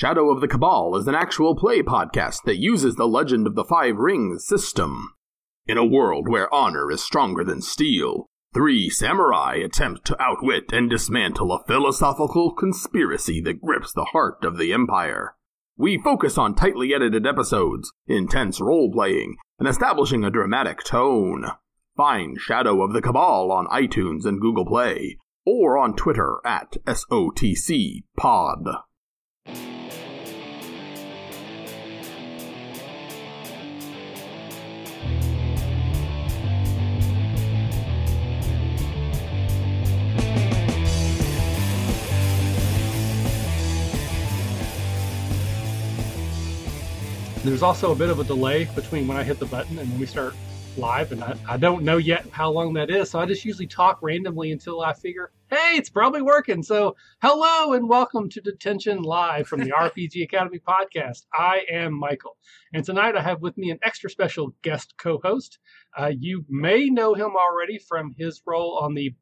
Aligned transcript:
Shadow 0.00 0.30
of 0.30 0.40
the 0.40 0.46
Cabal 0.46 0.94
is 0.94 1.08
an 1.08 1.16
actual 1.16 1.56
play 1.56 1.82
podcast 1.82 2.44
that 2.44 2.60
uses 2.60 2.94
the 2.94 3.08
Legend 3.08 3.48
of 3.48 3.56
the 3.56 3.64
Five 3.64 3.96
Rings 3.96 4.46
system. 4.46 5.12
In 5.66 5.76
a 5.76 5.84
world 5.84 6.28
where 6.28 6.54
honor 6.54 6.88
is 6.88 7.02
stronger 7.02 7.42
than 7.42 7.60
steel, 7.60 8.26
three 8.54 8.88
samurai 8.90 9.56
attempt 9.56 10.04
to 10.04 10.22
outwit 10.22 10.72
and 10.72 10.88
dismantle 10.88 11.50
a 11.50 11.64
philosophical 11.64 12.52
conspiracy 12.52 13.40
that 13.40 13.60
grips 13.60 13.92
the 13.92 14.10
heart 14.12 14.44
of 14.44 14.56
the 14.56 14.72
Empire. 14.72 15.34
We 15.76 15.98
focus 16.00 16.38
on 16.38 16.54
tightly 16.54 16.94
edited 16.94 17.26
episodes, 17.26 17.92
intense 18.06 18.60
role 18.60 18.92
playing, 18.92 19.34
and 19.58 19.66
establishing 19.66 20.22
a 20.22 20.30
dramatic 20.30 20.84
tone. 20.84 21.46
Find 21.96 22.38
Shadow 22.38 22.84
of 22.84 22.92
the 22.92 23.02
Cabal 23.02 23.50
on 23.50 23.66
iTunes 23.66 24.24
and 24.26 24.40
Google 24.40 24.64
Play, 24.64 25.18
or 25.44 25.76
on 25.76 25.96
Twitter 25.96 26.38
at 26.44 26.76
SOTC 26.86 28.04
Pod. 28.16 28.64
There's 47.48 47.62
also 47.62 47.92
a 47.92 47.94
bit 47.94 48.10
of 48.10 48.20
a 48.20 48.24
delay 48.24 48.66
between 48.74 49.08
when 49.08 49.16
I 49.16 49.22
hit 49.22 49.38
the 49.38 49.46
button 49.46 49.78
and 49.78 49.90
when 49.90 49.98
we 49.98 50.04
start 50.04 50.34
live, 50.76 51.12
and 51.12 51.24
I, 51.24 51.34
I 51.48 51.56
don't 51.56 51.82
know 51.82 51.96
yet 51.96 52.26
how 52.30 52.50
long 52.50 52.74
that 52.74 52.90
is. 52.90 53.10
So 53.10 53.18
I 53.18 53.24
just 53.24 53.42
usually 53.42 53.66
talk 53.66 53.98
randomly 54.02 54.52
until 54.52 54.82
I 54.82 54.92
figure, 54.92 55.32
hey, 55.50 55.76
it's 55.76 55.88
probably 55.88 56.20
working. 56.20 56.62
So 56.62 56.94
hello 57.22 57.72
and 57.72 57.88
welcome 57.88 58.28
to 58.28 58.42
Detention 58.42 59.00
Live 59.02 59.48
from 59.48 59.60
the 59.60 59.70
RPG 59.80 60.24
Academy 60.24 60.58
podcast. 60.58 61.24
I 61.32 61.62
am 61.70 61.94
Michael, 61.94 62.36
and 62.74 62.84
tonight 62.84 63.16
I 63.16 63.22
have 63.22 63.40
with 63.40 63.56
me 63.56 63.70
an 63.70 63.78
extra 63.82 64.10
special 64.10 64.54
guest 64.60 64.92
co-host. 64.98 65.58
Uh, 65.98 66.12
you 66.18 66.44
may 66.50 66.90
know 66.90 67.14
him 67.14 67.30
already 67.34 67.78
from 67.78 68.14
his 68.18 68.42
role 68.44 68.78
on 68.82 68.92
the 68.92 69.14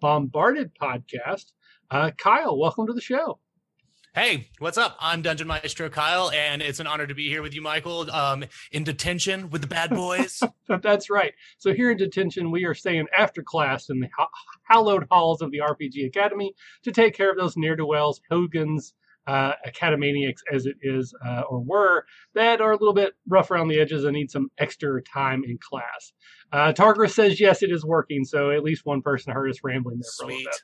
Bombarded 0.00 0.72
podcast. 0.74 1.52
Uh, 1.92 2.10
Kyle, 2.18 2.58
welcome 2.58 2.88
to 2.88 2.92
the 2.92 3.00
show. 3.00 3.38
Hey, 4.18 4.48
what's 4.58 4.76
up? 4.76 4.96
I'm 4.98 5.22
Dungeon 5.22 5.46
Maestro 5.46 5.88
Kyle, 5.88 6.28
and 6.32 6.60
it's 6.60 6.80
an 6.80 6.88
honor 6.88 7.06
to 7.06 7.14
be 7.14 7.28
here 7.28 7.40
with 7.40 7.54
you, 7.54 7.62
Michael, 7.62 8.10
um, 8.10 8.44
in 8.72 8.82
detention 8.82 9.48
with 9.50 9.60
the 9.60 9.68
bad 9.68 9.90
boys. 9.90 10.42
That's 10.82 11.08
right. 11.08 11.32
So 11.58 11.72
here 11.72 11.92
in 11.92 11.98
detention, 11.98 12.50
we 12.50 12.64
are 12.64 12.74
staying 12.74 13.06
after 13.16 13.44
class 13.44 13.90
in 13.90 14.00
the 14.00 14.08
hallowed 14.64 15.06
halls 15.08 15.40
of 15.40 15.52
the 15.52 15.58
RPG 15.58 16.04
Academy 16.04 16.52
to 16.82 16.90
take 16.90 17.14
care 17.14 17.30
of 17.30 17.36
those 17.36 17.56
ne'er-do-wells, 17.56 18.20
hogans, 18.28 18.92
uh, 19.28 19.52
academaniacs 19.64 20.42
as 20.52 20.66
it 20.66 20.78
is 20.82 21.14
uh, 21.24 21.42
or 21.42 21.60
were 21.60 22.04
that 22.34 22.60
are 22.60 22.72
a 22.72 22.76
little 22.76 22.94
bit 22.94 23.12
rough 23.28 23.52
around 23.52 23.68
the 23.68 23.78
edges 23.78 24.02
and 24.02 24.14
need 24.14 24.32
some 24.32 24.50
extra 24.58 25.00
time 25.02 25.44
in 25.44 25.58
class. 25.58 26.12
Uh, 26.50 26.72
Targris 26.72 27.14
says 27.14 27.38
yes, 27.38 27.62
it 27.62 27.70
is 27.70 27.84
working. 27.84 28.24
So 28.24 28.50
at 28.50 28.64
least 28.64 28.84
one 28.84 29.00
person 29.00 29.32
heard 29.32 29.50
us 29.50 29.60
rambling 29.62 29.98
there 29.98 30.10
for 30.18 30.24
Sweet. 30.24 30.34
a 30.34 30.36
little 30.38 30.50
bit. 30.50 30.62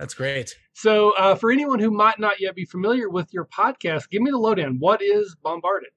That's 0.00 0.14
great. 0.14 0.56
So, 0.72 1.10
uh, 1.18 1.34
for 1.34 1.52
anyone 1.52 1.78
who 1.78 1.90
might 1.90 2.18
not 2.18 2.40
yet 2.40 2.54
be 2.54 2.64
familiar 2.64 3.10
with 3.10 3.28
your 3.34 3.44
podcast, 3.44 4.08
give 4.08 4.22
me 4.22 4.30
the 4.30 4.38
lowdown. 4.38 4.78
What 4.78 5.02
is 5.02 5.36
Bombarded? 5.42 5.90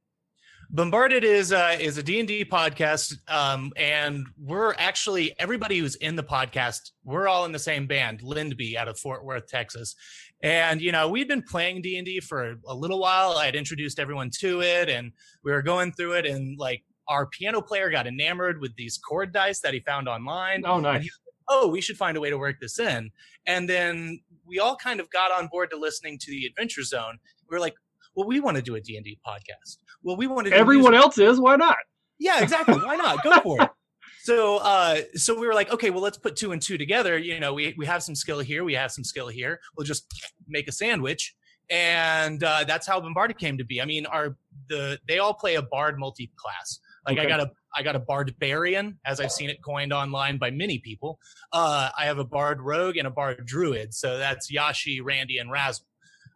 Bombarded 0.70 1.24
is 1.24 1.54
uh, 1.54 1.78
is 1.80 1.98
a 1.98 2.04
D 2.04 2.20
and 2.20 2.28
D 2.28 2.44
podcast, 2.44 3.16
um, 3.30 3.72
and 3.78 4.28
we're 4.38 4.74
actually 4.78 5.34
everybody 5.40 5.80
who's 5.80 5.96
in 5.96 6.18
the 6.18 6.24
podcast. 6.24 6.92
We're 7.06 7.30
all 7.30 7.46
in 7.46 7.54
the 7.54 7.60
same 7.60 7.88
band, 7.88 8.20
Lindby, 8.20 8.76
out 8.76 8.90
of 8.90 9.00
Fort 9.00 9.24
Worth, 9.24 9.48
Texas. 9.48 9.96
And 10.42 10.82
you 10.82 10.92
know, 10.92 11.08
we'd 11.08 11.30
been 11.30 11.42
playing 11.42 11.82
D 11.82 11.96
and 11.96 12.06
D 12.06 12.20
for 12.20 12.56
a 12.68 12.76
little 12.76 13.00
while. 13.00 13.38
I 13.38 13.46
had 13.46 13.56
introduced 13.56 14.00
everyone 14.00 14.32
to 14.40 14.62
it, 14.62 14.90
and 14.90 15.14
we 15.46 15.54
were 15.54 15.62
going 15.62 15.94
through 15.94 16.18
it. 16.18 16.26
And 16.26 16.60
like, 16.60 16.84
our 17.08 17.26
piano 17.26 17.62
player 17.62 17.90
got 17.90 18.06
enamored 18.06 18.60
with 18.60 18.76
these 18.76 18.98
chord 18.98 19.32
dice 19.32 19.62
that 19.62 19.74
he 19.74 19.80
found 19.80 20.10
online. 20.10 20.64
Oh, 20.66 20.74
And 20.74 20.84
nice. 20.84 21.10
Oh, 21.50 21.68
we 21.68 21.82
should 21.82 21.98
find 21.98 22.18
a 22.18 22.20
way 22.22 22.30
to 22.30 22.38
work 22.38 22.58
this 22.60 22.80
in. 22.80 23.12
And 23.46 23.70
then 23.70 24.22
we 24.46 24.60
all 24.60 24.76
kind 24.76 25.00
of 25.00 25.10
got 25.10 25.32
on 25.32 25.48
board 25.48 25.70
to 25.72 25.78
listening 25.78 26.18
to 26.20 26.32
the 26.32 26.46
Adventure 26.46 26.84
Zone. 26.84 27.20
We 27.50 27.56
were 27.56 27.60
like, 27.62 27.76
well, 28.16 28.28
we 28.28 28.40
want 28.40 28.58
to 28.58 28.64
do 28.64 28.76
a 28.76 28.82
D&D 28.82 29.20
podcast. 29.26 29.78
Well, 30.04 30.18
we 30.18 30.28
want 30.28 30.46
to 30.46 30.52
do 30.52 30.56
Everyone 30.56 30.92
music- 30.92 31.06
else 31.06 31.18
is. 31.18 31.40
Why 31.40 31.56
not? 31.56 31.78
Yeah, 32.20 32.42
exactly. 32.42 32.76
Why 32.76 32.96
not? 32.96 33.24
Go 33.24 33.40
for 33.42 33.62
it. 33.64 33.70
So, 34.24 34.60
uh, 34.60 35.02
so 35.16 35.38
we 35.38 35.46
were 35.46 35.54
like, 35.54 35.70
okay, 35.74 35.90
well, 35.90 36.02
let's 36.02 36.18
put 36.18 36.38
two 36.38 36.54
and 36.54 36.62
two 36.62 36.78
together. 36.78 37.18
You 37.18 37.42
know, 37.42 37.54
we 37.54 37.76
we 37.78 37.86
have 37.86 38.02
some 38.02 38.16
skill 38.16 38.40
here, 38.40 38.64
we 38.64 38.74
have 38.74 38.90
some 38.90 39.04
skill 39.04 39.28
here. 39.28 39.60
We'll 39.76 39.86
just 39.86 40.10
make 40.48 40.70
a 40.70 40.72
sandwich, 40.72 41.36
and 41.70 42.42
uh, 42.42 42.64
that's 42.64 42.88
how 42.88 43.02
Bombarded 43.02 43.38
came 43.38 43.58
to 43.58 43.66
be. 43.66 43.82
I 43.82 43.86
mean, 43.86 44.06
our 44.06 44.38
the 44.70 44.98
they 45.10 45.20
all 45.20 45.34
play 45.34 45.56
a 45.56 45.62
bard 45.62 46.00
multi-class. 46.00 46.80
Like 47.06 47.20
I 47.20 47.26
got 47.26 47.40
a 47.42 47.52
I 47.76 47.84
got 47.84 47.96
a 47.96 48.00
barbarian, 48.00 49.00
as 49.06 49.20
I've 49.20 49.32
seen 49.32 49.50
it 49.50 49.62
coined 49.64 49.92
online 49.92 50.38
by 50.38 50.52
many 50.52 50.78
people. 50.80 51.20
Uh, 51.52 51.90
I 51.98 52.06
have 52.06 52.20
a 52.20 52.24
bard 52.24 52.62
rogue 52.62 52.98
and 52.98 53.08
a 53.08 53.12
bard 53.12 53.46
druid. 53.46 53.94
So 53.94 54.18
that's 54.18 54.52
Yashi, 54.52 55.00
Randy, 55.04 55.40
and 55.40 55.52
Razzle. 55.52 55.86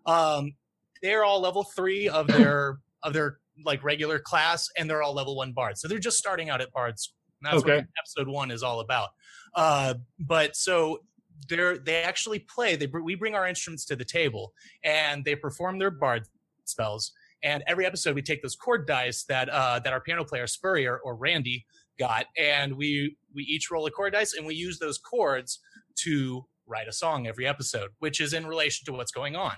Um, 0.05 0.53
they're 1.01 1.23
all 1.23 1.39
level 1.39 1.63
three 1.63 2.09
of 2.09 2.27
their 2.37 2.79
of 3.03 3.13
their 3.13 3.37
like 3.65 3.83
regular 3.83 4.19
class, 4.19 4.67
and 4.77 4.89
they're 4.89 5.01
all 5.03 5.13
level 5.13 5.35
one 5.35 5.53
bards. 5.53 5.81
So 5.81 5.87
they're 5.87 5.99
just 5.99 6.17
starting 6.17 6.49
out 6.49 6.61
at 6.61 6.71
bard 6.71 6.99
school. 6.99 7.15
That's 7.41 7.57
Okay. 7.57 7.75
what 7.77 7.85
episode 7.99 8.27
one 8.27 8.51
is 8.51 8.63
all 8.63 8.79
about. 8.79 9.09
Uh, 9.55 9.93
but 10.19 10.55
so 10.55 10.99
they're 11.47 11.77
they 11.77 12.01
actually 12.01 12.39
play. 12.39 12.75
They 12.75 12.87
br- 12.87 13.01
we 13.01 13.15
bring 13.15 13.35
our 13.35 13.47
instruments 13.47 13.85
to 13.85 13.95
the 13.95 14.05
table, 14.05 14.53
and 14.83 15.23
they 15.23 15.35
perform 15.35 15.77
their 15.79 15.91
bard 15.91 16.23
spells. 16.65 17.11
And 17.43 17.63
every 17.67 17.85
episode, 17.85 18.15
we 18.15 18.21
take 18.21 18.41
those 18.41 18.55
chord 18.55 18.87
dice 18.87 19.23
that 19.25 19.49
uh, 19.49 19.79
that 19.79 19.93
our 19.93 20.01
piano 20.01 20.23
player 20.23 20.47
Spurrier 20.47 20.99
or 21.03 21.15
Randy 21.15 21.65
got, 21.99 22.25
and 22.37 22.75
we 22.77 23.15
we 23.33 23.43
each 23.43 23.69
roll 23.71 23.85
a 23.85 23.91
chord 23.91 24.13
dice, 24.13 24.33
and 24.33 24.45
we 24.45 24.55
use 24.55 24.79
those 24.79 24.97
chords 24.97 25.59
to 25.97 26.45
write 26.65 26.87
a 26.87 26.91
song 26.91 27.27
every 27.27 27.47
episode, 27.47 27.91
which 27.99 28.19
is 28.19 28.33
in 28.33 28.45
relation 28.45 28.85
to 28.85 28.91
what's 28.93 29.11
going 29.11 29.35
on 29.35 29.53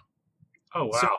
Oh, 0.75 0.85
wow. 0.85 0.99
So- 1.01 1.17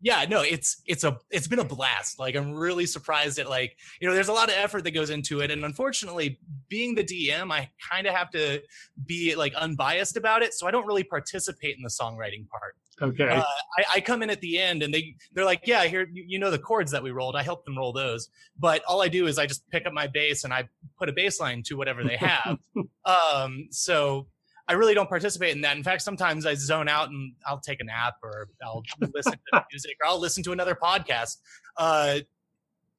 yeah 0.00 0.24
no 0.28 0.42
it's 0.42 0.82
it's 0.86 1.04
a 1.04 1.18
it's 1.30 1.46
been 1.46 1.58
a 1.58 1.64
blast. 1.64 2.18
Like 2.18 2.36
i'm 2.36 2.52
really 2.52 2.86
surprised 2.86 3.38
at 3.38 3.48
like 3.48 3.76
you 4.00 4.08
know 4.08 4.14
there's 4.14 4.28
a 4.28 4.32
lot 4.32 4.48
of 4.48 4.54
effort 4.56 4.84
that 4.84 4.92
goes 4.92 5.10
into 5.10 5.40
it. 5.40 5.50
And 5.50 5.64
unfortunately 5.64 6.38
being 6.68 6.94
the 6.94 7.04
dm 7.04 7.52
i 7.52 7.70
kind 7.90 8.06
of 8.06 8.14
have 8.14 8.30
to 8.30 8.62
be 9.06 9.34
like 9.34 9.54
unbiased 9.54 10.16
about 10.16 10.42
it. 10.42 10.54
So 10.54 10.66
i 10.66 10.70
don't 10.70 10.86
really 10.86 11.04
participate 11.04 11.76
in 11.76 11.82
the 11.82 11.88
songwriting 11.88 12.48
part. 12.48 12.74
Okay. 13.00 13.28
uh, 13.28 13.44
I, 13.78 13.84
I 13.96 14.00
come 14.00 14.22
in 14.22 14.30
at 14.30 14.40
the 14.40 14.58
end 14.58 14.82
and 14.82 14.92
they 14.92 15.14
they're 15.32 15.44
like 15.44 15.66
yeah 15.66 15.84
here 15.84 16.08
you, 16.12 16.24
you 16.26 16.38
know 16.38 16.50
the 16.50 16.58
chords 16.58 16.90
that 16.92 17.02
we 17.02 17.10
rolled. 17.10 17.36
I 17.36 17.42
help 17.42 17.64
them 17.64 17.76
roll 17.76 17.92
those. 17.92 18.28
But 18.58 18.82
all 18.86 19.02
i 19.02 19.08
do 19.08 19.26
is 19.26 19.38
i 19.38 19.46
just 19.46 19.68
pick 19.70 19.86
up 19.86 19.92
my 19.92 20.06
bass 20.06 20.44
and 20.44 20.52
i 20.52 20.68
put 20.98 21.08
a 21.08 21.12
bass 21.12 21.40
line 21.40 21.62
to 21.64 21.76
whatever 21.76 22.04
they 22.04 22.16
have. 22.16 22.58
Um 23.04 23.68
so 23.70 24.26
I 24.68 24.74
really 24.74 24.94
don't 24.94 25.08
participate 25.08 25.54
in 25.54 25.62
that. 25.62 25.76
In 25.76 25.82
fact, 25.82 26.02
sometimes 26.02 26.44
I 26.44 26.54
zone 26.54 26.88
out 26.88 27.08
and 27.08 27.32
I'll 27.46 27.60
take 27.60 27.80
a 27.80 27.84
nap 27.84 28.14
or 28.22 28.48
I'll 28.62 28.82
listen 29.14 29.32
to 29.32 29.64
music 29.72 29.96
or 30.02 30.08
I'll 30.08 30.20
listen 30.20 30.42
to 30.44 30.52
another 30.52 30.74
podcast. 30.74 31.38
Uh, 31.76 32.20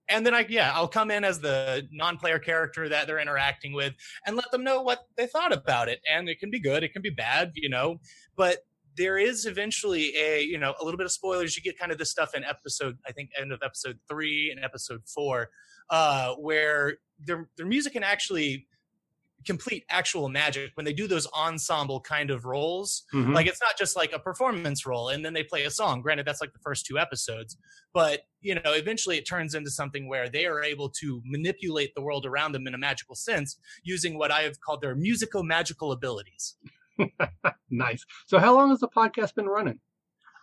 and 0.09 0.25
then 0.25 0.33
I, 0.33 0.45
yeah, 0.49 0.71
I'll 0.73 0.87
come 0.87 1.11
in 1.11 1.23
as 1.23 1.39
the 1.39 1.87
non-player 1.91 2.39
character 2.39 2.89
that 2.89 3.05
they're 3.05 3.19
interacting 3.19 3.73
with 3.73 3.93
and 4.25 4.35
let 4.35 4.49
them 4.51 4.63
know 4.63 4.81
what 4.81 5.05
they 5.15 5.27
thought 5.27 5.53
about 5.53 5.87
it. 5.87 5.99
And 6.11 6.27
it 6.27 6.39
can 6.39 6.49
be 6.49 6.59
good, 6.59 6.83
it 6.83 6.91
can 6.91 7.03
be 7.03 7.11
bad, 7.11 7.51
you 7.53 7.69
know. 7.69 7.99
But 8.35 8.59
there 8.97 9.19
is 9.19 9.45
eventually 9.45 10.13
a, 10.17 10.41
you 10.41 10.57
know, 10.57 10.73
a 10.81 10.83
little 10.83 10.97
bit 10.97 11.05
of 11.05 11.11
spoilers. 11.11 11.55
You 11.55 11.61
get 11.61 11.77
kind 11.77 11.91
of 11.91 11.99
this 11.99 12.09
stuff 12.09 12.33
in 12.33 12.43
episode, 12.43 12.97
I 13.07 13.11
think, 13.11 13.29
end 13.39 13.51
of 13.51 13.59
episode 13.63 13.99
three 14.09 14.49
and 14.49 14.63
episode 14.65 15.01
four, 15.05 15.49
uh, 15.91 16.33
where 16.33 16.97
their 17.23 17.47
their 17.55 17.67
music 17.67 17.93
can 17.93 18.03
actually 18.03 18.65
complete 19.45 19.85
actual 19.89 20.29
magic 20.29 20.71
when 20.75 20.85
they 20.85 20.93
do 20.93 21.07
those 21.07 21.27
ensemble 21.35 21.99
kind 22.01 22.29
of 22.29 22.45
roles. 22.45 23.03
Mhm. 23.13 23.33
Like 23.33 23.47
it's 23.47 23.61
not 23.61 23.77
just 23.77 23.95
like 23.95 24.11
a 24.13 24.19
performance 24.19 24.85
role 24.85 25.09
and 25.09 25.23
then 25.23 25.33
they 25.33 25.43
play 25.43 25.63
a 25.65 25.71
song. 25.71 26.01
Granted, 26.01 26.25
that's 26.25 26.41
like 26.41 26.53
the 26.53 26.59
first 26.59 26.85
two 26.85 26.97
episodes, 26.97 27.57
but 27.93 28.21
you 28.41 28.55
know, 28.55 28.61
eventually 28.73 29.17
it 29.17 29.27
turns 29.27 29.55
into 29.55 29.69
something 29.69 30.07
where 30.07 30.29
they 30.29 30.45
are 30.45 30.63
able 30.63 30.89
to 31.01 31.21
manipulate 31.25 31.93
the 31.95 32.01
world 32.01 32.25
around 32.25 32.51
them 32.53 32.67
in 32.67 32.73
a 32.73 32.77
magical 32.77 33.15
sense 33.15 33.57
using 33.83 34.17
what 34.17 34.31
I 34.31 34.41
have 34.41 34.59
called 34.61 34.81
their 34.81 34.95
musico 34.95 35.43
magical 35.43 35.91
abilities. 35.91 36.55
nice. 37.69 38.05
So, 38.27 38.39
how 38.39 38.53
long 38.55 38.69
has 38.69 38.79
the 38.79 38.89
podcast 38.89 39.35
been 39.35 39.47
running? 39.47 39.79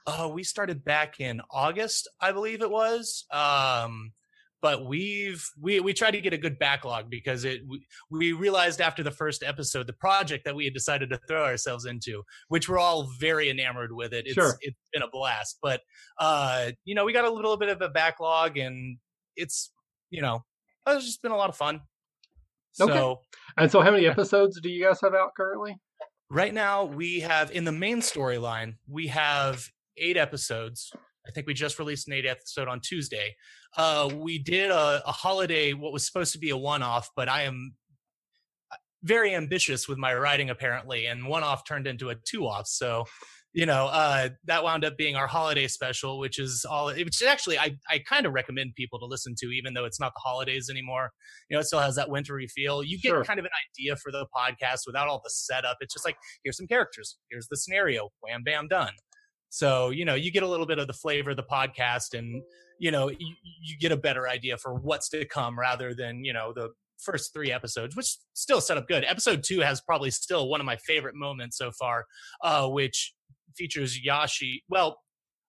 Uh, 0.06 0.30
we 0.32 0.44
started 0.44 0.84
back 0.84 1.18
in 1.20 1.40
August, 1.50 2.08
I 2.20 2.30
believe 2.32 2.62
it 2.62 2.70
was. 2.70 3.24
Um, 3.32 4.12
but 4.62 4.86
we've 4.86 5.46
we 5.60 5.80
we 5.80 5.92
tried 5.92 6.12
to 6.12 6.20
get 6.20 6.32
a 6.32 6.38
good 6.38 6.58
backlog 6.58 7.10
because 7.10 7.44
it 7.44 7.60
we, 7.68 7.86
we 8.10 8.32
realized 8.32 8.80
after 8.80 9.02
the 9.02 9.10
first 9.10 9.42
episode 9.42 9.86
the 9.86 9.92
project 9.92 10.44
that 10.44 10.54
we 10.54 10.64
had 10.64 10.74
decided 10.74 11.10
to 11.10 11.20
throw 11.28 11.44
ourselves 11.44 11.84
into, 11.84 12.22
which 12.48 12.68
we're 12.68 12.78
all 12.78 13.08
very 13.20 13.50
enamored 13.50 13.92
with 13.92 14.12
it. 14.12 14.26
It's 14.26 14.34
Sure. 14.34 14.54
it's 14.60 14.76
been 14.92 15.02
a 15.02 15.08
blast. 15.10 15.58
But 15.62 15.82
uh, 16.18 16.72
you 16.84 16.94
know, 16.94 17.04
we 17.04 17.12
got 17.12 17.24
a 17.24 17.30
little 17.30 17.56
bit 17.56 17.68
of 17.68 17.82
a 17.82 17.88
backlog 17.88 18.56
and 18.56 18.98
it's 19.36 19.72
you 20.10 20.22
know, 20.22 20.44
it's 20.86 21.04
just 21.04 21.22
been 21.22 21.32
a 21.32 21.36
lot 21.36 21.50
of 21.50 21.56
fun. 21.56 21.80
Okay. 22.80 22.92
So 22.92 23.20
And 23.56 23.70
so, 23.70 23.80
how 23.80 23.90
many 23.90 24.06
episodes 24.08 24.60
do 24.60 24.68
you 24.68 24.84
guys 24.84 25.00
have 25.00 25.14
out 25.14 25.30
currently? 25.36 25.76
right 26.28 26.52
now 26.52 26.82
we 26.82 27.20
have 27.20 27.52
in 27.52 27.64
the 27.64 27.70
main 27.70 28.00
storyline 28.00 28.74
we 28.88 29.06
have 29.06 29.64
eight 29.96 30.16
episodes 30.16 30.92
I 31.26 31.30
think 31.30 31.46
we 31.46 31.54
just 31.54 31.78
released 31.78 32.06
an 32.06 32.14
eight 32.14 32.26
episode 32.26 32.68
on 32.68 32.80
Tuesday. 32.80 33.34
Uh, 33.76 34.08
we 34.14 34.38
did 34.38 34.70
a, 34.70 35.02
a 35.06 35.12
holiday, 35.12 35.72
what 35.72 35.92
was 35.92 36.06
supposed 36.06 36.32
to 36.32 36.38
be 36.38 36.50
a 36.50 36.56
one 36.56 36.82
off, 36.82 37.10
but 37.14 37.28
I 37.28 37.42
am 37.42 37.74
uh, 38.72 38.76
very 39.02 39.34
ambitious 39.34 39.86
with 39.88 39.98
my 39.98 40.14
writing 40.14 40.50
apparently, 40.50 41.06
and 41.06 41.26
one 41.26 41.42
off 41.42 41.64
turned 41.66 41.86
into 41.86 42.10
a 42.10 42.14
two 42.14 42.46
off. 42.46 42.66
So 42.66 43.04
you 43.56 43.64
know, 43.64 43.86
uh, 43.86 44.28
that 44.44 44.62
wound 44.62 44.84
up 44.84 44.98
being 44.98 45.16
our 45.16 45.26
holiday 45.26 45.66
special, 45.66 46.18
which 46.18 46.38
is 46.38 46.66
all, 46.68 46.88
which 46.88 47.22
actually 47.22 47.58
I, 47.58 47.74
I 47.88 48.00
kind 48.00 48.26
of 48.26 48.34
recommend 48.34 48.74
people 48.74 48.98
to 48.98 49.06
listen 49.06 49.34
to, 49.38 49.46
even 49.46 49.72
though 49.72 49.86
it's 49.86 49.98
not 49.98 50.12
the 50.14 50.20
holidays 50.22 50.68
anymore. 50.70 51.10
You 51.48 51.56
know, 51.56 51.60
it 51.62 51.64
still 51.64 51.78
has 51.80 51.96
that 51.96 52.10
wintry 52.10 52.48
feel. 52.48 52.84
You 52.84 53.00
get 53.00 53.08
Sure. 53.08 53.24
kind 53.24 53.38
of 53.38 53.46
an 53.46 53.52
idea 53.72 53.96
for 53.96 54.12
the 54.12 54.26
podcast 54.36 54.80
without 54.86 55.08
all 55.08 55.22
the 55.24 55.30
setup. 55.30 55.78
It's 55.80 55.94
just 55.94 56.04
like, 56.04 56.16
here's 56.44 56.58
some 56.58 56.66
characters, 56.66 57.16
here's 57.30 57.48
the 57.48 57.56
scenario, 57.56 58.10
wham, 58.20 58.42
bam, 58.44 58.68
done. 58.68 58.92
So, 59.50 59.90
you 59.90 60.04
know, 60.04 60.14
you 60.14 60.30
get 60.30 60.42
a 60.42 60.48
little 60.48 60.66
bit 60.66 60.78
of 60.78 60.86
the 60.86 60.92
flavor 60.92 61.30
of 61.30 61.36
the 61.36 61.42
podcast 61.42 62.18
and, 62.18 62.42
you 62.78 62.90
know, 62.90 63.08
you, 63.08 63.34
you 63.62 63.78
get 63.78 63.92
a 63.92 63.96
better 63.96 64.28
idea 64.28 64.56
for 64.58 64.74
what's 64.74 65.08
to 65.10 65.24
come 65.24 65.58
rather 65.58 65.94
than, 65.94 66.24
you 66.24 66.32
know, 66.32 66.52
the 66.54 66.70
first 66.98 67.32
three 67.32 67.52
episodes, 67.52 67.96
which 67.96 68.16
still 68.34 68.60
set 68.60 68.76
up 68.76 68.88
good. 68.88 69.04
Episode 69.04 69.42
two 69.44 69.60
has 69.60 69.80
probably 69.80 70.10
still 70.10 70.48
one 70.48 70.60
of 70.60 70.66
my 70.66 70.76
favorite 70.76 71.14
moments 71.14 71.56
so 71.56 71.70
far, 71.70 72.04
uh, 72.42 72.68
which 72.68 73.14
features 73.56 73.98
Yashi. 74.06 74.60
Well, 74.68 74.98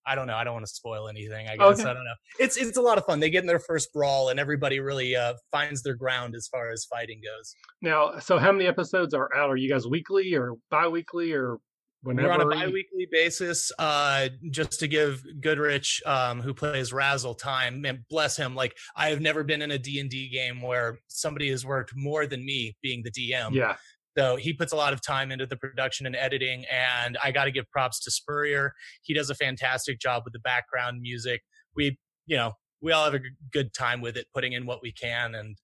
I 0.05 0.15
don't 0.15 0.27
know. 0.27 0.35
I 0.35 0.45
don't 0.45 0.53
want 0.53 0.65
to 0.65 0.71
spoil 0.71 1.09
anything. 1.09 1.49
I 1.49 1.57
guess 1.57 1.81
Okay. 1.81 1.89
I 1.89 1.94
don't 1.94 2.05
know. 2.05 2.13
It's 2.39 2.55
it's 2.55 2.77
a 2.77 2.81
lot 2.81 2.97
of 2.97 3.05
fun. 3.05 3.19
They 3.19 3.29
get 3.29 3.44
in 3.44 3.47
their 3.47 3.59
first 3.59 3.91
brawl, 3.91 4.29
and 4.29 4.39
everybody 4.39 4.79
really 4.79 5.17
uh, 5.17 5.33
finds 5.51 5.83
their 5.83 5.95
ground 5.95 6.33
as 6.33 6.47
far 6.47 6.71
as 6.71 6.85
fighting 6.85 7.19
goes. 7.21 7.53
Now, 7.81 8.17
so 8.19 8.38
how 8.38 8.53
many 8.53 8.67
episodes 8.67 9.13
are 9.13 9.29
out? 9.35 9.49
Are 9.49 9.57
you 9.57 9.69
guys 9.69 9.85
weekly 9.85 10.33
or 10.33 10.53
bi-weekly 10.71 11.33
or 11.33 11.57
whenever? 12.03 12.27
We're 12.27 12.33
on 12.33 12.41
a 12.41 12.45
bi-weekly 12.45 13.07
basis, 13.11 13.71
uh, 13.79 14.29
just 14.51 14.79
to 14.79 14.88
give 14.88 15.23
Goodrich, 15.41 16.01
um, 16.05 16.41
who 16.41 16.53
plays 16.53 16.94
Razzle, 16.94 17.35
time. 17.35 17.85
And 17.85 17.99
bless 18.09 18.38
him. 18.38 18.55
Like 18.55 18.75
I 18.95 19.09
have 19.09 19.21
never 19.21 19.44
been 19.44 19.61
in 19.61 19.71
a 19.71 19.77
D 19.77 19.99
and 19.99 20.09
D 20.09 20.29
game 20.29 20.61
where 20.61 20.99
somebody 21.07 21.49
has 21.49 21.65
worked 21.65 21.94
more 21.95 22.25
than 22.25 22.45
me, 22.45 22.75
being 22.81 23.03
the 23.03 23.11
DM. 23.11 23.53
Yeah. 23.53 23.75
So 24.17 24.35
he 24.35 24.51
puts 24.51 24.73
a 24.73 24.75
lot 24.75 24.94
of 24.94 25.01
time 25.01 25.31
into 25.31 25.45
the 25.45 25.57
production 25.57 26.07
and 26.07 26.15
editing, 26.15 26.65
and 26.71 27.17
I 27.23 27.31
got 27.31 27.45
to 27.45 27.51
give 27.51 27.69
props 27.69 27.99
to 28.01 28.11
Spurrier. 28.11 28.73
He 29.03 29.13
does 29.13 29.29
a 29.29 29.35
fantastic 29.35 29.99
job 29.99 30.23
with 30.25 30.33
the 30.33 30.39
background 30.39 31.01
music. 31.01 31.41
We, 31.75 31.99
you 32.25 32.35
know, 32.35 32.53
we 32.81 32.94
all 32.94 33.05
have 33.05 33.13
a 33.13 33.21
good 33.51 33.75
time 33.75 34.01
with 34.01 34.17
it, 34.17 34.25
putting 34.33 34.53
in 34.53 34.65
what 34.65 34.81
we 34.81 34.91
can, 34.91 35.35
and 35.35 35.55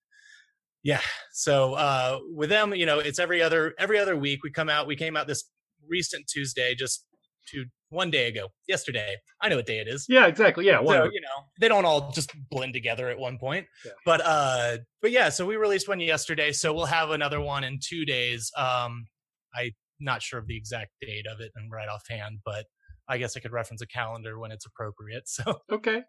yeah. 0.83 1.01
So 1.31 1.73
uh, 1.73 2.19
with 2.31 2.49
them, 2.49 2.75
you 2.75 2.85
know, 2.85 2.99
it's 2.99 3.17
every 3.17 3.41
other 3.41 3.73
every 3.79 3.97
other 3.97 4.15
week. 4.15 4.43
We 4.43 4.51
come 4.51 4.69
out. 4.69 4.85
We 4.85 4.95
came 4.95 5.17
out 5.17 5.25
this 5.25 5.45
recent 5.89 6.27
Tuesday, 6.27 6.75
just 6.75 7.05
two 7.51 7.65
one 7.89 8.09
day 8.09 8.27
ago, 8.27 8.47
yesterday. 8.67 9.17
I 9.41 9.49
know 9.49 9.57
what 9.57 9.65
day 9.67 9.77
it 9.79 9.87
is 9.87 10.05
Yeah, 10.09 10.25
exactly. 10.27 10.65
Yeah. 10.65 10.79
so 10.83 11.03
you 11.05 11.21
know 11.21 11.43
they 11.59 11.67
don't 11.67 11.85
all 11.85 12.11
just 12.11 12.31
blend 12.49 12.73
together 12.73 13.09
at 13.09 13.19
one 13.19 13.37
point 13.37 13.67
Yeah. 13.85 13.91
but 14.05 14.21
uh 14.25 14.77
but 15.01 15.11
yeah 15.11 15.29
so 15.29 15.45
we 15.45 15.57
released 15.57 15.87
one 15.87 15.99
yesterday 15.99 16.51
so 16.53 16.73
we'll 16.73 16.85
have 16.87 17.11
another 17.11 17.39
one 17.41 17.63
in 17.63 17.77
two 17.87 18.03
days 18.05 18.49
um 18.57 19.05
i 19.53 19.71
not 19.99 20.21
sure 20.23 20.39
of 20.39 20.47
the 20.47 20.57
exact 20.57 20.91
date 21.01 21.25
of 21.31 21.39
it 21.39 21.51
and 21.55 21.69
right 21.71 21.87
offhand 21.89 22.39
but 22.43 22.65
i 23.07 23.17
guess 23.19 23.37
i 23.37 23.39
could 23.39 23.51
reference 23.51 23.81
a 23.81 23.87
calendar 23.87 24.39
when 24.39 24.51
it's 24.51 24.65
appropriate 24.65 25.23
so 25.27 25.43
Okay. 25.71 26.01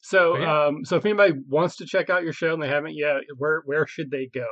So, 0.00 0.36
yeah. 0.38 0.66
um, 0.66 0.84
so 0.84 0.96
if 0.96 1.04
anybody 1.04 1.34
wants 1.48 1.76
to 1.76 1.84
check 1.86 2.08
out 2.08 2.22
your 2.22 2.32
show 2.32 2.54
and 2.54 2.62
they 2.62 2.68
haven't 2.68 2.94
yet, 2.96 3.16
where 3.36 3.62
where 3.66 3.84
should 3.86 4.10
they 4.12 4.28
go? 4.32 4.46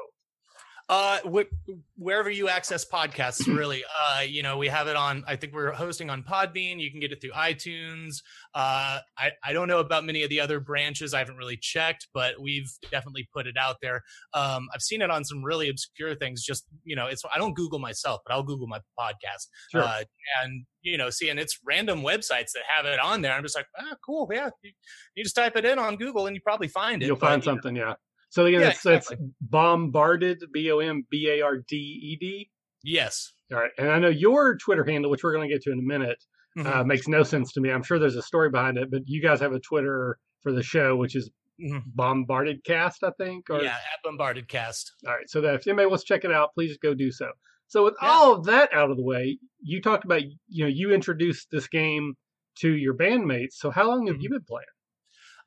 Uh 0.89 1.19
wh- 1.29 1.73
wherever 1.97 2.31
you 2.31 2.49
access 2.49 2.85
podcasts 2.85 3.45
really 3.57 3.83
uh 4.09 4.21
you 4.21 4.43
know 4.43 4.57
we 4.57 4.69
have 4.69 4.87
it 4.87 4.95
on 4.95 5.25
i 5.27 5.35
think 5.35 5.53
we're 5.53 5.73
hosting 5.73 6.11
on 6.11 6.23
podbean. 6.23 6.79
You 6.79 6.91
can 6.91 7.01
get 7.01 7.11
it 7.11 7.21
through 7.21 7.33
itunes. 7.33 8.19
Uh 8.55 9.01
i 9.19 9.31
i 9.45 9.53
don't 9.53 9.67
know 9.67 9.81
about 9.81 10.05
many 10.05 10.23
of 10.23 10.31
the 10.31 10.41
other 10.41 10.61
branches. 10.61 11.13
I 11.13 11.19
haven't 11.19 11.37
really 11.37 11.57
checked 11.61 12.07
but 12.15 12.41
we've 12.41 12.71
definitely 12.91 13.29
put 13.35 13.47
it 13.49 13.57
out 13.59 13.77
there. 13.83 14.03
Um 14.33 14.69
i've 14.75 14.83
seen 14.83 15.03
it 15.03 15.11
on 15.11 15.25
some 15.25 15.43
really 15.43 15.69
obscure 15.69 16.15
things. 16.15 16.45
Just 16.45 16.65
you 16.85 16.95
know 16.95 17.07
it's 17.07 17.23
i 17.35 17.39
don't 17.39 17.55
google 17.55 17.81
myself 17.81 18.21
but 18.25 18.33
i'll 18.33 18.45
google 18.45 18.69
my 18.69 18.79
podcast. 18.99 19.49
Sure. 19.73 19.83
uh, 19.83 20.03
and 20.43 20.65
you 20.83 20.97
know 20.97 21.11
seeing 21.11 21.37
it's 21.39 21.59
random 21.67 22.03
websites 22.03 22.53
that 22.55 22.63
have 22.69 22.87
it 22.87 23.01
on 23.01 23.23
there. 23.23 23.33
I'm 23.33 23.43
just 23.43 23.57
like 23.57 23.67
ah 23.81 23.97
cool. 24.05 24.29
Yeah. 24.33 24.51
You, 24.63 24.71
you 25.17 25.25
just 25.25 25.35
type 25.35 25.57
it 25.57 25.65
in 25.65 25.81
on 25.81 25.97
google 25.97 26.27
and 26.29 26.37
you 26.37 26.43
probably 26.43 26.69
find 26.69 27.03
it 27.03 27.07
You'll 27.07 27.17
but, 27.17 27.27
find 27.27 27.45
you 27.45 27.51
know, 27.51 27.57
something. 27.57 27.77
Yeah. 27.77 27.95
So 28.37 28.45
again, 28.45 28.61
Yeah, 28.61 28.69
it's, 28.69 28.85
it's 28.85 29.11
bombarded. 29.41 30.45
B 30.53 30.71
o 30.71 30.79
m 30.81 31.07
b 31.11 31.29
a 31.31 31.41
r 31.41 31.57
d 31.57 31.75
e 31.77 32.17
d. 32.21 32.51
yes 32.85 33.33
All 33.51 33.59
right. 33.59 33.71
And 33.79 33.89
I 33.91 33.99
know 33.99 34.09
your 34.11 34.59
Twitter 34.59 34.85
handle, 34.85 35.11
which 35.11 35.25
we're 35.25 35.33
going 35.33 35.49
to 35.49 35.55
get 35.55 35.63
to 35.63 35.73
in 35.73 35.79
a 35.79 35.83
minute, 35.83 36.23
Mhm. 36.59 36.67
uh, 36.67 36.85
makes 36.85 37.09
no 37.09 37.23
sense 37.23 37.53
to 37.55 37.61
me. 37.63 37.71
I'm 37.71 37.83
sure 37.83 37.99
there's 37.99 38.17
a 38.17 38.23
story 38.23 38.51
behind 38.51 38.77
it, 38.77 38.91
but 38.91 39.03
you 39.07 39.23
guys 39.23 39.41
have 39.41 39.53
a 39.55 39.61
Twitter 39.61 40.19
for 40.43 40.53
the 40.53 40.63
show, 40.63 40.97
which 40.97 41.17
is 41.17 41.31
Mhm. 41.59 41.83
Bombarded 41.87 42.63
Cast, 42.65 43.03
I 43.03 43.13
think. 43.13 43.49
Or, 43.49 43.63
yeah 43.63 43.71
at 43.93 44.03
bombarded 44.05 44.47
cast 44.49 44.93
All 45.07 45.15
right. 45.15 45.29
So 45.31 45.41
that 45.41 45.55
if 45.55 45.67
anybody 45.67 45.87
wants 45.87 46.05
to 46.05 46.09
check 46.13 46.25
it 46.27 46.31
out, 46.31 46.51
please 46.55 46.77
go 46.77 46.93
do 46.93 47.11
so. 47.11 47.33
So 47.69 47.85
with 47.85 47.95
Yeah. 48.03 48.09
all 48.11 48.35
of 48.35 48.45
that 48.45 48.71
out 48.75 48.91
of 48.91 48.99
the 48.99 49.03
way, 49.03 49.39
you 49.63 49.81
talked 49.81 50.05
about 50.05 50.23
you 50.49 50.65
know 50.65 50.69
you 50.81 50.93
introduced 50.93 51.49
this 51.51 51.67
game 51.69 52.15
to 52.57 52.71
your 52.71 52.93
bandmates. 52.95 53.53
So 53.55 53.71
how 53.71 53.89
long 53.89 54.07
have 54.09 54.17
Mhm. 54.17 54.23
you 54.25 54.29
been 54.29 54.45
playing? 54.45 54.67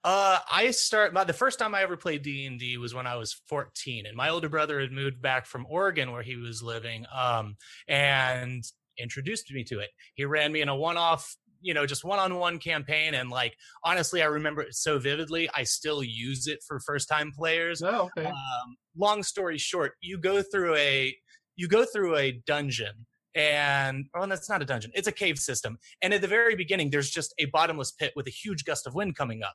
Uh, 0.03 0.39
I 0.49 0.71
start. 0.71 1.13
My, 1.13 1.25
the 1.25 1.33
first 1.33 1.59
time 1.59 1.75
I 1.75 1.81
ever 1.81 1.97
played 1.97 2.21
D 2.21 2.45
and 2.45 2.57
D 2.57 2.77
was 2.77 2.93
when 2.93 3.05
I 3.05 3.17
was 3.17 3.33
14, 3.47 4.05
and 4.05 4.15
my 4.15 4.29
older 4.29 4.47
brother 4.47 4.79
had 4.79 4.91
moved 4.91 5.21
back 5.21 5.45
from 5.45 5.65
Oregon 5.69 6.11
where 6.11 6.21
he 6.21 6.37
was 6.37 6.63
living, 6.63 7.05
um, 7.13 7.57
and 7.87 8.63
introduced 8.97 9.51
me 9.51 9.63
to 9.65 9.79
it. 9.79 9.89
He 10.15 10.23
ran 10.23 10.51
me 10.51 10.61
in 10.61 10.69
a 10.69 10.75
one-off, 10.75 11.35
you 11.61 11.73
know, 11.73 11.85
just 11.85 12.05
one-on-one 12.05 12.59
campaign, 12.59 13.13
and 13.13 13.29
like 13.29 13.55
honestly, 13.83 14.21
I 14.21 14.27
remember 14.27 14.61
it 14.61 14.73
so 14.73 14.99
vividly. 14.99 15.49
I 15.53 15.63
still 15.63 16.01
use 16.01 16.47
it 16.47 16.59
for 16.65 16.79
first-time 16.79 17.33
players. 17.35 17.81
Oh, 17.83 18.09
okay. 18.17 18.27
Um, 18.27 18.77
long 18.97 19.21
story 19.21 19.57
short, 19.57 19.93
you 20.01 20.17
go 20.17 20.41
through 20.41 20.75
a 20.75 21.13
you 21.57 21.67
go 21.67 21.83
through 21.83 22.15
a 22.15 22.41
dungeon 22.47 23.05
and 23.35 24.05
oh 24.15 24.25
that's 24.25 24.49
not 24.49 24.61
a 24.61 24.65
dungeon 24.65 24.89
it's 24.95 25.07
a 25.07 25.11
cave 25.11 25.37
system 25.37 25.77
and 26.01 26.15
at 26.15 26.21
the 26.21 26.27
very 26.27 26.55
beginning 26.55 26.89
there's 26.89 27.11
just 27.11 27.31
a 27.37 27.45
bottomless 27.45 27.91
pit 27.91 28.11
with 28.15 28.25
a 28.25 28.31
huge 28.31 28.65
gust 28.65 28.87
of 28.87 28.95
wind 28.95 29.15
coming 29.15 29.43
up 29.43 29.53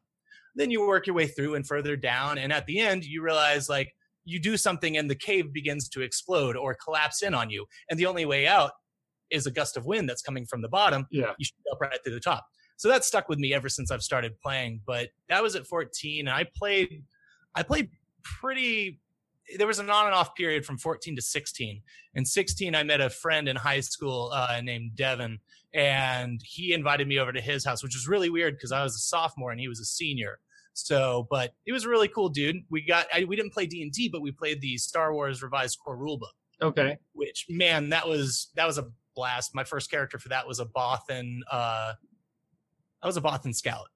then 0.54 0.70
you 0.70 0.86
work 0.86 1.06
your 1.06 1.16
way 1.16 1.26
through 1.26 1.54
and 1.54 1.66
further 1.66 1.96
down 1.96 2.38
and 2.38 2.52
at 2.52 2.66
the 2.66 2.78
end 2.80 3.04
you 3.04 3.22
realize 3.22 3.68
like 3.68 3.92
you 4.24 4.40
do 4.40 4.56
something 4.56 4.96
and 4.96 5.10
the 5.10 5.14
cave 5.14 5.52
begins 5.52 5.88
to 5.88 6.00
explode 6.00 6.56
or 6.56 6.76
collapse 6.82 7.22
in 7.22 7.34
on 7.34 7.50
you 7.50 7.66
and 7.90 7.98
the 7.98 8.06
only 8.06 8.24
way 8.24 8.46
out 8.46 8.72
is 9.30 9.46
a 9.46 9.50
gust 9.50 9.76
of 9.76 9.86
wind 9.86 10.08
that's 10.08 10.22
coming 10.22 10.46
from 10.46 10.62
the 10.62 10.68
bottom 10.68 11.06
yeah. 11.10 11.32
you 11.38 11.44
shoot 11.44 11.72
up 11.72 11.80
right 11.80 11.98
through 12.04 12.14
the 12.14 12.20
top. 12.20 12.44
So 12.76 12.88
that 12.88 13.04
stuck 13.04 13.28
with 13.28 13.38
me 13.38 13.54
ever 13.54 13.68
since 13.68 13.90
I've 13.90 14.02
started 14.02 14.40
playing. 14.40 14.80
But 14.86 15.10
that 15.28 15.42
was 15.42 15.54
at 15.56 15.66
14, 15.66 16.26
and 16.26 16.34
I 16.34 16.46
played, 16.56 17.04
I 17.54 17.62
played 17.62 17.90
pretty. 18.22 19.00
There 19.58 19.66
was 19.66 19.78
an 19.78 19.90
on 19.90 20.06
and 20.06 20.14
off 20.14 20.34
period 20.34 20.64
from 20.64 20.78
14 20.78 21.16
to 21.16 21.22
16. 21.22 21.82
In 22.14 22.24
16, 22.24 22.74
I 22.74 22.82
met 22.82 23.02
a 23.02 23.10
friend 23.10 23.46
in 23.46 23.56
high 23.56 23.80
school 23.80 24.30
uh, 24.32 24.60
named 24.62 24.96
Devin, 24.96 25.38
and 25.74 26.40
he 26.42 26.72
invited 26.72 27.06
me 27.06 27.18
over 27.18 27.32
to 27.32 27.40
his 27.40 27.64
house, 27.64 27.82
which 27.82 27.94
was 27.94 28.08
really 28.08 28.30
weird 28.30 28.56
because 28.56 28.72
I 28.72 28.82
was 28.82 28.94
a 28.94 29.00
sophomore 29.00 29.50
and 29.50 29.60
he 29.60 29.68
was 29.68 29.80
a 29.80 29.84
senior. 29.84 30.38
So, 30.74 31.26
but 31.30 31.52
it 31.66 31.72
was 31.72 31.84
a 31.84 31.88
really 31.88 32.08
cool 32.08 32.28
dude. 32.28 32.56
We 32.70 32.82
got, 32.84 33.06
I, 33.14 33.24
we 33.24 33.36
didn't 33.36 33.52
play 33.52 33.66
D 33.66 33.82
and 33.82 33.92
D, 33.92 34.08
but 34.08 34.20
we 34.22 34.32
played 34.32 34.60
the 34.60 34.76
Star 34.76 35.14
Wars 35.14 35.42
revised 35.42 35.78
core 35.84 35.96
rulebook 35.96 36.34
Okay. 36.62 36.98
which 37.14 37.46
man 37.48 37.88
that 37.90 38.06
was 38.06 38.50
that 38.54 38.66
was 38.66 38.78
a 38.78 38.86
blast 39.16 39.54
my 39.54 39.64
first 39.64 39.90
character 39.90 40.18
for 40.18 40.28
that 40.28 40.46
was 40.46 40.60
a 40.60 40.64
bothan 40.66 41.38
uh 41.50 41.92
i 43.02 43.06
was 43.06 43.16
a 43.16 43.20
bothan 43.20 43.54
scout 43.54 43.86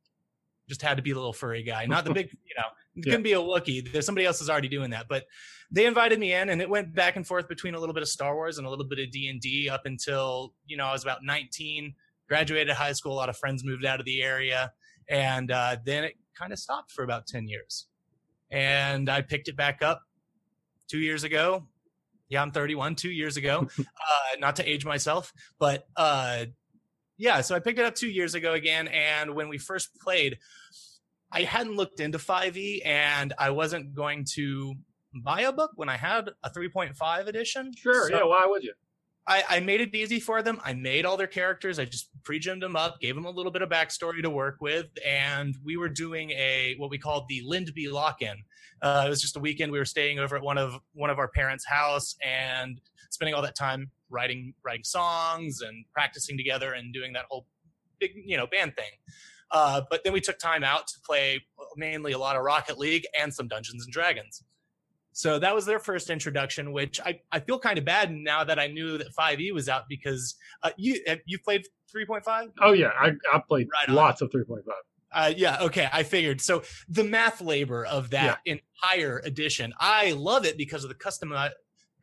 just 0.69 0.83
had 0.83 0.97
to 0.97 1.03
be 1.03 1.13
a 1.13 1.15
little 1.15 1.33
furry 1.33 1.63
guy 1.63 1.87
not 1.87 2.05
the 2.05 2.13
big 2.19 2.27
you 2.45 2.55
know 2.57 2.65
it 2.97 3.07
Yeah. 3.07 3.13
couldn't 3.13 3.23
be 3.23 3.33
a 3.35 3.39
wookie 3.39 3.91
there's 3.93 4.05
somebody 4.07 4.27
else 4.27 4.41
is 4.41 4.51
already 4.51 4.69
doing 4.69 4.91
that 4.91 5.07
but 5.09 5.25
they 5.71 5.87
invited 5.87 6.19
me 6.19 6.33
in 6.35 6.49
and 6.51 6.61
it 6.61 6.69
went 6.69 6.95
back 6.95 7.15
and 7.17 7.27
forth 7.27 7.49
between 7.49 7.75
a 7.75 7.79
little 7.81 7.95
bit 7.95 8.03
of 8.03 8.09
star 8.09 8.35
wars 8.35 8.59
and 8.59 8.67
a 8.67 8.71
little 8.71 8.85
bit 8.87 8.99
of 8.99 9.11
d&d 9.13 9.69
up 9.69 9.83
until 9.87 10.53
you 10.67 10.77
know 10.77 10.87
i 10.87 10.93
was 10.93 11.03
about 11.05 11.23
19 11.25 11.95
graduated 12.29 12.75
high 12.75 12.93
school 12.93 13.13
a 13.13 13.15
lot 13.15 13.29
of 13.29 13.37
friends 13.37 13.65
moved 13.65 13.85
out 13.85 13.99
of 14.01 14.05
the 14.05 14.21
area 14.23 14.73
and 15.09 15.51
uh, 15.53 15.77
then 15.87 16.05
it 16.05 16.15
kind 16.39 16.53
of 16.53 16.59
stopped 16.59 16.91
for 16.93 17.03
about 17.03 17.27
10 17.27 17.49
years 17.49 17.87
and 18.51 19.09
i 19.11 19.21
picked 19.21 19.49
it 19.49 19.57
back 19.57 19.83
up 19.83 20.03
two 20.89 20.99
years 20.99 21.25
ago 21.25 21.67
yeah 22.29 22.41
i'm 22.43 22.51
31 22.51 22.95
two 22.95 23.11
years 23.11 23.37
ago 23.37 23.67
uh, 23.79 23.85
not 24.39 24.57
to 24.57 24.69
age 24.69 24.85
myself 24.85 25.33
but 25.59 25.87
uh, 25.97 26.45
yeah 27.17 27.41
so 27.41 27.55
i 27.55 27.59
picked 27.59 27.79
it 27.79 27.85
up 27.85 27.95
two 27.95 28.09
years 28.09 28.35
ago 28.35 28.53
again 28.55 28.89
and 28.89 29.35
when 29.35 29.49
we 29.49 29.59
first 29.59 29.89
played 30.01 30.39
i 31.33 31.43
hadn't 31.43 31.77
looked 31.77 32.01
into 32.01 32.19
5e 32.19 32.81
and 32.87 33.35
i 33.39 33.51
wasn't 33.51 33.95
going 33.95 34.25
to 34.35 34.75
buy 35.25 35.43
a 35.43 35.53
book 35.53 35.73
when 35.77 35.89
i 35.89 35.97
had 35.97 36.31
a 36.45 36.51
3.5 36.51 37.27
edition 37.27 37.73
Sure. 37.77 38.09
So- 38.09 38.17
yeah. 38.17 38.25
Why 38.25 38.47
would 38.47 38.63
you? 38.63 38.73
I, 39.29 39.45
I 39.49 39.61
made 39.61 39.83
it 39.83 39.95
easy 39.95 40.21
for 40.21 40.43
them. 40.43 40.59
I 40.65 40.73
made 40.73 41.05
all 41.05 41.19
their 41.19 41.27
characters. 41.27 41.79
I 41.79 41.85
just 41.85 42.09
pre-genned 42.25 42.63
them 42.63 42.77
up, 42.77 42.99
gave 42.99 43.15
them 43.15 43.27
a 43.27 43.31
little 43.31 43.53
bit 43.53 43.61
of 43.61 43.69
backstory 43.69 44.23
to 44.23 44.31
work 44.31 44.57
with, 44.61 44.87
and 45.07 45.55
we 45.63 45.77
were 45.77 45.91
doing 45.91 46.31
a 46.31 46.75
what 46.79 46.89
we 46.89 46.99
called 46.99 47.27
the 47.29 47.43
Lindby 47.47 47.93
lock-in. 47.93 48.37
Uh, 48.81 49.05
it 49.07 49.11
was 49.11 49.21
just 49.21 49.37
a 49.37 49.41
weekend. 49.41 49.71
We 49.71 49.79
were 49.79 49.85
staying 49.85 50.19
over 50.19 50.37
at 50.37 50.43
one 50.43 50.57
of 50.57 50.81
one 50.95 51.11
of 51.11 51.19
our 51.19 51.29
parents' 51.29 51.67
house 51.67 52.17
and 52.25 52.81
spending 53.11 53.35
all 53.35 53.43
that 53.43 53.55
time 53.55 53.91
writing 54.09 54.55
writing 54.65 54.85
songs 54.85 55.61
and 55.61 55.85
practicing 55.93 56.39
together 56.39 56.73
and 56.73 56.95
doing 56.95 57.13
that 57.13 57.27
whole 57.29 57.47
big 58.01 58.13
you 58.25 58.39
know 58.39 58.47
band 58.47 58.75
thing. 58.77 58.93
Uh, 59.51 59.83
but 59.91 60.05
then 60.05 60.13
we 60.13 60.21
took 60.21 60.39
time 60.39 60.65
out 60.65 60.87
to 60.87 60.95
play 61.05 61.41
mainly 61.77 62.13
a 62.13 62.19
lot 62.19 62.37
of 62.37 62.43
Rocket 62.43 62.79
League 62.79 63.07
and 63.19 63.33
some 63.33 63.49
Dungeons 63.49 63.85
and 63.85 63.93
Dragons. 63.93 64.43
So 65.19 65.41
that 65.41 65.53
was 65.53 65.67
their 65.67 65.81
first 65.81 66.11
introduction, 66.11 66.71
which 66.71 67.01
I, 67.05 67.19
I 67.33 67.41
feel 67.41 67.59
kind 67.59 67.77
of 67.77 67.85
bad 67.85 68.13
now 68.13 68.45
that 68.45 68.61
I 68.61 68.69
knew 68.69 68.99
that 68.99 69.09
5e 69.19 69.53
was 69.53 69.69
out 69.69 69.89
because 69.89 70.37
uh, 70.63 70.71
you 70.77 71.01
you 71.27 71.41
played 71.41 71.65
3.5. 71.93 72.53
Oh 72.61 72.71
yeah, 72.71 72.91
I 72.97 73.11
I 73.35 73.43
played 73.49 73.67
right 73.73 73.89
lots 73.89 74.23
of 74.23 74.31
3.5. 74.31 74.61
Uh, 75.11 75.33
yeah, 75.37 75.59
okay, 75.63 75.89
I 75.93 76.05
figured. 76.05 76.41
So 76.41 76.63
the 76.89 77.03
math 77.03 77.41
labor 77.41 77.85
of 77.85 78.11
that 78.11 78.39
yeah. 78.47 78.59
entire 78.85 79.19
edition, 79.25 79.75
I 79.81 80.13
love 80.13 80.45
it 80.45 80.57
because 80.57 80.85
of 80.85 80.89
the 80.89 80.95
custom 80.95 81.35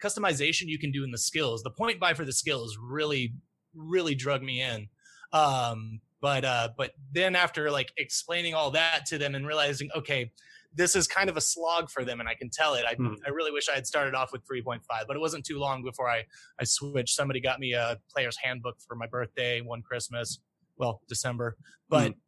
customization 0.03 0.63
you 0.65 0.77
can 0.77 0.91
do 0.91 1.05
in 1.05 1.11
the 1.11 1.17
skills. 1.17 1.63
The 1.63 1.71
point 1.71 2.01
buy 2.01 2.15
for 2.15 2.25
the 2.25 2.33
skills 2.33 2.77
really, 2.81 3.33
really 3.73 4.15
drug 4.15 4.43
me 4.43 4.61
in. 4.61 4.89
Um, 5.31 6.01
but 6.19 6.43
uh, 6.43 6.69
but 6.75 6.91
then 7.13 7.37
after 7.37 7.71
like 7.71 7.93
explaining 7.95 8.55
all 8.55 8.71
that 8.71 9.05
to 9.05 9.17
them 9.17 9.35
and 9.35 9.47
realizing, 9.47 9.89
okay, 9.95 10.33
this 10.75 10.95
is 10.95 11.07
kind 11.07 11.29
of 11.29 11.37
a 11.37 11.41
slog 11.41 11.89
for 11.89 12.03
them, 12.03 12.19
and 12.19 12.29
I 12.29 12.35
can 12.35 12.49
tell 12.49 12.75
it. 12.75 12.85
I, 12.85 12.95
hmm. 12.95 13.13
I 13.25 13.29
really 13.29 13.51
wish 13.51 13.69
I 13.69 13.75
had 13.75 13.87
started 13.87 14.13
off 14.13 14.31
with 14.31 14.41
3.5, 14.45 14.81
but 15.07 15.15
it 15.15 15.19
wasn't 15.19 15.45
too 15.45 15.57
long 15.57 15.83
before 15.83 16.09
I, 16.09 16.23
I 16.59 16.63
switched. 16.63 17.15
Somebody 17.15 17.39
got 17.39 17.59
me 17.59 17.73
a 17.73 17.97
player's 18.13 18.37
handbook 18.41 18.77
for 18.87 18.95
my 18.95 19.07
birthday 19.07 19.61
one 19.61 19.81
Christmas, 19.81 20.39
well, 20.77 21.01
December, 21.07 21.57
but. 21.89 22.11
Hmm. 22.11 22.19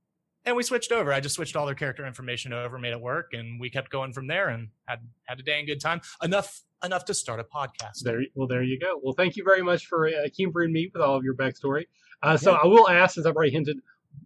And 0.46 0.56
we 0.56 0.64
switched 0.64 0.94
over. 0.94 1.12
I 1.12 1.20
just 1.20 1.36
switched 1.36 1.58
all 1.58 1.66
their 1.66 1.76
character 1.76 2.08
information 2.08 2.54
over, 2.54 2.80
made 2.80 2.94
it 2.94 3.02
work, 3.02 3.32
and 3.34 3.60
we 3.60 3.70
kept 3.70 3.92
going 3.92 4.14
from 4.14 4.28
there, 4.28 4.48
and 4.48 4.70
had 4.86 5.00
had 5.26 5.42
a 5.42 5.44
dang 5.44 5.66
good 5.66 5.82
time. 5.82 6.00
Enough 6.24 6.62
enough 6.86 7.04
to 7.06 7.14
start 7.14 7.42
a 7.42 7.44
podcast. 7.44 8.04
There, 8.04 8.22
well, 8.34 8.48
there 8.48 8.64
you 8.64 8.80
go. 8.80 8.98
Well, 9.04 9.14
thank 9.14 9.36
you 9.36 9.44
very 9.44 9.62
much 9.62 9.88
for 9.88 10.08
uh, 10.08 10.30
humoring 10.34 10.72
me 10.72 10.90
with 10.94 11.02
all 11.02 11.18
of 11.18 11.24
your 11.26 11.36
backstory. 11.36 11.86
Uh, 12.24 12.38
so 12.38 12.52
yeah. 12.52 12.60
I 12.64 12.68
will 12.68 12.88
ask, 12.90 13.18
as 13.18 13.26
I've 13.26 13.36
already 13.36 13.52
hinted, 13.52 13.78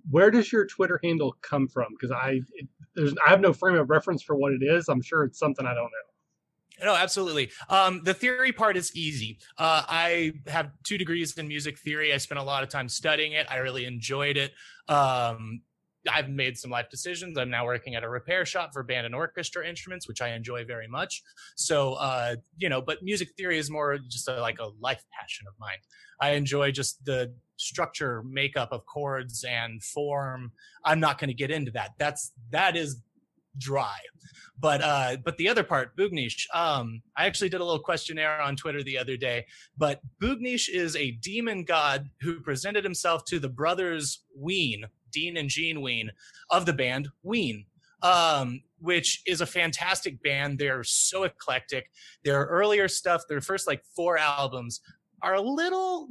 where 0.10 0.32
does 0.32 0.52
your 0.52 0.66
Twitter 0.66 1.00
handle 1.04 1.36
come 1.42 1.68
from? 1.68 1.88
Because 1.92 2.12
I, 2.12 2.42
it, 2.54 2.68
there's 2.96 3.14
I 3.26 3.30
have 3.30 3.42
no 3.42 3.54
frame 3.54 3.76
of 3.76 3.90
reference 3.90 4.22
for 4.22 4.36
what 4.36 4.54
it 4.54 4.64
is. 4.64 4.88
I'm 4.88 5.02
sure 5.02 5.24
it's 5.24 5.40
something 5.40 5.66
I 5.66 5.74
don't 5.74 5.84
know. 5.84 6.12
No, 6.84 6.96
absolutely. 6.96 7.52
Um, 7.70 8.02
the 8.04 8.14
theory 8.14 8.52
part 8.52 8.76
is 8.76 8.96
easy. 8.96 9.38
Uh, 9.58 9.84
I 9.88 10.34
have 10.48 10.72
two 10.84 10.98
degrees 10.98 11.38
in 11.38 11.48
music 11.48 11.78
theory. 11.78 12.12
I 12.12 12.18
spent 12.18 12.40
a 12.40 12.44
lot 12.44 12.64
of 12.64 12.70
time 12.70 12.90
studying 12.90 13.34
it. 13.34 13.46
I 13.50 13.58
really 13.58 13.86
enjoyed 13.86 14.36
it. 14.36 14.52
Um, 14.88 15.62
I've 16.12 16.30
made 16.30 16.58
some 16.58 16.72
life 16.72 16.90
decisions. 16.90 17.38
I'm 17.38 17.52
now 17.52 17.66
working 17.66 17.94
at 17.94 18.04
a 18.04 18.10
repair 18.10 18.46
shop 18.46 18.72
for 18.74 18.82
band 18.82 19.06
and 19.06 19.14
orchestra 19.14 19.68
instruments, 19.68 20.08
which 20.08 20.22
I 20.22 20.30
enjoy 20.30 20.66
very 20.66 20.88
much. 20.88 21.22
So, 21.56 21.94
uh, 21.94 22.38
you 22.58 22.70
know, 22.70 22.82
but 22.82 23.04
music 23.04 23.30
theory 23.38 23.60
is 23.60 23.70
more 23.70 24.00
just 24.00 24.28
a, 24.28 24.42
like 24.42 24.60
a 24.60 24.70
life 24.80 25.04
passion 25.12 25.46
of 25.48 25.54
mine. 25.60 25.78
I 26.20 26.32
enjoy 26.32 26.72
just 26.72 27.06
the 27.06 27.32
structure, 27.62 28.24
makeup 28.24 28.70
of 28.72 28.86
chords 28.86 29.46
and 29.48 29.84
form. 29.84 30.52
I'm 30.86 31.00
not 31.00 31.20
going 31.20 31.30
to 31.30 31.34
get 31.34 31.52
into 31.52 31.72
that. 31.72 31.92
That's 31.98 32.32
that 32.52 32.76
is 32.76 33.02
dry. 33.58 33.98
But 34.60 34.82
uh, 34.82 35.18
but 35.24 35.38
the 35.38 35.50
other 35.50 35.64
part, 35.64 35.96
Boognish. 35.98 36.46
Um, 36.54 37.02
I 37.18 37.26
actually 37.26 37.50
did 37.50 37.62
a 37.62 37.66
little 37.66 37.82
questionnaire 37.82 38.42
on 38.42 38.56
Twitter 38.56 38.84
the 38.84 38.98
other 38.98 39.18
day. 39.18 39.46
But 39.78 40.02
Boognish 40.22 40.70
is 40.70 40.96
a 40.96 41.12
demon 41.12 41.64
god 41.64 42.10
who 42.22 42.40
presented 42.40 42.84
himself 42.84 43.26
to 43.26 43.40
the 43.40 43.50
brothers 43.50 44.24
Ween, 44.36 44.86
Dean 45.12 45.38
and 45.38 45.50
Gene 45.50 45.82
Ween, 45.82 46.12
of 46.50 46.66
the 46.66 46.74
band 46.74 47.10
Ween. 47.24 47.66
Um, 48.04 48.64
which 48.80 49.22
is 49.28 49.42
a 49.42 49.46
fantastic 49.46 50.24
band. 50.24 50.58
They're 50.58 50.84
so 50.84 51.24
eclectic. 51.24 51.86
Their 52.24 52.46
earlier 52.46 52.88
stuff, 52.88 53.22
their 53.30 53.42
first 53.42 53.68
like 53.68 53.84
four 53.96 54.18
albums, 54.18 54.82
are 55.22 55.36
a 55.36 55.42
little 55.42 56.08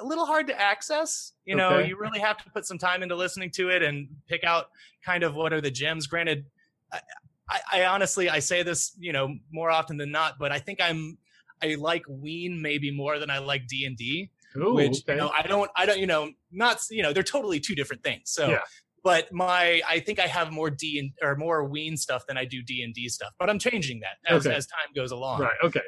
a 0.00 0.04
little 0.04 0.26
hard 0.26 0.46
to 0.48 0.60
access. 0.60 1.32
You 1.44 1.56
know, 1.56 1.70
okay. 1.70 1.88
you 1.88 1.98
really 1.98 2.20
have 2.20 2.38
to 2.38 2.50
put 2.50 2.66
some 2.66 2.78
time 2.78 3.02
into 3.02 3.16
listening 3.16 3.50
to 3.52 3.70
it 3.70 3.82
and 3.82 4.08
pick 4.28 4.44
out 4.44 4.66
kind 5.04 5.22
of 5.22 5.34
what 5.34 5.52
are 5.52 5.60
the 5.60 5.70
gems. 5.70 6.06
Granted, 6.06 6.46
I, 6.92 7.60
I, 7.72 7.84
honestly 7.84 8.30
I 8.30 8.38
say 8.38 8.62
this, 8.62 8.92
you 8.98 9.12
know, 9.12 9.36
more 9.52 9.70
often 9.70 9.96
than 9.96 10.10
not, 10.10 10.34
but 10.38 10.52
I 10.52 10.58
think 10.58 10.80
I'm 10.80 11.18
I 11.62 11.74
like 11.74 12.04
Ween 12.08 12.60
maybe 12.62 12.90
more 12.90 13.18
than 13.18 13.30
I 13.30 13.38
like 13.38 13.66
D 13.66 13.84
and 13.84 13.96
D. 13.96 14.30
Which 14.54 15.02
okay. 15.08 15.12
you 15.12 15.16
know, 15.16 15.32
I 15.36 15.46
don't, 15.46 15.70
I 15.74 15.86
don't, 15.86 15.98
you 15.98 16.06
know, 16.06 16.30
not, 16.50 16.78
you 16.90 17.02
know, 17.02 17.14
they're 17.14 17.22
totally 17.22 17.58
two 17.58 17.74
different 17.74 18.02
things. 18.02 18.24
So, 18.26 18.50
yeah. 18.50 18.58
but 19.02 19.32
my, 19.32 19.80
I 19.88 20.00
think 20.00 20.20
I 20.20 20.26
have 20.26 20.52
more 20.52 20.68
D 20.68 20.98
and 20.98 21.10
or 21.26 21.36
more 21.36 21.64
Ween 21.64 21.96
stuff 21.96 22.26
than 22.26 22.36
I 22.36 22.44
do 22.44 22.62
D 22.62 22.82
and 22.82 22.92
D 22.92 23.08
stuff. 23.08 23.32
But 23.38 23.48
I'm 23.48 23.58
changing 23.58 24.00
that 24.00 24.30
as, 24.30 24.46
okay. 24.46 24.54
as 24.54 24.66
time 24.66 24.92
goes 24.94 25.10
along. 25.10 25.40
Right. 25.40 25.56
Okay. 25.64 25.80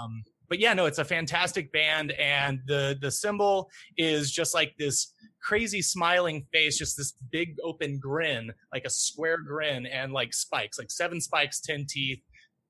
Um, 0.00 0.22
but 0.52 0.58
yeah, 0.58 0.74
no, 0.74 0.84
it's 0.84 0.98
a 0.98 1.04
fantastic 1.06 1.72
band, 1.72 2.12
and 2.12 2.60
the 2.66 2.98
the 3.00 3.10
symbol 3.10 3.70
is 3.96 4.30
just 4.30 4.52
like 4.52 4.74
this 4.78 5.14
crazy 5.40 5.80
smiling 5.80 6.46
face, 6.52 6.76
just 6.76 6.94
this 6.98 7.14
big 7.30 7.56
open 7.64 7.98
grin, 7.98 8.52
like 8.70 8.84
a 8.84 8.90
square 8.90 9.38
grin, 9.38 9.86
and 9.86 10.12
like 10.12 10.34
spikes, 10.34 10.78
like 10.78 10.90
seven 10.90 11.22
spikes, 11.22 11.58
ten 11.62 11.86
teeth. 11.88 12.20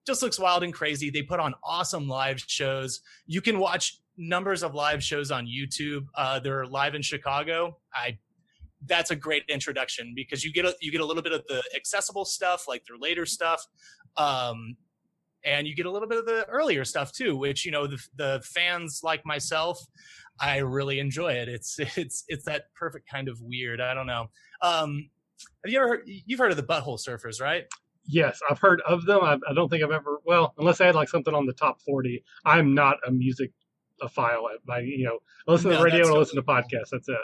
Just 0.06 0.22
looks 0.22 0.38
wild 0.38 0.62
and 0.62 0.72
crazy. 0.72 1.10
They 1.10 1.22
put 1.22 1.40
on 1.40 1.54
awesome 1.64 2.06
live 2.06 2.38
shows. 2.38 3.00
You 3.26 3.40
can 3.40 3.58
watch 3.58 3.98
numbers 4.16 4.62
of 4.62 4.76
live 4.76 5.02
shows 5.02 5.32
on 5.32 5.48
YouTube. 5.48 6.06
Uh, 6.14 6.38
they're 6.38 6.66
live 6.66 6.94
in 6.94 7.02
Chicago. 7.02 7.78
I 7.92 8.16
that's 8.86 9.10
a 9.10 9.16
great 9.16 9.42
introduction 9.48 10.12
because 10.14 10.44
you 10.44 10.52
get 10.52 10.66
a, 10.66 10.76
you 10.80 10.92
get 10.92 11.00
a 11.00 11.04
little 11.04 11.24
bit 11.24 11.32
of 11.32 11.42
the 11.48 11.60
accessible 11.74 12.26
stuff, 12.26 12.68
like 12.68 12.84
their 12.86 12.96
later 12.96 13.26
stuff. 13.26 13.66
Um, 14.16 14.76
and 15.44 15.66
you 15.66 15.74
get 15.74 15.86
a 15.86 15.90
little 15.90 16.08
bit 16.08 16.18
of 16.18 16.26
the 16.26 16.46
earlier 16.48 16.84
stuff 16.84 17.12
too 17.12 17.36
which 17.36 17.64
you 17.64 17.72
know 17.72 17.86
the, 17.86 17.98
the 18.16 18.42
fans 18.44 19.00
like 19.02 19.24
myself 19.24 19.78
i 20.40 20.58
really 20.58 20.98
enjoy 20.98 21.32
it 21.32 21.48
it's 21.48 21.78
it's 21.96 22.24
it's 22.28 22.44
that 22.44 22.64
perfect 22.74 23.08
kind 23.08 23.28
of 23.28 23.40
weird 23.40 23.80
i 23.80 23.94
don't 23.94 24.06
know 24.06 24.26
um 24.62 25.08
have 25.64 25.72
you 25.72 25.78
ever 25.78 25.88
heard, 25.88 26.02
you've 26.06 26.38
heard 26.38 26.50
of 26.50 26.56
the 26.56 26.62
butthole 26.62 26.98
surfers 26.98 27.40
right 27.40 27.64
yes 28.04 28.40
i've 28.50 28.58
heard 28.58 28.80
of 28.86 29.04
them 29.06 29.20
I, 29.22 29.38
I 29.48 29.54
don't 29.54 29.68
think 29.68 29.82
i've 29.82 29.90
ever 29.90 30.20
well 30.24 30.54
unless 30.58 30.80
i 30.80 30.86
had 30.86 30.94
like 30.94 31.08
something 31.08 31.34
on 31.34 31.46
the 31.46 31.52
top 31.52 31.80
40 31.82 32.24
i'm 32.44 32.74
not 32.74 32.98
a 33.06 33.10
music 33.10 33.52
a 34.00 34.08
file 34.08 34.48
by 34.66 34.80
you 34.80 35.04
know 35.04 35.18
I 35.46 35.52
listen 35.52 35.70
no, 35.70 35.78
to 35.78 35.84
radio 35.84 36.08
and 36.08 36.18
listen 36.18 36.34
to 36.36 36.42
podcasts 36.42 36.88
that's 36.90 37.08
it 37.08 37.16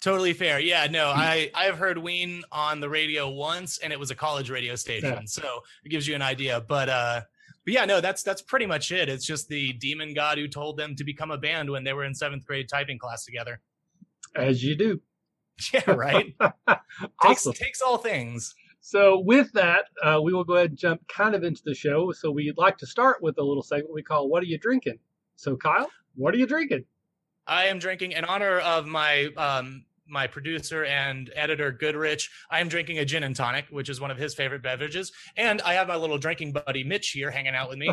Totally 0.00 0.32
fair. 0.32 0.58
Yeah, 0.60 0.86
no, 0.90 1.08
I 1.08 1.50
I've 1.54 1.76
heard 1.76 1.98
Ween 1.98 2.42
on 2.50 2.80
the 2.80 2.88
radio 2.88 3.28
once, 3.28 3.78
and 3.78 3.92
it 3.92 4.00
was 4.00 4.10
a 4.10 4.14
college 4.14 4.48
radio 4.48 4.74
station, 4.74 5.12
yeah. 5.12 5.20
so 5.26 5.60
it 5.84 5.90
gives 5.90 6.08
you 6.08 6.14
an 6.14 6.22
idea. 6.22 6.64
But 6.66 6.88
uh, 6.88 7.20
but 7.64 7.74
yeah, 7.74 7.84
no, 7.84 8.00
that's 8.00 8.22
that's 8.22 8.42
pretty 8.42 8.66
much 8.66 8.90
it. 8.90 9.08
It's 9.08 9.26
just 9.26 9.48
the 9.48 9.72
demon 9.74 10.14
god 10.14 10.38
who 10.38 10.48
told 10.48 10.76
them 10.76 10.94
to 10.96 11.04
become 11.04 11.30
a 11.30 11.38
band 11.38 11.70
when 11.70 11.84
they 11.84 11.92
were 11.92 12.04
in 12.04 12.14
seventh 12.14 12.46
grade 12.46 12.68
typing 12.68 12.98
class 12.98 13.24
together. 13.24 13.60
As 14.34 14.62
you 14.64 14.76
do. 14.76 15.00
Yeah, 15.74 15.90
right. 15.90 16.34
awesome. 17.20 17.52
takes, 17.52 17.58
takes 17.58 17.80
all 17.82 17.98
things. 17.98 18.54
So 18.80 19.18
with 19.18 19.52
that, 19.52 19.84
uh, 20.02 20.18
we 20.22 20.32
will 20.32 20.42
go 20.42 20.54
ahead 20.54 20.70
and 20.70 20.78
jump 20.78 21.06
kind 21.06 21.34
of 21.34 21.44
into 21.44 21.60
the 21.62 21.74
show. 21.74 22.12
So 22.12 22.30
we'd 22.30 22.56
like 22.56 22.78
to 22.78 22.86
start 22.86 23.22
with 23.22 23.36
a 23.36 23.42
little 23.42 23.62
segment 23.62 23.92
we 23.92 24.02
call 24.02 24.30
"What 24.30 24.42
are 24.42 24.46
you 24.46 24.56
drinking?" 24.56 24.98
So 25.36 25.56
Kyle, 25.56 25.90
what 26.14 26.34
are 26.34 26.38
you 26.38 26.46
drinking? 26.46 26.84
I 27.46 27.66
am 27.66 27.78
drinking 27.78 28.12
in 28.12 28.24
honor 28.24 28.58
of 28.60 28.86
my 28.86 29.26
um, 29.36 29.84
my 30.10 30.26
producer 30.26 30.84
and 30.84 31.30
editor 31.34 31.72
Goodrich. 31.72 32.28
I 32.50 32.60
am 32.60 32.68
drinking 32.68 32.98
a 32.98 33.04
gin 33.04 33.22
and 33.22 33.34
tonic, 33.34 33.66
which 33.70 33.88
is 33.88 34.00
one 34.00 34.10
of 34.10 34.18
his 34.18 34.34
favorite 34.34 34.62
beverages, 34.62 35.12
and 35.36 35.62
I 35.62 35.74
have 35.74 35.88
my 35.88 35.96
little 35.96 36.18
drinking 36.18 36.52
buddy 36.52 36.84
Mitch 36.84 37.10
here 37.10 37.30
hanging 37.30 37.54
out 37.54 37.68
with 37.68 37.78
me. 37.78 37.90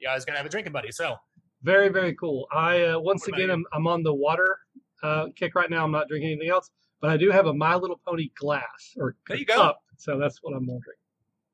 yeah, 0.00 0.10
I 0.10 0.14
was 0.14 0.24
gonna 0.24 0.38
have 0.38 0.46
a 0.46 0.50
drinking 0.50 0.72
buddy. 0.72 0.90
So 0.92 1.16
very 1.62 1.88
very 1.88 2.14
cool. 2.14 2.46
I 2.52 2.82
uh, 2.82 2.98
once 2.98 3.28
again 3.28 3.50
I'm, 3.50 3.64
I'm 3.72 3.86
on 3.86 4.02
the 4.02 4.14
water 4.14 4.58
uh, 5.02 5.26
kick 5.36 5.54
right 5.54 5.70
now. 5.70 5.84
I'm 5.84 5.92
not 5.92 6.08
drinking 6.08 6.32
anything 6.32 6.50
else, 6.50 6.70
but 7.00 7.10
I 7.10 7.16
do 7.16 7.30
have 7.30 7.46
a 7.46 7.54
My 7.54 7.74
Little 7.74 8.00
Pony 8.06 8.30
glass 8.38 8.94
or 8.96 9.16
there 9.28 9.36
you 9.38 9.46
cup, 9.46 9.56
go. 9.56 9.80
so 9.96 10.18
that's 10.18 10.38
what 10.42 10.54
I'm 10.56 10.66
wondering. 10.66 10.96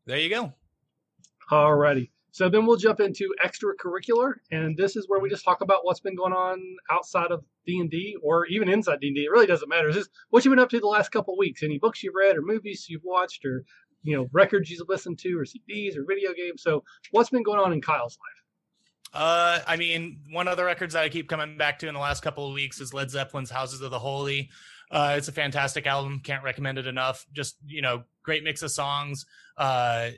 There 0.06 0.18
you 0.18 0.30
go. 0.30 0.52
Alrighty. 1.50 2.10
So 2.32 2.48
then 2.48 2.64
we'll 2.64 2.76
jump 2.76 3.00
into 3.00 3.32
extracurricular, 3.44 4.34
and 4.52 4.76
this 4.76 4.96
is 4.96 5.08
where 5.08 5.20
we 5.20 5.28
just 5.28 5.44
talk 5.44 5.62
about 5.62 5.80
what's 5.82 6.00
been 6.00 6.14
going 6.14 6.32
on 6.32 6.60
outside 6.90 7.32
of 7.32 7.44
D 7.66 7.80
and 7.80 7.90
D 7.90 8.16
or 8.22 8.46
even 8.46 8.68
inside 8.68 9.00
D 9.00 9.08
and 9.08 9.16
D. 9.16 9.24
It 9.24 9.30
really 9.30 9.46
doesn't 9.46 9.68
matter. 9.68 9.90
Just 9.90 10.10
what 10.30 10.44
you've 10.44 10.52
been 10.52 10.60
up 10.60 10.70
to 10.70 10.80
the 10.80 10.86
last 10.86 11.10
couple 11.10 11.34
of 11.34 11.38
weeks. 11.38 11.62
Any 11.62 11.78
books 11.78 12.02
you've 12.02 12.14
read, 12.14 12.36
or 12.36 12.42
movies 12.42 12.86
you've 12.88 13.04
watched, 13.04 13.44
or 13.44 13.64
you 14.02 14.16
know 14.16 14.28
records 14.32 14.70
you've 14.70 14.88
listened 14.88 15.18
to, 15.20 15.38
or 15.38 15.44
CDs, 15.44 15.96
or 15.96 16.04
video 16.06 16.32
games. 16.32 16.62
So 16.62 16.84
what's 17.10 17.30
been 17.30 17.42
going 17.42 17.58
on 17.58 17.72
in 17.72 17.80
Kyle's 17.80 18.18
life? 18.18 18.40
Uh, 19.12 19.60
I 19.66 19.76
mean, 19.76 20.20
one 20.30 20.46
of 20.46 20.56
the 20.56 20.64
records 20.64 20.94
that 20.94 21.02
I 21.02 21.08
keep 21.08 21.28
coming 21.28 21.58
back 21.58 21.80
to 21.80 21.88
in 21.88 21.94
the 21.94 22.00
last 22.00 22.22
couple 22.22 22.46
of 22.46 22.54
weeks 22.54 22.80
is 22.80 22.94
Led 22.94 23.10
Zeppelin's 23.10 23.50
"Houses 23.50 23.80
of 23.80 23.90
the 23.90 23.98
Holy." 23.98 24.50
Uh, 24.90 25.14
it's 25.16 25.28
a 25.28 25.32
fantastic 25.32 25.86
album. 25.86 26.20
Can't 26.22 26.44
recommend 26.44 26.78
it 26.78 26.86
enough. 26.86 27.26
Just 27.32 27.56
you 27.66 27.82
know, 27.82 28.04
great 28.22 28.44
mix 28.44 28.62
of 28.62 28.70
songs. 28.70 29.26
Uh, 29.56 30.10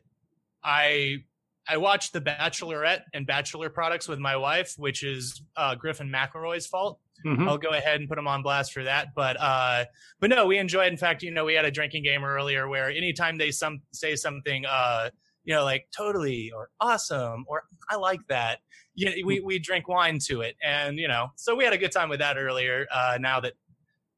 I 0.62 1.24
I 1.68 1.76
watched 1.76 2.12
The 2.12 2.20
Bachelorette 2.20 3.02
and 3.14 3.26
Bachelor 3.26 3.70
Products 3.70 4.08
with 4.08 4.18
my 4.18 4.36
wife, 4.36 4.74
which 4.76 5.04
is 5.04 5.42
uh, 5.56 5.74
Griffin 5.74 6.10
McElroy's 6.10 6.66
fault. 6.66 6.98
Mm-hmm. 7.24 7.48
I'll 7.48 7.58
go 7.58 7.70
ahead 7.70 8.00
and 8.00 8.08
put 8.08 8.18
him 8.18 8.26
on 8.26 8.42
blast 8.42 8.72
for 8.72 8.82
that. 8.82 9.08
But 9.14 9.40
uh, 9.40 9.84
but 10.20 10.30
no, 10.30 10.46
we 10.46 10.58
enjoyed. 10.58 10.90
In 10.90 10.98
fact, 10.98 11.22
you 11.22 11.30
know, 11.30 11.44
we 11.44 11.54
had 11.54 11.64
a 11.64 11.70
drinking 11.70 12.02
game 12.02 12.24
earlier 12.24 12.68
where 12.68 12.90
anytime 12.90 13.38
they 13.38 13.50
some 13.50 13.80
say 13.92 14.16
something, 14.16 14.64
uh, 14.66 15.10
you 15.44 15.54
know, 15.54 15.62
like 15.62 15.86
totally 15.96 16.50
or 16.54 16.70
awesome 16.80 17.44
or 17.46 17.62
I 17.88 17.96
like 17.96 18.26
that, 18.28 18.58
you 18.94 19.06
know, 19.06 19.12
we 19.24 19.40
we 19.40 19.58
drink 19.58 19.88
wine 19.88 20.18
to 20.26 20.40
it, 20.40 20.56
and 20.62 20.98
you 20.98 21.06
know, 21.08 21.28
so 21.36 21.54
we 21.54 21.64
had 21.64 21.72
a 21.72 21.78
good 21.78 21.92
time 21.92 22.08
with 22.08 22.18
that 22.18 22.36
earlier. 22.36 22.86
Uh, 22.92 23.18
now 23.20 23.38
that 23.40 23.52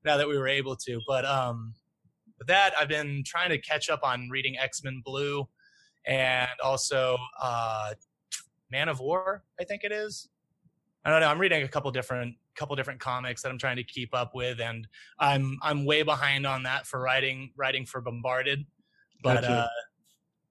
now 0.05 0.17
that 0.17 0.29
we 0.29 0.39
were 0.39 0.49
able 0.49 0.77
to, 0.77 1.01
but 1.07 1.25
um, 1.25 1.75
that 2.47 2.73
I've 2.79 2.89
been 2.89 3.23
trying 3.25 3.51
to 3.51 3.59
catch 3.59 3.91
up 3.91 4.01
on 4.03 4.29
reading 4.31 4.57
X 4.59 4.83
Men 4.83 5.03
Blue, 5.05 5.47
and 6.07 6.49
also 6.63 7.17
uh, 7.43 7.95
Man 8.71 8.89
of 8.89 9.01
War. 9.01 9.43
I 9.61 9.65
think 9.65 9.85
it 9.85 9.93
is. 9.93 10.29
I 11.05 11.11
don't 11.11 11.21
know. 11.21 11.29
I'm 11.29 11.39
reading 11.39 11.63
a 11.63 11.69
couple 11.69 11.91
different 11.91 12.37
couple 12.57 12.77
different 12.77 13.01
comics 13.01 13.43
that 13.43 13.51
I'm 13.51 13.59
trying 13.59 13.77
to 13.77 13.85
keep 13.85 14.15
up 14.15 14.35
with, 14.35 14.61
and 14.61 14.87
I'm 15.19 15.59
I'm 15.63 15.85
way 15.85 16.03
behind 16.03 16.47
on 16.47 16.63
that 16.65 16.87
for 16.87 17.01
writing 17.01 17.53
writing 17.57 17.85
for 17.85 18.01
Bombarded. 18.01 18.65
But 19.23 19.43
Gotcha. 19.43 19.53
uh, 19.53 19.69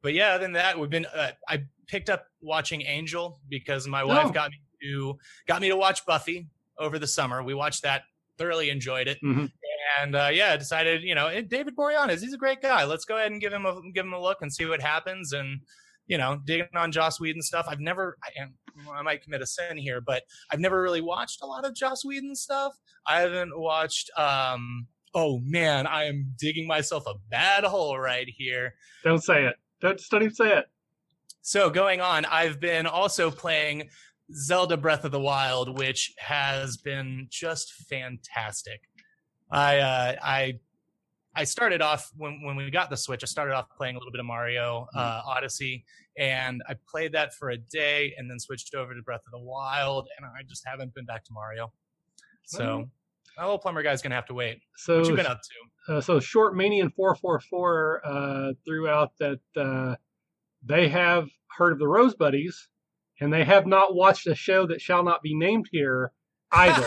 but 0.02 0.14
yeah, 0.14 0.30
other 0.34 0.44
than 0.44 0.54
that, 0.54 0.78
we've 0.78 0.90
been. 0.90 1.06
Uh, 1.08 1.32
I 1.48 1.64
picked 1.88 2.10
up 2.10 2.26
watching 2.42 2.82
Angel 2.84 3.40
because 3.50 3.88
my 3.88 4.04
wife 4.04 4.28
Oh. 4.28 4.32
got 4.32 4.52
me 4.52 4.58
to 4.84 5.18
got 5.48 5.62
me 5.62 5.70
to 5.70 5.76
watch 5.78 6.06
Buffy 6.06 6.50
over 6.78 7.00
the 7.00 7.08
summer. 7.08 7.42
We 7.42 7.54
watched 7.54 7.84
that, 7.84 8.04
thoroughly 8.38 8.70
enjoyed 8.70 9.08
it, 9.08 9.18
Mhm. 9.24 9.52
And 10.02 10.16
uh, 10.16 10.30
yeah, 10.32 10.56
decided 10.58 11.04
you 11.04 11.16
know 11.16 11.42
David 11.42 11.76
Boreanaz, 11.76 12.22
he's 12.22 12.34
a 12.34 12.38
great 12.38 12.62
guy. 12.62 12.84
Let's 12.84 13.06
go 13.06 13.18
ahead 13.18 13.32
and 13.32 13.42
give 13.42 13.54
him 13.54 13.66
a 13.66 13.82
give 13.94 14.06
him 14.06 14.14
a 14.14 14.22
look 14.22 14.40
and 14.42 14.54
see 14.54 14.66
what 14.66 14.82
happens. 14.82 15.34
And 15.34 15.62
you 16.08 16.18
know, 16.18 16.40
digging 16.44 16.68
on 16.76 16.92
Joss 16.92 17.20
Whedon 17.20 17.42
stuff. 17.42 17.66
I've 17.70 17.80
never, 17.80 18.18
I, 18.24 18.42
am- 18.42 18.56
I 18.94 19.02
might 19.02 19.24
commit 19.24 19.42
a 19.42 19.46
sin 19.46 19.78
here, 19.78 20.02
but 20.02 20.24
I've 20.52 20.60
never 20.60 20.82
really 20.82 21.02
watched 21.02 21.42
a 21.42 21.46
lot 21.46 21.66
of 21.66 21.74
Joss 21.74 22.04
Whedon 22.04 22.36
stuff. 22.36 22.74
I 23.08 23.22
haven't 23.22 23.58
watched. 23.58 24.10
um 24.18 24.88
Oh 25.16 25.40
man, 25.44 25.86
I 25.86 26.06
am 26.06 26.34
digging 26.40 26.66
myself 26.66 27.04
a 27.08 27.14
bad 27.30 27.64
hole 27.64 28.00
right 28.00 28.28
here. 28.28 28.74
Don't 29.04 29.24
say 29.24 29.46
it. 29.46 29.56
Don't, 29.80 29.98
just 29.98 30.10
don't 30.10 30.24
even 30.24 30.34
say 30.34 30.58
it. 30.58 30.66
So 31.42 31.70
going 31.70 32.02
on, 32.02 32.26
I've 32.26 32.60
been 32.60 32.88
also 32.88 33.30
playing 33.30 33.90
Zelda 34.34 34.76
Breath 34.76 35.06
of 35.06 35.12
the 35.12 35.20
Wild, 35.20 35.78
which 35.78 36.14
has 36.18 36.78
been 36.78 37.28
just 37.30 37.74
fantastic. 37.74 38.82
I 39.54 39.78
uh, 39.80 40.16
I 40.24 40.60
I 41.36 41.44
started 41.44 41.82
off 41.82 42.12
when 42.18 42.42
when 42.44 42.56
we 42.56 42.70
got 42.72 42.90
the 42.90 42.98
Switch. 42.98 43.24
I 43.24 43.28
started 43.28 43.54
off 43.54 43.68
playing 43.78 43.96
a 43.96 44.00
little 44.00 44.12
bit 44.12 44.20
of 44.20 44.26
Mario 44.26 44.88
uh, 44.96 45.22
Odyssey, 45.26 45.86
and 46.18 46.62
I 46.68 46.76
played 46.90 47.12
that 47.14 47.34
for 47.36 47.52
a 47.52 47.58
day, 47.58 48.14
and 48.18 48.30
then 48.30 48.40
switched 48.40 48.74
over 48.76 48.94
to 48.94 49.02
Breath 49.04 49.22
of 49.26 49.32
the 49.32 49.46
Wild, 49.46 50.08
and 50.18 50.26
I 50.26 50.44
just 50.48 50.64
haven't 50.66 50.94
been 50.96 51.06
back 51.06 51.24
to 51.26 51.34
Mario. 51.34 51.72
So, 52.46 52.90
my 53.38 53.44
little 53.44 53.60
plumber 53.60 53.84
guy's 53.84 54.02
gonna 54.02 54.16
have 54.16 54.26
to 54.26 54.34
wait. 54.34 54.60
So 54.76 54.98
What 55.00 55.08
you 55.08 55.16
been 55.16 55.26
up 55.26 55.40
to? 55.88 55.94
uh, 55.96 56.02
so 56.02 56.20
short 56.20 56.56
manian 56.56 56.94
444 56.94 58.02
uh, 58.06 58.54
threw 58.66 58.88
out 58.88 59.12
that 59.20 59.40
uh, 59.56 59.96
they 60.66 60.88
have 60.90 61.30
heard 61.58 61.74
of 61.74 61.80
the 61.80 61.88
rose 61.88 62.16
buddies 62.16 62.70
and 63.20 63.32
they 63.32 63.44
have 63.44 63.66
not 63.68 63.96
watched 63.96 64.28
a 64.28 64.36
show 64.36 64.66
that 64.68 64.82
shall 64.82 65.04
not 65.04 65.22
be 65.22 65.36
named 65.36 65.68
here 65.72 66.12
either 66.52 66.86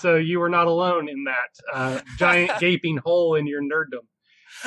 so 0.00 0.16
you 0.16 0.38
were 0.40 0.48
not 0.48 0.66
alone 0.66 1.08
in 1.08 1.24
that 1.24 1.74
uh, 1.74 2.00
giant 2.18 2.50
gaping 2.60 2.98
hole 2.98 3.34
in 3.34 3.46
your 3.46 3.62
nerddom 3.62 4.04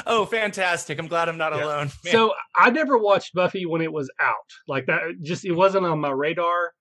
oh, 0.06 0.24
fantastic! 0.26 1.00
I'm 1.00 1.08
glad 1.08 1.30
I'm 1.30 1.38
not 1.38 1.54
Yeah. 1.56 1.66
alone. 1.66 1.88
Man. 2.04 2.12
so 2.14 2.34
i 2.56 2.70
never 2.70 2.98
watched 2.98 3.34
buffy 3.34 3.66
when 3.66 3.82
it 3.82 3.92
was 3.92 4.10
out 4.22 4.36
like 4.68 4.86
that 4.88 5.02
just 5.24 5.46
it 5.46 5.52
wasn't 5.54 5.86
on 5.86 6.00
my 6.00 6.12
radar 6.12 6.72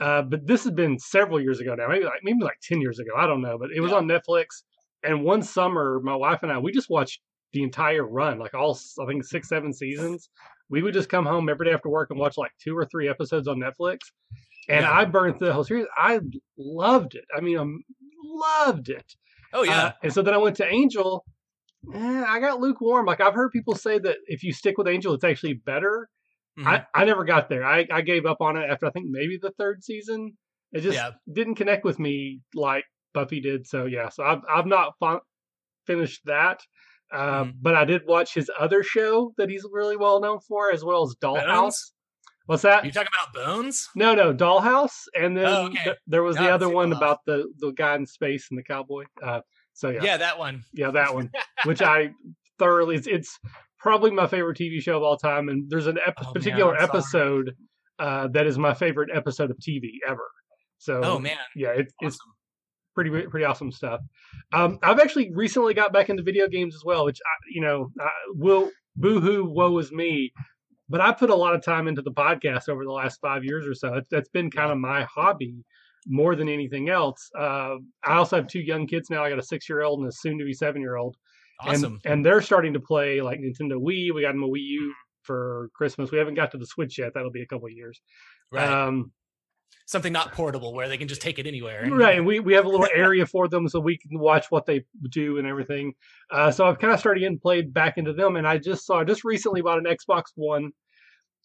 uh, 0.00 0.22
but 0.22 0.46
this 0.46 0.64
has 0.64 0.72
been 0.72 0.98
several 0.98 1.40
years 1.40 1.60
ago 1.60 1.74
now 1.74 1.86
maybe 1.88 2.04
like 2.04 2.20
maybe 2.22 2.42
like 2.42 2.58
10 2.62 2.80
years 2.80 2.98
ago 2.98 3.10
i 3.16 3.26
don't 3.26 3.42
know 3.42 3.58
but 3.58 3.70
it 3.74 3.80
was 3.80 3.90
Yeah. 3.92 3.98
on 3.98 4.06
netflix 4.08 4.46
and 5.02 5.22
one 5.22 5.42
summer 5.42 6.00
my 6.02 6.14
wife 6.16 6.42
and 6.42 6.50
i 6.50 6.58
we 6.58 6.72
just 6.72 6.88
watched 6.90 7.20
the 7.52 7.62
entire 7.62 8.04
run 8.04 8.38
like 8.38 8.54
all 8.54 8.76
I 9.00 9.06
think 9.06 9.24
six 9.24 9.48
seven 9.48 9.72
seasons 9.72 10.28
we 10.70 10.82
would 10.82 10.94
just 10.94 11.08
come 11.08 11.26
home 11.26 11.48
every 11.48 11.66
day 11.66 11.72
after 11.74 11.88
work 11.90 12.10
and 12.10 12.18
watch 12.18 12.36
like 12.38 12.50
two 12.62 12.76
or 12.76 12.84
three 12.86 13.08
episodes 13.08 13.46
on 13.46 13.58
netflix 13.58 13.98
and 14.68 14.82
Yeah. 14.82 14.92
i 14.92 15.04
burned 15.04 15.38
through 15.38 15.48
the 15.48 15.52
whole 15.52 15.64
series 15.64 15.86
i 15.96 16.18
loved 16.58 17.14
it 17.14 17.24
i 17.36 17.40
mean 17.40 17.58
i 17.58 17.64
loved 18.22 18.88
it 18.88 19.14
oh 19.52 19.62
yeah, 19.62 19.84
uh, 19.84 19.92
and 20.02 20.12
so 20.12 20.20
then 20.22 20.34
I 20.34 20.38
went 20.38 20.56
to 20.56 20.66
Angel. 20.66 21.24
Eh, 21.94 22.24
I 22.26 22.40
got 22.40 22.58
lukewarm. 22.60 23.06
Like 23.06 23.20
I've 23.20 23.34
heard 23.34 23.52
people 23.52 23.76
say 23.76 23.98
that 24.00 24.16
if 24.26 24.42
you 24.42 24.52
stick 24.52 24.76
with 24.78 24.88
Angel, 24.88 25.14
it's 25.14 25.22
actually 25.22 25.52
better. 25.54 26.08
Mhm. 26.58 26.66
I, 26.66 26.84
I 26.92 27.04
never 27.04 27.24
got 27.24 27.48
there. 27.48 27.64
I, 27.64 27.86
I 27.92 28.00
gave 28.00 28.26
up 28.26 28.40
on 28.40 28.56
it 28.56 28.68
after 28.68 28.86
I 28.86 28.90
think 28.90 29.06
maybe 29.10 29.38
the 29.40 29.52
third 29.52 29.84
season. 29.84 30.32
It 30.72 30.80
just 30.80 30.96
Yeah. 30.96 31.10
didn't 31.32 31.54
connect 31.54 31.84
with 31.84 32.00
me 32.00 32.40
like 32.54 32.84
Buffy 33.12 33.40
did. 33.40 33.64
So 33.68 33.84
yeah, 33.84 34.08
so 34.08 34.24
I've 34.24 34.40
I've 34.50 34.66
not 34.66 34.94
fin- 34.98 35.20
finished 35.86 36.22
that. 36.24 36.60
Uh, 37.12 37.44
Mhm. 37.44 37.52
But 37.62 37.76
I 37.76 37.84
did 37.84 38.02
watch 38.06 38.34
his 38.34 38.50
other 38.58 38.82
show 38.82 39.32
that 39.36 39.48
he's 39.50 39.64
really 39.70 39.96
well 39.96 40.20
known 40.20 40.40
for, 40.40 40.72
as 40.72 40.82
well 40.84 41.02
as 41.04 41.14
Dollhouse. 41.22 41.92
What's 42.46 42.62
that? 42.62 42.84
you 42.84 42.92
talking 42.92 43.08
about 43.18 43.32
Bones? 43.32 43.88
No, 43.96 44.14
no, 44.14 44.34
Dollhouse, 44.34 45.04
and 45.14 45.36
then 45.36 45.46
Oh, 45.46 45.66
okay. 45.66 45.82
th- 45.84 45.96
there 46.06 46.22
was 46.22 46.36
No, 46.36 46.42
the 46.42 46.50
other 46.50 46.68
one 46.68 46.92
about 46.92 47.20
the 47.26 47.50
the 47.58 47.72
guy 47.72 47.94
in 47.96 48.06
space 48.06 48.48
and 48.50 48.58
the 48.58 48.62
cowboy. 48.62 49.04
Uh, 49.22 49.40
so 49.72 49.88
yeah, 49.88 50.02
Yeah, 50.04 50.16
that 50.18 50.38
one. 50.38 50.62
yeah, 50.72 50.90
that 50.90 51.14
one, 51.14 51.30
which 51.64 51.80
I 51.82 52.10
thoroughly. 52.58 52.96
It's, 52.96 53.06
it's 53.06 53.38
probably 53.78 54.10
my 54.10 54.26
favorite 54.26 54.58
TV 54.58 54.80
show 54.82 54.96
of 54.98 55.02
all 55.02 55.16
time, 55.16 55.48
and 55.48 55.68
there's 55.70 55.86
an 55.86 55.98
ep- 56.06 56.14
Oh, 56.24 56.32
particular 56.32 56.76
I'm 56.76 56.82
episode 56.84 57.54
uh, 57.98 58.28
that 58.28 58.46
is 58.46 58.58
my 58.58 58.74
favorite 58.74 59.10
episode 59.14 59.50
of 59.50 59.56
TV 59.58 59.92
ever. 60.06 60.28
So 60.78 61.00
Oh 61.02 61.18
man, 61.18 61.38
yeah, 61.56 61.70
it, 61.70 61.92
it's 62.02 62.18
pretty 62.94 63.10
pretty 63.28 63.44
awesome 63.46 63.72
stuff. 63.72 64.00
Um, 64.52 64.78
I've 64.82 65.00
actually 65.00 65.32
recently 65.32 65.72
got 65.74 65.92
back 65.94 66.10
into 66.10 66.22
video 66.22 66.46
games 66.48 66.74
as 66.74 66.82
well, 66.84 67.04
which 67.06 67.18
I, 67.24 67.34
you 67.50 67.62
know, 67.62 67.90
uh, 68.00 68.08
will 68.34 68.70
boohoo, 68.96 69.44
woe 69.44 69.78
is 69.78 69.90
me. 69.92 70.32
But 70.88 71.00
I 71.00 71.12
put 71.12 71.30
a 71.30 71.34
lot 71.34 71.54
of 71.54 71.64
time 71.64 71.88
into 71.88 72.02
the 72.02 72.12
podcast 72.12 72.68
over 72.68 72.84
the 72.84 72.92
last 72.92 73.20
five 73.20 73.42
years 73.44 73.66
or 73.66 73.74
so. 73.74 73.94
It's, 73.94 74.08
that's 74.10 74.28
been 74.28 74.50
kind 74.50 74.70
of 74.70 74.78
my 74.78 75.04
hobby 75.04 75.64
more 76.06 76.36
than 76.36 76.48
anything 76.48 76.90
else. 76.90 77.30
Uh, 77.38 77.76
I 78.04 78.16
also 78.16 78.36
have 78.36 78.46
two 78.46 78.60
young 78.60 78.86
kids 78.86 79.08
now. 79.08 79.24
I 79.24 79.30
got 79.30 79.38
a 79.38 79.42
six 79.42 79.68
year 79.68 79.82
old 79.82 80.00
and 80.00 80.08
a 80.08 80.12
soon 80.12 80.38
to 80.38 80.44
be 80.44 80.52
seven 80.52 80.82
year 80.82 80.96
old, 80.96 81.16
awesome. 81.60 82.00
and 82.04 82.12
and 82.12 82.26
they're 82.26 82.42
starting 82.42 82.74
to 82.74 82.80
play 82.80 83.22
like 83.22 83.40
Nintendo 83.40 83.80
Wii. 83.80 84.12
We 84.12 84.22
got 84.22 84.32
them 84.32 84.42
a 84.42 84.48
Wii 84.48 84.60
U 84.60 84.94
for 85.22 85.70
Christmas. 85.74 86.10
We 86.10 86.18
haven't 86.18 86.34
got 86.34 86.50
to 86.52 86.58
the 86.58 86.66
Switch 86.66 86.98
yet. 86.98 87.12
That'll 87.14 87.30
be 87.30 87.42
a 87.42 87.46
couple 87.46 87.66
of 87.66 87.72
years. 87.72 88.00
right, 88.52 88.68
Um, 88.68 89.10
something 89.86 90.12
not 90.12 90.32
portable 90.32 90.72
where 90.74 90.88
they 90.88 90.96
can 90.96 91.08
just 91.08 91.20
take 91.20 91.38
it 91.38 91.46
anywhere. 91.46 91.88
Right, 91.90 92.16
and 92.16 92.26
we, 92.26 92.40
we 92.40 92.54
have 92.54 92.64
a 92.64 92.68
little 92.68 92.88
area 92.94 93.26
for 93.26 93.48
them 93.48 93.68
so 93.68 93.80
we 93.80 93.98
can 93.98 94.18
watch 94.18 94.46
what 94.50 94.66
they 94.66 94.84
do 95.10 95.38
and 95.38 95.46
everything. 95.46 95.92
Uh, 96.30 96.50
so 96.50 96.66
I've 96.66 96.78
kind 96.78 96.92
of 96.92 97.00
started 97.00 97.20
getting 97.20 97.38
played 97.38 97.72
back 97.74 97.98
into 97.98 98.12
them, 98.12 98.36
and 98.36 98.46
I 98.46 98.58
just 98.58 98.86
saw 98.86 99.04
just 99.04 99.24
recently 99.24 99.60
bought 99.62 99.78
an 99.78 99.84
Xbox 99.84 100.24
One, 100.36 100.70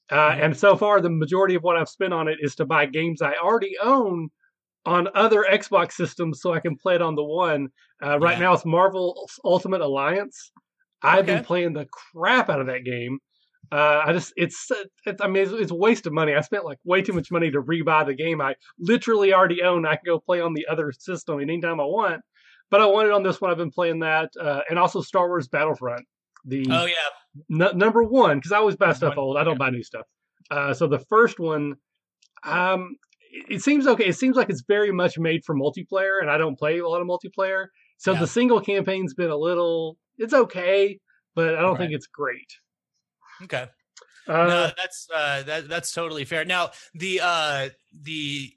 uh, 0.10 0.32
Mhm. 0.32 0.44
and 0.46 0.58
so 0.58 0.76
far 0.78 1.02
the 1.02 1.10
majority 1.10 1.56
of 1.56 1.63
what 1.63 1.76
I've 1.78 1.89
spent 1.89 2.13
on 2.13 2.28
it 2.28 2.38
is 2.42 2.56
to 2.56 2.65
buy 2.65 2.86
games 2.86 3.22
I 3.22 3.34
already 3.34 3.76
own 3.82 4.30
on 4.86 5.10
other 5.13 5.46
Xbox 5.52 5.92
systems 5.92 6.42
so 6.42 6.54
I 6.54 6.62
can 6.62 6.76
play 6.78 6.96
it 6.96 7.02
on 7.02 7.15
the 7.15 7.24
one. 7.24 7.68
Uh, 8.04 8.18
right 8.20 8.38
Yeah. 8.38 8.46
now 8.46 8.54
it's 8.54 8.65
Marvel 8.65 9.28
Ultimate 9.44 9.82
Alliance. 9.82 10.52
I've 11.04 11.26
been 11.26 11.44
playing 11.44 11.74
the 11.74 11.86
crap 12.13 12.50
out 12.50 12.60
of 12.62 12.68
that 12.68 12.84
game. 12.86 13.20
Uh, 13.72 14.02
I 14.06 14.13
just 14.13 14.34
it's, 14.36 14.72
it's 15.06 15.22
I 15.22 15.28
mean 15.28 15.43
it's, 15.43 15.52
it's 15.52 15.72
a 15.72 15.76
waste 15.76 16.08
of 16.08 16.13
money. 16.13 16.34
I 16.34 16.41
spent 16.41 16.65
like 16.65 16.80
way 16.84 17.02
too 17.02 17.13
much 17.13 17.32
money 17.32 17.52
to 17.52 17.62
rebuy 17.62 18.06
the 18.06 18.15
game 18.15 18.41
I 18.41 18.56
literally 18.80 19.34
already 19.34 19.62
own. 19.62 19.86
I 19.86 19.95
can 19.95 20.06
go 20.06 20.19
play 20.19 20.41
on 20.41 20.54
the 20.54 20.65
other 20.67 20.91
system 20.91 21.39
anytime 21.39 21.80
I 21.80 21.86
want. 21.86 22.22
But 22.72 22.82
I 22.82 22.86
wanted 22.86 23.12
on 23.12 23.24
this 23.24 23.41
one. 23.41 23.50
I've 23.52 23.58
been 23.58 23.72
playing 23.72 24.00
that, 24.00 24.30
uh, 24.39 24.62
and 24.69 24.78
also 24.78 25.02
Star 25.02 25.28
Wars 25.28 25.48
Battlefront, 25.48 26.06
the 26.45 26.65
Oh 26.69 26.86
yeah, 26.86 27.65
n- 27.65 27.78
number 27.78 28.04
one 28.04 28.38
because 28.38 28.52
I 28.52 28.58
always 28.58 28.76
buy 28.76 28.93
stuff 28.93 29.17
old. 29.17 29.38
I 29.38 29.43
don't 29.43 29.58
buy 29.58 29.69
new 29.69 29.84
stuff. 29.84 30.06
Uh, 30.52 30.74
so 30.74 30.88
the 30.88 31.00
first 31.10 31.39
one, 31.39 31.76
um, 32.43 32.95
it, 33.32 33.56
it 33.56 33.62
seems 33.62 33.88
okay. 33.88 34.06
It 34.06 34.17
seems 34.17 34.36
like 34.36 34.50
it's 34.50 34.63
very 34.67 34.91
much 34.91 35.17
made 35.19 35.43
for 35.45 35.56
multiplayer, 35.56 36.22
and 36.22 36.30
I 36.30 36.38
don't 36.38 36.58
play 36.58 36.80
a 36.80 36.88
lot 36.88 37.02
of 37.02 37.08
multiplayer. 37.08 37.67
So 37.98 38.13
Yeah. 38.13 38.19
the 38.19 38.28
single 38.28 38.62
campaign's 38.62 39.13
been 39.13 39.30
a 39.30 39.38
little. 39.38 39.98
It's 40.17 40.34
okay, 40.34 41.00
but 41.36 41.56
I 41.56 41.62
don't 41.62 41.78
think 41.78 41.91
it's 41.93 42.08
great. 42.08 42.52
Okay. 43.43 43.67
Uh, 44.28 44.45
no, 44.45 44.71
that's 44.78 45.08
uh, 45.13 45.43
that 45.43 45.67
that's 45.67 45.91
totally 45.91 46.23
fair. 46.23 46.45
Now 46.45 46.71
the 46.93 47.19
uh, 47.23 47.69
the 48.02 48.52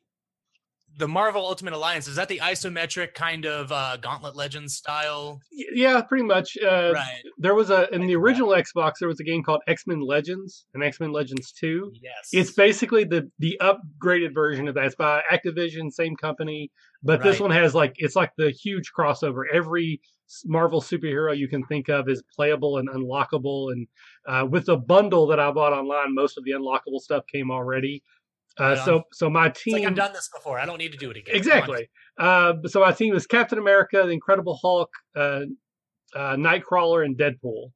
the 0.99 1.09
Marvel 1.09 1.47
Ultimate 1.47 1.73
Alliance 1.73 2.07
is 2.07 2.17
that 2.17 2.29
the 2.29 2.39
isometric 2.39 3.15
kind 3.15 3.47
of 3.47 3.73
uh, 3.73 3.97
Gauntlet 3.97 4.37
Legends 4.37 4.75
style? 4.75 5.41
yeah, 5.51 6.03
pretty 6.03 6.25
much. 6.25 6.57
Uh, 6.63 6.93
right. 6.93 7.23
There 7.39 7.55
was 7.55 7.71
a 7.71 7.89
in 7.95 8.07
the 8.07 8.15
original 8.17 8.51
Xbox. 8.51 8.95
There 9.01 9.09
was 9.09 9.21
a 9.21 9.25
game 9.25 9.43
called 9.43 9.63
X 9.67 9.87
Men 9.87 10.01
Legends 10.01 10.67
and 10.75 10.83
X 10.83 11.01
Men 11.01 11.13
Legends 11.13 11.53
Two. 11.53 11.91
Yes. 11.95 12.29
It's 12.33 12.53
basically 12.53 13.05
the 13.05 13.31
the 13.39 13.59
upgraded 13.63 14.35
version 14.35 14.69
of 14.69 14.75
that. 14.75 14.85
It's 14.85 14.95
by 14.95 15.23
Activision, 15.33 15.91
same 15.91 16.17
company, 16.17 16.71
but 17.03 17.23
this 17.23 17.41
one 17.41 17.51
has 17.51 17.75
like 17.75 17.95
it's 17.97 18.17
like 18.17 18.33
the 18.37 18.51
huge 18.51 18.91
crossover. 18.97 19.45
Every 19.53 20.01
Marvel 20.45 20.81
superhero 20.81 21.37
you 21.37 21.49
can 21.49 21.65
think 21.67 21.89
of 21.89 22.09
is 22.09 22.23
playable 22.35 22.79
and 22.79 22.89
unlockable. 22.89 23.73
And 23.73 23.87
uh, 24.27 24.47
with 24.47 24.67
the 24.67 24.77
bundle 24.77 25.27
that 25.29 25.39
I 25.41 25.51
bought 25.51 25.73
online, 25.73 26.15
most 26.15 26.39
of 26.39 26.45
the 26.45 26.53
unlockable 26.53 27.01
stuff 27.01 27.25
came 27.31 27.51
already. 27.51 28.03
Uh, 28.59 28.77
so 28.85 29.03
so 29.13 29.31
my 29.31 29.49
team 29.49 29.75
like 29.75 29.87
I've 29.87 29.95
done 29.95 30.13
this 30.13 30.29
before. 30.35 30.59
I 30.59 30.67
don't 30.67 30.79
need 30.79 30.93
to 30.93 30.99
do 30.99 31.11
it 31.11 31.17
again. 31.17 31.35
Exactly. 31.35 31.89
Uh, 32.19 32.55
so 32.67 32.81
my 32.81 32.93
team 32.93 33.15
is 33.15 33.27
Captain 33.27 33.59
America, 33.59 34.03
the 34.05 34.11
Incredible 34.11 34.59
Hulk, 34.61 34.91
uh, 35.17 35.41
uh, 36.15 36.37
Nightcrawler, 36.37 37.05
and 37.05 37.17
Deadpool. 37.17 37.71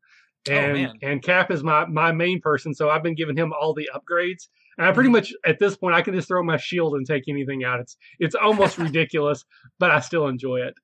And 0.50 0.70
Oh, 0.70 0.74
man. 0.74 0.98
and 1.02 1.22
Cap 1.22 1.50
is 1.50 1.62
my 1.64 1.86
my 1.86 2.12
main 2.12 2.40
person, 2.40 2.74
so 2.74 2.90
I've 2.90 3.02
been 3.02 3.14
giving 3.14 3.36
him 3.36 3.52
all 3.58 3.72
the 3.74 3.88
upgrades. 3.94 4.48
And 4.78 4.86
I 4.86 4.92
pretty 4.92 5.08
Mhm. 5.08 5.12
much 5.12 5.32
at 5.46 5.58
this 5.58 5.76
point 5.76 5.94
I 5.94 6.02
can 6.02 6.12
just 6.14 6.28
throw 6.28 6.42
my 6.42 6.58
shield 6.58 6.94
and 6.94 7.06
take 7.06 7.24
anything 7.26 7.64
out. 7.64 7.80
It's 7.80 7.96
it's 8.20 8.34
almost 8.34 8.76
ridiculous, 8.94 9.44
but 9.78 9.90
I 9.90 10.00
still 10.00 10.28
enjoy 10.28 10.60
it. 10.60 10.74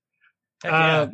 Heck 0.65 0.73
Uh, 0.73 0.77
yeah. 0.77 1.07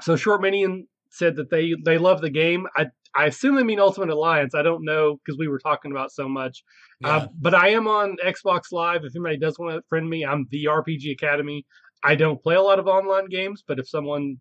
So 0.00 0.16
short 0.16 0.40
minion 0.42 0.86
said 1.10 1.36
that 1.36 1.50
they 1.50 1.74
they 1.84 1.98
love 1.98 2.20
the 2.20 2.30
game. 2.30 2.66
I 2.76 2.86
I 3.14 3.26
assume 3.26 3.54
they 3.56 3.62
mean 3.62 3.80
Ultimate 3.80 4.10
Alliance. 4.10 4.54
I 4.54 4.62
don't 4.62 4.84
know 4.84 5.16
because 5.24 5.38
we 5.38 5.48
were 5.48 5.58
talking 5.58 5.90
about 5.90 6.12
so 6.12 6.28
much. 6.28 6.62
Yeah. 7.00 7.16
Uh, 7.16 7.28
but 7.40 7.54
I 7.54 7.70
am 7.70 7.88
on 7.88 8.16
Xbox 8.24 8.72
Live. 8.72 9.04
If 9.04 9.14
anybody 9.16 9.38
does 9.38 9.58
want 9.58 9.74
to 9.74 9.82
friend 9.88 10.08
me, 10.08 10.24
I'm 10.24 10.46
the 10.50 10.66
RPG 10.66 11.12
Academy. 11.12 11.64
I 12.04 12.14
don't 12.14 12.42
play 12.42 12.56
a 12.56 12.62
lot 12.62 12.78
of 12.78 12.86
online 12.86 13.26
games, 13.30 13.64
but 13.66 13.78
if 13.78 13.88
someone 13.88 14.36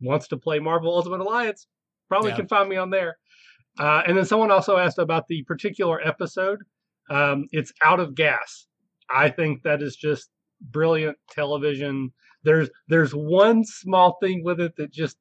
wants 0.00 0.26
to 0.28 0.38
play 0.38 0.58
Marvel 0.58 0.94
Ultimate 0.94 1.20
Alliance, 1.20 1.66
probably 2.08 2.30
Yeah. 2.30 2.36
can 2.36 2.48
find 2.48 2.68
me 2.68 2.76
on 2.76 2.90
there. 2.90 3.16
Uh, 3.78 4.02
and 4.06 4.16
then 4.16 4.24
someone 4.24 4.50
also 4.50 4.76
asked 4.78 4.98
about 4.98 5.26
the 5.28 5.42
particular 5.44 6.00
episode. 6.06 6.60
Um, 7.10 7.44
it's 7.52 7.72
Out 7.82 8.00
of 8.00 8.14
Gas. 8.14 8.66
I 9.10 9.28
think 9.28 9.62
that 9.64 9.82
is 9.82 9.96
just 9.96 10.30
brilliant 10.60 11.16
television. 11.30 12.12
There's 12.42 12.68
there's 12.88 13.12
one 13.12 13.64
small 13.64 14.18
thing 14.22 14.42
with 14.44 14.60
it 14.60 14.76
that 14.76 14.92
just 14.92 15.16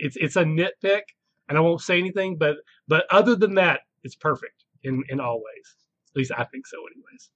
it's 0.00 0.16
it's 0.16 0.36
a 0.36 0.44
nitpick, 0.44 1.02
and 1.48 1.58
I 1.58 1.60
won't 1.60 1.80
say 1.80 1.98
anything. 1.98 2.36
But 2.36 2.56
but 2.88 3.04
other 3.10 3.34
than 3.36 3.54
that, 3.54 3.80
it's 4.02 4.14
perfect 4.16 4.64
in 4.82 5.02
in 5.08 5.20
all 5.20 5.36
ways. 5.36 5.74
At 6.12 6.16
least 6.16 6.32
I 6.36 6.44
think 6.44 6.66
so, 6.66 6.76
anyways. 6.94 7.30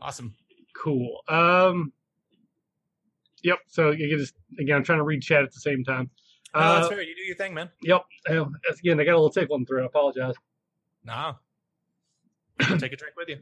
awesome. 0.00 0.34
Cool. 0.76 1.20
Um. 1.28 1.92
Yep. 3.42 3.58
So 3.68 3.90
you 3.90 4.08
can 4.08 4.18
just 4.18 4.34
again, 4.58 4.76
I'm 4.76 4.84
trying 4.84 4.98
to 4.98 5.04
read 5.04 5.22
chat 5.22 5.42
at 5.42 5.52
the 5.52 5.60
same 5.60 5.82
time. 5.84 6.10
No, 6.54 6.60
Uh, 6.60 6.74
that's 6.76 6.88
fair. 6.88 7.02
You 7.02 7.14
do 7.16 7.22
your 7.22 7.36
thing, 7.36 7.54
man. 7.54 7.70
Yep. 7.82 8.02
Uh, 8.28 8.44
Again, 8.78 9.00
I 9.00 9.04
got 9.04 9.12
a 9.12 9.16
little 9.16 9.30
tickling 9.30 9.64
through. 9.66 9.82
I 9.82 9.86
apologize. 9.86 10.34
Nah. 11.04 11.34
Take 12.60 12.92
a 12.92 12.96
drink 12.96 13.16
with 13.16 13.30
you. 13.30 13.38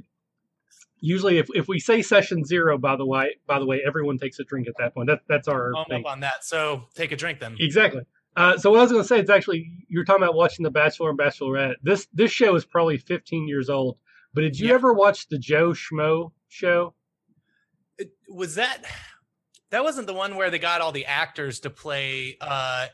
Usually, 1.00 1.38
if, 1.38 1.48
if 1.54 1.66
we 1.68 1.78
say 1.80 2.02
session 2.02 2.44
zero, 2.44 2.76
by 2.78 2.96
the 2.96 3.06
way, 3.06 3.36
by 3.46 3.58
the 3.58 3.66
way, 3.66 3.80
everyone 3.86 4.18
takes 4.18 4.38
a 4.38 4.44
drink 4.44 4.68
at 4.68 4.74
that 4.78 4.94
point. 4.94 5.08
That 5.08 5.20
that's 5.28 5.48
our 5.48 5.72
I'm 5.76 5.84
thing. 5.86 6.04
up 6.04 6.12
on 6.12 6.20
that. 6.20 6.44
So 6.44 6.84
take 6.94 7.12
a 7.12 7.16
drink 7.16 7.40
then. 7.40 7.56
Exactly. 7.58 8.02
Uh, 8.36 8.56
so 8.58 8.70
what 8.70 8.78
I 8.78 8.82
was 8.82 8.92
going 8.92 9.02
to 9.02 9.08
say 9.08 9.20
is 9.20 9.28
actually 9.30 9.70
you're 9.88 10.04
talking 10.04 10.22
about 10.22 10.34
watching 10.34 10.62
The 10.62 10.70
Bachelor 10.70 11.10
and 11.10 11.18
Bachelorette. 11.18 11.74
This 11.82 12.06
this 12.12 12.30
show 12.30 12.54
is 12.54 12.64
probably 12.64 12.98
15 12.98 13.48
years 13.48 13.68
old. 13.70 13.96
But 14.34 14.42
did 14.42 14.58
you 14.60 14.68
Yeah. 14.68 14.74
ever 14.74 14.92
watch 14.92 15.28
the 15.28 15.38
Joe 15.38 15.70
Schmo 15.70 16.32
show? 16.48 16.94
It- 17.98 18.12
was 18.28 18.54
that 18.56 18.84
that 19.70 19.82
wasn't 19.82 20.06
the 20.06 20.14
one 20.14 20.36
where 20.36 20.50
they 20.50 20.58
got 20.58 20.80
all 20.80 20.92
the 20.92 21.06
actors 21.06 21.60
to 21.60 21.70
play 21.70 22.36
uh 22.40 22.86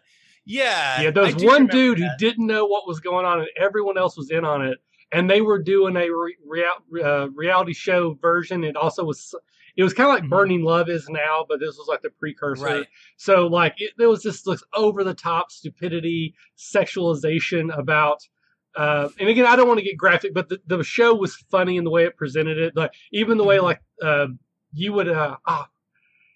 yeah 0.45 1.03
Yeah, 1.03 1.11
there 1.11 1.25
was 1.25 1.37
one 1.37 1.67
dude 1.67 1.99
who 1.99 2.09
didn't 2.19 2.47
know 2.47 2.67
what 2.67 2.87
was 2.87 3.01
going 3.01 3.27
on, 3.27 3.41
and 3.41 3.49
everyone 3.61 3.99
else 3.99 4.17
was 4.17 4.31
in 4.31 4.45
on 4.45 4.65
it. 4.65 4.79
And 5.13 5.31
they 5.31 5.41
were 5.41 5.63
doing 5.63 5.97
a 5.97 6.09
re- 6.11 6.37
rea- 6.45 7.03
uh, 7.05 7.29
reality 7.31 7.73
show 7.73 8.15
version. 8.15 8.65
It 8.65 8.77
also 8.77 9.05
was, 9.05 9.35
it 9.77 9.83
was 9.85 9.95
kind 9.95 10.09
of 10.09 10.15
like 10.15 10.25
Mhm. 10.25 10.31
Burning 10.31 10.63
Love 10.65 10.89
is 10.89 11.09
now, 11.09 11.45
but 11.49 11.61
this 11.61 11.77
was 11.79 11.87
like 11.89 12.03
the 12.03 12.11
precursor. 12.11 12.65
right 12.65 12.87
So 13.17 13.47
like 13.47 13.75
it, 13.79 13.93
there 13.99 14.09
was 14.09 14.23
just 14.23 14.45
this 14.45 14.63
over 14.75 15.05
the 15.05 15.15
top 15.15 15.51
stupidity, 15.53 16.35
sexualization 16.59 17.77
about. 17.77 18.27
Uh, 18.75 19.09
and 19.19 19.29
again, 19.29 19.47
I 19.47 19.57
don't 19.57 19.69
want 19.69 19.79
to 19.79 19.85
get 19.85 19.97
graphic, 19.97 20.35
but 20.35 20.49
the, 20.51 20.61
the 20.67 20.83
show 20.85 21.15
was 21.15 21.35
funny 21.51 21.77
in 21.79 21.85
the 21.85 21.91
way 21.91 22.05
it 22.05 22.17
presented 22.17 22.59
it. 22.59 22.77
Like 22.77 22.93
even 23.13 23.39
the 23.39 23.45
way 23.45 23.57
Mhm. 23.59 23.63
like 23.63 23.81
uh, 24.03 24.27
you 24.75 24.93
would 24.93 25.09
uh, 25.09 25.37
ah, 25.47 25.69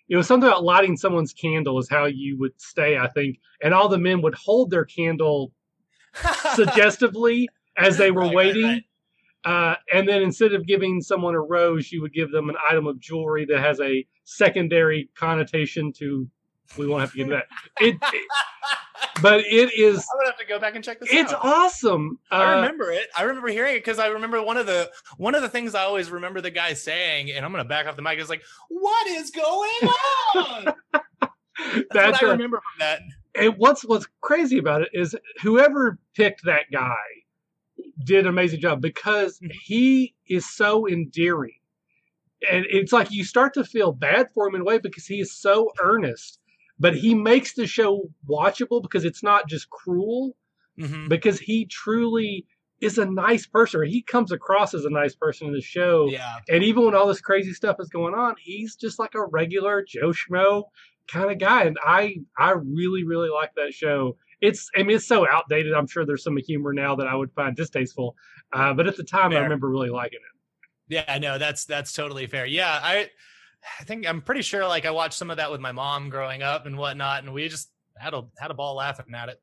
it 0.08 0.16
was 0.16 0.26
something 0.26 0.48
about 0.48 0.64
lighting 0.64 0.96
someone's 0.96 1.32
candle 1.32 1.78
is 1.78 1.88
how 1.88 2.06
you 2.06 2.38
would 2.38 2.58
stay, 2.60 2.96
I 2.96 3.08
think. 3.08 3.38
And 3.62 3.74
all 3.74 3.88
the 3.88 3.98
men 3.98 4.22
would 4.22 4.34
hold 4.34 4.70
their 4.70 4.84
candle 4.84 5.52
suggestively 6.54 7.48
as 7.76 7.96
they 7.96 8.10
were 8.10 8.20
Right, 8.22 8.26
right, 8.28 8.34
waiting. 8.36 8.64
right. 8.64 8.82
Uh, 9.44 9.74
and 9.94 10.06
then 10.08 10.20
instead 10.22 10.52
of 10.52 10.66
giving 10.66 11.00
someone 11.00 11.34
a 11.34 11.40
rose, 11.40 11.90
you 11.90 12.02
would 12.02 12.12
give 12.12 12.30
them 12.30 12.50
an 12.50 12.56
item 12.70 12.86
of 12.86 12.98
jewelry 13.00 13.46
that 13.46 13.58
has 13.60 13.80
a 13.80 14.06
secondary 14.24 15.08
connotation 15.14 15.92
to. 15.94 16.28
We 16.78 16.86
won't 16.86 17.00
have 17.00 17.10
to 17.12 17.16
get 17.16 17.22
into 17.24 17.36
that. 17.36 17.46
It, 17.84 17.96
it- 18.12 18.28
but 19.22 19.40
it 19.40 19.72
is. 19.74 20.06
I'm 20.12 20.18
gonna 20.20 20.30
have 20.30 20.38
to 20.38 20.44
go 20.46 20.58
back 20.58 20.74
and 20.76 20.84
check 20.84 21.00
this 21.00 21.08
It's 21.10 21.32
out. 21.32 21.40
awesome. 21.42 22.18
I 22.30 22.52
Uh, 22.52 22.56
remember 22.60 22.92
it. 22.92 23.08
I 23.16 23.22
remember 23.22 23.48
hearing 23.48 23.74
it 23.76 23.78
because 23.78 23.98
I 23.98 24.06
remember 24.08 24.42
one 24.42 24.56
of 24.58 24.66
the 24.66 24.90
one 25.16 25.34
of 25.34 25.40
the 25.42 25.48
things 25.48 25.74
I 25.74 25.82
always 25.84 26.10
remember 26.10 26.40
the 26.42 26.50
guy 26.50 26.74
saying, 26.74 27.30
and 27.32 27.44
I'm 27.44 27.50
gonna 27.50 27.64
back 27.64 27.86
off 27.86 27.96
the 27.96 28.02
mic. 28.02 28.18
Is 28.18 28.28
like, 28.28 28.42
"What 28.68 29.06
is 29.08 29.30
going 29.30 29.90
on?" 30.36 30.64
That's, 30.92 31.86
that's 31.92 32.22
what 32.22 32.24
I 32.24 32.26
a- 32.28 32.32
remember 32.32 32.58
from 32.58 32.78
that. 32.80 33.00
and 33.34 33.54
what's 33.56 33.84
what's 33.84 34.06
crazy 34.20 34.58
about 34.58 34.82
it 34.82 34.90
is 34.92 35.16
whoever 35.42 35.98
picked 36.14 36.44
that 36.44 36.64
guy 36.70 36.94
did 38.04 38.20
an 38.20 38.28
amazing 38.28 38.60
job 38.60 38.80
because 38.80 39.40
Mhm. 39.40 39.52
he 39.52 40.14
is 40.28 40.48
so 40.48 40.86
endearing 40.88 41.54
and 42.50 42.64
it's 42.70 42.92
like 42.92 43.10
you 43.10 43.24
start 43.24 43.52
to 43.54 43.64
feel 43.64 43.92
bad 43.92 44.30
for 44.32 44.48
him 44.48 44.54
in 44.54 44.62
a 44.62 44.64
way 44.64 44.78
because 44.78 45.06
he 45.06 45.20
is 45.20 45.32
so 45.32 45.70
earnest 45.80 46.40
but 46.78 46.96
he 46.96 47.14
makes 47.14 47.54
the 47.54 47.66
show 47.66 48.10
watchable 48.28 48.82
because 48.82 49.04
it's 49.04 49.22
not 49.22 49.48
just 49.48 49.68
cruel 49.70 50.36
Mhm. 50.78 51.08
because 51.08 51.38
he 51.38 51.66
truly 51.66 52.46
is 52.80 52.96
a 52.98 53.04
nice 53.04 53.46
person 53.46 53.84
he 53.86 54.02
comes 54.02 54.32
across 54.32 54.72
as 54.74 54.84
a 54.86 54.90
nice 54.90 55.14
person 55.14 55.48
in 55.48 55.52
the 55.52 55.60
show 55.60 56.08
Yeah, 56.10 56.38
and 56.48 56.64
even 56.64 56.84
when 56.84 56.94
all 56.94 57.06
this 57.06 57.20
crazy 57.20 57.52
stuff 57.52 57.76
is 57.78 57.90
going 57.90 58.14
on, 58.14 58.36
he's 58.38 58.74
just 58.76 58.98
like 58.98 59.14
a 59.14 59.26
regular 59.26 59.82
Joe 59.86 60.10
Schmo 60.12 60.64
kind 61.08 61.30
of 61.30 61.38
guy. 61.38 61.64
And 61.64 61.78
I 61.84 62.16
I 62.38 62.52
really, 62.52 63.04
really 63.04 63.28
like 63.28 63.54
that 63.56 63.74
show. 63.74 64.16
It's 64.40 64.70
I 64.76 64.82
mean 64.82 64.96
it's 64.96 65.06
so 65.06 65.28
outdated. 65.28 65.74
I'm 65.74 65.86
sure 65.86 66.06
there's 66.06 66.24
some 66.24 66.36
humor 66.36 66.72
now 66.72 66.96
that 66.96 67.06
I 67.06 67.14
would 67.14 67.32
find 67.32 67.54
distasteful. 67.56 68.16
Uh, 68.52 68.72
but 68.74 68.86
at 68.86 68.96
the 68.96 69.04
time 69.04 69.32
I 69.32 69.38
remember 69.38 69.68
really 69.68 69.90
liking 69.90 70.18
it. 70.18 71.04
yeah, 71.08 71.18
no, 71.18 71.38
that's 71.38 71.64
that's 71.64 71.92
totally 71.92 72.26
fair. 72.26 72.46
Yeah, 72.46 72.80
I, 72.82 73.10
I 73.78 73.84
think 73.84 74.08
I'm 74.08 74.22
pretty 74.22 74.42
sure 74.42 74.66
like 74.66 74.86
I 74.86 74.90
watched 74.90 75.14
some 75.14 75.30
of 75.30 75.36
that 75.36 75.50
with 75.50 75.60
my 75.60 75.72
mom 75.72 76.10
growing 76.10 76.42
up 76.42 76.66
and 76.66 76.76
whatnot, 76.76 77.24
and 77.24 77.32
we 77.32 77.48
just 77.48 77.70
had 77.96 78.14
a 78.14 78.24
had 78.38 78.50
a 78.50 78.54
ball 78.54 78.76
laughing 78.76 79.14
at 79.14 79.28
it. 79.28 79.40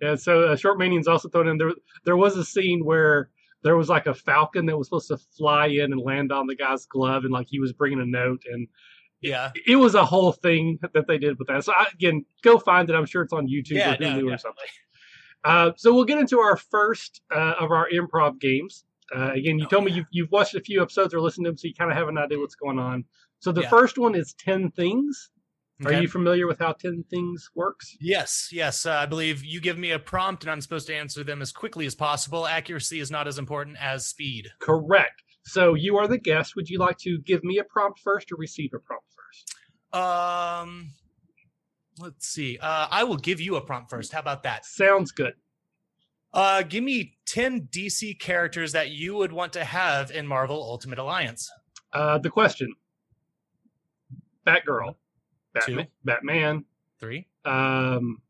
Yeah, 0.00 0.14
so 0.14 0.42
uh, 0.44 0.56
Short 0.56 0.78
Manian's 0.78 1.08
also 1.08 1.28
thrown 1.28 1.48
in 1.48 1.58
there 1.58 1.72
there 2.04 2.16
was 2.16 2.36
a 2.36 2.44
scene 2.44 2.84
where 2.84 3.30
there 3.62 3.76
was 3.76 3.88
like 3.88 4.06
a 4.06 4.14
falcon 4.14 4.66
that 4.66 4.76
was 4.76 4.86
supposed 4.86 5.08
to 5.08 5.18
fly 5.36 5.66
in 5.66 5.92
and 5.92 6.00
land 6.00 6.30
on 6.30 6.46
the 6.46 6.54
guy's 6.54 6.86
glove 6.86 7.24
and 7.24 7.32
like 7.32 7.48
he 7.50 7.58
was 7.58 7.72
bringing 7.72 8.00
a 8.00 8.06
note 8.06 8.42
and 8.52 8.68
Yeah, 9.26 9.50
it 9.66 9.76
was 9.76 9.94
a 9.94 10.04
whole 10.04 10.32
thing 10.32 10.78
that 10.94 11.06
they 11.06 11.18
did 11.18 11.38
with 11.38 11.48
that. 11.48 11.64
So 11.64 11.72
I, 11.72 11.86
again, 11.92 12.24
go 12.42 12.58
find 12.58 12.88
it. 12.88 12.94
I'm 12.94 13.06
sure 13.06 13.22
it's 13.22 13.32
on 13.32 13.46
YouTube 13.46 13.76
yeah, 13.76 13.92
or 13.94 13.96
Hulu 13.96 14.24
no, 14.24 14.32
or 14.34 14.38
something. 14.38 14.64
Uh, 15.44 15.70
so 15.76 15.94
we'll 15.94 16.04
get 16.04 16.18
into 16.18 16.38
our 16.40 16.56
first 16.56 17.22
uh, 17.34 17.54
of 17.60 17.70
our 17.70 17.88
improv 17.90 18.40
games. 18.40 18.84
Uh, 19.14 19.32
again, 19.32 19.58
you 19.58 19.64
Oh, 19.66 19.68
told 19.68 19.84
me 19.84 19.92
you've, 19.92 20.06
you've 20.10 20.30
watched 20.32 20.54
a 20.54 20.60
few 20.60 20.82
episodes 20.82 21.14
or 21.14 21.20
listened 21.20 21.44
to 21.44 21.50
them, 21.50 21.58
so 21.58 21.68
you 21.68 21.74
kind 21.74 21.90
of 21.90 21.96
have 21.96 22.08
an 22.08 22.18
idea 22.18 22.38
what's 22.38 22.56
going 22.56 22.78
on. 22.78 23.04
So 23.38 23.52
the 23.52 23.62
Yeah. 23.62 23.68
first 23.68 23.98
one 23.98 24.14
is 24.14 24.34
10 24.34 24.70
Things. 24.72 25.30
Are 25.84 25.92
you 25.92 26.08
familiar 26.08 26.46
with 26.46 26.58
how 26.58 26.72
10 26.72 27.04
Things 27.10 27.50
works? 27.54 27.96
Yes, 28.00 28.48
yes. 28.50 28.86
Uh, 28.86 28.92
I 28.92 29.06
believe 29.06 29.44
you 29.44 29.60
give 29.60 29.76
me 29.76 29.90
a 29.90 29.98
prompt 29.98 30.42
and 30.42 30.50
I'm 30.50 30.62
supposed 30.62 30.86
to 30.86 30.94
answer 30.94 31.22
them 31.22 31.42
as 31.42 31.52
quickly 31.52 31.84
as 31.84 31.94
possible. 31.94 32.46
Accuracy 32.46 32.98
is 32.98 33.10
not 33.10 33.28
as 33.28 33.38
important 33.38 33.76
as 33.78 34.06
speed. 34.06 34.48
Correct. 34.58 35.22
So 35.44 35.74
you 35.74 35.98
are 35.98 36.08
the 36.08 36.18
guest. 36.18 36.56
Would 36.56 36.70
you 36.70 36.78
like 36.78 36.96
to 37.00 37.18
give 37.18 37.44
me 37.44 37.58
a 37.58 37.64
prompt 37.64 38.00
first 38.00 38.32
or 38.32 38.36
receive 38.36 38.70
a 38.74 38.78
prompt? 38.78 39.04
Um, 39.92 40.90
let's 41.98 42.28
see. 42.28 42.58
Uh, 42.60 42.88
I 42.90 43.04
will 43.04 43.16
give 43.16 43.40
you 43.40 43.56
a 43.56 43.60
prompt 43.60 43.90
first. 43.90 44.12
How 44.12 44.20
about 44.20 44.42
that? 44.44 44.64
Sounds 44.66 45.12
good. 45.12 45.34
Uh, 46.32 46.62
give 46.62 46.84
me 46.84 47.16
10 47.26 47.68
DC 47.70 48.18
characters 48.20 48.72
that 48.72 48.90
you 48.90 49.16
would 49.16 49.32
want 49.32 49.52
to 49.54 49.64
have 49.64 50.10
in 50.10 50.26
Marvel 50.26 50.62
Ultimate 50.62 50.98
Alliance. 50.98 51.50
Uh, 51.92 52.18
the 52.18 52.28
question 52.28 52.74
Batgirl, 54.46 54.96
Batman, 55.54 55.76
Two. 55.76 55.90
Batman, 56.04 56.64
Three. 57.00 57.26
um, 57.44 58.20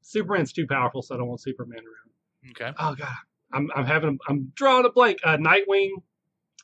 Superman's 0.00 0.52
too 0.52 0.66
powerful, 0.66 1.02
so 1.02 1.14
I 1.14 1.18
don't 1.18 1.28
want 1.28 1.40
Superman 1.42 1.78
around. 1.80 2.50
Okay. 2.52 2.72
Oh 2.80 2.94
god, 2.94 3.12
I'm 3.52 3.70
I'm 3.76 3.84
having 3.84 4.18
I'm 4.28 4.50
drawing 4.54 4.86
a 4.86 4.90
blank. 4.90 5.18
Uh, 5.22 5.36
Nightwing, 5.36 5.90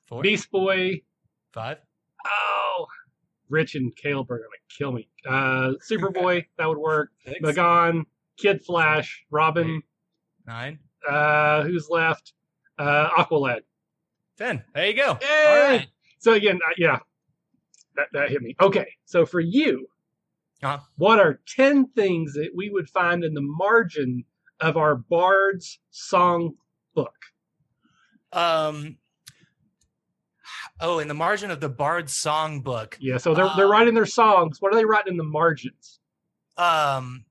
Four. 0.06 0.22
Beast 0.22 0.50
Boy. 0.50 1.02
Five. 1.52 1.78
Oh, 2.26 2.65
Rich 3.48 3.74
and 3.74 3.94
Caleb 3.96 4.30
are 4.30 4.38
gonna 4.38 4.48
kill 4.76 4.92
me. 4.92 5.08
Uh, 5.26 5.72
Superboy 5.90 6.44
that 6.58 6.66
would 6.68 6.78
work. 6.78 7.10
Six. 7.24 7.40
Magon, 7.40 8.04
Kid 8.38 8.62
Flash, 8.64 9.24
Robin. 9.30 9.82
Nine. 10.46 10.78
Uh, 11.08 11.62
who's 11.62 11.88
left? 11.90 12.32
Uh, 12.78 13.08
Aqualad. 13.10 13.60
Ten. 14.36 14.62
There 14.74 14.86
you 14.86 14.94
go. 14.94 15.18
Yay! 15.22 15.44
All 15.46 15.56
right. 15.70 15.86
So 16.18 16.32
again, 16.32 16.56
uh, 16.68 16.72
yeah, 16.76 16.98
that 17.96 18.08
that 18.12 18.30
hit 18.30 18.42
me. 18.42 18.54
Okay, 18.60 18.86
so 19.04 19.24
for 19.24 19.40
you, 19.40 19.86
Uh-huh. 20.62 20.78
what 20.96 21.18
are 21.20 21.40
ten 21.46 21.86
things 21.88 22.34
that 22.34 22.50
we 22.54 22.68
would 22.70 22.88
find 22.90 23.24
in 23.24 23.32
the 23.34 23.40
margin 23.42 24.24
of 24.60 24.76
our 24.76 24.96
Bard's 24.96 25.78
song 25.90 26.54
book? 26.94 27.14
Um. 28.32 28.98
Oh, 30.80 30.98
in 30.98 31.08
the 31.08 31.14
margin 31.14 31.50
of 31.50 31.60
the 31.60 31.68
Bard 31.68 32.06
Songbook. 32.06 32.96
Yeah, 33.00 33.16
so 33.16 33.34
they're 33.34 33.48
they're 33.56 33.66
Uh, 33.66 33.70
writing 33.70 33.94
their 33.94 34.06
songs. 34.06 34.60
What 34.60 34.72
are 34.72 34.76
they 34.76 34.84
writing 34.84 35.12
in 35.14 35.16
the 35.16 35.24
margins? 35.24 36.00
Um. 36.56 37.24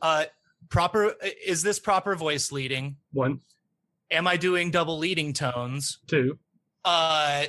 Uh. 0.00 0.24
Proper. 0.70 1.14
Is 1.44 1.62
this 1.62 1.78
proper 1.78 2.14
voice 2.16 2.50
leading? 2.52 2.96
One, 3.12 3.40
Am 4.10 4.26
I 4.26 4.36
doing 4.36 4.70
double 4.70 4.98
leading 4.98 5.32
tones? 5.32 5.98
two, 6.06 6.38
Uh. 6.84 7.46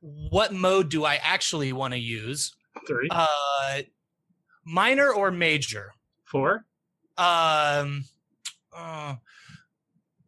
What 0.00 0.52
mode 0.52 0.88
do 0.90 1.04
I 1.04 1.16
actually 1.16 1.72
want 1.72 1.92
to 1.94 1.98
use? 2.00 2.54
three, 2.86 3.08
Uh. 3.10 3.82
Minor 4.64 5.12
or 5.12 5.30
major? 5.30 5.92
four, 6.24 6.66
Um, 7.16 8.04
uh, 8.72 9.14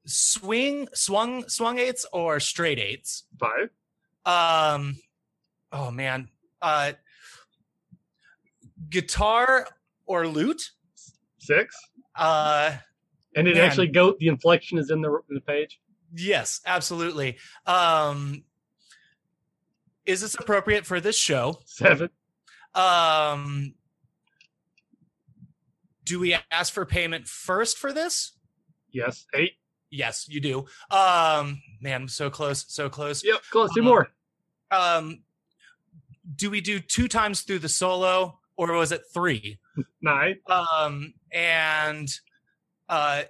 swing, 0.06 0.88
swung, 0.94 1.48
swung 1.48 1.78
eights 1.78 2.06
or 2.12 2.38
straight 2.40 2.78
eights. 2.78 3.24
Five. 3.38 3.70
Um, 4.28 4.96
oh 5.72 5.90
man, 5.90 6.28
uh, 6.60 6.92
guitar 8.90 9.66
or 10.06 10.26
lute. 10.26 10.70
Six. 11.38 11.74
Uh, 12.14 12.72
And 13.36 13.46
it 13.48 13.54
Man. 13.54 13.64
actually 13.64 13.88
go. 13.88 14.14
The 14.18 14.28
inflection 14.28 14.78
is 14.78 14.90
in 14.90 15.00
the 15.00 15.10
in 15.28 15.34
the 15.36 15.40
page. 15.40 15.80
yes, 16.14 16.60
absolutely. 16.66 17.38
Um, 17.66 18.44
is 20.04 20.20
this 20.20 20.34
appropriate 20.34 20.84
for 20.86 21.00
this 21.00 21.16
show? 21.16 21.60
Seven. 21.66 22.10
Um, 22.74 23.74
do 26.04 26.18
we 26.18 26.36
ask 26.50 26.72
for 26.72 26.84
payment 26.86 27.26
first 27.28 27.78
for 27.78 27.92
this? 27.92 28.32
Yes. 28.90 29.26
Eight. 29.34 29.52
Yes, 29.90 30.26
you 30.28 30.40
do. 30.40 30.66
Um, 30.90 31.62
man, 31.80 32.08
so 32.08 32.28
close, 32.30 32.64
so 32.68 32.88
close. 32.90 33.22
Yep. 33.24 33.40
Close. 33.50 33.70
Two 33.74 33.80
Uh, 33.82 33.84
more. 33.84 34.08
Um, 34.70 35.22
do 36.36 36.50
we 36.50 36.60
do 36.60 36.80
two 36.80 37.08
times 37.08 37.42
through 37.42 37.60
the 37.60 37.68
solo, 37.68 38.38
or 38.56 38.72
was 38.72 38.92
it 38.92 39.02
three? 39.12 39.58
Nine. 40.00 40.36
Um, 40.46 41.14
and 41.32 42.08
uh, 42.88 43.22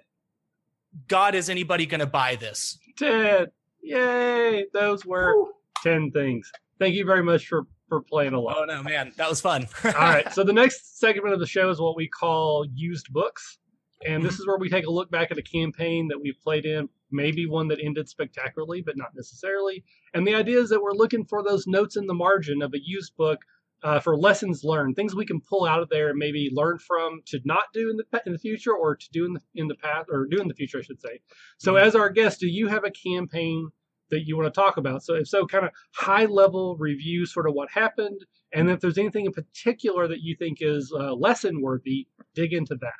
God, 1.06 1.34
is 1.34 1.48
anybody 1.48 1.86
going 1.86 2.00
to 2.00 2.06
buy 2.06 2.36
this? 2.36 2.78
Ten. 2.96 3.46
Yay! 3.82 4.66
Those 4.72 5.04
were 5.04 5.34
ten 5.82 6.10
things. 6.10 6.50
Thank 6.78 6.94
you 6.94 7.04
very 7.04 7.22
much 7.22 7.46
for 7.46 7.64
for 7.88 8.02
playing 8.02 8.34
along. 8.34 8.54
Oh 8.56 8.64
no, 8.64 8.82
man, 8.82 9.12
that 9.16 9.28
was 9.28 9.40
fun. 9.40 9.66
All 9.84 9.92
right. 9.92 10.32
So 10.32 10.44
the 10.44 10.52
next 10.52 10.98
segment 10.98 11.32
of 11.32 11.40
the 11.40 11.46
show 11.46 11.70
is 11.70 11.80
what 11.80 11.96
we 11.96 12.08
call 12.08 12.66
used 12.74 13.12
books. 13.12 13.58
And 14.06 14.22
this 14.22 14.38
is 14.38 14.46
where 14.46 14.58
we 14.58 14.68
take 14.68 14.86
a 14.86 14.90
look 14.90 15.10
back 15.10 15.32
at 15.32 15.38
a 15.38 15.42
campaign 15.42 16.06
that 16.08 16.20
we've 16.20 16.40
played 16.40 16.64
in, 16.64 16.88
maybe 17.10 17.46
one 17.46 17.68
that 17.68 17.80
ended 17.82 18.08
spectacularly, 18.08 18.82
but 18.82 18.96
not 18.96 19.14
necessarily. 19.14 19.84
And 20.14 20.26
the 20.26 20.34
idea 20.34 20.60
is 20.60 20.68
that 20.70 20.82
we're 20.82 20.92
looking 20.92 21.24
for 21.24 21.42
those 21.42 21.66
notes 21.66 21.96
in 21.96 22.06
the 22.06 22.14
margin 22.14 22.62
of 22.62 22.74
a 22.74 22.84
used 22.84 23.16
book 23.16 23.40
uh, 23.82 24.00
for 24.00 24.16
lessons 24.16 24.64
learned, 24.64 24.96
things 24.96 25.14
we 25.14 25.24
can 25.24 25.40
pull 25.40 25.64
out 25.64 25.80
of 25.80 25.88
there 25.88 26.08
and 26.08 26.18
maybe 26.18 26.50
learn 26.52 26.78
from 26.78 27.20
to 27.26 27.40
not 27.44 27.64
do 27.72 27.90
in 27.90 27.96
the 27.96 28.22
in 28.26 28.32
the 28.32 28.38
future 28.38 28.74
or 28.74 28.96
to 28.96 29.08
do 29.12 29.24
in 29.24 29.34
the 29.34 29.40
in 29.54 29.68
the 29.68 29.74
past 29.76 30.08
or 30.10 30.26
do 30.26 30.40
in 30.40 30.48
the 30.48 30.54
future, 30.54 30.78
I 30.78 30.82
should 30.82 31.00
say. 31.00 31.20
So, 31.58 31.74
Mhm. 31.74 31.82
as 31.82 31.94
our 31.94 32.10
guest, 32.10 32.40
do 32.40 32.48
you 32.48 32.66
have 32.66 32.84
a 32.84 32.90
campaign 32.90 33.70
that 34.10 34.26
you 34.26 34.36
want 34.36 34.52
to 34.52 34.60
talk 34.60 34.78
about? 34.78 35.04
So, 35.04 35.14
if 35.14 35.28
so, 35.28 35.46
kind 35.46 35.64
of 35.64 35.70
high 35.94 36.24
level 36.24 36.76
review, 36.76 37.24
sort 37.24 37.46
of 37.46 37.54
what 37.54 37.70
happened, 37.70 38.24
and 38.52 38.68
if 38.68 38.80
there's 38.80 38.98
anything 38.98 39.26
in 39.26 39.32
particular 39.32 40.08
that 40.08 40.22
you 40.22 40.34
think 40.34 40.58
is 40.60 40.92
uh, 40.92 41.14
lesson 41.14 41.60
worthy, 41.62 42.08
dig 42.34 42.52
into 42.52 42.74
that. 42.76 42.94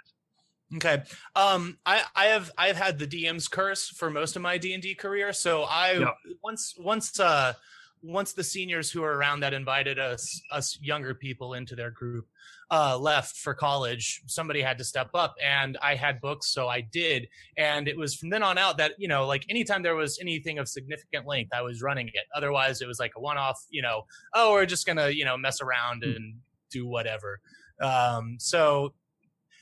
Okay. 0.77 1.03
Um, 1.35 1.79
I, 1.87 2.05
I 2.15 2.27
have 2.27 2.51
I've 2.59 2.77
had 2.77 2.99
the 2.99 3.07
DM's 3.07 3.49
curse 3.49 3.89
for 3.89 4.11
most 4.11 4.37
of 4.37 4.43
my 4.43 4.59
D 4.59 4.75
and 4.75 4.83
D 4.83 4.95
career. 4.95 5.33
So 5.33 5.65
I 5.65 5.99
Yeah. 5.99 6.13
once 6.43 6.75
once 6.79 7.19
uh 7.19 7.55
once 8.03 8.33
the 8.35 8.45
seniors 8.45 8.91
who 8.91 9.01
were 9.01 9.17
around 9.17 9.41
that 9.41 9.55
invited 9.55 9.99
us 9.99 10.41
us 10.53 10.79
younger 10.81 11.15
people 11.15 11.55
into 11.55 11.75
their 11.75 11.91
group 11.91 12.29
uh 12.71 12.99
left 12.99 13.35
for 13.39 13.55
college, 13.55 14.23
somebody 14.27 14.61
had 14.61 14.77
to 14.77 14.85
step 14.85 15.09
up 15.15 15.35
and 15.43 15.79
I 15.81 15.95
had 15.95 16.21
books, 16.21 16.49
so 16.53 16.69
I 16.69 16.83
did. 16.83 17.29
And 17.57 17.89
it 17.89 17.97
was 17.97 18.15
from 18.15 18.29
then 18.29 18.43
on 18.43 18.59
out 18.59 18.77
that, 18.77 18.93
you 18.99 19.09
know, 19.09 19.27
like 19.27 19.47
anytime 19.49 19.83
there 19.83 19.97
was 19.97 20.19
anything 20.21 20.59
of 20.59 20.69
significant 20.69 21.27
length, 21.27 21.55
I 21.55 21.63
was 21.63 21.81
running 21.81 22.09
it. 22.09 22.27
Otherwise 22.35 22.83
it 22.83 22.87
was 22.87 22.99
like 23.01 23.13
a 23.17 23.21
one 23.21 23.39
off, 23.39 23.59
you 23.71 23.81
know, 23.81 24.03
oh, 24.35 24.53
we're 24.53 24.67
just 24.67 24.87
gonna, 24.87 25.09
you 25.09 25.25
know, 25.25 25.39
mess 25.39 25.63
around 25.63 26.05
and 26.05 26.41
do 26.71 26.87
whatever. 26.87 27.41
Um 27.81 28.37
so 28.39 28.93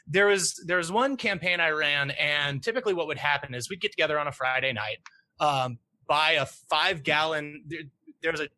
there 0.07 0.27
was 0.27 0.63
there 0.67 0.77
was 0.77 0.93
one 0.93 1.17
campaign 1.17 1.61
I 1.61 1.71
ran, 1.71 2.11
and 2.13 2.63
typically 2.63 2.95
what 2.95 3.07
would 3.09 3.19
happen 3.19 3.55
is 3.55 3.69
we'd 3.69 3.81
get 3.81 3.91
together 3.91 4.19
on 4.19 4.29
a 4.29 4.33
Friday 4.33 4.73
night, 4.73 4.99
um, 5.41 5.79
buy 6.09 6.33
a 6.33 6.47
five 6.47 7.03
gallon. 7.03 7.65
There, 7.67 7.81
there's 8.23 8.41
a 8.41 8.49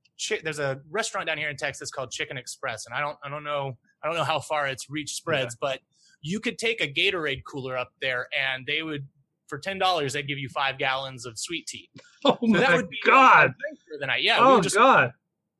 there's 0.43 0.59
a 0.59 0.81
restaurant 0.91 1.27
down 1.27 1.39
here 1.39 1.49
in 1.49 1.57
Texas 1.57 1.91
called 1.91 2.11
Chicken 2.11 2.37
Express, 2.37 2.87
and 2.87 2.95
I 2.95 3.01
don't 3.01 3.17
I 3.25 3.29
don't 3.29 3.45
know 3.45 3.79
I 4.03 4.09
don't 4.09 4.17
know 4.17 4.25
how 4.25 4.41
far 4.41 4.67
its 4.67 4.91
reach 4.91 5.15
spreads, 5.15 5.57
but 5.61 5.81
you 6.21 6.41
could 6.41 6.59
take 6.59 6.81
a 6.83 6.93
Gatorade 6.93 7.43
cooler 7.45 7.77
up 7.77 7.93
there, 8.01 8.29
and 8.39 8.67
they 8.67 8.83
would 8.83 9.07
for 9.47 9.59
ten 9.59 9.79
dollars 9.79 10.13
they'd 10.13 10.29
give 10.29 10.39
you 10.39 10.49
five 10.51 10.77
gallons 10.79 11.25
of 11.25 11.39
sweet 11.39 11.67
tea. 11.67 11.89
Oh 12.25 12.37
So 12.41 12.47
my 12.49 12.59
that 12.59 12.77
would 12.77 12.91
be 12.91 12.99
God! 13.07 13.55
for 13.91 13.99
the 13.99 14.07
night. 14.07 14.23
Yeah, 14.23 14.39
oh 14.41 14.57
would 14.57 14.65
just 14.65 14.77
God! 14.77 15.13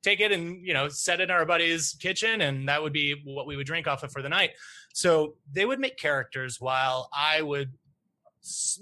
take 0.03 0.19
it 0.19 0.31
and 0.31 0.65
you 0.65 0.73
know 0.73 0.87
set 0.89 1.19
it 1.19 1.23
in 1.23 1.31
our 1.31 1.45
buddy's 1.45 1.93
kitchen 1.99 2.41
and 2.41 2.69
that 2.69 2.81
would 2.81 2.93
be 2.93 3.15
what 3.25 3.45
we 3.45 3.55
would 3.55 3.67
drink 3.67 3.87
off 3.87 4.03
of 4.03 4.11
for 4.11 4.21
the 4.21 4.29
night 4.29 4.51
so 4.99 5.35
they 5.53 5.65
would 5.65 5.79
make 5.79 5.97
characters 5.97 6.57
while 6.59 7.09
i 7.13 7.41
would 7.41 7.71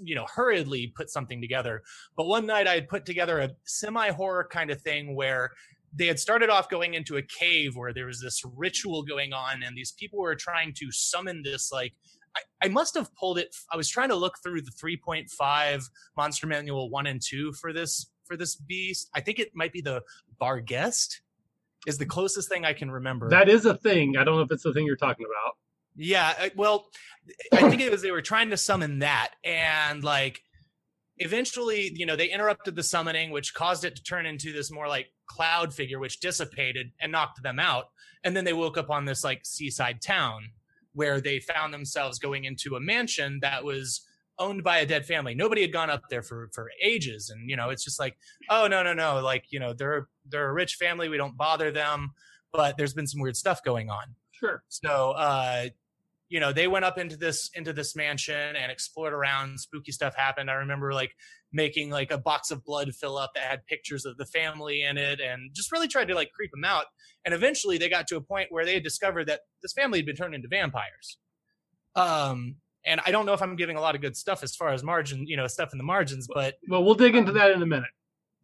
you 0.02 0.14
know 0.14 0.26
hurriedly 0.34 0.92
put 0.96 1.10
something 1.10 1.40
together 1.40 1.82
but 2.16 2.26
one 2.26 2.44
night 2.44 2.66
i 2.66 2.74
had 2.74 2.88
put 2.88 3.06
together 3.06 3.38
a 3.38 3.50
semi 3.64 4.10
horror 4.10 4.46
kind 4.50 4.70
of 4.70 4.80
thing 4.82 5.14
where 5.14 5.50
they 5.94 6.06
had 6.06 6.18
started 6.18 6.50
off 6.50 6.68
going 6.68 6.94
into 6.94 7.16
a 7.16 7.22
cave 7.22 7.76
where 7.76 7.92
there 7.92 8.06
was 8.06 8.20
this 8.20 8.42
ritual 8.56 9.02
going 9.02 9.32
on 9.32 9.62
and 9.62 9.76
these 9.76 9.92
people 9.92 10.18
were 10.18 10.34
trying 10.34 10.72
to 10.74 10.90
summon 10.90 11.42
this 11.42 11.70
like 11.72 11.92
I, 12.36 12.66
I 12.66 12.68
must 12.68 12.94
have 12.96 13.14
pulled 13.14 13.38
it 13.38 13.54
i 13.72 13.76
was 13.76 13.88
trying 13.88 14.08
to 14.08 14.16
look 14.16 14.34
through 14.42 14.62
the 14.62 14.72
3.5 14.72 15.84
monster 16.16 16.46
manual 16.48 16.90
1 16.90 17.06
and 17.06 17.22
2 17.24 17.52
for 17.52 17.72
this 17.72 18.10
for 18.24 18.36
this 18.36 18.56
beast 18.56 19.08
i 19.14 19.20
think 19.20 19.38
it 19.38 19.50
might 19.54 19.72
be 19.72 19.80
the 19.80 20.02
Barghest 20.40 21.20
is 21.86 21.96
the 21.96 22.06
closest 22.06 22.48
thing 22.48 22.64
i 22.64 22.72
can 22.72 22.90
remember 22.90 23.30
That 23.30 23.48
is 23.48 23.66
a 23.66 23.76
thing. 23.76 24.16
I 24.16 24.24
don't 24.24 24.36
know 24.36 24.42
if 24.42 24.50
it's 24.50 24.64
the 24.64 24.72
thing 24.72 24.84
you're 24.84 24.96
talking 24.96 25.26
about. 25.26 25.56
Yeah, 25.98 26.48
well, 26.54 26.86
I 27.52 27.68
think 27.68 27.82
it 27.82 27.90
was 27.90 28.02
they 28.02 28.12
were 28.12 28.22
trying 28.22 28.50
to 28.50 28.56
summon 28.56 29.00
that, 29.00 29.32
and 29.44 30.02
like 30.04 30.40
eventually, 31.18 31.92
you 31.94 32.06
know, 32.06 32.16
they 32.16 32.30
interrupted 32.30 32.76
the 32.76 32.82
summoning, 32.82 33.30
which 33.30 33.52
caused 33.52 33.84
it 33.84 33.96
to 33.96 34.02
turn 34.02 34.24
into 34.24 34.52
this 34.52 34.70
more 34.70 34.88
like 34.88 35.08
cloud 35.26 35.74
figure, 35.74 35.98
which 35.98 36.20
dissipated 36.20 36.92
and 37.00 37.12
knocked 37.12 37.42
them 37.42 37.58
out. 37.58 37.86
And 38.24 38.36
then 38.36 38.44
they 38.44 38.52
woke 38.52 38.78
up 38.78 38.90
on 38.90 39.04
this 39.04 39.24
like 39.24 39.40
seaside 39.44 40.00
town 40.00 40.50
where 40.92 41.20
they 41.20 41.40
found 41.40 41.74
themselves 41.74 42.18
going 42.18 42.44
into 42.44 42.76
a 42.76 42.80
mansion 42.80 43.38
that 43.42 43.64
was 43.64 44.06
owned 44.38 44.62
by 44.62 44.78
a 44.78 44.86
dead 44.86 45.04
family. 45.04 45.34
Nobody 45.34 45.62
had 45.62 45.72
gone 45.72 45.90
up 45.90 46.02
there 46.08 46.22
for 46.22 46.48
for 46.54 46.70
ages, 46.82 47.30
and 47.30 47.50
you 47.50 47.56
know, 47.56 47.70
it's 47.70 47.84
just 47.84 47.98
like, 47.98 48.16
oh 48.50 48.68
no, 48.68 48.84
no, 48.84 48.94
no, 48.94 49.20
like 49.20 49.46
you 49.50 49.58
know, 49.58 49.72
they're 49.72 50.08
they're 50.28 50.48
a 50.48 50.52
rich 50.52 50.76
family. 50.76 51.08
We 51.08 51.16
don't 51.16 51.36
bother 51.36 51.72
them, 51.72 52.10
but 52.52 52.76
there's 52.76 52.94
been 52.94 53.08
some 53.08 53.20
weird 53.20 53.36
stuff 53.36 53.64
going 53.64 53.90
on. 53.90 54.14
Sure. 54.38 54.62
So, 54.68 55.12
uh, 55.12 55.66
you 56.28 56.40
know, 56.40 56.52
they 56.52 56.68
went 56.68 56.84
up 56.84 56.98
into 56.98 57.16
this 57.16 57.50
into 57.54 57.72
this 57.72 57.96
mansion 57.96 58.54
and 58.56 58.70
explored 58.70 59.12
around. 59.12 59.58
Spooky 59.60 59.92
stuff 59.92 60.14
happened. 60.14 60.50
I 60.50 60.54
remember 60.54 60.92
like 60.92 61.12
making 61.52 61.90
like 61.90 62.10
a 62.10 62.18
box 62.18 62.50
of 62.50 62.64
blood 62.64 62.92
fill 62.94 63.16
up 63.16 63.30
that 63.34 63.44
had 63.44 63.64
pictures 63.66 64.04
of 64.04 64.16
the 64.18 64.26
family 64.26 64.82
in 64.82 64.98
it, 64.98 65.20
and 65.20 65.50
just 65.54 65.72
really 65.72 65.88
tried 65.88 66.08
to 66.08 66.14
like 66.14 66.30
creep 66.32 66.50
them 66.50 66.64
out. 66.64 66.84
And 67.24 67.34
eventually, 67.34 67.78
they 67.78 67.88
got 67.88 68.06
to 68.08 68.16
a 68.16 68.20
point 68.20 68.48
where 68.50 68.64
they 68.64 68.74
had 68.74 68.82
discovered 68.82 69.26
that 69.28 69.40
this 69.62 69.72
family 69.72 69.98
had 69.98 70.06
been 70.06 70.16
turned 70.16 70.34
into 70.34 70.48
vampires. 70.48 71.18
Um, 71.96 72.56
and 72.84 73.00
I 73.04 73.10
don't 73.10 73.26
know 73.26 73.32
if 73.32 73.42
I'm 73.42 73.56
giving 73.56 73.76
a 73.76 73.80
lot 73.80 73.94
of 73.94 74.00
good 74.00 74.16
stuff 74.16 74.42
as 74.42 74.54
far 74.54 74.68
as 74.68 74.82
margin, 74.82 75.26
you 75.26 75.36
know, 75.36 75.46
stuff 75.46 75.70
in 75.72 75.78
the 75.78 75.84
margins, 75.84 76.28
but 76.32 76.54
Well, 76.68 76.84
we'll 76.84 76.94
dig 76.94 77.16
into 77.16 77.32
that 77.32 77.50
in 77.50 77.62
a 77.62 77.66
minute. 77.66 77.90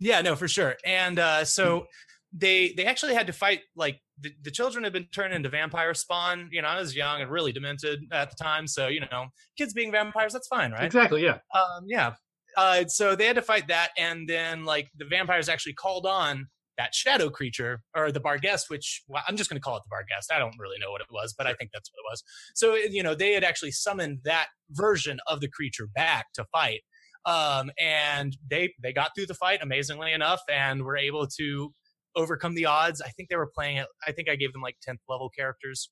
yeah, 0.01 0.21
no, 0.23 0.35
for 0.37 0.49
sure. 0.49 0.77
And 0.85 1.19
uh, 1.19 1.45
so 1.45 1.87
they 2.37 2.75
they 2.77 2.85
actually 2.85 3.15
had 3.15 3.29
to 3.29 3.33
fight 3.33 3.61
like 3.77 4.01
the, 4.21 4.33
the 4.43 4.51
children 4.51 4.85
had 4.85 4.93
been 4.93 5.07
turned 5.13 5.33
into 5.33 5.49
vampire 5.49 5.95
spawn. 5.95 6.49
You 6.51 6.63
know, 6.63 6.69
I 6.69 6.81
was 6.81 6.95
young 6.95 7.23
and 7.23 7.31
really 7.31 7.53
demented 7.53 8.01
at 8.13 8.31
the 8.31 8.37
time, 8.43 8.67
so 8.67 8.89
you 8.89 9.01
know, 9.01 9.27
kids 9.57 9.73
being 9.73 9.93
vampires, 9.93 10.33
that's 10.33 10.49
fine, 10.49 10.73
right? 10.73 10.85
Exactly. 10.85 11.23
Yeah. 11.23 11.39
Um, 11.55 11.85
yeah. 11.87 12.15
Uh, 12.57 12.85
so 12.87 13.17
they 13.17 13.27
had 13.27 13.37
to 13.37 13.43
fight 13.43 13.69
that, 13.69 13.91
and 13.97 14.29
then 14.29 14.65
like 14.65 14.89
the 14.97 15.05
vampires 15.05 15.49
actually 15.49 15.75
called 15.75 16.07
on 16.07 16.49
that 16.77 16.93
shadow 16.93 17.31
creature 17.31 17.83
or 17.97 18.11
the 18.11 18.21
Barghest, 18.21 18.69
which 18.69 19.05
well, 19.07 19.23
I'm 19.29 19.37
just 19.37 19.49
going 19.49 19.61
to 19.61 19.65
call 19.65 19.77
it 19.77 19.83
the 19.89 19.95
Barghest. 19.95 20.33
I 20.35 20.41
don't 20.41 20.55
really 20.59 20.79
know 20.81 20.91
what 20.91 21.01
it 21.01 21.07
was, 21.11 21.35
but 21.37 21.47
I 21.47 21.55
think 21.55 21.71
that's 21.73 21.91
what 21.93 22.01
it 22.01 22.13
was. 22.13 22.23
So 22.55 22.75
you 22.75 23.03
know, 23.03 23.15
they 23.15 23.33
had 23.33 23.45
actually 23.45 23.73
summoned 23.73 24.21
that 24.25 24.49
version 24.71 25.19
of 25.29 25.41
the 25.41 25.49
creature 25.49 25.89
back 25.95 26.27
to 26.35 26.45
fight, 26.53 26.81
um, 27.27 27.71
and 27.81 28.37
they 28.51 28.73
they 28.83 28.93
got 28.93 29.13
through 29.15 29.27
the 29.27 29.35
fight 29.35 29.61
amazingly 29.63 30.13
enough, 30.13 30.41
and 30.53 30.83
were 30.83 30.97
able 30.97 31.29
to 31.39 31.73
overcome 32.17 32.55
the 32.55 32.67
odds. 32.67 33.01
I 33.01 33.09
think 33.11 33.29
they 33.29 33.37
were 33.37 33.51
playing 33.55 33.79
it. 33.79 33.87
I 34.07 34.13
think 34.13 34.29
I 34.29 34.37
gave 34.37 34.53
them 34.53 34.63
like 34.63 34.77
10th 34.87 35.01
level 35.09 35.29
characters. 35.31 35.91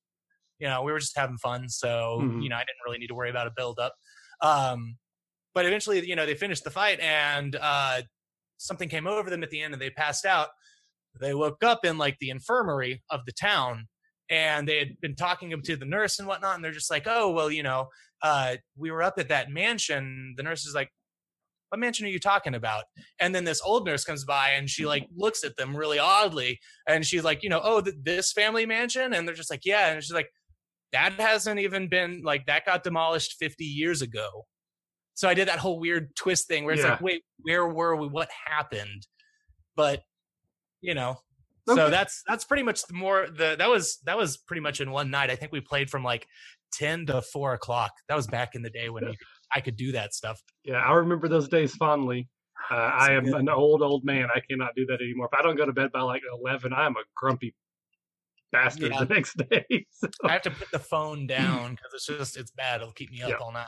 You 0.59 0.69
know, 0.69 0.83
we 0.83 0.93
were 0.93 1.01
just 1.01 1.17
having 1.17 1.39
fun, 1.39 1.69
so 1.69 2.21
Mhm. 2.23 2.43
you 2.43 2.49
know, 2.49 2.57
I 2.57 2.61
didn't 2.61 2.83
really 2.87 2.99
need 2.99 3.09
to 3.09 3.15
worry 3.15 3.31
about 3.31 3.47
a 3.49 3.53
build 3.57 3.79
up. 3.79 3.95
Um, 4.41 4.99
but 5.55 5.67
eventually, 5.67 6.07
you 6.07 6.17
know, 6.17 6.27
they 6.27 6.35
finished 6.35 6.65
the 6.65 6.71
fight, 6.71 7.01
and 7.01 7.57
uh, 7.57 8.03
something 8.59 8.89
came 8.89 9.07
over 9.07 9.29
them 9.31 9.43
at 9.43 9.51
the 9.51 9.61
end, 9.61 9.75
and 9.75 9.83
they 9.83 9.91
passed 9.91 10.25
out. 10.25 10.51
They 11.21 11.35
woke 11.35 11.63
up 11.65 11.85
in 11.85 11.99
like 11.99 12.19
the 12.21 12.31
infirmary 12.31 13.03
of 13.11 13.21
the 13.27 13.33
town, 13.33 13.89
and 14.31 14.67
they 14.69 14.79
had 14.79 15.01
been 15.01 15.15
talking 15.17 15.61
to 15.63 15.77
the 15.77 15.85
nurse 15.85 16.19
and 16.19 16.29
whatnot, 16.29 16.55
and 16.57 16.65
they're 16.65 16.73
just 16.73 16.91
like, 16.91 17.05
"Oh, 17.07 17.31
well, 17.33 17.51
you 17.51 17.63
know, 17.63 17.89
uh, 18.23 18.57
we 18.77 18.91
were 18.91 19.03
up 19.03 19.19
at 19.19 19.29
that 19.29 19.51
mansion." 19.51 20.35
The 20.37 20.43
nurse 20.43 20.65
is 20.67 20.75
like, 20.75 20.91
"What 21.73 21.81
mansion 21.81 22.07
are 22.07 22.11
you 22.11 22.21
talking 22.21 22.55
about?" 22.55 22.85
And 23.19 23.35
then 23.35 23.45
this 23.45 23.61
old 23.63 23.87
nurse 23.87 24.05
comes 24.05 24.25
by, 24.25 24.51
and 24.51 24.69
she 24.69 24.87
like 24.87 25.05
mm-hmm. 25.05 25.21
looks 25.21 25.43
at 25.43 25.57
them 25.57 25.77
really 25.77 25.99
oddly, 25.99 26.61
and 26.87 27.05
she's 27.05 27.25
like, 27.25 27.43
"You 27.43 27.49
know, 27.49 27.61
oh, 27.65 27.81
th- 27.81 27.97
this 28.03 28.33
family 28.33 28.67
mansion," 28.67 29.13
and 29.13 29.27
they're 29.27 29.35
just 29.35 29.51
like, 29.51 29.65
"Yeah," 29.65 29.89
and 29.93 30.03
she's 30.03 30.13
like. 30.13 30.29
that 30.93 31.15
hasn't 31.19 31.59
even 31.59 31.89
been 31.89 32.21
like 32.23 32.45
that 32.45 32.67
got 32.67 32.85
demolished 32.85 33.37
50 33.39 33.65
years 33.65 34.03
ago. 34.03 34.45
So 35.15 35.27
I 35.27 35.33
did 35.33 35.49
that 35.49 35.59
whole 35.59 35.81
weird 35.81 36.15
twist 36.17 36.49
thing 36.49 36.67
where 36.67 36.75
it's 36.75 36.83
Yeah. 36.83 36.91
like, 36.91 37.01
wait, 37.01 37.25
where 37.39 37.67
were 37.67 37.97
we? 37.97 38.09
What 38.09 38.29
happened? 38.47 39.07
But 39.75 40.03
you 40.83 40.93
know, 40.95 41.17
Okay. 41.67 41.81
so 41.81 41.89
that's 41.91 42.23
that's 42.27 42.45
pretty 42.45 42.63
much 42.63 42.83
the 42.87 42.93
more 42.95 43.27
the 43.31 43.57
that 43.59 43.71
was 43.71 44.01
that 44.05 44.19
was 44.19 44.37
pretty 44.37 44.61
much 44.61 44.83
in 44.83 44.91
one 44.91 45.11
night. 45.11 45.31
I 45.31 45.37
think 45.37 45.51
we 45.51 45.61
played 45.63 45.89
from 45.89 46.05
like 46.05 46.27
10 46.75 47.07
to 47.07 47.23
4 47.23 47.55
o'clock. 47.55 47.93
That 48.09 48.17
was 48.17 48.27
back 48.27 48.55
in 48.55 48.63
the 48.63 48.71
day 48.71 48.89
when 48.91 49.05
you, 49.05 49.15
I 49.55 49.61
could 49.61 49.77
do 49.77 49.93
that 49.93 50.15
stuff. 50.15 50.43
Yeah, 50.65 50.77
I 50.77 50.93
remember 50.95 51.29
those 51.29 51.49
days 51.49 51.75
fondly. 51.75 52.29
Uh, 52.71 52.75
I 52.75 53.13
am 53.13 53.25
good. 53.25 53.35
an 53.35 53.49
old, 53.49 53.83
old 53.83 54.05
man. 54.05 54.29
I 54.35 54.41
cannot 54.49 54.75
do 54.77 54.87
that 54.87 55.01
anymore. 55.03 55.29
If 55.33 55.39
I 55.39 55.43
don't 55.43 55.57
go 55.57 55.67
to 55.67 55.73
bed 55.73 55.91
by 55.93 56.01
like 56.03 56.23
11, 56.43 56.73
I 56.73 56.87
am 56.87 56.97
a 56.97 57.03
grumpy 57.17 57.55
bastard 58.53 58.93
Yeah. 58.93 59.05
the 59.05 59.15
next 59.15 59.37
day. 59.37 59.65
So, 59.93 60.09
I 60.25 60.33
have 60.33 60.43
to 60.43 60.51
put 60.51 60.71
the 60.71 60.79
phone 60.79 61.27
down 61.39 61.73
because 61.73 61.91
it's 61.95 62.07
just 62.07 62.37
it's 62.37 62.51
bad. 62.53 62.81
It'll 62.81 62.93
keep 62.93 63.11
me 63.11 63.23
up 63.23 63.31
Yeah. 63.31 63.37
all 63.37 63.53
night. 63.53 63.67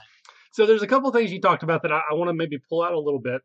so 0.53 0.65
there's 0.67 0.83
a 0.83 0.87
couple 0.87 1.11
things 1.11 1.33
you 1.33 1.41
talked 1.41 1.63
about 1.65 1.83
that 1.83 1.93
I, 1.93 2.01
I 2.11 2.15
want 2.15 2.29
to 2.29 2.35
maybe 2.35 2.59
pull 2.69 2.83
out 2.83 2.93
a 2.93 2.99
little 3.01 3.21
bit. 3.21 3.43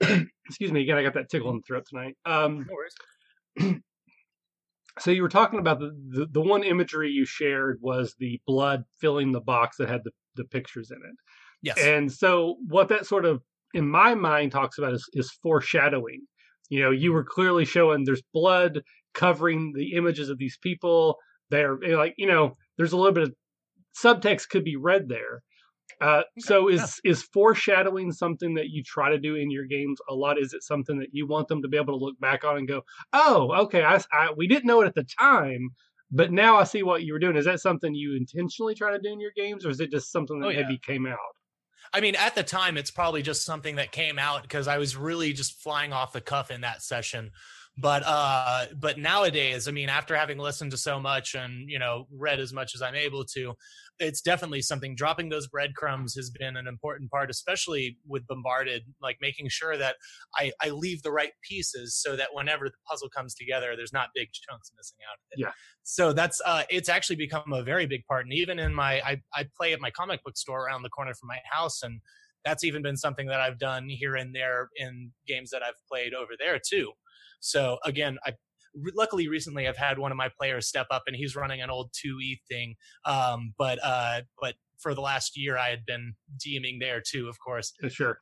Excuse 0.46 0.72
me. 0.72 0.82
Again, 0.82 0.96
I 0.96 1.02
got 1.02 1.14
that 1.14 1.28
tickle 1.30 1.50
in 1.50 1.56
the 1.56 1.62
throat 1.66 1.84
tonight. 1.88 2.16
Um, 2.24 2.66
No 2.68 2.74
worries. 2.74 3.80
so 4.98 5.10
you 5.10 5.22
were 5.22 5.28
talking 5.28 5.58
about 5.60 5.78
the, 5.80 5.90
the, 6.10 6.26
the 6.26 6.40
one 6.40 6.64
imagery 6.64 7.10
you 7.10 7.24
shared 7.24 7.78
was 7.80 8.14
the 8.18 8.40
blood 8.46 8.84
filling 9.00 9.32
the 9.32 9.40
box 9.40 9.76
that 9.78 9.88
had 9.88 10.02
the, 10.04 10.10
the 10.36 10.44
pictures 10.44 10.90
in 10.90 10.96
it. 10.98 11.16
Yes. 11.62 11.78
And 11.78 12.12
so 12.12 12.56
what 12.68 12.88
that 12.88 13.06
sort 13.06 13.24
of 13.24 13.42
in 13.74 13.88
my 13.88 14.14
mind 14.14 14.52
talks 14.52 14.78
about 14.78 14.94
is, 14.94 15.08
is 15.14 15.30
foreshadowing. 15.42 16.22
You 16.70 16.80
know, 16.80 16.90
you 16.90 17.12
were 17.12 17.24
clearly 17.24 17.64
showing 17.64 18.04
there's 18.04 18.22
blood 18.32 18.82
covering 19.14 19.72
the 19.74 19.94
images 19.94 20.28
of 20.28 20.38
these 20.38 20.58
people. 20.58 21.16
They're 21.50 21.78
eh, 21.84 21.96
like, 21.96 22.14
you 22.18 22.26
know, 22.26 22.56
there's 22.76 22.92
a 22.92 22.96
little 22.96 23.12
bit 23.12 23.24
of 23.24 23.34
subtext 23.96 24.48
could 24.50 24.64
be 24.64 24.76
read 24.76 25.08
there. 25.08 25.42
Uh, 26.00 26.22
so 26.38 26.68
is 26.68 27.00
is 27.04 27.22
foreshadowing 27.32 28.12
something 28.12 28.54
that 28.54 28.68
you 28.68 28.82
try 28.84 29.10
to 29.10 29.18
do 29.18 29.34
in 29.34 29.50
your 29.50 29.64
games 29.64 29.98
a 30.08 30.14
lot? 30.14 30.38
Is 30.38 30.52
it 30.52 30.62
something 30.62 30.98
that 31.00 31.08
you 31.12 31.26
want 31.26 31.48
them 31.48 31.62
to 31.62 31.68
be 31.68 31.76
able 31.76 31.98
to 31.98 32.04
look 32.04 32.18
back 32.20 32.44
on 32.44 32.56
and 32.56 32.68
go, 32.68 32.82
"Oh, 33.12 33.52
okay, 33.64 33.82
I, 33.82 34.00
I 34.12 34.30
we 34.36 34.46
didn't 34.46 34.66
know 34.66 34.80
it 34.82 34.86
at 34.86 34.94
the 34.94 35.06
time, 35.18 35.70
but 36.10 36.30
now 36.30 36.56
I 36.56 36.64
see 36.64 36.84
what 36.84 37.02
you 37.02 37.14
were 37.14 37.18
doing." 37.18 37.36
Is 37.36 37.46
that 37.46 37.60
something 37.60 37.94
you 37.94 38.14
intentionally 38.16 38.74
try 38.76 38.92
to 38.92 38.98
do 39.00 39.12
in 39.12 39.18
your 39.20 39.32
games, 39.34 39.66
or 39.66 39.70
is 39.70 39.80
it 39.80 39.90
just 39.90 40.12
something 40.12 40.38
that 40.40 40.46
Oh, 40.46 40.50
yeah. 40.50 40.62
maybe 40.62 40.78
came 40.78 41.06
out? 41.06 41.18
I 41.92 42.00
mean, 42.00 42.14
at 42.16 42.34
the 42.34 42.42
time, 42.42 42.76
it's 42.76 42.90
probably 42.90 43.22
just 43.22 43.44
something 43.44 43.76
that 43.76 43.92
came 43.92 44.18
out 44.18 44.42
because 44.42 44.68
I 44.68 44.78
was 44.78 44.96
really 44.96 45.32
just 45.32 45.60
flying 45.62 45.92
off 45.92 46.12
the 46.12 46.20
cuff 46.20 46.50
in 46.50 46.60
that 46.62 46.82
session. 46.82 47.30
But 47.80 48.02
uh, 48.04 48.66
but 48.76 48.98
nowadays, 48.98 49.68
I 49.68 49.70
mean, 49.70 49.88
after 49.88 50.16
having 50.16 50.38
listened 50.38 50.72
to 50.72 50.76
so 50.76 50.98
much 50.98 51.34
and 51.34 51.70
you 51.70 51.78
know 51.78 52.08
read 52.10 52.40
as 52.40 52.52
much 52.52 52.74
as 52.74 52.82
I'm 52.82 52.96
able 52.96 53.24
to, 53.26 53.54
it's 53.98 54.20
definitely 54.20 54.62
something. 54.62 54.94
Dropping 54.94 55.28
those 55.28 55.48
breadcrumbs 55.48 56.14
has 56.14 56.30
been 56.30 56.56
an 56.56 56.66
important 56.66 57.10
part, 57.10 57.30
especially 57.30 57.98
with 58.06 58.26
bombarded. 58.26 58.82
Like 59.02 59.18
making 59.20 59.48
sure 59.48 59.76
that 59.76 59.96
I 60.36 60.52
I 60.62 60.70
leave 60.70 61.02
the 61.02 61.12
right 61.12 61.32
pieces 61.42 61.96
so 61.96 62.16
that 62.16 62.28
whenever 62.32 62.66
the 62.66 62.76
puzzle 62.88 63.08
comes 63.08 63.34
together, 63.34 63.74
there's 63.76 63.92
not 63.92 64.10
big 64.14 64.28
chunks 64.32 64.70
missing 64.76 64.98
out 65.10 65.18
of 65.18 65.38
it. 65.38 65.40
Yeah. 65.40 65.52
So 65.82 66.12
that's 66.12 66.40
uh, 66.44 66.62
it's 66.70 66.88
actually 66.88 67.16
become 67.16 67.52
a 67.52 67.62
very 67.62 67.86
big 67.86 68.04
part, 68.06 68.24
and 68.24 68.32
even 68.32 68.58
in 68.58 68.74
my 68.74 69.00
I 69.00 69.20
I 69.34 69.46
play 69.56 69.72
at 69.72 69.80
my 69.80 69.90
comic 69.90 70.22
book 70.24 70.36
store 70.36 70.66
around 70.66 70.82
the 70.82 70.90
corner 70.90 71.14
from 71.14 71.28
my 71.28 71.38
house, 71.50 71.82
and 71.82 72.00
that's 72.44 72.64
even 72.64 72.82
been 72.82 72.96
something 72.96 73.26
that 73.26 73.40
I've 73.40 73.58
done 73.58 73.88
here 73.88 74.14
and 74.14 74.34
there 74.34 74.68
in 74.76 75.12
games 75.26 75.50
that 75.50 75.62
I've 75.62 75.74
played 75.90 76.14
over 76.14 76.32
there 76.38 76.58
too. 76.64 76.92
So 77.40 77.78
again, 77.84 78.18
I 78.24 78.32
re- 78.82 78.92
luckily 78.94 79.28
recently 79.28 79.66
I've 79.68 79.76
had 79.76 79.98
one 79.98 80.10
of 80.12 80.16
my 80.18 80.28
players 80.38 80.66
step 80.66 80.86
up 80.90 81.04
and 81.06 81.16
he's 81.16 81.34
running 81.36 81.60
an 81.60 81.70
old 81.70 81.90
2e 81.92 82.38
thing. 82.48 82.74
Um, 83.04 83.54
but 83.58 83.78
uh, 83.84 84.22
but 84.40 84.54
for 84.78 84.94
the 84.94 85.00
last 85.00 85.36
year 85.36 85.58
I 85.58 85.70
had 85.70 85.84
been 85.86 86.14
DMing 86.38 86.78
there 86.80 87.02
too, 87.06 87.28
of 87.28 87.38
course. 87.40 87.72
Uh, 87.82 87.88
Sure. 87.88 88.18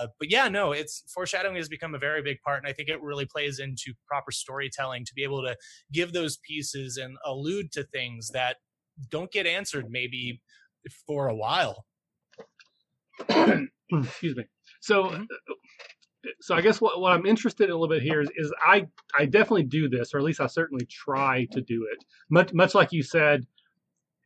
Uh, 0.00 0.06
but 0.20 0.30
yeah, 0.30 0.48
no, 0.48 0.70
it's 0.72 1.02
foreshadowing 1.12 1.56
has 1.56 1.68
become 1.68 1.94
a 1.94 1.98
very 1.98 2.22
big 2.22 2.40
part, 2.44 2.58
and 2.62 2.68
I 2.68 2.72
think 2.72 2.88
it 2.88 3.02
really 3.02 3.26
plays 3.26 3.58
into 3.58 3.92
proper 4.06 4.30
storytelling 4.30 5.04
to 5.06 5.14
be 5.14 5.24
able 5.24 5.42
to 5.42 5.56
give 5.92 6.12
those 6.12 6.38
pieces 6.46 6.96
and 6.98 7.16
allude 7.24 7.72
to 7.72 7.82
things 7.82 8.28
that 8.32 8.58
don't 9.10 9.32
get 9.32 9.46
answered 9.46 9.86
maybe 9.90 10.40
for 11.06 11.26
a 11.26 11.34
while. 11.34 11.84
Excuse 13.28 14.36
me. 14.36 14.44
So, 14.80 15.04
Mhm. 15.04 15.26
So 16.40 16.54
I 16.54 16.60
guess 16.60 16.80
what, 16.80 17.00
what 17.00 17.12
I'm 17.12 17.26
interested 17.26 17.64
in 17.64 17.70
a 17.70 17.74
little 17.76 17.94
bit 17.94 18.02
here 18.02 18.20
is, 18.20 18.30
is 18.36 18.52
I 18.64 18.88
I 19.16 19.26
definitely 19.26 19.64
do 19.64 19.88
this, 19.88 20.14
or 20.14 20.18
at 20.18 20.24
least 20.24 20.40
I 20.40 20.46
certainly 20.46 20.86
try 20.86 21.46
to 21.52 21.60
do 21.60 21.86
it. 21.90 22.04
Much 22.28 22.52
much 22.52 22.74
like 22.74 22.92
you 22.92 23.02
said, 23.02 23.46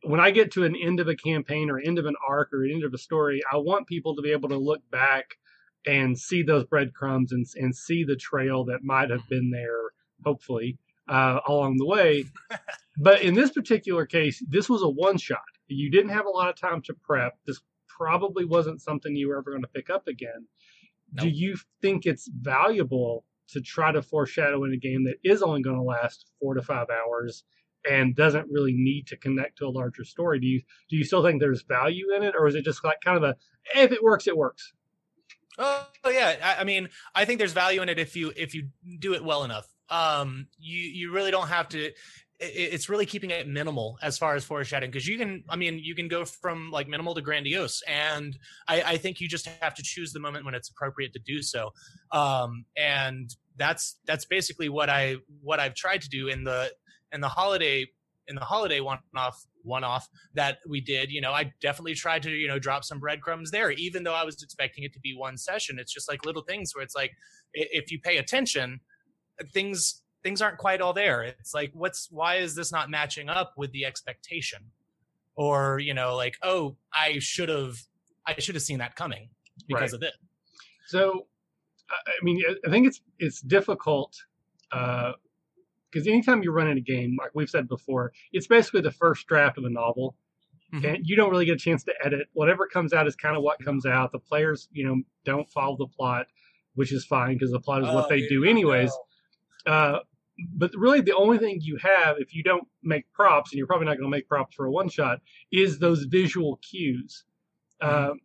when 0.03 0.19
I 0.19 0.31
get 0.31 0.51
to 0.53 0.63
an 0.63 0.75
end 0.75 0.99
of 0.99 1.07
a 1.07 1.15
campaign 1.15 1.69
or 1.69 1.79
end 1.79 1.99
of 1.99 2.05
an 2.05 2.15
arc 2.27 2.53
or 2.53 2.63
end 2.63 2.83
of 2.83 2.93
a 2.93 2.97
story, 2.97 3.41
I 3.51 3.57
want 3.57 3.87
people 3.87 4.15
to 4.15 4.21
be 4.21 4.31
able 4.31 4.49
to 4.49 4.57
look 4.57 4.81
back 4.91 5.37
and 5.85 6.17
see 6.17 6.43
those 6.43 6.65
breadcrumbs 6.65 7.31
and 7.31 7.45
and 7.55 7.75
see 7.75 8.03
the 8.03 8.15
trail 8.15 8.65
that 8.65 8.83
might 8.83 9.09
have 9.09 9.27
been 9.29 9.51
there, 9.51 9.91
hopefully, 10.23 10.77
uh, 11.07 11.39
along 11.47 11.77
the 11.77 11.85
way. 11.85 12.25
but 12.97 13.21
in 13.21 13.33
this 13.33 13.51
particular 13.51 14.05
case, 14.05 14.43
this 14.49 14.69
was 14.69 14.81
a 14.81 14.89
one 14.89 15.17
shot. 15.17 15.41
You 15.67 15.89
didn't 15.89 16.11
have 16.11 16.25
a 16.25 16.29
lot 16.29 16.49
of 16.49 16.55
time 16.55 16.81
to 16.83 16.93
prep. 16.93 17.37
This 17.45 17.61
probably 17.87 18.45
wasn't 18.45 18.81
something 18.81 19.15
you 19.15 19.27
were 19.27 19.37
ever 19.37 19.51
going 19.51 19.61
to 19.63 19.67
pick 19.67 19.89
up 19.89 20.07
again. 20.07 20.47
Do 21.15 21.29
you 21.29 21.57
think 21.81 22.05
it's 22.05 22.27
valuable 22.27 23.25
to 23.49 23.61
try 23.61 23.91
to 23.91 24.01
foreshadow 24.01 24.63
in 24.63 24.73
a 24.73 24.77
game 24.77 25.03
that 25.05 25.17
is 25.23 25.41
only 25.41 25.61
going 25.61 25.75
to 25.75 25.81
last 25.81 26.31
four 26.39 26.53
to 26.55 26.61
five 26.61 26.87
hours 26.89 27.43
and 27.89 28.15
doesn't 28.15 28.47
really 28.49 28.73
need 28.73 29.07
to 29.07 29.17
connect 29.17 29.57
to 29.57 29.67
a 29.67 29.69
larger 29.69 30.03
story? 30.03 30.39
Do 30.39 30.47
you 30.47 30.61
do 30.89 30.95
you 30.97 31.03
still 31.03 31.23
think 31.23 31.39
there's 31.39 31.63
value 31.63 32.07
in 32.15 32.23
it, 32.23 32.35
or 32.37 32.47
is 32.47 32.55
it 32.55 32.65
just 32.65 32.83
like 32.83 32.97
kind 33.03 33.17
of 33.17 33.23
a 33.23 33.35
if 33.75 33.91
it 33.91 34.03
works, 34.03 34.27
it 34.27 34.37
works? 34.37 34.73
Oh 35.59 35.85
yeah, 36.07 36.35
I, 36.41 36.61
I 36.61 36.63
mean, 36.63 36.89
I 37.13 37.25
think 37.25 37.37
there's 37.39 37.53
value 37.53 37.81
in 37.81 37.89
it 37.89 37.99
if 37.99 38.15
you 38.15 38.33
if 38.35 38.55
you 38.55 38.69
do 38.99 39.13
it 39.13 39.23
well 39.23 39.43
enough. 39.43 39.67
Um, 39.89 40.47
you 40.57 40.79
you 40.79 41.11
really 41.11 41.31
don't 41.31 41.49
have 41.49 41.69
to. 41.69 41.91
It's 42.45 42.89
really 42.89 43.05
keeping 43.05 43.29
it 43.29 43.47
minimal 43.47 43.97
as 44.01 44.17
far 44.17 44.35
as 44.35 44.43
foreshadowing 44.43 44.91
because 44.91 45.07
you 45.07 45.17
can. 45.17 45.43
I 45.49 45.55
mean, 45.55 45.79
you 45.81 45.95
can 45.95 46.07
go 46.07 46.25
from 46.25 46.71
like 46.71 46.87
minimal 46.87 47.15
to 47.15 47.21
grandiose, 47.21 47.81
and 47.87 48.37
I, 48.67 48.81
I 48.81 48.97
think 48.97 49.21
you 49.21 49.27
just 49.27 49.47
have 49.61 49.73
to 49.75 49.83
choose 49.83 50.13
the 50.13 50.19
moment 50.19 50.45
when 50.45 50.53
it's 50.53 50.69
appropriate 50.69 51.13
to 51.13 51.19
do 51.25 51.41
so. 51.41 51.71
Um, 52.11 52.65
and 52.77 53.33
that's 53.57 53.99
that's 54.05 54.25
basically 54.25 54.69
what 54.69 54.89
I 54.89 55.17
what 55.41 55.59
I've 55.59 55.75
tried 55.75 56.01
to 56.01 56.09
do 56.09 56.27
in 56.27 56.43
the 56.43 56.71
in 57.11 57.21
the 57.21 57.29
holiday 57.29 57.87
in 58.27 58.35
the 58.35 58.41
holiday 58.41 58.79
one 58.79 58.99
off 59.15 59.45
one 59.63 59.83
off 59.83 60.07
that 60.33 60.57
we 60.67 60.79
did 60.81 61.11
you 61.11 61.21
know 61.21 61.31
i 61.31 61.51
definitely 61.61 61.93
tried 61.93 62.23
to 62.23 62.31
you 62.31 62.47
know 62.47 62.59
drop 62.59 62.83
some 62.83 62.99
breadcrumbs 62.99 63.51
there 63.51 63.71
even 63.71 64.03
though 64.03 64.13
i 64.13 64.23
was 64.23 64.41
expecting 64.41 64.83
it 64.83 64.93
to 64.93 64.99
be 64.99 65.13
one 65.15 65.37
session 65.37 65.77
it's 65.77 65.93
just 65.93 66.09
like 66.09 66.25
little 66.25 66.43
things 66.43 66.73
where 66.73 66.83
it's 66.83 66.95
like 66.95 67.11
if 67.53 67.91
you 67.91 67.99
pay 67.99 68.17
attention 68.17 68.79
things 69.53 70.02
things 70.23 70.41
aren't 70.41 70.57
quite 70.57 70.81
all 70.81 70.93
there 70.93 71.23
it's 71.23 71.53
like 71.53 71.71
what's 71.73 72.07
why 72.11 72.35
is 72.35 72.55
this 72.55 72.71
not 72.71 72.89
matching 72.89 73.29
up 73.29 73.53
with 73.57 73.71
the 73.73 73.85
expectation 73.85 74.59
or 75.35 75.79
you 75.79 75.93
know 75.93 76.15
like 76.15 76.35
oh 76.43 76.75
i 76.93 77.19
should 77.19 77.49
have 77.49 77.75
i 78.25 78.33
should 78.39 78.55
have 78.55 78.61
seen 78.63 78.79
that 78.79 78.95
coming 78.95 79.29
because 79.67 79.81
Right. 79.91 79.93
of 79.93 79.99
this 79.99 80.15
So, 80.87 81.27
I 81.89 82.11
mean, 82.23 82.41
I- 82.65 82.69
think 82.69 82.87
it's 82.87 83.01
it's 83.19 83.41
difficult 83.41 84.15
because 84.71 86.07
anytime 86.07 86.41
you're 86.43 86.53
running 86.53 86.77
a 86.77 86.81
game, 86.81 87.15
like 87.19 87.31
we've 87.35 87.49
said 87.49 87.67
before, 87.67 88.11
it's 88.31 88.47
basically 88.47 88.81
the 88.81 88.91
first 88.91 89.27
draft 89.27 89.57
of 89.57 89.63
a 89.65 89.69
novel, 89.69 90.15
Mhm. 90.73 90.95
and 90.95 91.07
you 91.07 91.15
don't 91.15 91.29
really 91.29 91.45
get 91.45 91.55
a 91.55 91.63
chance 91.67 91.83
to 91.83 91.93
edit. 92.03 92.27
Whatever 92.33 92.67
comes 92.67 92.93
out 92.93 93.05
is 93.07 93.15
kind 93.15 93.37
of 93.37 93.43
what 93.43 93.59
comes 93.63 93.85
out. 93.85 94.11
The 94.11 94.19
players, 94.19 94.69
you 94.71 94.85
know, 94.87 95.01
don't 95.23 95.47
follow 95.51 95.77
the 95.77 95.87
plot, 95.87 96.27
which 96.73 96.91
is 96.91 97.05
fine 97.05 97.33
because 97.35 97.51
the 97.51 97.59
plot 97.59 97.83
is 97.83 97.87
what 97.89 98.05
Oh, 98.05 98.09
they 98.09 98.17
yeah, 98.17 98.29
do 98.29 98.43
anyways. 98.43 98.91
Uh, 99.67 99.99
but 100.55 100.71
really, 100.75 101.01
the 101.01 101.15
only 101.15 101.37
thing 101.37 101.59
you 101.61 101.77
have 101.77 102.17
if 102.19 102.33
you 102.33 102.43
don't 102.43 102.67
make 102.81 103.11
props, 103.13 103.51
and 103.51 103.57
you're 103.57 103.67
probably 103.67 103.85
not 103.85 103.97
going 103.97 104.09
to 104.11 104.15
make 104.17 104.27
props 104.27 104.55
for 104.55 104.65
a 104.65 104.71
one 104.71 104.89
shot, 104.89 105.19
is 105.51 105.79
those 105.79 106.03
visual 106.05 106.57
cues. 106.57 107.23
Mhm. 107.81 108.11
Um, 108.11 108.19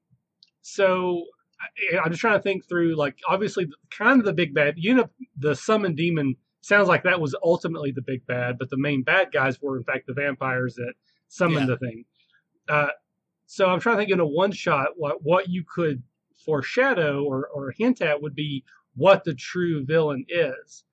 so 0.62 1.24
I, 1.60 1.98
I'm 1.98 2.10
just 2.10 2.20
trying 2.20 2.38
to 2.38 2.42
think 2.42 2.66
through, 2.68 2.94
like, 2.96 3.16
obviously, 3.28 3.64
the, 3.64 3.74
kind 3.90 4.20
of 4.20 4.24
the 4.26 4.32
big 4.32 4.54
bad. 4.54 4.74
You 4.76 4.94
know, 4.94 5.10
the 5.36 5.54
summon 5.54 5.94
demon 5.94 6.36
sounds 6.60 6.88
like 6.88 7.02
that 7.04 7.20
was 7.20 7.34
ultimately 7.42 7.90
the 7.90 8.02
big 8.02 8.26
bad, 8.26 8.58
but 8.58 8.70
the 8.70 8.76
main 8.78 9.02
bad 9.02 9.32
guys 9.32 9.60
were, 9.60 9.76
in 9.76 9.84
fact, 9.84 10.06
the 10.06 10.12
vampires 10.14 10.74
that 10.74 10.94
summoned 11.28 11.68
Yeah. 11.68 11.74
the 11.74 11.78
thing. 11.78 12.04
Uh, 12.68 12.88
so 13.46 13.68
I'm 13.68 13.80
trying 13.80 13.96
to 13.96 14.00
think 14.02 14.12
in 14.12 14.20
a 14.20 14.26
one 14.26 14.52
shot 14.52 14.88
what 14.96 15.22
what 15.22 15.48
you 15.48 15.64
could 15.64 16.02
foreshadow 16.44 17.24
or, 17.24 17.48
or 17.48 17.70
hint 17.70 18.00
at 18.02 18.20
would 18.20 18.34
be 18.34 18.64
what 18.94 19.24
the 19.24 19.34
true 19.34 19.84
villain 19.84 20.24
is. 20.28 20.84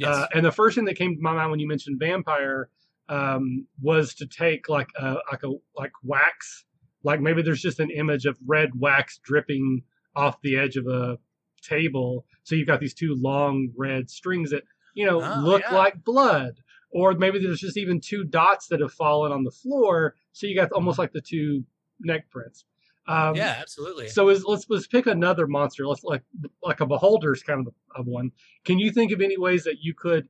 Yes 0.00 0.14
Uh, 0.16 0.26
and 0.34 0.44
the 0.44 0.52
first 0.60 0.74
thing 0.76 0.86
that 0.86 0.96
came 0.96 1.14
to 1.16 1.22
my 1.22 1.32
mind 1.34 1.50
when 1.50 1.60
you 1.60 1.68
mentioned 1.68 1.98
vampire 2.00 2.68
um, 3.08 3.66
was 3.82 4.14
to 4.14 4.26
take 4.26 4.68
like 4.68 4.88
a 4.98 5.16
like 5.30 5.42
a 5.42 5.50
like 5.76 5.92
wax, 6.04 6.64
like 7.02 7.20
maybe 7.20 7.42
there's 7.42 7.60
just 7.62 7.80
an 7.80 7.90
image 7.90 8.24
of 8.24 8.36
red 8.46 8.70
wax 8.78 9.18
dripping 9.18 9.82
off 10.14 10.40
the 10.42 10.56
edge 10.56 10.76
of 10.76 10.86
a 10.86 11.18
table. 11.62 12.24
So 12.44 12.54
you've 12.54 12.66
got 12.68 12.80
these 12.80 12.94
two 12.94 13.14
long 13.16 13.70
red 13.76 14.08
strings 14.10 14.50
that 14.50 14.62
you 14.94 15.06
know 15.06 15.20
Oh, 15.22 15.40
look 15.44 15.62
yeah. 15.62 15.76
like 15.76 16.04
blood, 16.04 16.54
or 16.90 17.14
maybe 17.14 17.38
there's 17.40 17.60
just 17.60 17.76
even 17.76 18.00
two 18.00 18.22
dots 18.24 18.68
that 18.68 18.80
have 18.80 18.92
fallen 18.92 19.32
on 19.32 19.42
the 19.44 19.50
floor 19.50 20.14
So 20.32 20.46
you 20.46 20.54
got 20.54 20.70
almost 20.72 20.98
like 20.98 21.12
the 21.12 21.20
two 21.20 21.64
neck 22.00 22.30
prints. 22.30 22.64
Um, 23.10 23.34
yeah, 23.34 23.56
absolutely. 23.58 24.08
So 24.08 24.28
is, 24.28 24.44
let's 24.44 24.66
let's 24.68 24.86
pick 24.86 25.06
another 25.06 25.48
monster. 25.48 25.84
Let's 25.84 26.04
like 26.04 26.22
like 26.62 26.80
a 26.80 26.86
beholder's 26.86 27.42
kind 27.42 27.66
of 27.66 27.74
of 27.96 28.06
one. 28.06 28.30
Can 28.64 28.78
you 28.78 28.92
think 28.92 29.10
of 29.10 29.20
any 29.20 29.36
ways 29.36 29.64
that 29.64 29.78
you 29.80 29.94
could 29.94 30.28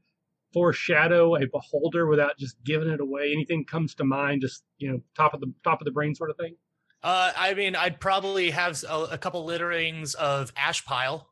foreshadow 0.55 1.37
a 1.37 1.47
beholder 1.47 2.07
without 2.07 2.39
just 2.39 2.57
giving 2.65 2.89
it 2.89 3.01
away? 3.01 3.33
Anything 3.33 3.67
comes 3.67 3.95
to 3.97 4.05
mind? 4.05 4.41
Just 4.41 4.65
you 4.79 4.91
know, 4.91 5.03
top 5.15 5.35
of 5.35 5.41
the 5.41 5.53
top 5.63 5.83
of 5.83 5.85
the 5.85 5.91
brain 5.91 6.15
sort 6.15 6.31
of 6.31 6.39
thing. 6.39 6.57
Uh, 7.03 7.33
I 7.37 7.53
mean, 7.53 7.77
I'd 7.77 8.01
probably 8.01 8.51
have 8.51 8.83
a, 8.89 9.03
a 9.13 9.19
couple 9.19 9.47
litterings 9.47 10.15
of 10.15 10.51
ash 10.57 10.83
pile 10.87 11.29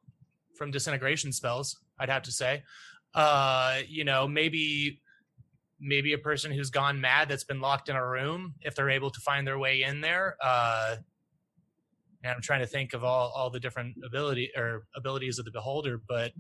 from 0.55 0.71
disintegration 0.71 1.33
spells. 1.33 1.79
I'd 1.99 2.11
have 2.11 2.25
to 2.25 2.33
say, 2.33 2.63
uh, 3.15 3.79
you 3.89 4.05
know, 4.05 4.29
maybe 4.29 5.01
maybe 5.81 6.13
a 6.13 6.19
person 6.19 6.53
who's 6.53 6.69
gone 6.69 7.01
mad 7.01 7.31
that's 7.31 7.45
been 7.45 7.61
locked 7.61 7.89
in 7.89 7.97
a 7.97 8.07
room 8.07 8.55
if 8.61 8.75
they're 8.75 8.91
able 8.91 9.11
to 9.11 9.21
find 9.21 9.47
their 9.47 9.59
way 9.59 9.83
in 9.83 10.03
there. 10.03 10.37
Uh, 10.43 10.97
and 12.23 12.33
I'm 12.33 12.41
trying 12.43 12.61
to 12.61 12.67
think 12.67 12.95
of 12.95 13.05
all 13.05 13.33
all 13.35 13.51
the 13.51 13.61
different 13.61 13.97
ability 14.05 14.51
or 14.57 14.85
abilities 14.97 15.39
of 15.39 15.45
the 15.45 15.51
beholder, 15.51 16.01
but 16.09 16.33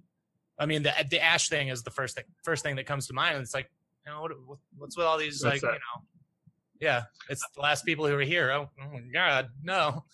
I 0.58 0.66
mean 0.66 0.82
the 0.82 0.92
the 1.10 1.22
ash 1.22 1.48
thing 1.48 1.68
is 1.68 1.82
the 1.82 1.90
first 1.90 2.16
thing 2.16 2.24
first 2.44 2.62
thing 2.62 2.76
that 2.76 2.86
comes 2.86 3.06
to 3.08 3.14
mind. 3.14 3.38
It's 3.38 3.54
like, 3.54 3.70
you 4.06 4.12
know, 4.12 4.22
what, 4.22 4.32
what's 4.76 4.96
with 4.96 5.06
all 5.06 5.18
these 5.18 5.42
What's 5.42 5.54
like 5.54 5.60
that? 5.62 5.66
you 5.68 5.72
know. 5.74 6.02
Yeah, 6.80 7.02
it's 7.28 7.44
the 7.56 7.60
last 7.60 7.84
people 7.84 8.06
who 8.06 8.14
are 8.14 8.20
here. 8.20 8.52
Oh, 8.52 8.68
oh 8.80 8.98
god, 9.12 9.48
no! 9.62 10.04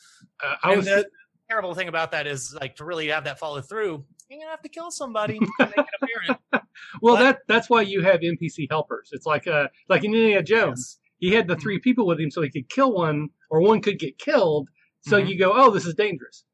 Uh, 0.43 0.55
I 0.62 0.69
And 0.71 0.77
was 0.79 0.87
the 0.87 1.07
terrible 1.51 1.75
thing 1.75 1.89
about 1.89 2.11
that 2.12 2.27
is, 2.27 2.57
like, 2.59 2.75
to 2.77 2.87
really 2.87 3.09
have 3.09 3.25
that 3.25 3.39
follow 3.39 3.61
through, 3.61 4.03
you're 4.31 4.41
gonna 4.41 4.51
have 4.51 4.62
to 4.62 4.71
kill 4.71 4.91
somebody 4.91 5.39
to 5.39 5.47
make 5.59 5.77
it 5.77 6.37
well 7.03 7.17
but- 7.17 7.23
that 7.23 7.39
that's 7.49 7.69
why 7.69 7.83
you 7.83 8.01
have 8.03 8.21
NPC 8.21 8.67
helpers. 8.71 9.11
It's 9.12 9.27
like 9.27 9.47
uh 9.47 9.69
like 9.89 10.05
in 10.05 10.15
Indiana 10.15 10.43
Jones. 10.43 10.99
He 11.19 11.33
had 11.33 11.49
the 11.49 11.57
three 11.57 11.79
people 11.79 12.07
with 12.07 12.19
him 12.21 12.31
so 12.31 12.43
he 12.43 12.51
could 12.51 12.69
kill 12.69 12.93
one 12.93 13.29
or 13.51 13.61
one 13.61 13.81
could 13.81 13.99
get 13.99 14.19
killed. 14.19 14.69
So 15.05 15.20
Mhm. 15.20 15.28
you 15.28 15.38
go, 15.38 15.52
oh, 15.55 15.70
this 15.70 15.86
is 15.86 15.94
dangerous. 15.94 16.44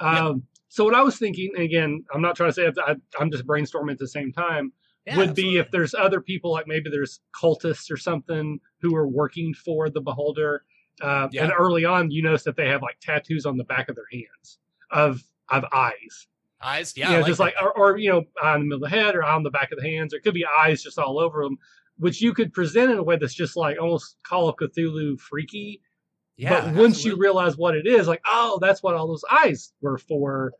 Yep. 0.00 0.10
Um, 0.12 0.42
so 0.68 0.84
what 0.84 0.94
I 0.94 1.02
was 1.02 1.18
thinking, 1.18 1.50
again, 1.56 2.04
I'm 2.14 2.22
not 2.22 2.36
trying 2.36 2.50
to 2.50 2.54
say 2.54 2.70
I, 2.86 2.96
I'm 3.18 3.30
just 3.30 3.46
brainstorming 3.46 3.92
at 3.92 3.98
the 3.98 4.08
same 4.08 4.32
time. 4.32 4.72
Yeah, 5.06 5.16
would 5.16 5.34
be 5.34 5.56
if 5.56 5.70
there's 5.70 5.94
other 5.94 6.20
people 6.20 6.50
like 6.52 6.66
maybe 6.66 6.90
there's 6.90 7.20
cultists 7.34 7.90
or 7.90 7.96
something 7.96 8.60
who 8.82 8.94
are 8.94 9.08
working 9.08 9.54
for 9.54 9.88
the 9.88 10.02
beholder 10.02 10.64
uh, 11.00 11.28
Yeah. 11.32 11.44
and 11.44 11.52
early 11.56 11.86
on 11.86 12.10
you 12.10 12.22
notice 12.22 12.42
that 12.44 12.56
they 12.56 12.68
have 12.68 12.82
like 12.82 12.98
tattoos 13.00 13.46
on 13.46 13.56
the 13.56 13.64
back 13.64 13.88
of 13.88 13.96
their 13.96 14.04
hands 14.12 14.58
of 14.90 15.22
of 15.48 15.64
eyes 15.72 16.26
eyes. 16.60 16.94
you 16.94 17.04
Yeah, 17.04 17.12
know, 17.12 17.18
I 17.20 17.22
just 17.22 17.38
that. 17.38 17.44
like 17.44 17.54
or, 17.62 17.72
or 17.72 17.96
you 17.96 18.10
know 18.10 18.24
on 18.42 18.60
the 18.60 18.66
middle 18.66 18.84
of 18.84 18.90
the 18.90 18.96
head 18.98 19.14
or 19.16 19.24
on 19.24 19.44
the 19.44 19.50
back 19.50 19.72
of 19.72 19.78
the 19.80 19.88
hands 19.88 20.12
or 20.12 20.18
it 20.18 20.24
could 20.24 20.34
be 20.34 20.44
eyes 20.62 20.82
just 20.82 20.98
all 20.98 21.18
over 21.18 21.42
them 21.42 21.56
which 21.96 22.20
you 22.20 22.34
could 22.34 22.52
present 22.52 22.90
in 22.90 22.98
a 22.98 23.02
way 23.02 23.16
that's 23.16 23.32
just 23.34 23.56
like 23.56 23.78
almost 23.80 24.16
call 24.24 24.48
of 24.50 24.56
cthulhu 24.56 25.18
freaky 25.18 25.80
yeah, 26.38 26.60
but 26.60 26.74
once 26.74 27.04
you 27.04 27.16
realize 27.16 27.56
what 27.58 27.74
it 27.76 27.86
is 27.86 28.08
like 28.08 28.22
oh 28.26 28.58
that's 28.62 28.82
what 28.82 28.94
all 28.94 29.06
those 29.06 29.24
eyes 29.30 29.72
were 29.82 29.98
for 29.98 30.52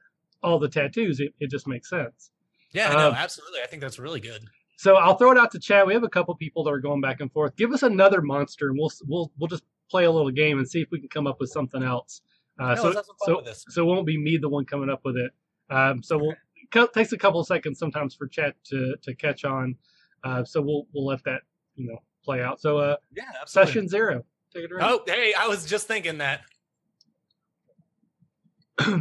all 0.42 0.58
the 0.58 0.68
tattoos 0.68 1.20
it, 1.20 1.32
it 1.40 1.50
just 1.50 1.66
makes 1.66 1.88
sense 1.88 2.30
yeah, 2.72 2.92
no, 2.92 3.08
um, 3.08 3.14
absolutely. 3.14 3.60
I 3.62 3.66
think 3.66 3.82
that's 3.82 3.98
really 3.98 4.20
good. 4.20 4.44
So 4.76 4.94
I'll 4.94 5.16
throw 5.16 5.32
it 5.32 5.38
out 5.38 5.50
to 5.52 5.58
chat. 5.58 5.86
We 5.86 5.94
have 5.94 6.04
a 6.04 6.08
couple 6.08 6.34
people 6.36 6.62
that 6.64 6.70
are 6.70 6.80
going 6.80 7.00
back 7.00 7.20
and 7.20 7.32
forth. 7.32 7.56
Give 7.56 7.72
us 7.72 7.82
another 7.82 8.22
monster, 8.22 8.68
and 8.68 8.78
we'll 8.78 8.92
we'll 9.06 9.32
we'll 9.38 9.48
just 9.48 9.64
play 9.90 10.04
a 10.04 10.10
little 10.10 10.30
game 10.30 10.58
and 10.58 10.68
see 10.68 10.80
if 10.80 10.88
we 10.90 11.00
can 11.00 11.08
come 11.08 11.26
up 11.26 11.40
with 11.40 11.50
something 11.50 11.82
else. 11.82 12.20
Uh, 12.60 12.74
No, 12.74 12.74
so 12.74 12.82
let's 12.84 12.96
have 12.96 13.06
some 13.06 13.34
fun 13.44 13.54
so 13.54 13.62
so 13.68 13.82
it 13.82 13.86
won't 13.86 14.06
be 14.06 14.18
me 14.18 14.36
the 14.36 14.48
one 14.48 14.64
coming 14.64 14.90
up 14.90 15.00
with 15.04 15.16
it. 15.16 15.32
Um, 15.70 16.02
so 16.02 16.18
we'll 16.18 16.34
it 16.74 16.92
takes 16.92 17.12
a 17.12 17.18
couple 17.18 17.40
of 17.40 17.46
seconds 17.46 17.78
sometimes 17.78 18.14
for 18.14 18.26
chat 18.26 18.54
to 18.66 18.94
to 19.02 19.14
catch 19.14 19.44
on. 19.44 19.74
Uh, 20.22 20.44
so 20.44 20.60
we'll 20.60 20.86
we'll 20.92 21.06
let 21.06 21.24
that 21.24 21.40
you 21.74 21.86
know 21.86 21.98
play 22.22 22.42
out. 22.42 22.60
So 22.60 22.78
uh, 22.78 22.96
Yeah, 23.16 23.24
absolutely. 23.40 23.72
session 23.72 23.88
zero. 23.88 24.24
Take 24.54 24.64
it 24.64 24.72
away. 24.72 24.80
Oh, 24.82 25.02
hey, 25.06 25.34
I 25.38 25.46
was 25.48 25.66
just 25.66 25.86
thinking 25.86 26.18
that. 26.18 26.40
I 28.80 29.00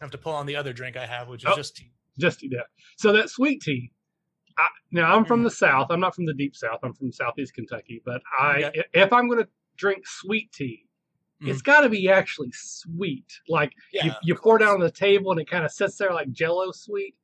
have 0.00 0.10
to 0.10 0.18
pull 0.18 0.32
on 0.34 0.46
the 0.46 0.56
other 0.56 0.72
drink 0.72 0.96
I 0.96 1.06
have, 1.06 1.28
which 1.28 1.44
is 1.44 1.50
Oh. 1.52 1.56
just 1.56 1.76
tea. 1.76 1.92
just 2.18 2.42
yeah. 2.42 2.60
So 2.98 3.12
that 3.12 3.30
sweet 3.30 3.62
tea. 3.62 3.92
I, 4.58 4.66
now 4.90 5.14
I'm 5.16 5.24
from 5.24 5.44
the 5.44 5.50
south. 5.50 5.86
I'm 5.90 6.00
not 6.00 6.14
from 6.14 6.26
the 6.26 6.34
deep 6.34 6.54
south. 6.54 6.80
I'm 6.82 6.92
from 6.92 7.10
southeast 7.12 7.54
Kentucky. 7.54 8.02
But 8.04 8.20
I, 8.38 8.64
Okay. 8.64 8.84
if 8.92 9.12
I'm 9.12 9.28
going 9.28 9.42
to 9.42 9.48
drink 9.76 10.06
sweet 10.06 10.52
tea, 10.52 10.86
it's 11.40 11.60
Mhm. 11.62 11.64
got 11.64 11.80
to 11.82 11.88
be 11.88 12.10
actually 12.10 12.50
sweet. 12.52 13.26
Like 13.48 13.72
Yeah, 13.92 14.04
you, 14.06 14.12
you 14.24 14.34
pour 14.34 14.56
it 14.56 14.60
down 14.60 14.74
on 14.74 14.80
the 14.80 14.90
table 14.90 15.30
and 15.32 15.40
it 15.40 15.48
kind 15.48 15.64
of 15.64 15.70
sits 15.72 15.96
there 15.96 16.12
like 16.12 16.30
Jello 16.32 16.70
sweet. 16.72 17.14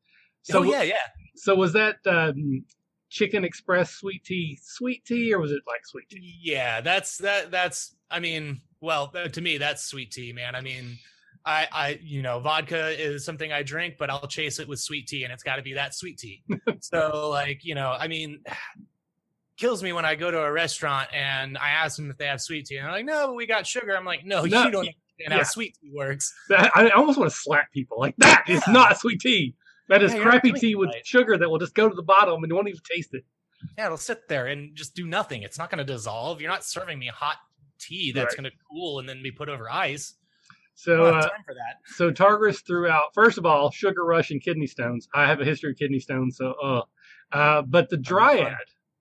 So 0.42 0.60
oh 0.60 0.62
yeah, 0.62 0.82
yeah. 0.82 0.96
so 1.36 1.54
was 1.54 1.72
that 1.74 1.98
um, 2.06 2.64
Chicken 3.10 3.44
Express 3.44 3.90
sweet 3.92 4.24
tea 4.24 4.58
sweet 4.62 5.04
tea 5.04 5.32
or 5.32 5.40
was 5.40 5.50
it 5.52 5.62
like 5.66 5.84
sweet 5.86 6.08
tea? 6.10 6.34
Yeah, 6.42 6.80
that's 6.80 7.18
that. 7.18 7.50
That's. 7.50 7.94
I 8.10 8.20
mean, 8.20 8.60
well, 8.80 9.08
to 9.32 9.40
me, 9.40 9.58
that's 9.58 9.84
sweet 9.84 10.10
tea, 10.10 10.32
man. 10.32 10.54
I 10.54 10.60
mean, 10.62 10.96
I, 11.44 11.66
I, 11.72 11.98
you 12.02 12.22
know, 12.22 12.40
vodka 12.40 12.88
is 12.90 13.24
something 13.24 13.52
I 13.52 13.62
drink, 13.62 13.96
but 13.98 14.08
I'll 14.10 14.26
chase 14.26 14.58
it 14.58 14.68
with 14.68 14.80
sweet 14.80 15.06
tea, 15.08 15.24
and 15.24 15.32
it's 15.32 15.42
got 15.42 15.56
to 15.56 15.62
be 15.62 15.74
that 15.74 15.94
sweet 15.94 16.18
tea. 16.18 16.42
so, 16.80 17.28
like, 17.30 17.64
you 17.64 17.74
know, 17.74 17.90
I 17.98 18.08
mean, 18.08 18.40
kills 19.56 19.82
me 19.82 19.92
when 19.92 20.04
I 20.04 20.14
go 20.14 20.30
to 20.30 20.38
a 20.40 20.52
restaurant 20.52 21.08
and 21.12 21.58
I 21.58 21.70
ask 21.70 21.96
them 21.96 22.10
if 22.10 22.16
they 22.16 22.26
have 22.26 22.40
sweet 22.40 22.66
tea, 22.66 22.76
and 22.76 22.86
they're 22.86 22.92
like, 22.92 23.04
"No, 23.04 23.26
but 23.28 23.34
we 23.34 23.46
got 23.46 23.66
sugar." 23.66 23.96
I'm 23.96 24.04
like, 24.04 24.24
"No, 24.24 24.44
No, 24.44 24.64
you 24.64 24.70
don't 24.70 24.88
yeah. 25.18 25.36
how 25.36 25.42
sweet 25.42 25.76
tea 25.82 25.90
works." 25.94 26.32
I, 26.50 26.70
I 26.74 26.90
almost 26.90 27.18
want 27.18 27.30
to 27.30 27.36
slap 27.36 27.70
people 27.72 27.98
like 27.98 28.14
that 28.18 28.44
is 28.48 28.62
Yeah. 28.66 28.72
not 28.72 28.98
sweet 29.00 29.20
tea. 29.20 29.54
That 29.88 30.02
is 30.02 30.14
Yeah, 30.14 30.22
crappy 30.22 30.52
tea 30.52 30.74
with 30.74 30.90
right. 30.90 31.06
sugar 31.06 31.38
that 31.38 31.48
will 31.48 31.58
just 31.58 31.74
go 31.74 31.88
to 31.88 31.94
the 31.94 32.02
bottom 32.02 32.42
and 32.42 32.50
you 32.50 32.54
won't 32.54 32.68
even 32.68 32.80
taste 32.90 33.14
it. 33.14 33.24
Yeah, 33.76 33.86
it'll 33.86 33.96
sit 33.96 34.28
there 34.28 34.46
and 34.46 34.76
just 34.76 34.94
do 34.94 35.06
nothing. 35.06 35.42
It's 35.42 35.58
not 35.58 35.70
going 35.70 35.84
to 35.84 35.92
dissolve. 35.92 36.40
You're 36.40 36.50
not 36.50 36.64
serving 36.64 36.98
me 36.98 37.06
hot 37.06 37.38
tea 37.78 38.12
that's 38.12 38.34
Right. 38.36 38.42
going 38.42 38.52
to 38.52 38.58
cool 38.70 38.98
and 38.98 39.08
then 39.08 39.22
be 39.22 39.30
put 39.30 39.48
over 39.48 39.70
ice. 39.70 40.14
So 40.74 41.06
uh, 41.06 41.22
time 41.22 41.42
for 41.44 41.54
that. 41.54 41.78
So 41.86 42.12
Targris 42.12 42.60
threw 42.60 42.88
out 42.88 43.12
first 43.12 43.36
of 43.36 43.44
all 43.44 43.70
sugar 43.70 44.04
rush 44.04 44.30
and 44.30 44.40
kidney 44.40 44.68
stones. 44.68 45.08
I 45.12 45.26
have 45.26 45.40
a 45.40 45.44
history 45.44 45.72
of 45.72 45.76
kidney 45.76 45.98
stones, 45.98 46.36
so 46.36 46.54
uh, 46.62 46.82
uh 47.32 47.62
but 47.62 47.88
the 47.88 47.96
dryad 47.96 48.54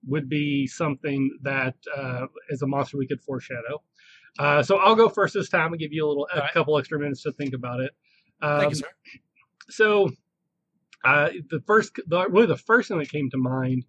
would 0.06 0.28
be 0.28 0.66
something 0.66 1.38
that 1.42 1.74
uh, 1.96 2.26
is 2.50 2.62
a 2.62 2.66
monster 2.66 2.98
we 2.98 3.06
could 3.06 3.20
foreshadow. 3.22 3.80
Uh, 4.40 4.62
so 4.62 4.78
I'll 4.78 4.96
go 4.96 5.08
first 5.08 5.34
this 5.34 5.48
time 5.48 5.72
and 5.72 5.78
give 5.78 5.92
you 5.92 6.04
a 6.04 6.08
little 6.08 6.28
a 6.34 6.40
right. 6.40 6.52
couple 6.52 6.76
extra 6.78 6.98
minutes 6.98 7.22
to 7.22 7.32
think 7.32 7.54
about 7.54 7.78
it. 7.80 7.92
Um, 8.42 8.58
Thank 8.58 8.70
you, 8.70 8.76
sir. 8.76 8.88
so 9.70 10.10
uh, 11.04 11.30
the 11.50 11.60
first, 11.66 11.92
the, 12.06 12.28
really 12.28 12.46
the 12.46 12.56
first 12.56 12.88
thing 12.88 12.98
that 12.98 13.10
came 13.10 13.30
to 13.30 13.38
mind 13.38 13.84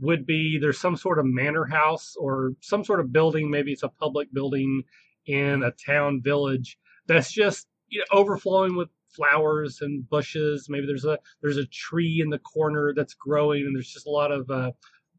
would 0.00 0.26
be 0.26 0.58
there's 0.58 0.80
some 0.80 0.96
sort 0.96 1.18
of 1.18 1.24
manor 1.26 1.64
house 1.64 2.14
or 2.18 2.52
some 2.60 2.84
sort 2.84 3.00
of 3.00 3.12
building, 3.12 3.50
maybe 3.50 3.72
it's 3.72 3.82
a 3.82 3.88
public 3.88 4.32
building 4.32 4.82
in 5.26 5.62
a 5.62 5.72
town 5.72 6.20
village 6.22 6.78
that's 7.06 7.32
just 7.32 7.66
you 7.88 8.00
know, 8.00 8.18
overflowing 8.18 8.76
with 8.76 8.88
flowers 9.14 9.78
and 9.80 10.08
bushes. 10.08 10.66
Maybe 10.68 10.86
there's 10.86 11.04
a 11.04 11.18
there's 11.42 11.56
a 11.56 11.66
tree 11.66 12.20
in 12.22 12.30
the 12.30 12.38
corner 12.38 12.92
that's 12.94 13.14
growing, 13.14 13.62
and 13.62 13.74
there's 13.74 13.92
just 13.92 14.06
a 14.06 14.10
lot 14.10 14.32
of 14.32 14.50
uh, 14.50 14.72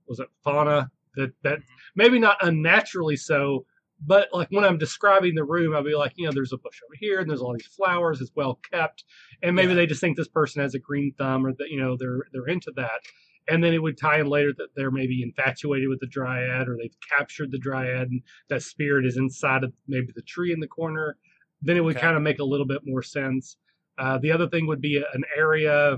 was 0.07 0.19
it 0.19 0.27
fauna 0.43 0.89
that 1.15 1.31
that 1.43 1.59
maybe 1.95 2.19
not 2.19 2.37
unnaturally 2.41 3.15
so, 3.15 3.65
but 4.01 4.29
like 4.33 4.49
when 4.51 4.63
I'm 4.65 4.77
describing 4.77 5.35
the 5.35 5.43
room, 5.43 5.75
I'll 5.75 5.83
be 5.83 5.95
like, 5.95 6.13
you 6.15 6.25
know, 6.25 6.31
there's 6.33 6.53
a 6.53 6.57
bush 6.57 6.79
over 6.87 6.95
here, 6.99 7.19
and 7.19 7.29
there's 7.29 7.41
all 7.41 7.53
these 7.53 7.65
flowers. 7.67 8.21
It's 8.21 8.31
well 8.35 8.59
kept, 8.71 9.03
and 9.41 9.55
maybe 9.55 9.69
Yeah. 9.69 9.75
they 9.75 9.85
just 9.87 10.01
think 10.01 10.17
this 10.17 10.27
person 10.27 10.61
has 10.61 10.75
a 10.75 10.79
green 10.79 11.13
thumb, 11.17 11.45
or 11.45 11.53
that 11.53 11.69
you 11.69 11.79
know 11.79 11.95
they're 11.97 12.25
they're 12.33 12.47
into 12.47 12.71
that. 12.75 13.01
And 13.47 13.63
then 13.63 13.73
it 13.73 13.81
would 13.81 13.97
tie 13.97 14.19
in 14.19 14.27
later 14.27 14.53
that 14.57 14.69
they're 14.75 14.89
maybe 14.89 15.21
infatuated 15.21 15.87
with 15.87 15.99
the 15.99 16.07
dryad, 16.07 16.67
or 16.67 16.77
they've 16.77 16.95
captured 17.15 17.51
the 17.51 17.59
dryad, 17.59 18.09
and 18.09 18.21
that 18.49 18.63
spirit 18.63 19.05
is 19.05 19.17
inside 19.17 19.63
of 19.63 19.71
maybe 19.87 20.07
the 20.15 20.23
tree 20.23 20.51
in 20.51 20.59
the 20.59 20.67
corner. 20.67 21.17
Then 21.61 21.77
it 21.77 21.83
would 21.83 21.95
Okay. 21.95 22.05
kind 22.05 22.17
of 22.17 22.23
make 22.23 22.39
a 22.39 22.43
little 22.43 22.65
bit 22.65 22.81
more 22.85 23.03
sense. 23.03 23.57
Uh, 23.99 24.17
the 24.17 24.31
other 24.31 24.49
thing 24.49 24.65
would 24.67 24.81
be 24.81 24.97
an 25.13 25.23
area 25.37 25.97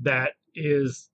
that 0.00 0.34
is 0.54 1.10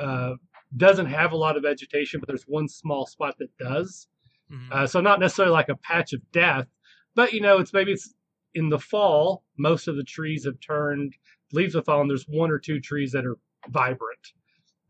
uh, 0.00 0.34
doesn't 0.76 1.06
have 1.06 1.32
a 1.32 1.36
lot 1.36 1.56
of 1.56 1.62
vegetation, 1.62 2.20
but 2.20 2.26
there's 2.28 2.44
one 2.44 2.68
small 2.68 3.06
spot 3.06 3.36
that 3.38 3.50
does. 3.58 4.08
Mhm. 4.50 4.72
Uh, 4.72 4.86
so 4.86 5.00
not 5.00 5.20
necessarily 5.20 5.52
like 5.52 5.68
a 5.68 5.76
patch 5.76 6.12
of 6.12 6.20
death, 6.32 6.66
but 7.14 7.32
you 7.32 7.40
know, 7.40 7.58
it's 7.58 7.72
maybe 7.72 7.92
it's 7.92 8.14
in 8.54 8.68
the 8.68 8.78
fall. 8.78 9.44
Most 9.56 9.88
of 9.88 9.96
the 9.96 10.04
trees 10.04 10.44
have 10.44 10.58
turned 10.60 11.14
leaves 11.52 11.74
have 11.74 11.84
fallen. 11.84 12.08
There's 12.08 12.28
one 12.28 12.50
or 12.50 12.58
two 12.58 12.80
trees 12.80 13.12
that 13.12 13.26
are 13.26 13.36
vibrant. 13.68 14.32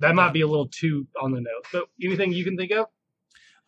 That 0.01 0.15
might 0.15 0.33
be 0.33 0.43
a 0.43 0.47
little 0.47 0.69
too 0.69 1.07
on 1.21 1.33
the 1.33 1.41
nose. 1.41 1.65
But 1.73 1.85
anything 2.03 2.33
you 2.33 2.45
can 2.45 2.57
think 2.57 2.71
of? 2.73 2.87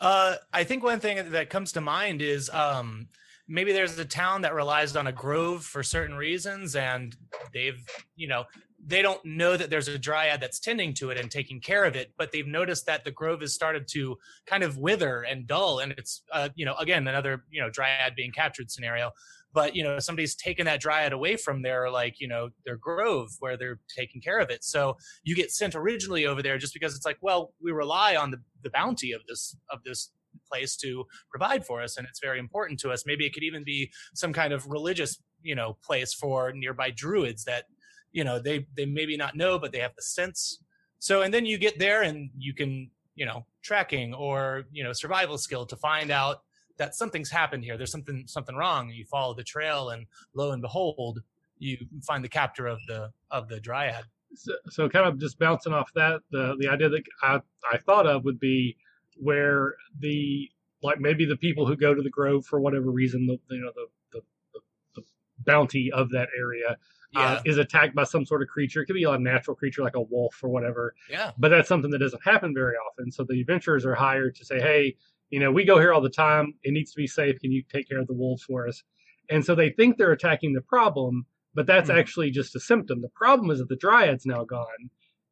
Uh, 0.01 0.37
I 0.53 0.65
think 0.65 0.83
one 0.83 1.01
thing 1.01 1.33
that 1.33 1.51
comes 1.51 1.73
to 1.73 1.81
mind 1.81 2.23
is 2.23 2.49
um, 2.51 3.09
maybe 3.49 3.73
there's 3.73 3.99
a 3.99 4.05
town 4.05 4.43
that 4.43 4.55
relies 4.55 4.95
on 4.97 5.07
a 5.07 5.13
grove 5.13 5.65
for 5.65 5.83
certain 5.83 6.17
reasons, 6.17 6.77
and 6.77 7.17
they've, 7.53 7.85
you 8.17 8.29
know, 8.29 8.45
they 8.85 9.03
don't 9.03 9.23
know 9.25 9.57
that 9.57 9.71
there's 9.71 9.89
a 9.89 9.99
dryad 9.99 10.41
that's 10.41 10.59
tending 10.59 10.95
to 10.95 11.11
it 11.11 11.19
and 11.19 11.31
taking 11.31 11.61
care 11.61 11.85
of 11.85 11.95
it, 11.95 12.13
but 12.17 12.33
they've 12.33 12.47
noticed 12.47 12.87
that 12.87 13.05
the 13.05 13.11
grove 13.11 13.41
has 13.43 13.53
started 13.53 13.87
to 13.89 14.17
kind 14.47 14.63
of 14.63 14.79
wither 14.79 15.23
and 15.23 15.47
dull, 15.47 15.81
and 15.81 15.93
it's, 15.93 16.23
uh, 16.33 16.49
you 16.55 16.65
know, 16.65 16.75
again 16.77 17.07
another, 17.07 17.45
you 17.51 17.61
know, 17.61 17.71
dryad 17.71 18.15
being 18.17 18.33
captured 18.33 18.71
scenario. 18.71 19.11
But 19.53 19.75
you 19.75 19.83
know, 19.83 19.99
somebody's 19.99 20.35
taken 20.35 20.67
that 20.67 20.81
dryad 20.81 21.13
away 21.13 21.37
from 21.37 21.63
their 21.63 21.91
like, 21.91 22.21
you 22.21 22.29
know, 22.29 22.51
their 22.65 22.77
grove 22.77 23.31
where 23.41 23.57
they're 23.57 23.81
taking 23.95 24.21
care 24.21 24.39
of 24.39 24.49
it. 24.49 24.65
So 24.65 24.97
you 25.25 25.35
get 25.35 25.51
sent 25.51 25.75
originally 25.75 26.25
over 26.25 26.41
there 26.41 26.57
just 26.57 26.73
because 26.73 26.95
it's 26.95 27.05
like, 27.05 27.19
well, 27.21 27.53
we 27.61 27.73
rely 27.73 28.15
on 28.17 28.31
the, 28.31 28.39
the 28.63 28.71
bounty 28.71 29.13
of 29.13 29.23
this 29.29 29.57
of 29.71 29.83
this 29.85 30.13
place 30.49 30.77
to 30.77 31.05
provide 31.29 31.67
for 31.67 31.83
us 31.83 31.97
and 31.97 32.07
it's 32.07 32.21
very 32.21 32.39
important 32.39 32.79
to 32.79 32.91
us 32.91 33.03
maybe 33.05 33.27
it 33.27 33.35
could 33.35 33.43
even 33.43 33.65
be 33.65 33.91
some 34.15 34.33
kind 34.33 34.53
of 34.53 34.65
religious 34.69 35.21
you 35.43 35.57
know 35.57 35.77
place 35.85 36.15
for 36.15 36.53
nearby 36.53 36.89
druids 36.89 37.43
that 37.45 37.65
you 38.13 38.25
know 38.25 38.39
they 38.39 38.67
they 38.77 38.87
maybe 38.87 39.17
not 39.17 39.37
know 39.37 39.59
but 39.59 39.73
they 39.73 39.81
have 39.81 39.95
the 39.97 40.03
sense. 40.03 40.63
So 40.99 41.23
and 41.23 41.33
then 41.33 41.47
you 41.47 41.59
get 41.59 41.79
there 41.79 42.03
and 42.03 42.31
you 42.37 42.55
can 42.55 42.91
you 43.15 43.27
know 43.27 43.47
tracking 43.63 44.15
or 44.15 44.65
you 44.73 44.85
know 44.85 44.93
survival 44.93 45.39
skill 45.39 45.67
to 45.67 45.77
find 45.77 46.11
out 46.11 46.43
that 46.79 46.95
something's 46.95 47.31
happened 47.31 47.65
here. 47.65 47.77
There's 47.77 47.93
something 47.93 48.25
something 48.27 48.57
wrong. 48.57 48.91
You 48.91 49.05
follow 49.05 49.35
the 49.35 49.45
trail 49.45 49.91
and 49.91 50.07
lo 50.35 50.53
and 50.53 50.63
behold 50.63 51.21
you 51.61 51.77
find 52.03 52.25
the 52.25 52.29
captor 52.29 52.67
of 52.67 52.81
the 52.89 53.11
of 53.31 53.49
the 53.49 53.61
dryad. 53.61 54.05
So, 54.35 54.53
so 54.69 54.89
kind 54.89 55.07
of 55.07 55.19
just 55.19 55.39
bouncing 55.39 55.73
off 55.73 55.91
that, 55.95 56.21
the 56.33 56.57
the 56.59 56.69
idea 56.69 56.89
that 56.89 57.03
I 57.23 57.41
I 57.71 57.79
thought 57.79 58.07
of 58.07 58.25
would 58.25 58.41
be 58.41 58.77
where 59.17 59.75
the 60.01 60.49
like 60.83 60.99
maybe 60.99 61.25
the 61.25 61.37
people 61.37 61.67
who 61.67 61.77
go 61.77 61.95
to 61.95 62.03
the 62.03 62.11
grove 62.11 62.47
for 62.47 62.61
whatever 62.61 62.91
reason, 62.91 63.27
the 63.27 63.39
you 63.55 63.63
know 63.63 63.73
the, 63.75 63.87
the, 64.13 64.61
the 64.97 65.03
bounty 65.45 65.93
of 65.93 66.11
that 66.11 66.29
area. 66.37 66.77
Uh, 67.17 67.21
yeah 67.21 67.35
Uh, 67.39 67.43
is 67.45 67.59
attacked 67.59 67.95
by 67.95 68.05
some 68.05 68.25
sort 68.25 68.43
of 68.43 68.49
creature. 68.49 68.83
It 68.83 68.87
could 68.87 68.95
be 68.95 69.05
a 69.05 69.19
natural 69.19 69.57
creature 69.57 69.83
like 69.83 69.97
a 69.97 70.01
wolf 70.03 70.43
or 70.45 70.49
whatever, 70.49 70.95
yeah 71.09 71.33
but 71.39 71.49
that's 71.49 71.69
something 71.69 71.91
that 71.91 71.99
doesn't 71.99 72.23
happen 72.25 72.55
very 72.55 72.75
often. 72.77 73.11
So 73.11 73.25
the 73.25 73.41
adventurers 73.41 73.85
are 73.87 73.95
hired 73.95 74.35
to 74.37 74.45
say, 74.45 74.61
"Hey, 74.61 74.97
you 75.31 75.41
know, 75.41 75.51
we 75.53 75.65
go 75.65 75.79
here 75.79 75.93
all 75.93 76.01
the 76.01 76.11
time. 76.11 76.55
It 76.63 76.73
needs 76.73 76.93
to 76.93 76.97
be 76.97 77.07
safe. 77.07 77.41
Can 77.41 77.53
you 77.53 77.63
take 77.65 77.89
care 77.89 77.99
of 78.01 78.07
the 78.07 78.15
wolves 78.15 78.45
for 78.45 78.69
us?" 78.69 78.83
And 79.31 79.45
so 79.45 79.55
they 79.55 79.71
think 79.71 79.97
they're 79.97 80.13
attacking 80.13 80.53
the 80.55 80.61
problem, 80.63 81.27
but 81.55 81.67
that's 81.67 81.89
Mhm. 81.89 81.91
actually 81.91 82.31
just 82.31 82.55
a 82.57 82.61
symptom. 82.61 83.01
The 83.01 83.09
problem 83.11 83.51
is 83.51 83.59
that 83.61 83.69
the 83.69 83.77
dryad's 83.77 84.27
now 84.27 84.45
gone, 84.45 84.91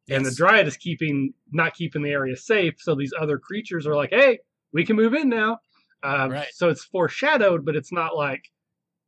and 0.09 0.25
the 0.25 0.31
dryad 0.31 0.67
is 0.67 0.77
keeping 0.77 1.33
not 1.51 1.73
keeping 1.75 2.01
the 2.01 2.11
area 2.11 2.35
safe. 2.35 2.75
So 2.79 2.95
these 2.95 3.13
other 3.19 3.37
creatures 3.39 3.85
are 3.87 3.95
like, 3.95 4.09
"Hey, 4.11 4.39
we 4.73 4.85
can 4.85 4.95
move 4.95 5.13
in 5.13 5.29
now." 5.29 5.59
Um, 6.03 6.29
Right. 6.31 6.47
So 6.51 6.69
it's 6.69 6.83
foreshadowed, 6.83 7.65
but 7.65 7.75
it's 7.75 7.91
not 7.91 8.15
like, 8.15 8.51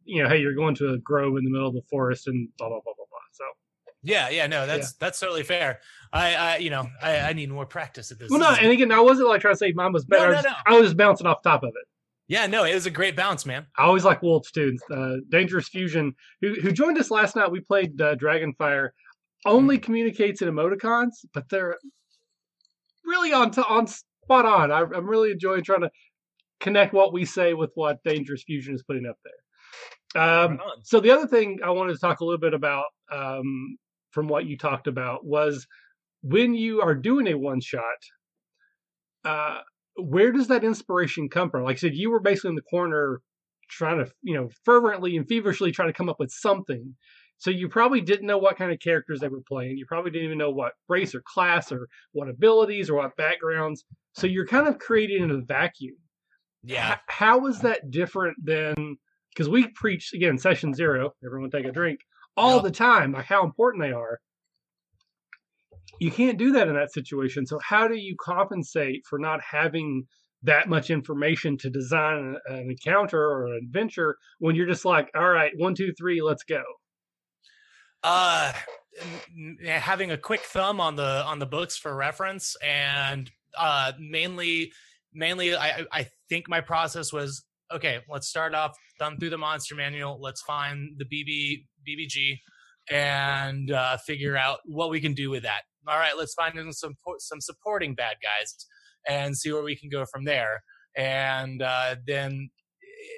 you 0.05 0.23
know, 0.23 0.29
hey, 0.29 0.39
you're 0.39 0.53
going 0.55 0.75
to 0.75 0.93
a 0.93 0.97
grove 0.97 1.37
in 1.37 1.43
the 1.43 1.49
middle 1.49 1.67
of 1.67 1.73
the 1.73 1.81
forest 1.89 2.27
and 2.27 2.47
blah 2.57 2.67
blah 2.69 2.79
blah 2.83 2.93
blah 2.95 3.05
blah. 3.09 3.19
So 3.31 3.43
yeah 4.03 4.29
yeah 4.29 4.47
no 4.47 4.65
that's 4.65 4.93
that's 4.93 5.19
totally 5.19 5.43
fair 5.43 5.79
i 6.11 6.33
i 6.33 6.57
you 6.57 6.71
know 6.71 6.87
i 7.03 7.19
i 7.19 7.33
need 7.33 7.51
more 7.51 7.67
practice 7.67 8.11
at 8.11 8.17
this 8.17 8.31
well, 8.31 8.39
no, 8.39 8.49
and 8.59 8.71
again, 8.71 8.91
I 8.91 8.99
wasn't 8.99 9.27
like 9.27 9.41
trying 9.41 9.53
to 9.53 9.57
say 9.59 9.73
mine 9.73 9.93
was 9.93 10.05
better. 10.05 10.23
No, 10.23 10.27
I, 10.29 10.31
no, 10.31 10.37
was, 10.37 10.45
no. 10.45 10.53
I 10.65 10.71
was 10.79 10.87
just 10.87 10.97
bouncing 10.97 11.27
off 11.27 11.43
top 11.43 11.61
of 11.61 11.69
it. 11.69 11.87
yeah 12.27 12.47
no 12.47 12.63
it 12.63 12.73
was 12.73 12.87
a 12.87 12.89
great 12.89 13.15
bounce 13.15 13.45
man 13.45 13.67
I 13.77 13.83
always 13.83 14.03
like 14.03 14.23
wolves 14.23 14.49
too. 14.51 14.75
Uh, 14.91 15.17
Dangerous 15.29 15.69
Fusion, 15.69 16.15
who 16.41 16.55
who 16.55 16.71
joined 16.71 16.97
us 16.97 17.11
last 17.11 17.35
night. 17.35 17.51
We 17.51 17.59
played 17.59 18.01
uh, 18.01 18.15
Dragonfire. 18.15 18.89
Only 19.45 19.77
Mm. 19.77 19.83
communicates 19.83 20.41
in 20.41 20.49
emoticons, 20.49 21.23
but 21.33 21.47
they're 21.49 21.77
really 23.05 23.33
on 23.33 23.51
to, 23.51 23.65
on 23.65 23.85
spot 23.87 24.45
on. 24.45 24.71
I, 24.71 24.79
I'm 24.81 25.07
really 25.07 25.31
enjoying 25.31 25.63
trying 25.63 25.81
to 25.81 25.91
connect 26.59 26.93
what 26.93 27.13
we 27.13 27.25
say 27.25 27.53
with 27.53 27.71
what 27.75 28.03
Dangerous 28.03 28.43
Fusion 28.43 28.73
is 28.75 28.83
putting 28.83 29.05
up 29.07 29.17
there. 29.23 29.33
Um, 30.15 30.57
Right 30.57 30.59
so 30.83 30.99
the 30.99 31.11
other 31.11 31.27
thing 31.27 31.59
I 31.63 31.69
wanted 31.71 31.93
to 31.93 31.99
talk 31.99 32.19
a 32.19 32.25
little 32.25 32.39
bit 32.39 32.53
about 32.53 32.85
um, 33.11 33.77
from 34.11 34.27
what 34.27 34.45
you 34.45 34.57
talked 34.57 34.87
about 34.87 35.25
was 35.25 35.65
when 36.21 36.53
you 36.53 36.81
are 36.81 36.95
doing 36.95 37.27
a 37.27 37.35
one 37.35 37.61
shot. 37.61 37.83
Uh, 39.23 39.59
where 39.97 40.31
does 40.31 40.47
that 40.47 40.63
inspiration 40.63 41.29
come 41.29 41.49
from? 41.49 41.63
Like 41.63 41.75
I 41.77 41.79
said, 41.79 41.95
you 41.95 42.09
were 42.09 42.19
basically 42.19 42.49
in 42.49 42.55
the 42.55 42.61
corner 42.63 43.21
trying 43.69 44.03
to, 44.03 44.11
you 44.21 44.33
know, 44.33 44.49
fervently 44.65 45.15
and 45.17 45.27
feverishly 45.27 45.71
trying 45.71 45.89
to 45.89 45.93
come 45.93 46.09
up 46.09 46.19
with 46.19 46.31
something. 46.31 46.95
So 47.37 47.49
you 47.49 47.67
probably 47.69 48.01
didn't 48.01 48.27
know 48.27 48.37
what 48.37 48.57
kind 48.57 48.71
of 48.71 48.79
characters 48.79 49.19
they 49.19 49.27
were 49.27 49.41
playing. 49.47 49.77
You 49.77 49.85
probably 49.85 50.11
didn't 50.11 50.25
even 50.25 50.37
know 50.37 50.51
what 50.51 50.73
race 50.87 51.15
or 51.15 51.21
class 51.25 51.71
or 51.71 51.87
what 52.11 52.29
abilities 52.29 52.89
or 52.89 52.95
what 52.95 53.15
backgrounds. 53.15 53.83
So 54.13 54.27
you're 54.27 54.47
kind 54.47 54.67
of 54.67 54.79
creating 54.79 55.23
in 55.23 55.31
a 55.31 55.41
vacuum. 55.41 55.95
yeah 56.63 56.93
H- 56.93 56.99
how 57.07 57.47
is 57.47 57.59
that 57.61 57.91
different 57.91 58.37
than 58.43 58.97
because 59.33 59.49
we 59.49 59.67
preach 59.69 60.13
again 60.13 60.37
session 60.37 60.73
zero 60.73 61.11
everyone 61.25 61.49
take 61.49 61.65
a 61.65 61.71
drink 61.71 61.99
all 62.37 62.57
Yeah. 62.57 62.61
the 62.63 62.71
time 62.71 63.11
like 63.13 63.25
how 63.25 63.43
important 63.43 63.83
they 63.83 63.91
are 63.91 64.19
you 65.99 66.11
can't 66.11 66.37
do 66.37 66.51
that 66.53 66.67
in 66.67 66.75
that 66.75 66.91
situation 66.91 67.45
so 67.45 67.59
how 67.59 67.87
do 67.87 67.95
you 67.95 68.15
compensate 68.19 69.03
for 69.07 69.19
not 69.19 69.39
having 69.41 70.03
that 70.43 70.67
much 70.67 70.89
information 70.89 71.57
to 71.57 71.69
design 71.69 72.35
an, 72.47 72.55
encounter 72.71 73.21
or 73.21 73.45
an 73.47 73.59
adventure 73.63 74.17
when 74.39 74.55
you're 74.55 74.65
just 74.67 74.85
like 74.85 75.09
all 75.15 75.29
right 75.29 75.51
one 75.57 75.75
two 75.75 75.93
three 75.97 76.21
let's 76.21 76.43
go 76.43 76.63
uh 78.03 78.51
having 79.65 80.11
a 80.11 80.17
quick 80.17 80.41
thumb 80.41 80.79
on 80.81 80.95
the 80.95 81.23
on 81.25 81.39
the 81.39 81.45
books 81.45 81.77
for 81.77 81.95
reference 81.95 82.55
and 82.63 83.31
uh 83.57 83.91
mainly 83.99 84.71
mainly 85.13 85.55
i 85.55 85.85
i 85.91 86.07
think 86.29 86.49
my 86.49 86.59
process 86.61 87.13
was 87.13 87.43
okay 87.73 87.99
let's 88.09 88.27
start 88.27 88.53
off 88.53 88.77
thumb 88.99 89.17
through 89.17 89.29
the 89.29 89.37
monster 89.37 89.75
manual. 89.75 90.19
Let's 90.21 90.41
find 90.41 90.91
the 90.97 91.05
bb 91.05 91.65
bbg 91.87 92.37
and 92.89 93.71
uh 93.71 93.97
figure 93.97 94.37
out 94.37 94.59
what 94.65 94.89
we 94.89 94.99
can 95.01 95.13
do 95.13 95.29
with 95.29 95.43
that. 95.43 95.61
All 95.87 95.97
right 95.97 96.17
let's 96.17 96.33
find 96.33 96.57
some 96.75 96.95
some 97.19 97.41
supporting 97.41 97.95
bad 97.95 98.17
guys 98.21 98.55
and 99.07 99.35
see 99.35 99.51
where 99.51 99.63
we 99.63 99.75
can 99.75 99.89
go 99.89 100.05
from 100.11 100.25
there. 100.25 100.63
And 100.95 101.61
uh 101.61 101.95
then 102.05 102.49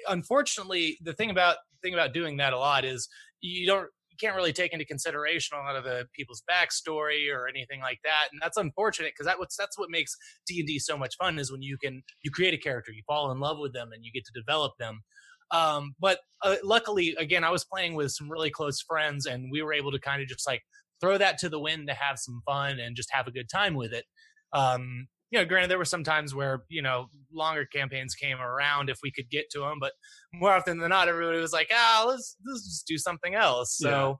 unfortunately 0.08 0.98
the 1.02 1.12
thing 1.12 1.30
about 1.30 1.56
thing 1.82 1.94
about 1.94 2.14
doing 2.14 2.38
that 2.38 2.52
a 2.52 2.58
lot 2.58 2.84
is 2.84 3.08
you 3.40 3.66
don't 3.66 3.88
you 4.14 4.26
can't 4.26 4.36
really 4.36 4.52
take 4.52 4.72
into 4.72 4.84
consideration 4.84 5.58
a 5.58 5.62
lot 5.62 5.76
of 5.76 5.84
the 5.84 6.06
people's 6.14 6.42
backstory 6.50 7.32
or 7.32 7.48
anything 7.48 7.80
like 7.80 7.98
that 8.04 8.28
and 8.32 8.40
that's 8.42 8.56
unfortunate 8.56 9.12
because 9.16 9.26
that 9.26 9.38
what's 9.38 9.56
that's 9.56 9.78
what 9.78 9.90
makes 9.90 10.14
d&d 10.46 10.78
so 10.78 10.96
much 10.96 11.16
fun 11.16 11.38
is 11.38 11.50
when 11.50 11.62
you 11.62 11.76
can 11.76 12.02
you 12.22 12.30
create 12.30 12.54
a 12.54 12.58
character 12.58 12.92
you 12.92 13.02
fall 13.06 13.30
in 13.30 13.40
love 13.40 13.58
with 13.58 13.72
them 13.72 13.90
and 13.92 14.04
you 14.04 14.12
get 14.12 14.24
to 14.24 14.32
develop 14.32 14.72
them. 14.78 15.00
Um, 15.50 15.94
but 16.00 16.20
uh, 16.42 16.56
luckily 16.64 17.14
again 17.18 17.44
i 17.44 17.50
was 17.50 17.64
playing 17.64 17.94
with 17.94 18.10
some 18.12 18.30
really 18.30 18.50
close 18.50 18.80
friends 18.80 19.26
and 19.26 19.50
we 19.52 19.62
were 19.62 19.74
able 19.74 19.92
to 19.92 20.00
kind 20.00 20.22
of 20.22 20.28
just 20.28 20.46
like 20.46 20.62
throw 21.00 21.18
that 21.18 21.38
to 21.38 21.48
the 21.48 21.60
wind 21.60 21.88
to 21.88 21.94
have 21.94 22.18
some 22.18 22.40
fun 22.46 22.78
and 22.78 22.96
just 22.96 23.12
have 23.12 23.26
a 23.26 23.30
good 23.30 23.48
time 23.48 23.74
with 23.74 23.92
it. 23.92 24.04
Um, 24.52 25.06
you 25.30 25.38
know 25.38 25.44
granted 25.44 25.70
there 25.70 25.78
were 25.78 25.84
some 25.84 26.04
times 26.04 26.34
where 26.34 26.62
you 26.68 26.82
know 26.82 27.06
longer 27.32 27.66
campaigns 27.66 28.14
came 28.14 28.40
around 28.40 28.88
if 28.90 28.98
we 29.02 29.10
could 29.10 29.28
get 29.30 29.46
to 29.50 29.60
them 29.60 29.78
but 29.80 29.92
more 30.32 30.52
often 30.52 30.78
than 30.78 30.90
not 30.90 31.08
everybody 31.08 31.38
was 31.38 31.52
like 31.52 31.70
ah 31.74 32.04
let's, 32.08 32.36
let's 32.46 32.64
just 32.64 32.86
do 32.86 32.98
something 32.98 33.34
else 33.34 33.76
so 33.76 33.88
Yeah. 33.88 34.12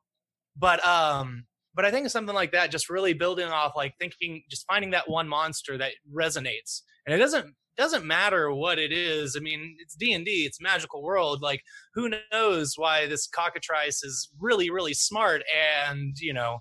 but 0.57 0.87
um 0.87 1.45
but 1.75 1.85
i 1.85 1.91
think 1.91 2.09
something 2.11 2.35
like 2.35 2.53
that 2.53 2.71
just 2.71 2.91
really 2.91 3.13
building 3.13 3.49
off 3.49 3.73
like 3.77 3.95
thinking 4.01 4.43
just 4.51 4.67
finding 4.67 4.91
that 4.91 5.09
one 5.09 5.29
monster 5.29 5.79
that 5.79 5.93
resonates 6.13 6.83
and 7.07 7.15
it 7.15 7.19
doesn't 7.19 7.55
doesn't 7.77 8.05
matter 8.05 8.53
what 8.53 8.79
it 8.79 8.93
is 8.93 9.37
i 9.37 9.41
mean 9.41 9.77
it's 9.81 9.97
d&d 9.97 10.31
it's 10.47 10.61
magical 10.61 11.03
world 11.03 11.43
like 11.43 11.61
who 11.95 12.11
knows 12.33 12.75
why 12.77 13.07
this 13.07 13.27
cockatrice 13.27 14.03
is 14.05 14.31
really 14.41 14.71
really 14.71 14.95
smart 14.95 15.43
and 15.87 16.15
you 16.21 16.33
know 16.33 16.59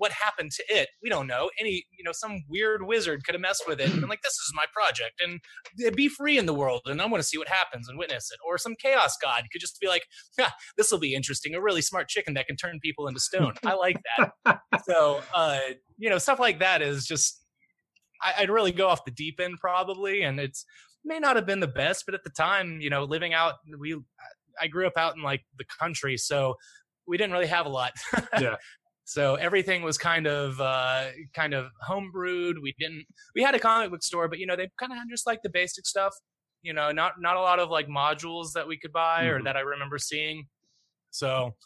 what 0.00 0.12
happened 0.12 0.50
to 0.50 0.64
it 0.70 0.88
we 1.02 1.10
don't 1.10 1.26
know. 1.26 1.50
Any 1.60 1.84
you 1.96 2.02
know 2.02 2.12
some 2.12 2.42
weird 2.48 2.86
wizard 2.86 3.22
could 3.22 3.34
have 3.34 3.42
messed 3.42 3.64
with 3.68 3.80
it 3.80 3.92
and 3.92 4.02
like 4.08 4.22
this 4.22 4.32
is 4.32 4.52
my 4.54 4.64
project 4.72 5.20
and 5.22 5.40
be 5.94 6.08
free 6.08 6.38
in 6.38 6.46
the 6.46 6.54
world 6.54 6.80
and 6.86 7.02
i 7.02 7.06
want 7.06 7.22
to 7.22 7.28
see 7.28 7.36
what 7.36 7.48
happens 7.48 7.86
and 7.88 7.98
witness 7.98 8.30
it. 8.32 8.38
Or 8.46 8.56
some 8.56 8.74
chaos 8.80 9.16
god 9.20 9.44
could 9.52 9.60
just 9.60 9.78
be 9.78 9.88
like 9.88 10.04
"Ha, 10.38 10.52
this 10.78 10.90
will 10.90 10.98
be 10.98 11.14
interesting 11.14 11.54
a 11.54 11.60
really 11.60 11.82
smart 11.82 12.08
chicken 12.08 12.32
that 12.34 12.46
can 12.46 12.56
turn 12.56 12.80
people 12.80 13.06
into 13.08 13.20
stone. 13.20 13.52
I 13.64 13.74
like 13.74 14.00
that. 14.16 14.60
So 14.84 15.20
uh 15.34 15.58
you 15.98 16.08
know 16.08 16.16
stuff 16.16 16.40
like 16.40 16.60
that 16.60 16.80
is 16.80 17.04
just 17.04 17.44
I, 18.22 18.32
i'd 18.38 18.50
really 18.50 18.72
go 18.72 18.88
off 18.88 19.04
the 19.04 19.10
deep 19.10 19.38
end 19.38 19.58
probably 19.60 20.22
and 20.22 20.40
it's 20.40 20.64
may 21.04 21.18
not 21.18 21.36
have 21.36 21.46
been 21.46 21.60
the 21.60 21.66
best 21.66 22.04
but 22.06 22.14
at 22.14 22.24
the 22.24 22.30
time 22.30 22.80
you 22.80 22.88
know 22.88 23.04
living 23.04 23.34
out 23.34 23.56
we 23.78 24.00
i 24.60 24.66
grew 24.66 24.86
up 24.86 24.96
out 24.96 25.16
in 25.16 25.22
like 25.22 25.42
the 25.58 25.64
country 25.78 26.16
so 26.16 26.54
we 27.10 27.16
didn't 27.16 27.32
really 27.32 27.46
have 27.46 27.66
a 27.66 27.68
lot. 27.68 27.92
Yeah. 28.40 28.54
so 29.14 29.34
everything 29.34 29.82
was 29.82 29.98
kind 29.98 30.26
of 30.28 30.60
uh 30.60 31.06
kind 31.34 31.52
of 31.52 31.66
homebrewed. 31.88 32.54
We 32.62 32.72
didn't 32.78 33.04
we 33.34 33.42
had 33.42 33.54
a 33.56 33.58
comic 33.58 33.90
book 33.90 34.02
store 34.04 34.28
but 34.28 34.38
you 34.38 34.46
know 34.46 34.56
they 34.56 34.68
kind 34.78 34.92
of 34.92 34.98
had 34.98 35.08
just 35.10 35.26
like 35.26 35.40
the 35.42 35.50
basic 35.50 35.84
stuff 35.86 36.14
you 36.62 36.72
know 36.72 36.92
not 36.92 37.12
not 37.26 37.36
a 37.36 37.40
lot 37.40 37.58
of 37.58 37.70
like 37.70 37.88
modules 37.88 38.52
that 38.54 38.66
we 38.68 38.78
could 38.78 38.92
buy 38.92 39.24
or 39.24 39.40
Mhm. 39.40 39.44
that 39.44 39.56
i 39.56 39.60
remember 39.60 39.98
seeing. 39.98 40.44
So 41.10 41.56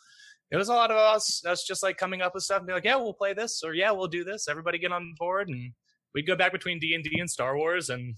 it 0.50 0.56
was 0.56 0.68
a 0.68 0.72
lot 0.74 0.90
of 0.90 0.96
us 0.96 1.44
us 1.44 1.64
just 1.70 1.82
like 1.82 1.96
coming 1.98 2.22
up 2.22 2.32
with 2.34 2.44
stuff 2.44 2.58
and 2.58 2.66
be 2.66 2.72
like 2.72 2.84
yeah 2.84 2.96
we'll 2.96 3.12
play 3.22 3.34
this 3.34 3.62
or 3.64 3.74
yeah 3.74 3.90
we'll 3.90 4.08
do 4.18 4.24
this. 4.24 4.48
Everybody 4.48 4.78
get 4.78 4.92
on 4.92 5.14
board 5.18 5.48
and 5.48 5.72
we'd 6.14 6.26
go 6.26 6.36
back 6.36 6.52
between 6.52 6.78
d&d 6.78 7.10
and 7.18 7.28
star 7.28 7.56
wars 7.56 7.90
and 7.90 8.14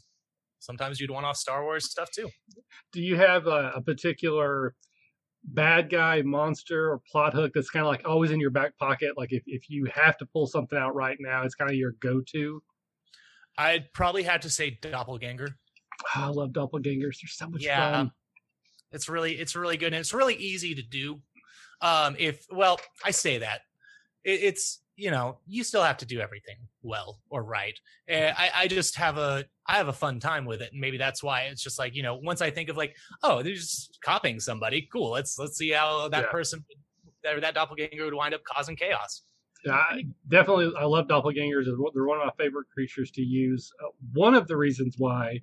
sometimes 0.60 1.00
you'd 1.00 1.10
want 1.10 1.26
off 1.26 1.36
star 1.36 1.64
wars 1.64 1.90
stuff 1.90 2.10
too. 2.14 2.28
Do 2.92 3.00
you 3.00 3.16
have 3.16 3.46
a, 3.46 3.72
a 3.76 3.82
particular 3.82 4.74
bad 5.46 5.88
guy 5.90 6.22
monster 6.22 6.90
or 6.92 7.00
plot 7.10 7.32
hook 7.32 7.52
that's 7.54 7.70
kind 7.70 7.84
of 7.86 7.90
like 7.90 8.02
always 8.06 8.30
in 8.30 8.40
your 8.40 8.50
back 8.50 8.76
pocket 8.78 9.12
like 9.16 9.32
if, 9.32 9.42
if 9.46 9.70
you 9.70 9.84
have 9.86 10.16
to 10.18 10.26
pull 10.26 10.46
something 10.46 10.78
out 10.78 10.94
right 10.94 11.16
now 11.20 11.42
it's 11.44 11.54
kind 11.54 11.70
of 11.70 11.76
your 11.76 11.92
go-to? 12.00 12.62
I'd 13.58 13.92
probably 13.94 14.22
have 14.24 14.40
to 14.42 14.50
say 14.50 14.78
doppelganger. 14.82 15.48
Oh, 16.14 16.22
i 16.24 16.26
love 16.28 16.50
doppelgangers 16.50 17.00
they're 17.22 17.28
so 17.28 17.48
much 17.48 17.62
Yeah. 17.64 17.92
fun. 17.92 18.12
It's 18.92 19.08
really 19.08 19.32
it's 19.34 19.56
really 19.56 19.76
good 19.76 19.92
and 19.92 20.00
it's 20.00 20.12
really 20.12 20.34
easy 20.34 20.74
to 20.74 20.82
do. 20.82 21.20
Um 21.80 22.16
if 22.18 22.44
well 22.50 22.78
i 23.04 23.10
say 23.10 23.38
that. 23.38 23.62
It, 24.24 24.40
it's 24.42 24.80
you 24.96 25.10
know, 25.10 25.38
you 25.46 25.62
still 25.62 25.82
have 25.82 25.98
to 25.98 26.06
do 26.06 26.20
everything 26.20 26.56
well 26.82 27.20
or 27.30 27.44
right. 27.44 27.78
And 28.08 28.34
I, 28.36 28.50
I 28.54 28.68
just 28.68 28.96
have 28.96 29.18
a 29.18 29.44
I 29.66 29.76
have 29.76 29.88
a 29.88 29.92
fun 29.92 30.20
time 30.20 30.44
with 30.46 30.62
it, 30.62 30.72
and 30.72 30.80
maybe 30.80 30.96
that's 30.98 31.22
why 31.22 31.42
it's 31.42 31.62
just 31.62 31.78
like 31.78 31.94
you 31.94 32.02
know, 32.02 32.16
once 32.16 32.40
I 32.40 32.50
think 32.50 32.68
of 32.68 32.76
like, 32.76 32.96
oh, 33.22 33.42
they're 33.42 33.54
just 33.54 33.98
copying 34.02 34.40
somebody, 34.40 34.88
cool. 34.92 35.10
Let's 35.10 35.38
let's 35.38 35.56
see 35.58 35.70
how 35.70 36.08
that 36.08 36.22
Yeah. 36.24 36.30
person 36.30 36.64
that 37.22 37.40
that 37.40 37.54
doppelganger 37.54 38.04
would 38.04 38.14
wind 38.14 38.34
up 38.34 38.42
causing 38.44 38.76
chaos. 38.76 39.22
Yeah, 39.64 39.72
I, 39.72 40.04
definitely, 40.28 40.72
I 40.78 40.84
love 40.84 41.08
doppelgangers. 41.08 41.64
They're 41.64 42.04
one 42.04 42.20
of 42.20 42.26
my 42.26 42.32
favorite 42.42 42.68
creatures 42.72 43.10
to 43.12 43.22
use. 43.22 43.72
Uh, 43.82 43.88
one 44.12 44.34
of 44.34 44.46
the 44.46 44.56
reasons 44.56 44.94
why 44.98 45.42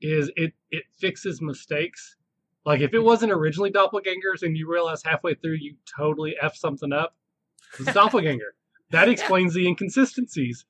is 0.00 0.30
it 0.36 0.52
it 0.70 0.84
fixes 0.98 1.40
mistakes. 1.42 2.16
Like 2.64 2.80
if 2.80 2.94
it 2.94 3.00
wasn't 3.00 3.32
originally 3.32 3.72
doppelgangers 3.72 4.42
and 4.42 4.56
you 4.56 4.70
realize 4.70 5.02
halfway 5.02 5.34
through 5.34 5.54
you 5.54 5.76
totally 5.96 6.36
f 6.40 6.56
something 6.56 6.92
up, 6.92 7.16
it's 7.78 7.88
a 7.88 7.92
doppelganger. 7.92 8.54
That 8.90 9.08
explains 9.08 9.54
the 9.54 9.66
inconsistencies. 9.66 10.64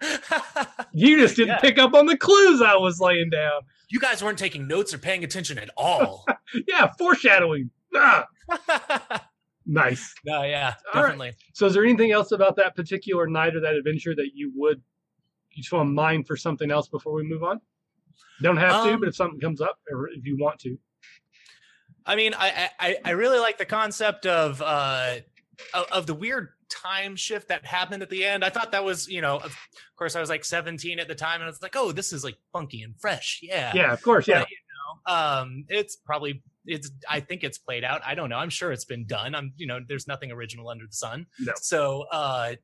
You 0.92 1.18
just 1.18 1.36
didn't 1.36 1.48
Yeah. 1.56 1.60
pick 1.60 1.78
up 1.78 1.92
on 1.94 2.06
the 2.06 2.16
clues 2.16 2.62
I 2.62 2.76
was 2.76 3.00
laying 3.00 3.30
down. 3.30 3.62
you 3.90 3.98
guys 4.00 4.22
weren't 4.22 4.38
taking 4.38 4.66
notes 4.68 4.92
or 4.94 4.98
paying 4.98 5.24
attention 5.24 5.58
at 5.58 5.70
all. 5.76 6.24
Yeah, 6.66 6.90
foreshadowing. 6.98 7.70
Ah, 7.94 8.26
nice. 9.66 10.14
no, 10.24 10.42
yeah, 10.44 10.74
All 10.94 11.02
right. 11.02 11.08
definitely. 11.08 11.32
So, 11.52 11.66
is 11.66 11.74
there 11.74 11.84
anything 11.84 12.10
else 12.12 12.32
about 12.32 12.56
that 12.56 12.74
particular 12.74 13.26
night 13.26 13.54
or 13.54 13.60
that 13.60 13.74
adventure 13.74 14.14
that 14.14 14.30
you 14.34 14.50
would 14.56 14.80
you 15.50 15.62
just 15.62 15.72
want 15.72 15.88
to 15.88 15.92
mind 15.92 16.26
for 16.26 16.36
something 16.36 16.70
else 16.70 16.88
before 16.88 17.12
we 17.12 17.22
move 17.24 17.42
on? 17.42 17.60
Don't 18.42 18.56
have 18.56 18.84
to, 18.84 18.94
Um, 18.94 19.00
but 19.00 19.08
if 19.10 19.16
something 19.16 19.38
comes 19.40 19.60
up, 19.60 19.78
or 19.90 20.08
if 20.08 20.24
you 20.24 20.36
want 20.38 20.58
to, 20.60 20.78
I 22.06 22.16
mean, 22.16 22.32
I, 22.34 22.70
I 22.80 22.96
I 23.04 23.10
really 23.10 23.38
like 23.38 23.58
the 23.58 23.66
concept 23.66 24.24
of 24.26 24.62
uh 24.62 25.16
of, 25.92 26.06
the 26.06 26.14
weird 26.14 26.50
time 26.68 27.16
shift 27.16 27.48
that 27.48 27.64
happened 27.64 28.02
at 28.02 28.10
the 28.10 28.24
end. 28.24 28.44
I 28.44 28.50
thought 28.50 28.72
that 28.72 28.84
was, 28.84 29.08
you 29.08 29.20
know, 29.20 29.38
of 29.38 29.56
course, 29.96 30.16
I 30.16 30.20
was 30.20 30.28
like 30.28 30.44
17 30.44 30.98
at 30.98 31.08
the 31.08 31.14
time, 31.14 31.40
and 31.40 31.48
it's 31.48 31.62
like, 31.62 31.76
oh, 31.76 31.92
this 31.92 32.12
is 32.12 32.24
like 32.24 32.36
funky 32.52 32.82
and 32.82 32.98
fresh. 33.00 33.40
Yeah, 33.42 33.72
yeah, 33.74 33.92
of 33.92 34.02
course, 34.02 34.28
yeah, 34.28 34.40
But, 34.40 34.50
you 34.50 34.56
know, 35.06 35.14
um, 35.14 35.64
it's 35.68 35.96
probably 35.96 36.42
it's. 36.66 36.90
I 37.08 37.20
think 37.20 37.44
it's 37.44 37.58
played 37.58 37.84
out. 37.84 38.02
I 38.04 38.14
don't 38.14 38.28
know. 38.28 38.36
I'm 38.36 38.50
sure 38.50 38.72
it's 38.72 38.84
been 38.84 39.06
done. 39.06 39.34
I'm, 39.34 39.52
you 39.56 39.66
know, 39.66 39.80
there's 39.86 40.06
nothing 40.06 40.30
original 40.30 40.68
under 40.68 40.86
the 40.86 40.92
sun. 40.92 41.26
No. 41.40 41.52
So, 41.56 42.04
uh, 42.12 42.54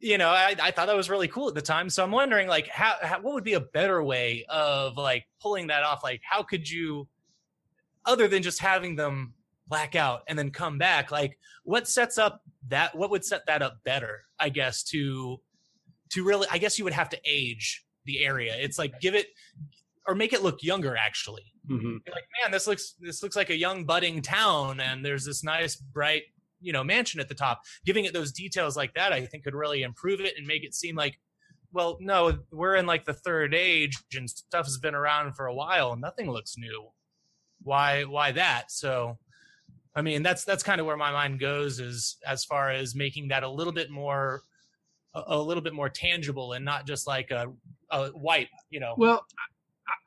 you 0.00 0.16
know, 0.16 0.28
I, 0.28 0.54
I 0.62 0.70
thought 0.70 0.86
that 0.86 0.96
was 0.96 1.10
really 1.10 1.28
cool 1.28 1.48
at 1.48 1.54
the 1.54 1.62
time. 1.62 1.90
So 1.90 2.04
I'm 2.04 2.10
wondering, 2.12 2.46
like, 2.48 2.68
how, 2.68 2.96
how 3.02 3.20
what 3.20 3.34
would 3.34 3.44
be 3.44 3.54
a 3.54 3.60
better 3.60 4.02
way 4.02 4.44
of 4.48 4.96
like 4.96 5.26
pulling 5.40 5.68
that 5.68 5.82
off? 5.82 6.04
Like, 6.04 6.20
how 6.22 6.42
could 6.42 6.68
you, 6.70 7.08
other 8.04 8.28
than 8.28 8.42
just 8.42 8.60
having 8.60 8.94
them 8.94 9.34
black 9.68 9.94
out 9.94 10.22
and 10.28 10.38
then 10.38 10.50
come 10.50 10.78
back, 10.78 11.10
like, 11.10 11.38
what 11.64 11.86
sets 11.86 12.18
up 12.18 12.42
that? 12.68 12.96
What 12.96 13.10
would 13.10 13.24
set 13.24 13.46
that 13.46 13.62
up 13.62 13.78
better? 13.84 14.24
I 14.40 14.48
guess 14.48 14.82
to 14.84 15.40
to 16.10 16.24
really, 16.24 16.46
I 16.50 16.58
guess 16.58 16.78
you 16.78 16.84
would 16.84 16.94
have 16.94 17.10
to 17.10 17.20
age 17.24 17.84
the 18.06 18.24
area. 18.24 18.56
It's 18.58 18.78
like 18.78 19.00
give 19.00 19.14
it 19.14 19.26
or 20.08 20.14
make 20.14 20.32
it 20.32 20.42
look 20.42 20.62
younger 20.62 20.96
actually 20.96 21.44
hmm 21.68 21.98
like 22.10 22.24
man 22.42 22.50
this 22.50 22.66
looks 22.66 22.94
this 22.98 23.22
looks 23.22 23.36
like 23.36 23.50
a 23.50 23.56
young 23.56 23.84
budding 23.84 24.22
town 24.22 24.80
and 24.80 25.04
there's 25.04 25.24
this 25.24 25.44
nice 25.44 25.76
bright 25.76 26.22
you 26.60 26.72
know 26.72 26.82
mansion 26.82 27.20
at 27.20 27.28
the 27.28 27.34
top 27.34 27.60
giving 27.84 28.06
it 28.06 28.14
those 28.14 28.32
details 28.32 28.76
like 28.76 28.94
that 28.94 29.12
i 29.12 29.24
think 29.24 29.44
could 29.44 29.54
really 29.54 29.82
improve 29.82 30.20
it 30.20 30.34
and 30.36 30.46
make 30.46 30.64
it 30.64 30.74
seem 30.74 30.96
like 30.96 31.20
well 31.72 31.98
no 32.00 32.38
we're 32.50 32.74
in 32.74 32.86
like 32.86 33.04
the 33.04 33.12
third 33.12 33.54
age 33.54 33.96
and 34.16 34.30
stuff 34.30 34.64
has 34.64 34.78
been 34.78 34.94
around 34.94 35.34
for 35.34 35.46
a 35.46 35.54
while 35.54 35.92
and 35.92 36.00
nothing 36.00 36.30
looks 36.30 36.56
new 36.56 36.88
why 37.62 38.04
why 38.04 38.32
that 38.32 38.70
so 38.72 39.18
i 39.94 40.02
mean 40.02 40.22
that's 40.22 40.44
that's 40.44 40.62
kind 40.62 40.80
of 40.80 40.86
where 40.86 40.96
my 40.96 41.10
mind 41.12 41.40
goes 41.40 41.80
is 41.80 42.16
as 42.26 42.44
far 42.44 42.70
as 42.70 42.94
making 42.94 43.28
that 43.28 43.42
a 43.42 43.48
little 43.48 43.72
bit 43.72 43.90
more 43.90 44.42
a, 45.14 45.22
a 45.28 45.42
little 45.42 45.62
bit 45.62 45.72
more 45.74 45.88
tangible 45.88 46.52
and 46.52 46.64
not 46.64 46.86
just 46.86 47.06
like 47.06 47.30
a, 47.30 47.46
a 47.90 48.08
white 48.08 48.48
you 48.70 48.80
know 48.80 48.94
Well, 48.96 49.24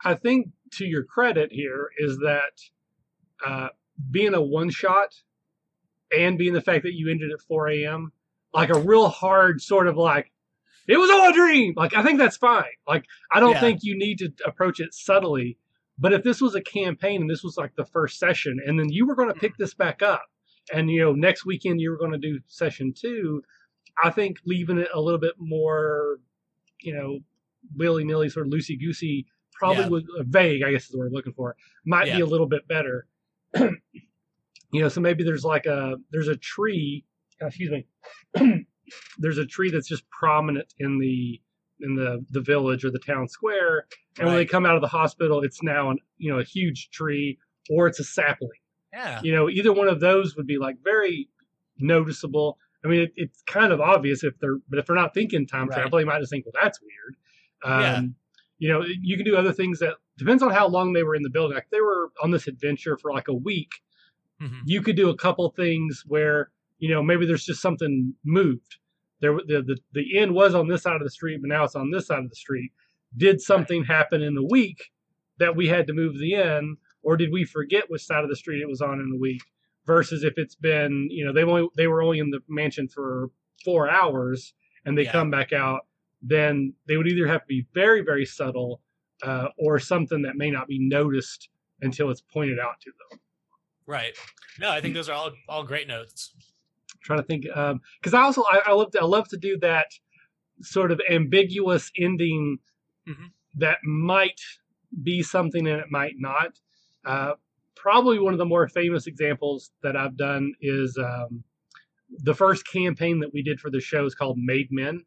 I, 0.04 0.14
think 0.14 0.50
to 0.74 0.86
your 0.86 1.04
credit 1.04 1.52
here 1.52 1.90
is 1.98 2.18
that 2.18 2.62
uh, 3.46 3.70
being 4.12 4.34
a 4.36 4.42
one 4.42 4.70
shot 4.70 5.16
and 6.16 6.38
being 6.38 6.54
the 6.54 6.62
fact 6.62 6.84
that 6.84 6.94
you 6.94 7.10
ended 7.10 7.32
at 7.32 7.42
4 7.42 7.70
a.m., 7.70 8.12
like 8.54 8.70
a 8.70 8.80
real 8.80 9.08
hard 9.10 9.62
sort 9.62 9.88
of 9.88 9.98
like, 9.98 10.32
it 10.88 10.98
was 10.98 11.10
all 11.10 11.30
a 11.30 11.34
dream. 11.34 11.74
Like, 11.76 11.96
I 11.96 12.04
think 12.04 12.20
that's 12.20 12.38
fine. 12.38 12.64
Like, 12.88 13.06
I 13.32 13.40
don't 13.40 13.52
Yeah. 13.54 13.60
think 13.62 13.80
you 13.84 13.98
need 13.98 14.20
to 14.20 14.32
approach 14.46 14.80
it 14.80 14.94
subtly. 14.94 15.58
But 16.02 16.14
if 16.14 16.24
this 16.24 16.42
was 16.42 16.56
a 16.56 16.62
campaign 16.62 17.22
and 17.22 17.30
this 17.30 17.44
was 17.44 17.58
like 17.58 17.76
the 17.76 17.86
first 17.86 18.18
session, 18.18 18.60
and 18.66 18.78
then 18.80 18.90
you 18.90 19.06
were 19.06 19.16
going 19.16 19.28
to 19.32 19.40
pick 19.40 19.56
this 19.58 19.76
back 19.76 20.02
up, 20.02 20.24
and 20.74 20.90
you 20.90 21.00
know, 21.02 21.14
next 21.14 21.46
weekend 21.46 21.80
you 21.80 21.92
were 21.92 21.98
going 21.98 22.12
to 22.12 22.18
do 22.18 22.40
session 22.48 22.92
two, 22.92 23.44
I 24.04 24.10
think 24.10 24.40
leaving 24.46 24.80
it 24.80 24.90
a 24.94 25.00
little 25.00 25.20
bit 25.20 25.36
more, 25.38 26.18
you 26.82 26.94
know, 26.96 27.20
willy 27.78 28.04
nilly, 28.04 28.30
sort 28.30 28.48
of 28.48 28.52
loosey 28.54 28.80
goosey, 28.80 29.28
probably 29.54 29.84
Yeah. 29.84 29.90
would 29.90 30.06
uh, 30.20 30.24
vague. 30.24 30.64
I 30.64 30.72
guess 30.72 30.86
is 30.86 30.90
the 30.90 30.98
word 30.98 31.08
I'm 31.08 31.14
looking 31.14 31.34
for. 31.34 31.56
Might 31.86 32.06
be 32.06 32.22
a 32.22 32.26
little 32.26 32.48
bit 32.48 32.68
better. 32.68 33.06
you 33.56 34.82
know, 34.82 34.90
so 34.90 35.02
maybe 35.02 35.24
there's 35.24 35.46
like 35.46 35.68
a 35.68 35.98
there's 36.12 36.30
a 36.30 36.36
tree. 36.38 37.06
Excuse 37.40 37.70
me. 37.72 37.86
there's 39.20 39.38
a 39.38 39.46
tree 39.46 39.70
that's 39.70 39.88
just 39.88 40.10
prominent 40.10 40.74
in 40.80 41.00
the 41.00 41.40
in 41.82 41.96
the 41.96 42.24
the 42.30 42.42
village 42.42 42.84
or 42.86 42.92
the 42.92 43.00
town 43.00 43.28
square, 43.28 43.86
and 44.18 44.28
when 44.28 44.36
they 44.38 44.46
come 44.46 44.66
out 44.66 44.76
of 44.76 44.82
the 44.82 44.88
hospital, 44.88 45.42
it's 45.42 45.62
now 45.64 45.90
an 45.92 45.98
you 46.18 46.32
know 46.32 46.40
a 46.40 46.44
huge 46.44 46.90
tree 46.92 47.38
or 47.70 47.88
it's 47.88 48.00
a 48.00 48.04
sapling. 48.04 48.50
yeah 48.94 49.20
You 49.24 49.32
know, 49.34 49.50
either 49.50 49.72
one 49.74 49.88
of 49.88 50.00
those 50.00 50.36
would 50.36 50.48
be 50.48 50.58
like 50.58 50.78
very 50.84 51.30
noticeable. 51.80 52.58
I 52.84 52.88
mean, 52.88 53.02
it, 53.02 53.14
it's 53.16 53.42
kind 53.44 53.72
of 53.72 53.80
obvious 53.80 54.24
if 54.24 54.38
they're, 54.40 54.58
but 54.70 54.80
if 54.80 54.86
they're 54.88 54.96
not 54.96 55.14
thinking 55.14 55.46
time 55.46 55.68
Right. 55.70 55.76
travel, 55.82 56.00
they 56.00 56.06
might 56.06 56.20
just 56.20 56.32
think, 56.32 56.46
well, 56.46 56.54
that's 56.62 56.80
weird. 56.82 57.16
Um, 57.64 57.82
Yeah. 57.82 58.02
You 58.60 58.70
know, 58.70 58.84
you 59.02 59.16
can 59.18 59.26
do 59.26 59.36
other 59.36 59.54
things 59.54 59.80
that 59.80 59.96
depends 60.20 60.44
on 60.44 60.52
how 60.52 60.68
long 60.68 60.94
they 60.94 61.02
were 61.02 61.16
in 61.16 61.24
the 61.24 61.32
building. 61.32 61.56
Like 61.56 61.70
they 61.72 61.82
were 61.82 62.12
on 62.22 62.30
this 62.30 62.48
adventure 62.48 62.96
for 62.96 63.12
like 63.12 63.28
a 63.28 63.34
week. 63.34 63.72
Mhm. 64.40 64.62
You 64.66 64.82
could 64.84 64.96
do 64.96 65.10
a 65.10 65.16
couple 65.18 65.50
things 65.52 66.04
where 66.08 66.52
you 66.78 66.90
know 66.90 67.02
maybe 67.02 67.26
there's 67.26 67.46
just 67.46 67.60
something 67.62 68.14
moved. 68.24 68.78
There, 69.22 69.34
the, 69.48 69.62
the 69.62 69.78
the 69.94 70.18
inn 70.18 70.34
was 70.34 70.56
on 70.56 70.68
this 70.68 70.84
side 70.84 70.96
of 70.96 71.04
the 71.04 71.10
street, 71.12 71.40
but 71.42 71.50
now 71.50 71.64
it's 71.64 71.76
on 71.76 71.92
this 71.92 72.08
side 72.08 72.24
of 72.24 72.30
the 72.30 72.36
street. 72.36 72.72
Did 73.18 73.40
something 73.42 73.84
happen 73.84 74.22
in 74.22 74.34
the 74.36 74.44
week 74.44 74.92
that 75.38 75.56
we 75.56 75.68
had 75.68 75.88
to 75.88 75.94
move 75.94 76.18
the 76.18 76.36
end, 76.36 76.78
or 77.04 77.18
did 77.18 77.32
we 77.32 77.46
forget 77.46 77.90
which 77.90 78.04
side 78.06 78.24
of 78.24 78.30
the 78.30 78.36
street 78.36 78.62
it 78.62 78.68
was 78.70 78.82
on 78.82 79.00
in 79.00 79.10
the 79.10 79.18
week? 79.18 79.42
Versus 79.86 80.24
if 80.24 80.34
it's 80.38 80.56
been, 80.56 81.08
you 81.12 81.26
know, 81.26 81.34
they 81.34 81.44
only 81.44 81.68
they 81.76 81.88
were 81.88 82.02
only 82.04 82.20
in 82.20 82.30
the 82.30 82.40
mansion 82.48 82.88
for 82.88 83.30
four 83.64 83.90
hours 83.90 84.54
and 84.86 84.98
they 84.98 85.04
Yeah. 85.04 85.12
come 85.12 85.30
back 85.30 85.54
out, 85.54 85.82
then 86.22 86.74
they 86.88 86.98
would 86.98 87.08
either 87.08 87.28
have 87.28 87.42
to 87.42 87.48
be 87.48 87.66
very 87.74 88.02
very 88.02 88.26
subtle, 88.26 88.82
uh, 89.24 89.50
or 89.58 89.78
something 89.80 90.22
that 90.24 90.36
may 90.36 90.50
not 90.50 90.68
be 90.68 90.80
noticed 90.80 91.50
until 91.82 92.10
it's 92.10 92.22
pointed 92.22 92.60
out 92.60 92.80
to 92.82 92.92
them. 93.10 93.20
Right. 93.88 94.14
No, 94.60 94.70
I 94.72 94.82
think 94.82 94.94
those 94.94 95.10
are 95.10 95.14
all 95.14 95.32
all 95.50 95.64
great 95.64 95.88
notes. 95.88 96.34
Trying 97.02 97.20
to 97.20 97.26
think 97.26 97.44
because 97.44 98.14
I 98.14 98.22
also 98.22 98.44
I, 98.44 98.62
I 98.68 98.72
love 98.74 98.92
to, 98.92 99.02
I 99.02 99.06
love 99.06 99.28
to 99.30 99.38
do 99.38 99.58
that 99.60 99.88
sort 100.62 100.92
of 100.92 101.02
ambiguous 101.10 101.92
ending 101.98 102.60
Mhm. 103.08 103.32
that 103.56 103.78
might 103.84 104.40
be 105.04 105.24
something 105.24 105.66
and 105.68 105.80
it 105.80 105.90
might 105.90 106.14
not. 106.20 106.60
Uh, 107.04 107.34
probably 107.76 108.20
one 108.20 108.32
of 108.34 108.38
the 108.38 108.46
more 108.46 108.68
famous 108.68 109.08
examples 109.08 109.72
that 109.82 109.96
I've 109.96 110.16
done 110.16 110.54
is 110.62 110.96
um, 111.00 111.44
the 112.20 112.36
first 112.36 112.68
campaign 112.68 113.20
that 113.22 113.34
we 113.34 113.42
did 113.42 113.60
for 113.60 113.72
the 113.72 113.80
show 113.80 114.06
is 114.06 114.14
called 114.14 114.38
Made 114.38 114.68
Men. 114.72 115.04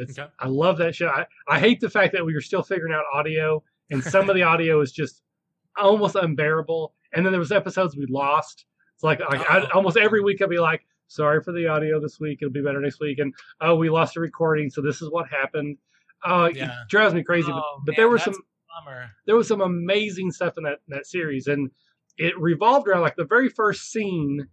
Okay. 0.00 0.26
I 0.38 0.46
love 0.48 0.78
that 0.78 0.94
show. 0.94 1.08
I, 1.08 1.26
I 1.48 1.58
hate 1.58 1.80
the 1.80 1.90
fact 1.90 2.14
that 2.14 2.24
we 2.24 2.32
were 2.32 2.40
still 2.40 2.62
figuring 2.62 2.94
out 2.94 3.04
audio, 3.12 3.62
and 3.90 4.02
some 4.02 4.30
of 4.30 4.36
the 4.36 4.42
audio 4.52 4.80
is 4.80 4.92
just 4.92 5.22
almost 5.76 6.14
unbearable. 6.14 6.94
And 7.12 7.26
then 7.26 7.32
there 7.32 7.40
was 7.40 7.52
episodes 7.52 7.94
we 7.96 8.06
lost. 8.08 8.64
It's 8.94 9.02
like, 9.02 9.20
like 9.20 9.40
I, 9.50 9.68
almost 9.74 9.96
every 9.98 10.22
week 10.22 10.40
I'd 10.40 10.48
be 10.48 10.58
like, 10.58 10.86
"Sorry 11.08 11.42
for 11.42 11.52
the 11.52 11.66
audio 11.66 12.00
this 12.00 12.20
week. 12.20 12.38
It'll 12.40 12.52
be 12.52 12.62
better 12.62 12.80
next 12.80 13.00
week." 13.00 13.18
And 13.18 13.34
oh, 13.60 13.74
we 13.76 13.90
lost 13.90 14.16
a 14.16 14.20
recording, 14.20 14.70
so 14.70 14.80
this 14.80 15.02
is 15.02 15.10
what 15.10 15.28
happened. 15.28 15.78
Oh, 16.24 16.44
it 16.44 16.56
Yeah. 16.56 16.84
drives 16.88 17.14
me 17.14 17.22
crazy. 17.22 17.50
but 17.50 17.58
Oh, 17.64 17.82
but 17.84 17.96
there 17.96 18.06
man, 18.06 18.12
were 18.12 18.18
some 18.18 18.34
Bummer. 18.84 19.10
there 19.26 19.36
was 19.36 19.48
some 19.48 19.60
amazing 19.60 20.30
stuff 20.30 20.56
in 20.56 20.64
that 20.64 20.80
that 20.88 21.06
series, 21.06 21.46
and 21.48 21.70
it 22.16 22.38
revolved 22.38 22.88
around 22.88 23.02
like 23.02 23.16
the 23.16 23.24
very 23.24 23.48
first 23.48 23.90
scene 23.90 24.48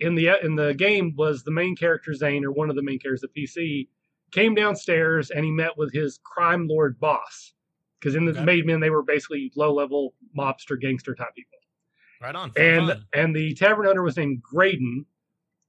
in 0.00 0.14
the 0.14 0.28
in 0.44 0.54
the 0.56 0.74
game 0.74 1.14
was 1.16 1.42
the 1.44 1.50
main 1.50 1.76
character 1.76 2.12
Zane 2.14 2.44
or 2.44 2.50
one 2.52 2.70
of 2.70 2.76
the 2.76 2.82
main 2.82 2.98
characters, 2.98 3.20
the 3.22 3.28
PC, 3.42 3.88
came 4.32 4.54
downstairs 4.54 5.30
and 5.30 5.44
he 5.44 5.50
met 5.50 5.76
with 5.76 5.92
his 5.92 6.18
crime 6.24 6.66
lord 6.68 6.98
boss. 6.98 7.52
Because 8.00 8.14
in 8.14 8.24
the 8.24 8.32
Okay. 8.32 8.44
Made 8.44 8.66
Men, 8.66 8.80
they 8.80 8.90
were 8.90 9.02
basically 9.02 9.50
low 9.56 9.72
level 9.72 10.14
mobster 10.36 10.78
gangster 10.80 11.14
type 11.14 11.34
people 11.34 11.58
Right 12.20 12.34
on. 12.34 12.52
And 12.56 12.88
fun. 12.88 13.04
and 13.14 13.34
the 13.36 13.54
tavern 13.54 13.86
owner 13.86 14.02
was 14.02 14.16
named 14.16 14.42
Graydon, 14.42 15.06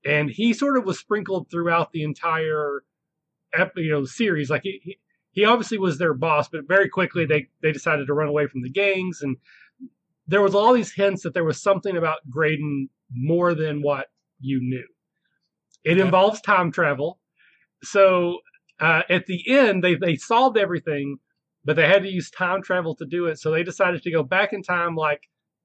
and 0.08 0.30
he 0.30 0.54
sort 0.54 0.78
of 0.78 0.86
was 0.86 1.00
sprinkled 1.00 1.50
throughout 1.52 1.92
the 1.92 2.04
entire, 2.04 2.84
ep- 3.54 3.78
you 3.78 3.92
know, 3.92 4.06
series. 4.06 4.50
Like 4.50 4.64
he, 4.64 4.80
he 4.84 5.00
he 5.32 5.46
obviously 5.46 5.78
was 5.78 5.98
their 6.00 6.14
boss, 6.16 6.50
but 6.50 6.68
very 6.68 6.90
quickly 6.90 7.26
they 7.26 7.48
they 7.62 7.72
decided 7.72 8.08
to 8.08 8.14
run 8.14 8.28
away 8.30 8.48
from 8.48 8.62
the 8.64 8.70
gangs, 8.72 9.22
and 9.22 9.38
there 10.28 10.42
was 10.42 10.56
all 10.56 10.74
these 10.74 10.94
hints 10.94 11.24
that 11.24 11.34
there 11.34 11.44
was 11.46 11.62
something 11.62 11.98
about 11.98 12.20
Graydon 12.30 12.90
more 13.14 13.54
than 13.56 13.82
what 13.82 14.08
you 14.40 14.60
knew. 14.62 14.88
It 15.84 15.94
Okay. 15.94 16.02
involves 16.02 16.42
time 16.42 16.72
travel. 16.72 17.20
so 17.84 18.40
uh, 18.80 19.04
at 19.10 19.26
the 19.28 19.44
end, 19.50 19.84
they 19.84 19.96
they 19.96 20.16
solved 20.18 20.58
everything, 20.58 21.18
but 21.66 21.76
they 21.76 21.88
had 21.88 22.04
to 22.04 22.10
use 22.12 22.30
time 22.32 22.62
travel 22.62 22.96
to 22.96 23.06
do 23.06 23.28
it. 23.28 23.40
So 23.40 23.52
they 23.52 23.64
decided 23.64 24.04
to 24.04 24.12
go 24.12 24.24
back 24.24 24.54
in 24.54 24.64
time, 24.64 24.96
like 24.96 25.24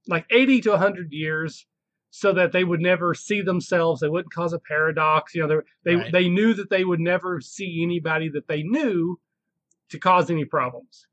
like 0.08 0.26
eighty 0.30 0.60
to 0.62 0.76
hundred 0.78 1.12
years, 1.12 1.66
so 2.14 2.30
that 2.34 2.52
they 2.52 2.62
would 2.62 2.80
never 2.80 3.14
see 3.14 3.40
themselves. 3.40 4.00
They 4.02 4.08
wouldn't 4.08 4.34
cause 4.34 4.52
a 4.52 4.58
paradox. 4.58 5.34
You 5.34 5.46
know, 5.46 5.48
they 5.48 5.56
they 5.92 5.96
Right. 5.96 6.12
they 6.12 6.28
knew 6.28 6.52
that 6.54 6.68
they 6.68 6.84
would 6.84 7.00
never 7.00 7.40
see 7.40 7.82
anybody 7.82 8.28
that 8.28 8.46
they 8.48 8.62
knew 8.62 9.18
to 9.88 9.98
cause 9.98 10.30
any 10.30 10.44
problems. 10.44 11.06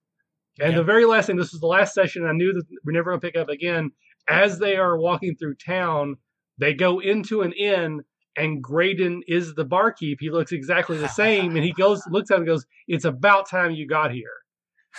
And 0.60 0.74
Yeah. 0.74 0.80
the 0.80 0.84
very 0.84 1.06
last 1.06 1.28
thing, 1.28 1.38
this 1.38 1.54
was 1.54 1.62
the 1.62 1.68
last 1.68 1.94
session. 1.94 2.26
I 2.26 2.34
knew 2.34 2.52
that 2.54 2.66
we're 2.84 2.92
never 2.92 3.12
going 3.12 3.22
to 3.22 3.26
pick 3.28 3.38
up 3.38 3.48
again. 3.48 3.92
As 4.28 4.60
they 4.60 4.76
are 4.76 4.98
walking 4.98 5.36
through 5.38 5.56
town, 5.56 6.18
they 6.58 6.74
go 6.74 7.00
into 7.00 7.42
an 7.44 7.54
inn, 7.54 8.04
and 8.36 8.62
Graydon 8.62 9.24
is 9.26 9.56
the 9.56 9.64
barkeep. 9.66 10.18
He 10.20 10.30
looks 10.30 10.52
exactly 10.52 10.98
the 10.98 11.08
same, 11.08 11.56
and 11.56 11.64
he 11.64 11.72
goes, 11.72 12.04
looks 12.12 12.30
at 12.30 12.36
him, 12.36 12.42
and 12.42 12.48
goes, 12.48 12.66
"It's 12.90 13.06
about 13.06 13.50
time 13.50 13.72
you 13.72 13.88
got 13.88 14.12
here." 14.12 14.36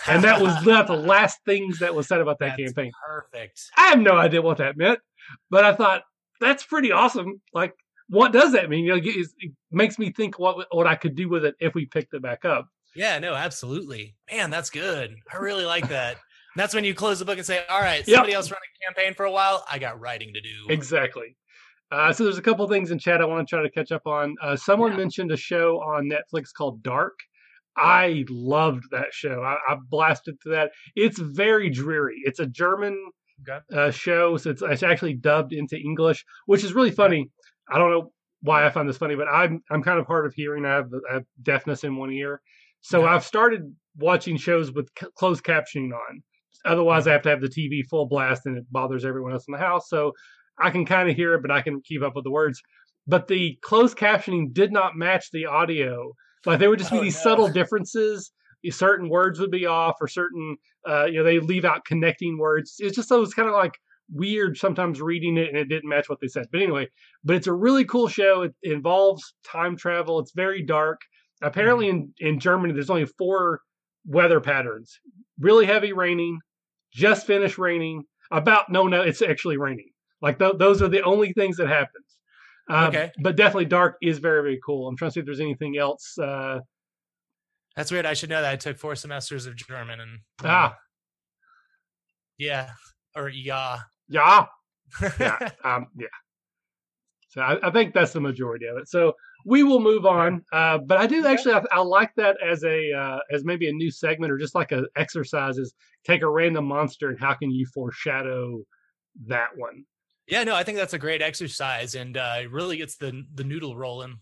And 0.07 0.23
that 0.23 0.41
was 0.41 0.65
not 0.65 0.87
the 0.87 0.95
last 0.95 1.39
things 1.45 1.77
that 1.79 1.93
was 1.93 2.07
said 2.07 2.21
about 2.21 2.39
that 2.39 2.55
That's 2.57 2.73
campaign. 2.73 2.91
Perfect. 3.05 3.69
I 3.77 3.89
have 3.89 3.99
no 3.99 4.13
idea 4.17 4.41
what 4.41 4.57
that 4.57 4.77
meant, 4.77 4.99
but 5.49 5.63
I 5.63 5.73
thought 5.73 6.03
that's 6.39 6.63
pretty 6.63 6.91
awesome. 6.91 7.41
Like, 7.53 7.73
what 8.09 8.33
does 8.33 8.51
that 8.53 8.69
mean? 8.69 8.85
You 8.85 8.95
know, 8.95 9.01
it, 9.03 9.27
makes 9.71 9.97
me 9.99 10.11
think 10.11 10.37
what 10.39 10.67
what 10.71 10.87
I 10.87 10.95
could 10.95 11.15
do 11.15 11.29
with 11.29 11.45
it 11.45 11.55
if 11.59 11.73
we 11.75 11.85
picked 11.85 12.13
it 12.13 12.21
back 12.21 12.45
up. 12.45 12.67
Yeah, 12.95 13.19
no, 13.19 13.33
absolutely. 13.33 14.15
Man, 14.29 14.49
that's 14.49 14.69
good. 14.69 15.15
I 15.31 15.37
really 15.37 15.65
like 15.65 15.87
that. 15.89 16.17
That's 16.57 16.75
when 16.75 16.83
you 16.83 16.93
close 16.93 17.19
the 17.19 17.23
book 17.23 17.37
and 17.37 17.45
say, 17.47 17.63
"All 17.69 17.79
right, 17.79 18.05
Yep. 18.05 18.13
somebody 18.13 18.33
else 18.33 18.51
run 18.51 18.59
a 18.59 18.85
campaign 18.85 19.13
for 19.13 19.23
a 19.23 19.31
while. 19.31 19.63
I 19.71 19.79
got 19.79 20.01
writing 20.01 20.33
to 20.33 20.41
do." 20.41 20.65
Exactly. 20.67 21.37
Uh, 21.91 22.11
so 22.11 22.25
there's 22.25 22.37
a 22.37 22.41
couple 22.41 22.67
things 22.67 22.91
in 22.91 22.99
chat 22.99 23.21
I 23.21 23.25
want 23.25 23.47
to 23.47 23.55
try 23.55 23.63
to 23.63 23.69
catch 23.69 23.93
up 23.93 24.05
on. 24.05 24.35
Uh, 24.41 24.57
someone 24.57 24.91
Yeah. 24.91 24.97
mentioned 24.97 25.31
a 25.31 25.37
show 25.37 25.77
on 25.79 26.09
Netflix 26.09 26.47
called 26.53 26.83
Dark. 26.83 27.17
I 27.77 28.25
loved 28.29 28.83
that 28.91 29.13
show. 29.13 29.41
I, 29.41 29.55
I 29.71 29.77
blasted 29.89 30.41
to 30.41 30.49
that. 30.49 30.71
It's 30.97 31.19
very 31.19 31.69
dreary. 31.69 32.19
It's 32.25 32.39
a 32.41 32.45
German. 32.45 32.97
Uh, 33.73 33.91
show, 33.91 34.37
so 34.37 34.49
it's, 34.49 34.61
it's 34.61 34.83
actually 34.83 35.13
dubbed 35.15 35.53
into 35.53 35.77
English, 35.77 36.23
which 36.45 36.63
is 36.63 36.73
really 36.73 36.91
funny. 36.91 37.29
I 37.69 37.77
don't 37.77 37.91
know 37.91 38.11
why 38.41 38.65
I 38.65 38.69
find 38.69 38.87
this 38.89 38.97
funny, 38.97 39.15
but 39.15 39.27
I'm 39.27 39.61
I'm 39.69 39.83
kind 39.83 39.99
of 39.99 40.07
hard 40.07 40.25
of 40.25 40.33
hearing. 40.33 40.65
I 40.65 40.73
have, 40.75 40.89
I 41.09 41.13
have 41.15 41.23
deafness 41.41 41.83
in 41.83 41.95
one 41.95 42.11
ear, 42.11 42.41
so. 42.81 43.05
I've 43.05 43.23
started 43.23 43.73
watching 43.97 44.37
shows 44.37 44.71
with 44.71 44.87
c- 44.99 45.07
closed 45.15 45.43
captioning 45.43 45.91
on. 45.93 46.23
Otherwise, 46.65 47.07
I 47.07 47.13
have 47.13 47.21
to 47.23 47.29
have 47.29 47.41
the 47.41 47.47
TV 47.49 47.85
full 47.89 48.05
blast, 48.07 48.45
and 48.45 48.57
it 48.57 48.65
bothers 48.71 49.05
everyone 49.05 49.31
else 49.33 49.45
in 49.47 49.51
the 49.53 49.57
house. 49.59 49.89
So 49.89 50.11
I 50.59 50.69
can 50.69 50.85
kind 50.85 51.09
of 51.09 51.15
hear 51.15 51.33
it, 51.33 51.41
but 51.41 51.51
I 51.51 51.61
can 51.61 51.81
keep 51.81 52.01
up 52.03 52.15
with 52.15 52.23
the 52.23 52.31
words. 52.31 52.61
But 53.07 53.27
the 53.27 53.57
closed 53.63 53.97
captioning 53.97 54.53
did 54.53 54.71
not 54.71 54.95
match 54.95 55.25
the 55.31 55.45
audio. 55.47 56.13
Like 56.45 56.59
there 56.59 56.69
would 56.69 56.79
just 56.79 56.91
be 56.91 56.99
Oh, 56.99 57.01
these 57.01 57.15
no. 57.17 57.21
subtle 57.21 57.47
differences. 57.49 58.31
Certain 58.69 59.09
words 59.09 59.39
would 59.39 59.51
be 59.51 59.65
off, 59.65 59.95
or 60.01 60.07
certain, 60.07 60.57
uh, 60.87 61.05
you 61.05 61.17
know, 61.17 61.23
they 61.23 61.39
leave 61.39 61.65
out 61.65 61.85
connecting 61.85 62.37
words. 62.37 62.75
It's 62.79 62.95
just 62.95 63.09
those 63.09 63.33
kind 63.33 63.47
of 63.49 63.55
like 63.55 63.73
weird 64.13 64.57
sometimes 64.57 65.01
reading 65.01 65.37
it 65.37 65.47
and 65.47 65.57
it 65.57 65.69
didn't 65.69 65.89
match 65.89 66.09
what 66.09 66.19
they 66.19 66.27
said. 66.27 66.45
But 66.51 66.61
anyway, 66.61 66.87
but 67.23 67.35
it's 67.35 67.47
a 67.47 67.53
really 67.53 67.85
cool 67.85 68.07
show. 68.07 68.43
It, 68.43 68.53
involves 68.63 69.33
time 69.43 69.75
travel. 69.77 70.19
It's 70.19 70.33
very 70.33 70.61
dark. 70.63 70.99
Apparently, 71.41 71.89
in 71.89 72.13
in 72.19 72.39
Germany, 72.39 72.73
there's 72.73 72.89
only 72.89 73.05
four 73.05 73.61
weather 74.05 74.39
patterns: 74.39 74.99
really 75.39 75.65
heavy 75.65 75.93
raining, 75.93 76.39
just 76.93 77.25
finished 77.25 77.57
raining. 77.57 78.03
About 78.31 78.69
no, 78.69 78.87
no, 78.87 79.01
it's 79.01 79.21
actually 79.21 79.57
raining. 79.57 79.89
Like 80.21 80.39
th- 80.39 80.57
those 80.57 80.81
are 80.81 80.87
the 80.87 81.01
only 81.03 81.33
things 81.33 81.57
that 81.57 81.67
happens. 81.67 82.05
Uh, 82.69 82.85
Okay. 82.89 83.11
But 83.21 83.35
definitely, 83.35 83.65
dark 83.65 83.97
is 84.01 84.19
very 84.19 84.41
very 84.41 84.59
cool. 84.65 84.87
I'm 84.87 84.95
trying 84.97 85.09
to 85.09 85.13
see 85.13 85.19
if 85.21 85.25
there's 85.25 85.39
anything 85.39 85.77
else. 85.77 86.17
Uh, 86.17 86.59
That's 87.75 87.91
weird. 87.91 88.05
I 88.05 88.13
should 88.13 88.29
know 88.29 88.41
that. 88.41 88.51
I 88.51 88.57
took 88.57 88.77
four 88.77 88.95
semesters 88.95 89.45
of 89.45 89.55
German 89.55 89.99
and 89.99 90.19
ah, 90.43 90.75
yeah, 92.37 92.69
or 93.15 93.29
yeah. 93.29 93.79
yeah, 94.09 94.45
yeah, 95.19 95.49
um, 95.63 95.87
yeah. 95.97 96.07
So 97.29 97.41
I, 97.41 97.67
I 97.67 97.71
think 97.71 97.93
that's 97.93 98.11
the 98.11 98.19
majority 98.19 98.65
of 98.65 98.77
it. 98.77 98.89
So 98.89 99.13
we 99.45 99.63
will 99.63 99.79
move 99.79 100.05
on. 100.05 100.43
Uh, 100.51 100.79
but 100.79 100.97
I 100.97 101.07
do 101.07 101.25
actually 101.25 101.53
I, 101.53 101.63
I 101.71 101.79
like 101.79 102.11
that 102.17 102.35
as 102.45 102.63
a 102.65 102.91
uh, 102.91 103.19
as 103.31 103.45
maybe 103.45 103.69
a 103.69 103.73
new 103.73 103.89
segment 103.89 104.31
or 104.31 104.37
just 104.37 104.55
like 104.55 104.71
a 104.73 104.83
exercise 104.97 105.57
is 105.57 105.73
take 106.05 106.23
a 106.23 106.29
random 106.29 106.65
monster 106.65 107.09
and 107.09 107.19
how 107.19 107.33
can 107.33 107.51
you 107.51 107.65
foreshadow 107.73 108.61
that 109.27 109.49
one. 109.55 109.85
yeah, 110.27 110.43
no, 110.43 110.55
I 110.55 110.63
think 110.63 110.77
that's 110.77 110.93
a 110.93 110.99
great 110.99 111.21
exercise 111.21 111.95
and 111.95 112.17
uh, 112.17 112.37
it 112.41 112.51
really 112.51 112.77
gets 112.77 112.97
the 112.97 113.23
the 113.33 113.43
noodle 113.43 113.77
rolling. 113.77 114.19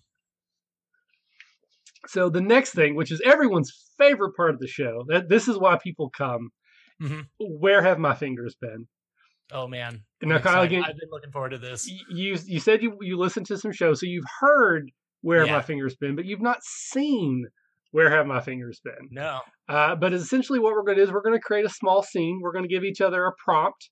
So 2.08 2.30
the 2.30 2.42
next 2.42 2.72
thing, 2.72 2.96
which 2.96 3.12
is 3.12 3.22
everyone's 3.26 3.72
favorite 3.98 4.36
part 4.36 4.52
of 4.52 4.60
the 4.60 4.68
show, 4.68 5.04
that 5.10 5.30
this 5.30 5.48
is 5.48 5.58
why 5.58 5.78
people 5.78 6.10
come. 6.10 6.50
Mhm. 7.02 7.26
Where 7.40 7.82
have 7.82 8.00
my 8.00 8.14
fingers 8.16 8.56
been? 8.60 8.88
Oh 9.52 9.68
man, 9.68 10.04
Now, 10.22 10.38
Kyle, 10.40 10.62
again- 10.62 10.84
I've 10.84 10.98
been 10.98 11.10
looking 11.12 11.32
forward 11.32 11.50
to 11.50 11.58
this. 11.58 11.88
You 12.10 12.38
you 12.46 12.60
said 12.60 12.84
you 12.84 12.98
you 13.02 13.18
listened 13.18 13.48
to 13.48 13.58
some 13.58 13.72
shows, 13.72 14.00
so 14.00 14.06
you've 14.06 14.26
heard 14.40 14.92
where 15.22 15.40
have 15.40 15.48
Yeah. 15.48 15.56
my 15.58 15.62
fingers 15.62 15.96
been, 15.96 16.16
but 16.16 16.26
you've 16.26 16.42
not 16.42 16.64
seen 16.64 17.46
where 17.92 18.10
have 18.12 18.28
my 18.28 18.40
fingers 18.42 18.80
been. 18.84 19.08
No, 19.10 19.40
Uh, 19.68 19.96
but 19.96 20.14
essentially, 20.14 20.60
what 20.60 20.74
we're 20.74 20.84
going 20.84 20.98
to 20.98 21.04
do 21.04 21.08
is 21.08 21.12
we're 21.12 21.24
going 21.24 21.36
to 21.38 21.42
create 21.42 21.66
a 21.66 21.70
small 21.70 22.04
scene. 22.04 22.40
We're 22.42 22.52
going 22.52 22.64
to 22.64 22.70
give 22.70 22.84
each 22.84 23.02
other 23.02 23.26
a 23.26 23.34
prompt, 23.44 23.90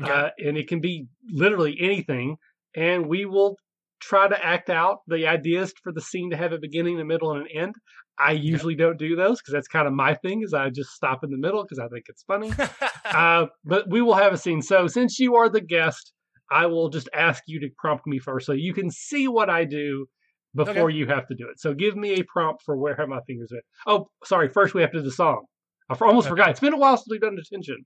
Okay. 0.00 0.10
uh, 0.12 0.30
and 0.38 0.58
it 0.58 0.68
can 0.68 0.80
be 0.80 1.06
literally 1.30 1.76
anything. 1.80 2.36
And 2.74 3.06
we 3.08 3.24
will 3.24 3.56
try 4.00 4.28
to 4.28 4.44
act 4.44 4.70
out 4.70 4.98
the 5.06 5.26
ideas 5.26 5.72
for 5.82 5.92
the 5.92 6.00
scene 6.00 6.30
to 6.30 6.36
have 6.36 6.52
a 6.52 6.58
beginning, 6.58 7.00
a 7.00 7.04
middle, 7.04 7.32
and 7.32 7.42
an 7.42 7.48
end. 7.54 7.74
I 8.20 8.32
usually 8.32 8.74
don't 8.74 8.98
do 8.98 9.14
those 9.14 9.40
because 9.40 9.52
that's 9.52 9.68
kind 9.68 9.86
of 9.86 9.92
my 9.92 10.14
thing. 10.14 10.42
Is 10.42 10.52
I 10.54 10.70
just 10.70 10.90
stop 10.90 11.22
in 11.22 11.30
the 11.30 11.38
middle 11.38 11.62
because 11.62 11.78
I 11.78 11.88
think 11.88 12.04
it's 12.08 12.22
funny. 12.24 12.52
uh, 13.04 13.46
but 13.64 13.88
we 13.88 14.02
will 14.02 14.14
have 14.14 14.32
a 14.32 14.36
scene. 14.36 14.60
So 14.62 14.86
since 14.88 15.18
you 15.18 15.36
are 15.36 15.48
the 15.48 15.60
guest, 15.60 16.12
I 16.50 16.66
will 16.66 16.88
just 16.88 17.08
ask 17.14 17.42
you 17.46 17.60
to 17.60 17.68
prompt 17.78 18.06
me 18.06 18.18
first, 18.18 18.46
so 18.46 18.52
you 18.52 18.74
can 18.74 18.90
see 18.90 19.28
what 19.28 19.50
I 19.50 19.64
do 19.64 20.06
before 20.54 20.90
you 20.90 21.06
have 21.06 21.26
to 21.28 21.34
do 21.34 21.44
it. 21.48 21.60
So 21.60 21.74
give 21.74 21.96
me 21.96 22.14
a 22.14 22.24
prompt 22.24 22.62
for 22.64 22.76
where 22.76 22.96
have 22.96 23.08
my 23.08 23.20
fingers 23.26 23.50
been. 23.50 23.60
Oh, 23.86 24.08
sorry. 24.24 24.48
First, 24.48 24.74
we 24.74 24.80
have 24.80 24.90
to 24.92 24.98
do 24.98 25.04
the 25.04 25.12
song. 25.12 25.44
I 25.90 25.94
almost 26.00 26.26
Okay. 26.26 26.32
forgot. 26.32 26.50
It's 26.50 26.60
been 26.60 26.72
a 26.74 26.78
while 26.78 26.96
since 26.96 27.06
we've 27.10 27.20
done 27.20 27.36
detention. 27.36 27.84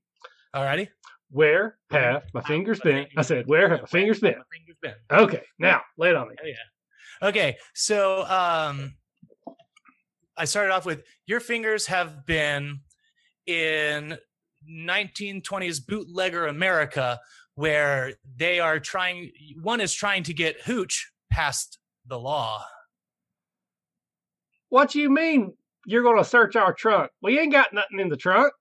Alrighty. 0.55 0.89
Where 1.33 1.79
have 1.91 2.25
my 2.35 2.43
fingers 2.43 2.79
been? 2.81 3.07
I 3.17 3.23
said, 3.23 3.47
where 3.47 3.71
have 3.71 3.81
my 3.81 3.87
fingers 3.87 4.21
been? 4.21 4.35
My 4.37 4.45
fingers 4.53 4.77
been. 4.83 4.95
Okay, 5.11 5.43
now 5.59 5.81
lay 5.97 6.11
it 6.11 6.17
on 6.17 6.29
me. 6.29 6.35
Oh 6.43 6.47
yeah. 6.47 7.29
Okay, 7.29 7.57
so 7.75 8.25
um, 8.25 8.95
I 10.37 10.45
started 10.45 10.75
off 10.75 10.85
with 10.85 11.05
your 11.27 11.41
fingers 11.41 11.87
have 11.87 12.27
been 12.27 12.81
in 13.47 14.19
1920s 14.71 15.87
bootlegger 15.87 16.49
America, 16.49 17.19
where 17.55 18.13
they 18.37 18.61
are 18.61 18.79
trying. 18.79 19.31
One 19.63 19.81
is 19.81 19.95
trying 19.95 20.25
to 20.25 20.35
get 20.35 20.61
hooch 20.61 21.13
past 21.31 21.79
the 22.07 22.19
law. 22.19 22.63
What 24.69 24.91
do 24.91 25.01
you 25.01 25.09
mean 25.09 25.55
you're 25.87 26.03
going 26.03 26.19
to 26.19 26.29
search 26.29 26.57
our 26.57 26.75
trunk? 26.75 27.11
We 27.23 27.39
ain't 27.39 27.53
got 27.53 27.73
nothing 27.73 28.01
in 28.01 28.11
the 28.11 28.17
trunk. 28.19 28.53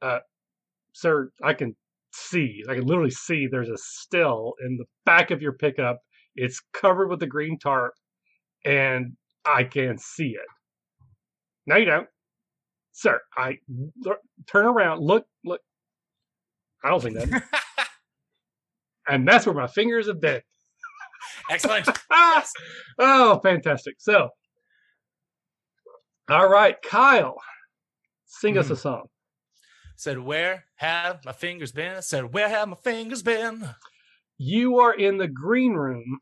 Uh, 0.00 0.20
sir, 0.92 1.30
I 1.42 1.52
can 1.52 1.76
see. 2.16 2.62
I 2.68 2.74
can 2.74 2.86
literally 2.86 3.10
see 3.10 3.46
there's 3.46 3.68
a 3.68 3.76
still 3.76 4.54
in 4.64 4.76
the 4.76 4.84
back 5.04 5.30
of 5.30 5.42
your 5.42 5.52
pickup. 5.52 6.00
It's 6.34 6.60
covered 6.72 7.08
with 7.08 7.22
a 7.22 7.26
green 7.26 7.58
tarp, 7.58 7.94
and 8.64 9.12
I 9.44 9.64
can 9.64 9.98
see 9.98 10.30
it. 10.30 10.46
No, 11.66 11.76
you 11.76 11.84
don't. 11.84 12.08
Sir, 12.92 13.20
I 13.36 13.58
turn 14.46 14.64
around, 14.64 15.02
look, 15.02 15.26
look. 15.44 15.60
I 16.82 16.90
don't 16.90 17.02
think 17.02 17.16
that. 17.16 17.42
and 19.08 19.26
that's 19.26 19.44
where 19.44 19.54
my 19.54 19.66
fingers 19.66 20.06
have 20.06 20.20
been. 20.20 20.40
Excellent. 21.50 21.88
Yes. 22.10 22.52
Oh, 22.98 23.40
fantastic. 23.42 23.94
So, 23.98 24.28
all 26.28 26.48
right, 26.48 26.76
Kyle, 26.82 27.36
sing 28.26 28.58
us 28.58 28.66
a 28.66 28.74
hmm. 28.74 28.80
song. 28.80 29.06
Said, 29.96 30.18
where 30.18 30.64
have 30.76 31.24
my 31.24 31.32
fingers 31.32 31.72
been? 31.72 32.02
Said, 32.02 32.32
where 32.32 32.48
have 32.48 32.68
my 32.68 32.76
fingers 32.76 33.22
been? 33.22 33.68
You 34.38 34.78
are 34.78 34.92
in 34.94 35.18
the 35.18 35.28
green 35.28 35.72
room 35.74 36.20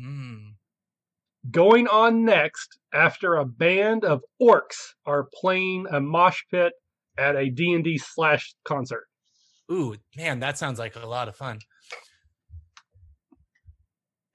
Mm. 0.00 0.54
going 1.50 1.88
on 1.88 2.24
next 2.24 2.78
after 2.92 3.34
a 3.34 3.44
band 3.44 4.04
of 4.04 4.22
orcs 4.40 4.76
are 5.06 5.28
playing 5.40 5.86
a 5.90 6.00
mosh 6.00 6.40
pit 6.52 6.72
at 7.16 7.34
a 7.34 7.50
D&D 7.50 7.98
slash 7.98 8.54
concert. 8.64 9.06
Ooh, 9.72 9.96
man, 10.16 10.38
that 10.40 10.56
sounds 10.56 10.78
like 10.78 10.94
a 10.96 11.06
lot 11.06 11.28
of 11.28 11.34
fun. 11.36 11.58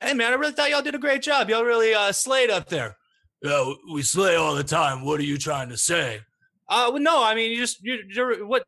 Hey, 0.01 0.14
man, 0.14 0.34
I 0.34 0.36
really 0.36 0.51
thought 0.53 0.70
y'all 0.70 0.82
did 0.82 0.95
a 0.95 0.99
great 0.99 1.22
job. 1.22 1.49
Y'all 1.49 1.64
really 1.64 1.93
uh, 1.93 2.11
slayed 2.11 2.49
up 2.49 2.68
there. 2.68 2.97
Yeah, 3.41 3.74
we 3.93 4.01
slay 4.01 4.36
all 4.36 4.53
the 4.55 4.64
time. 4.64 5.05
What 5.05 5.20
are 5.20 5.24
you 5.24 5.38
trying 5.38 5.70
to 5.70 5.78
say? 5.78 6.22
Uh, 6.70 6.89
well, 6.91 7.01
no, 7.01 7.24
I 7.24 7.36
mean, 7.36 7.51
you 7.51 7.57
just 7.57 7.84
you, 7.84 7.99
you're 8.09 8.45
what 8.45 8.66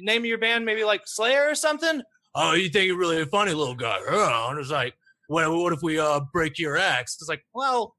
name 0.00 0.22
of 0.22 0.26
your 0.26 0.38
band? 0.38 0.64
Maybe 0.64 0.84
like 0.84 1.02
Slayer 1.06 1.48
or 1.48 1.54
something. 1.54 2.02
Oh, 2.34 2.54
you 2.54 2.68
think 2.68 2.86
you're 2.86 2.98
really 2.98 3.22
a 3.22 3.26
funny 3.26 3.52
little 3.52 3.74
guy? 3.76 3.98
Huh? 4.00 4.48
And 4.50 4.58
it's 4.58 4.70
like, 4.70 4.94
what? 5.28 5.50
What 5.50 5.72
if 5.72 5.82
we 5.82 5.98
uh 5.98 6.20
break 6.32 6.58
your 6.58 6.76
axe? 6.76 7.16
It's 7.20 7.28
like, 7.28 7.44
well, 7.54 7.96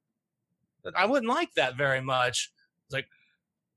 I 0.96 1.06
wouldn't 1.06 1.32
like 1.32 1.54
that 1.56 1.78
very 1.78 2.02
much. 2.02 2.52
It's 2.88 2.94
like, 2.94 3.08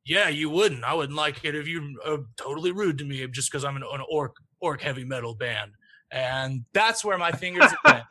yeah, 0.04 0.28
you 0.28 0.50
wouldn't. 0.50 0.84
I 0.84 0.94
wouldn't 0.94 1.16
like 1.16 1.44
it 1.44 1.54
if 1.54 1.68
you 1.68 1.98
are 2.04 2.18
totally 2.36 2.72
rude 2.72 2.98
to 2.98 3.04
me 3.04 3.26
just 3.28 3.50
because 3.50 3.64
I'm 3.64 3.76
an, 3.76 3.84
an 3.90 4.02
orc 4.10 4.36
orc 4.60 4.80
heavy 4.80 5.04
metal 5.04 5.34
band. 5.34 5.72
And 6.10 6.64
that's 6.72 7.04
where 7.04 7.18
my 7.18 7.32
fingers 7.32 7.70
went. 7.84 8.04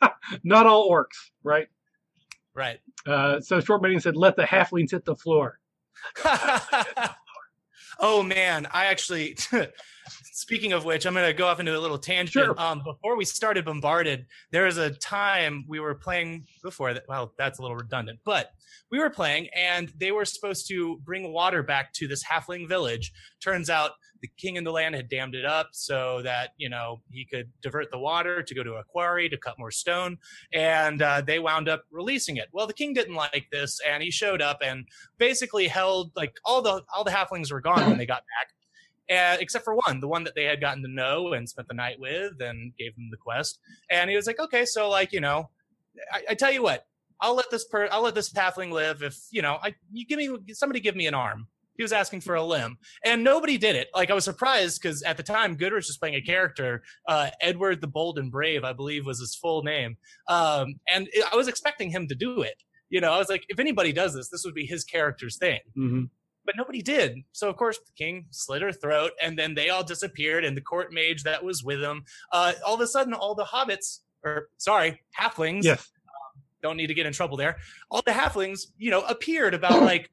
Not 0.44 0.66
all 0.66 0.90
orcs, 0.90 1.30
right? 1.42 1.68
Right. 2.54 2.80
Uh, 3.06 3.40
so 3.40 3.60
short 3.60 3.82
meeting 3.82 4.00
said, 4.00 4.16
"Let 4.16 4.36
the 4.36 4.44
halflings 4.44 4.90
hit 4.90 5.04
the 5.04 5.16
floor." 5.16 5.58
oh 7.98 8.22
man, 8.22 8.66
I 8.72 8.86
actually. 8.86 9.36
Speaking 10.32 10.72
of 10.72 10.84
which, 10.84 11.06
I'm 11.06 11.14
going 11.14 11.26
to 11.26 11.32
go 11.32 11.46
off 11.46 11.60
into 11.60 11.76
a 11.76 11.80
little 11.80 11.98
tangent. 11.98 12.32
Sure. 12.44 12.60
Um, 12.60 12.82
before 12.84 13.16
we 13.16 13.24
started 13.24 13.64
Bombarded, 13.64 14.26
there 14.50 14.64
was 14.64 14.76
a 14.76 14.90
time 14.90 15.64
we 15.68 15.80
were 15.80 15.94
playing 15.94 16.46
before 16.62 16.94
that. 16.94 17.04
Well, 17.08 17.32
that's 17.38 17.58
a 17.58 17.62
little 17.62 17.76
redundant, 17.76 18.20
but 18.24 18.52
we 18.90 18.98
were 18.98 19.10
playing 19.10 19.48
and 19.54 19.92
they 19.98 20.12
were 20.12 20.24
supposed 20.24 20.68
to 20.68 20.98
bring 21.04 21.32
water 21.32 21.62
back 21.62 21.92
to 21.94 22.08
this 22.08 22.24
halfling 22.24 22.68
village. 22.68 23.12
Turns 23.42 23.70
out 23.70 23.92
the 24.20 24.28
king 24.36 24.56
in 24.56 24.64
the 24.64 24.72
land 24.72 24.94
had 24.94 25.08
dammed 25.08 25.34
it 25.34 25.44
up 25.44 25.68
so 25.72 26.22
that, 26.22 26.50
you 26.56 26.68
know, 26.68 27.00
he 27.10 27.24
could 27.24 27.50
divert 27.62 27.90
the 27.90 27.98
water 27.98 28.42
to 28.42 28.54
go 28.54 28.62
to 28.62 28.74
a 28.74 28.84
quarry 28.84 29.28
to 29.28 29.36
cut 29.36 29.58
more 29.58 29.70
stone. 29.70 30.18
And 30.52 31.02
uh, 31.02 31.20
they 31.20 31.38
wound 31.38 31.68
up 31.68 31.84
releasing 31.90 32.36
it. 32.36 32.48
Well, 32.52 32.66
the 32.66 32.72
king 32.72 32.94
didn't 32.94 33.14
like 33.14 33.46
this 33.52 33.78
and 33.86 34.02
he 34.02 34.10
showed 34.10 34.42
up 34.42 34.58
and 34.62 34.86
basically 35.18 35.68
held 35.68 36.12
like 36.16 36.34
all 36.44 36.62
the 36.62 36.82
all 36.94 37.04
the 37.04 37.10
halflings 37.10 37.52
were 37.52 37.60
gone 37.60 37.86
when 37.86 37.98
they 37.98 38.06
got 38.06 38.22
back 38.38 38.48
uh, 39.10 39.36
except 39.40 39.64
for 39.64 39.74
one, 39.74 40.00
the 40.00 40.08
one 40.08 40.24
that 40.24 40.34
they 40.34 40.44
had 40.44 40.60
gotten 40.60 40.82
to 40.82 40.88
know 40.88 41.32
and 41.32 41.48
spent 41.48 41.68
the 41.68 41.74
night 41.74 41.98
with 41.98 42.40
and 42.40 42.72
gave 42.76 42.94
them 42.94 43.08
the 43.10 43.16
quest. 43.16 43.58
And 43.90 44.10
he 44.10 44.16
was 44.16 44.26
like, 44.26 44.38
okay, 44.38 44.64
so 44.64 44.88
like, 44.88 45.12
you 45.12 45.20
know, 45.20 45.50
I, 46.12 46.22
I 46.30 46.34
tell 46.34 46.52
you 46.52 46.62
what, 46.62 46.84
I'll 47.20 47.34
let 47.34 47.50
this 47.50 47.64
per, 47.64 47.88
I'll 47.90 48.02
let 48.02 48.14
this 48.14 48.32
halfling 48.32 48.70
live 48.70 49.02
if, 49.02 49.16
you 49.30 49.42
know, 49.42 49.58
I, 49.62 49.74
you 49.92 50.06
give 50.06 50.18
me, 50.18 50.30
somebody 50.52 50.80
give 50.80 50.96
me 50.96 51.06
an 51.06 51.14
arm. 51.14 51.48
He 51.76 51.84
was 51.84 51.92
asking 51.92 52.22
for 52.22 52.34
a 52.34 52.42
limb 52.42 52.76
and 53.04 53.22
nobody 53.22 53.56
did 53.56 53.76
it. 53.76 53.86
Like 53.94 54.10
I 54.10 54.14
was 54.14 54.24
surprised 54.24 54.82
because 54.82 55.02
at 55.04 55.16
the 55.16 55.22
time 55.22 55.54
Goodrich 55.54 55.86
was 55.86 55.96
playing 55.96 56.16
a 56.16 56.20
character, 56.20 56.82
uh, 57.06 57.30
Edward 57.40 57.80
the 57.80 57.86
Bold 57.86 58.18
and 58.18 58.32
Brave, 58.32 58.64
I 58.64 58.72
believe 58.72 59.06
was 59.06 59.20
his 59.20 59.36
full 59.36 59.62
name. 59.62 59.96
Um, 60.28 60.74
and 60.88 61.08
it, 61.12 61.24
I 61.32 61.36
was 61.36 61.46
expecting 61.46 61.90
him 61.90 62.08
to 62.08 62.16
do 62.16 62.42
it. 62.42 62.56
You 62.90 63.00
know, 63.00 63.12
I 63.12 63.18
was 63.18 63.28
like, 63.28 63.44
if 63.48 63.60
anybody 63.60 63.92
does 63.92 64.14
this, 64.14 64.28
this 64.28 64.44
would 64.44 64.54
be 64.54 64.66
his 64.66 64.82
character's 64.82 65.38
thing 65.38 65.60
Mm-hmm. 65.76 66.04
But 66.44 66.56
nobody 66.56 66.82
did. 66.82 67.18
So 67.32 67.48
of 67.48 67.56
course 67.56 67.78
the 67.78 67.92
king 67.96 68.26
slit 68.30 68.62
her 68.62 68.72
throat, 68.72 69.12
and 69.22 69.38
then 69.38 69.54
they 69.54 69.68
all 69.70 69.84
disappeared, 69.84 70.44
and 70.44 70.56
the 70.56 70.60
court 70.62 70.92
mage 70.92 71.22
that 71.24 71.44
was 71.44 71.62
with 71.64 71.80
them. 71.80 72.04
Uh, 72.32 72.52
all 72.66 72.74
of 72.74 72.80
a 72.80 72.86
sudden, 72.86 73.12
all 73.14 73.34
the 73.34 73.44
hobbits, 73.44 73.98
or 74.24 74.48
sorry, 74.58 75.00
halflings, 75.18 75.64
Yes. 75.64 75.88
don't 76.62 76.76
need 76.76 76.88
to 76.88 76.94
get 76.94 77.06
in 77.06 77.12
trouble 77.12 77.36
there. 77.36 77.56
All 77.90 78.02
the 78.04 78.12
halflings, 78.12 78.62
you 78.78 78.90
know, 78.90 79.00
appeared 79.02 79.54
about 79.54 79.82
like. 79.82 80.10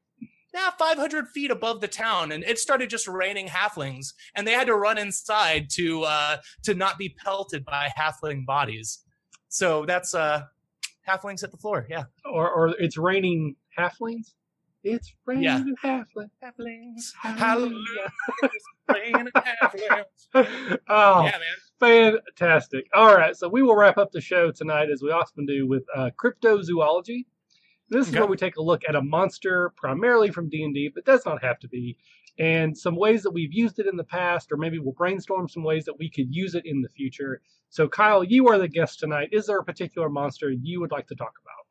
Yeah, 0.54 0.70
500 0.80 1.28
feet 1.34 1.52
above 1.52 1.82
the 1.82 1.88
town, 1.90 2.32
and 2.32 2.42
it 2.46 2.58
started 2.58 2.90
just 2.90 3.10
raining 3.10 3.48
halflings, 3.48 4.14
and 4.36 4.48
they 4.48 4.54
had 4.54 4.68
to 4.68 4.76
run 4.78 4.98
inside 4.98 5.70
to 5.72 6.04
uh, 6.04 6.38
to 6.64 6.74
not 6.74 6.98
be 6.98 7.10
pelted 7.10 7.66
by 7.66 7.90
halfling 8.00 8.46
bodies. 8.46 9.00
So 9.50 9.86
that's 9.86 10.16
uh, 10.16 10.44
halflings 11.06 11.42
hit 11.42 11.52
the 11.52 11.58
floor. 11.58 11.86
Yeah, 11.90 12.04
Or, 12.24 12.50
or 12.50 12.70
it's 12.80 12.98
raining 12.98 13.58
halflings. 13.78 14.32
It's 14.94 15.14
raining 15.26 15.44
Yeah. 15.44 15.64
halflings. 15.84 16.30
halflings. 16.44 17.12
Hallelujah. 17.22 18.12
Raining 18.94 19.28
halflings. 19.36 20.28
oh, 20.88 21.24
Yeah, 21.26 21.40
man. 21.40 22.20
fantastic! 22.30 22.86
All 22.94 23.16
right, 23.16 23.36
so 23.36 23.50
we 23.50 23.64
will 23.64 23.76
wrap 23.76 23.98
up 23.98 24.12
the 24.12 24.22
show 24.22 24.52
tonight 24.52 24.90
as 24.92 25.02
we 25.02 25.10
often 25.12 25.46
do 25.48 25.68
with 25.68 25.84
uh, 25.96 26.12
cryptozoology. 26.24 27.26
This 27.90 28.08
is 28.08 28.14
Okay. 28.14 28.20
where 28.20 28.30
we 28.30 28.38
take 28.38 28.58
a 28.58 28.62
look 28.62 28.84
at 28.88 28.96
a 28.96 29.02
monster, 29.02 29.72
primarily 29.76 30.30
from 30.30 30.50
D 30.50 30.64
and 30.64 30.74
D, 30.74 30.92
but 30.94 31.04
does 31.06 31.26
not 31.26 31.44
have 31.44 31.60
to 31.60 31.68
be, 31.68 31.98
and 32.38 32.78
some 32.78 32.96
ways 32.96 33.24
that 33.24 33.32
we've 33.32 33.54
used 33.54 33.80
it 33.80 33.88
in 33.88 33.96
the 33.98 34.04
past, 34.04 34.52
or 34.52 34.58
maybe 34.58 34.78
we'll 34.78 34.94
brainstorm 34.94 35.48
some 35.48 35.64
ways 35.64 35.86
that 35.86 35.98
we 35.98 36.10
could 36.12 36.28
use 36.34 36.54
it 36.54 36.66
in 36.66 36.82
the 36.84 36.90
future. 36.90 37.42
So, 37.70 37.88
Kyle, 37.88 38.24
you 38.24 38.48
are 38.50 38.58
the 38.60 38.68
guest 38.68 39.00
tonight. 39.00 39.30
Is 39.32 39.48
there 39.48 39.58
a 39.60 39.64
particular 39.64 40.10
monster 40.10 40.52
you 40.52 40.80
would 40.80 40.92
like 40.92 41.08
to 41.08 41.16
talk 41.16 41.34
about? 41.42 41.65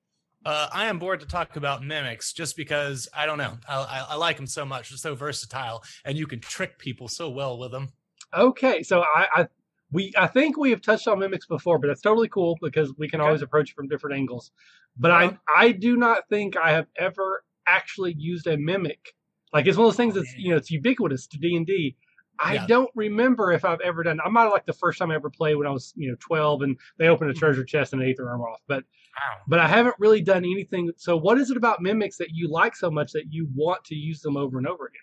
Uh, 0.44 0.68
I 0.72 0.86
am 0.86 0.98
bored 0.98 1.20
to 1.20 1.26
talk 1.26 1.56
about 1.56 1.82
mimics 1.82 2.32
just 2.34 2.56
because 2.56 3.08
I 3.14 3.24
don't 3.24 3.38
know. 3.38 3.58
I, 3.66 3.76
I, 3.76 4.06
I 4.10 4.14
like 4.16 4.36
them 4.36 4.46
so 4.46 4.64
much. 4.64 4.90
They're 4.90 4.98
so 4.98 5.14
versatile, 5.14 5.82
and 6.04 6.18
you 6.18 6.26
can 6.26 6.40
trick 6.40 6.78
people 6.78 7.08
so 7.08 7.30
well 7.30 7.58
with 7.58 7.72
them. 7.72 7.94
Okay, 8.36 8.82
so 8.82 9.02
I, 9.02 9.28
I 9.34 9.48
we 9.92 10.12
I 10.16 10.26
think 10.26 10.56
we 10.56 10.70
have 10.70 10.80
touched 10.82 11.06
on 11.06 11.18
mimics 11.20 11.46
before, 11.46 11.78
but 11.78 11.86
that's 11.86 12.00
totally 12.00 12.28
cool 12.28 12.58
because 12.60 12.92
we 12.98 13.08
can 13.08 13.20
Okay. 13.20 13.20
always 13.20 13.42
approach 13.42 13.70
it 13.70 13.74
from 13.76 13.86
different 13.88 14.16
angles. 14.16 14.50
But 14.96 15.10
Uh-huh. 15.10 15.34
I 15.34 15.38
I 15.54 15.72
do 15.72 15.96
not 15.96 16.28
think 16.28 16.56
I 16.56 16.72
have 16.72 16.88
ever 16.96 17.44
actually 17.66 18.14
used 18.18 18.46
a 18.46 18.56
mimic. 18.56 19.14
Like 19.52 19.66
it's 19.66 19.76
one 19.78 19.86
of 19.86 19.92
those 19.92 19.96
things 19.96 20.14
that's 20.14 20.34
you 20.36 20.50
know 20.50 20.56
it's 20.56 20.70
ubiquitous 20.70 21.26
to 21.28 21.38
D 21.38 21.54
and 21.56 21.66
D. 21.66 21.96
I 22.38 22.54
Yeah. 22.54 22.66
don't 22.66 22.90
remember 22.94 23.52
if 23.52 23.64
I've 23.64 23.80
ever 23.80 24.02
done. 24.02 24.20
I 24.24 24.28
might 24.28 24.42
have 24.44 24.52
like 24.52 24.66
the 24.66 24.72
first 24.72 24.98
time 24.98 25.10
I 25.10 25.14
ever 25.14 25.30
played 25.30 25.54
when 25.54 25.66
I 25.66 25.70
was 25.70 25.92
you 25.96 26.10
know 26.10 26.16
twelve 26.20 26.62
and 26.62 26.78
they 26.98 27.08
opened 27.08 27.30
a 27.30 27.34
Mhm. 27.34 27.38
treasure 27.38 27.64
chest 27.64 27.92
and 27.92 28.02
ate 28.02 28.16
their 28.16 28.28
arm 28.28 28.40
off. 28.42 28.60
But 28.66 28.84
Wow. 29.16 29.42
but 29.46 29.58
I 29.60 29.68
haven't 29.68 29.94
really 29.98 30.20
done 30.20 30.44
anything. 30.44 30.90
So 30.96 31.16
what 31.16 31.38
is 31.38 31.50
it 31.50 31.56
about 31.56 31.80
mimics 31.80 32.16
that 32.16 32.30
you 32.30 32.48
like 32.48 32.74
so 32.74 32.90
much 32.90 33.12
that 33.12 33.32
you 33.32 33.48
want 33.54 33.84
to 33.84 33.94
use 33.94 34.20
them 34.20 34.36
over 34.36 34.58
and 34.58 34.66
over 34.66 34.86
again? 34.86 35.00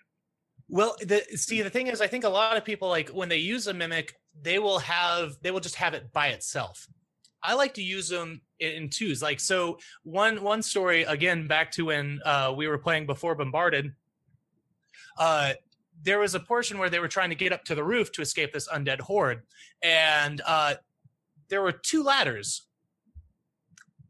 Well, 0.68 0.96
the, 1.00 1.22
see, 1.36 1.60
the 1.62 1.70
thing 1.70 1.88
is, 1.88 2.00
I 2.00 2.06
think 2.06 2.24
a 2.24 2.28
lot 2.28 2.56
of 2.56 2.64
people 2.64 2.88
like 2.88 3.08
when 3.10 3.28
they 3.28 3.38
use 3.38 3.66
a 3.66 3.74
mimic, 3.74 4.14
they 4.40 4.58
will 4.58 4.78
have 4.80 5.36
they 5.42 5.50
will 5.50 5.60
just 5.60 5.76
have 5.76 5.94
it 5.94 6.12
by 6.12 6.28
itself. 6.28 6.86
I 7.42 7.54
like 7.54 7.74
to 7.74 7.82
use 7.82 8.08
them 8.08 8.42
in, 8.60 8.72
in 8.72 8.88
twos. 8.90 9.20
Like 9.22 9.40
so, 9.40 9.78
one 10.04 10.42
one 10.42 10.62
story 10.62 11.02
again 11.02 11.46
back 11.48 11.72
to 11.72 11.86
when 11.86 12.20
uh, 12.24 12.52
we 12.56 12.68
were 12.68 12.78
playing 12.78 13.06
before 13.06 13.34
Bombarded. 13.34 13.94
Uh, 15.18 15.54
there 16.02 16.18
was 16.18 16.34
a 16.34 16.40
portion 16.40 16.78
where 16.78 16.90
they 16.90 16.98
were 16.98 17.08
trying 17.08 17.30
to 17.30 17.36
get 17.36 17.52
up 17.52 17.64
to 17.64 17.74
the 17.74 17.84
roof 17.84 18.12
to 18.12 18.22
escape 18.22 18.52
this 18.52 18.68
undead 18.68 19.00
horde, 19.00 19.42
and 19.82 20.40
uh, 20.46 20.74
there 21.48 21.62
were 21.62 21.72
two 21.72 22.02
ladders. 22.02 22.62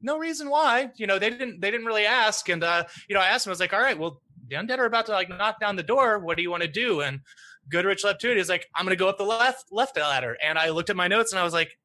No 0.01 0.19
reason 0.19 0.51
why, 0.51 0.91
you 0.97 1.07
know, 1.07 1.19
they 1.19 1.31
didn't 1.31 1.61
they 1.61 1.71
didn't 1.71 1.87
really 1.87 2.07
ask, 2.07 2.49
and 2.49 2.65
uh, 2.65 2.85
you 3.09 3.15
know, 3.15 3.21
I 3.21 3.27
asked 3.27 3.47
him, 3.47 3.51
I 3.51 3.53
was 3.53 3.61
like, 3.61 3.73
all 3.73 3.81
right, 3.81 3.99
well, 3.99 4.21
the 4.49 4.57
undead 4.57 4.79
are 4.79 4.87
about 4.87 5.07
to 5.07 5.13
like 5.13 5.29
knock 5.29 5.61
down 5.61 5.77
the 5.77 5.83
door. 5.83 6.19
What 6.19 6.37
do 6.37 6.43
you 6.43 6.51
want 6.51 6.63
to 6.63 6.69
do? 6.69 7.01
And 7.01 7.21
Goodrich 7.69 8.05
left 8.05 8.21
to 8.23 8.31
it. 8.31 8.37
He's 8.37 8.49
like, 8.49 8.69
I'm 8.75 8.85
gonna 8.85 8.97
go 8.97 9.09
up 9.09 9.19
the 9.19 9.25
left 9.25 9.67
left 9.71 9.97
ladder. 9.97 10.37
And 10.43 10.59
I 10.59 10.71
looked 10.71 10.91
at 10.91 10.97
my 10.97 11.09
notes 11.09 11.33
and 11.33 11.41
I 11.41 11.45
was 11.45 11.53
like, 11.53 11.79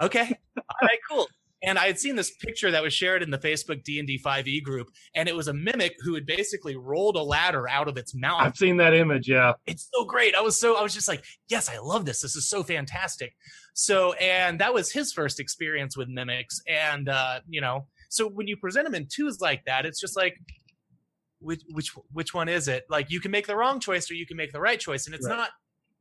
okay, 0.00 0.38
all 0.56 0.76
right, 0.82 0.98
cool. 1.10 1.28
And 1.66 1.78
I 1.78 1.86
had 1.86 1.98
seen 1.98 2.16
this 2.16 2.30
picture 2.30 2.70
that 2.70 2.82
was 2.82 2.92
shared 2.92 3.22
in 3.22 3.30
the 3.30 3.38
Facebook 3.38 3.84
D 3.84 3.98
and 3.98 4.06
D 4.06 4.18
5e 4.24 4.62
group, 4.62 4.88
and 5.14 5.28
it 5.28 5.34
was 5.36 5.48
a 5.48 5.54
mimic 5.54 5.94
who 6.02 6.14
had 6.14 6.26
basically 6.26 6.76
rolled 6.76 7.16
a 7.16 7.22
ladder 7.22 7.68
out 7.68 7.88
of 7.88 7.96
its 7.96 8.14
mouth 8.14 8.40
I've 8.42 8.56
seen 8.56 8.76
that 8.78 8.94
image. 8.94 9.28
Yeah. 9.28 9.54
it's 9.66 9.88
so 9.94 10.04
great. 10.04 10.34
I 10.34 10.40
was 10.40 10.58
so 10.58 10.76
I 10.76 10.82
was 10.82 10.94
just 10.94 11.08
like, 11.08 11.24
yes, 11.48 11.68
I 11.68 11.78
love 11.78 12.04
this. 12.04 12.20
This 12.20 12.36
is 12.36 12.48
so 12.48 12.62
fantastic. 12.62 13.34
So 13.74 14.12
and 14.14 14.58
that 14.60 14.72
was 14.74 14.92
his 14.92 15.12
first 15.12 15.40
experience 15.40 15.96
with 15.96 16.08
mimics. 16.08 16.60
And 16.68 17.08
uh, 17.08 17.40
you 17.48 17.60
know, 17.60 17.86
so 18.08 18.28
when 18.28 18.46
you 18.46 18.56
present 18.56 18.84
them 18.86 18.94
in 18.94 19.06
twos 19.10 19.40
like 19.40 19.64
that, 19.66 19.86
it's 19.86 20.00
just 20.00 20.16
like 20.16 20.36
which 21.40 21.62
which 21.72 21.90
which 22.12 22.32
one 22.34 22.48
is 22.48 22.68
it? 22.68 22.84
Like 22.88 23.10
you 23.10 23.20
can 23.20 23.30
make 23.30 23.46
the 23.46 23.56
wrong 23.56 23.80
choice 23.80 24.10
or 24.10 24.14
you 24.14 24.26
can 24.26 24.36
make 24.36 24.52
the 24.52 24.60
right 24.60 24.78
choice, 24.80 25.06
and 25.06 25.14
it's 25.14 25.26
Right. 25.28 25.36
not. 25.36 25.50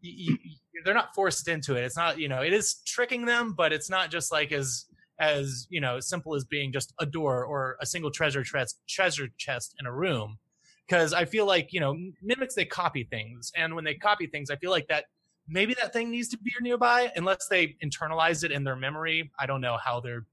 You, 0.06 0.38
you, 0.44 0.82
they're 0.84 0.94
not 0.94 1.16
forced 1.16 1.48
into 1.48 1.76
it. 1.78 1.86
It's 1.86 1.96
not, 1.96 2.20
you 2.20 2.28
know, 2.28 2.42
it 2.42 2.52
is 2.52 2.82
tricking 2.86 3.24
them, 3.26 3.54
but 3.54 3.72
it's 3.72 3.90
not 3.90 4.12
just 4.12 4.34
like 4.34 4.52
as 4.52 4.84
as 5.20 5.68
you 5.70 5.80
know 5.80 6.00
simple 6.00 6.36
as 6.36 6.44
being 6.44 6.72
just 6.72 6.94
a 7.00 7.06
door 7.06 7.44
or 7.46 7.78
a 7.82 7.86
single 7.86 8.12
treasure 8.12 8.44
chest 8.44 8.80
treasure 8.88 9.28
chest 9.38 9.76
in 9.80 9.86
a 9.86 9.94
room 9.94 10.40
because 10.88 11.14
I 11.14 11.26
feel 11.26 11.46
like 11.46 11.70
you 11.72 11.80
know 11.80 11.96
mimics 12.22 12.56
they 12.56 12.66
copy 12.66 13.04
things, 13.04 13.52
and 13.56 13.76
when 13.76 13.84
they 13.84 13.94
copy 13.96 14.28
things, 14.28 14.50
I 14.50 14.56
feel 14.58 14.72
like 14.72 14.88
that 14.88 15.06
maybe 15.48 15.74
that 15.76 15.94
thing 15.94 16.12
needs 16.12 16.30
to 16.30 16.38
be 16.38 16.52
nearby 16.62 17.12
unless 17.16 17.48
they 17.48 17.76
internalize 17.84 18.44
it 18.44 18.52
in 18.52 18.64
their 18.64 18.76
memory. 18.76 19.32
I 19.40 19.46
don't 19.46 19.62
know 19.62 19.78
how 19.84 20.00
they're. 20.00 20.26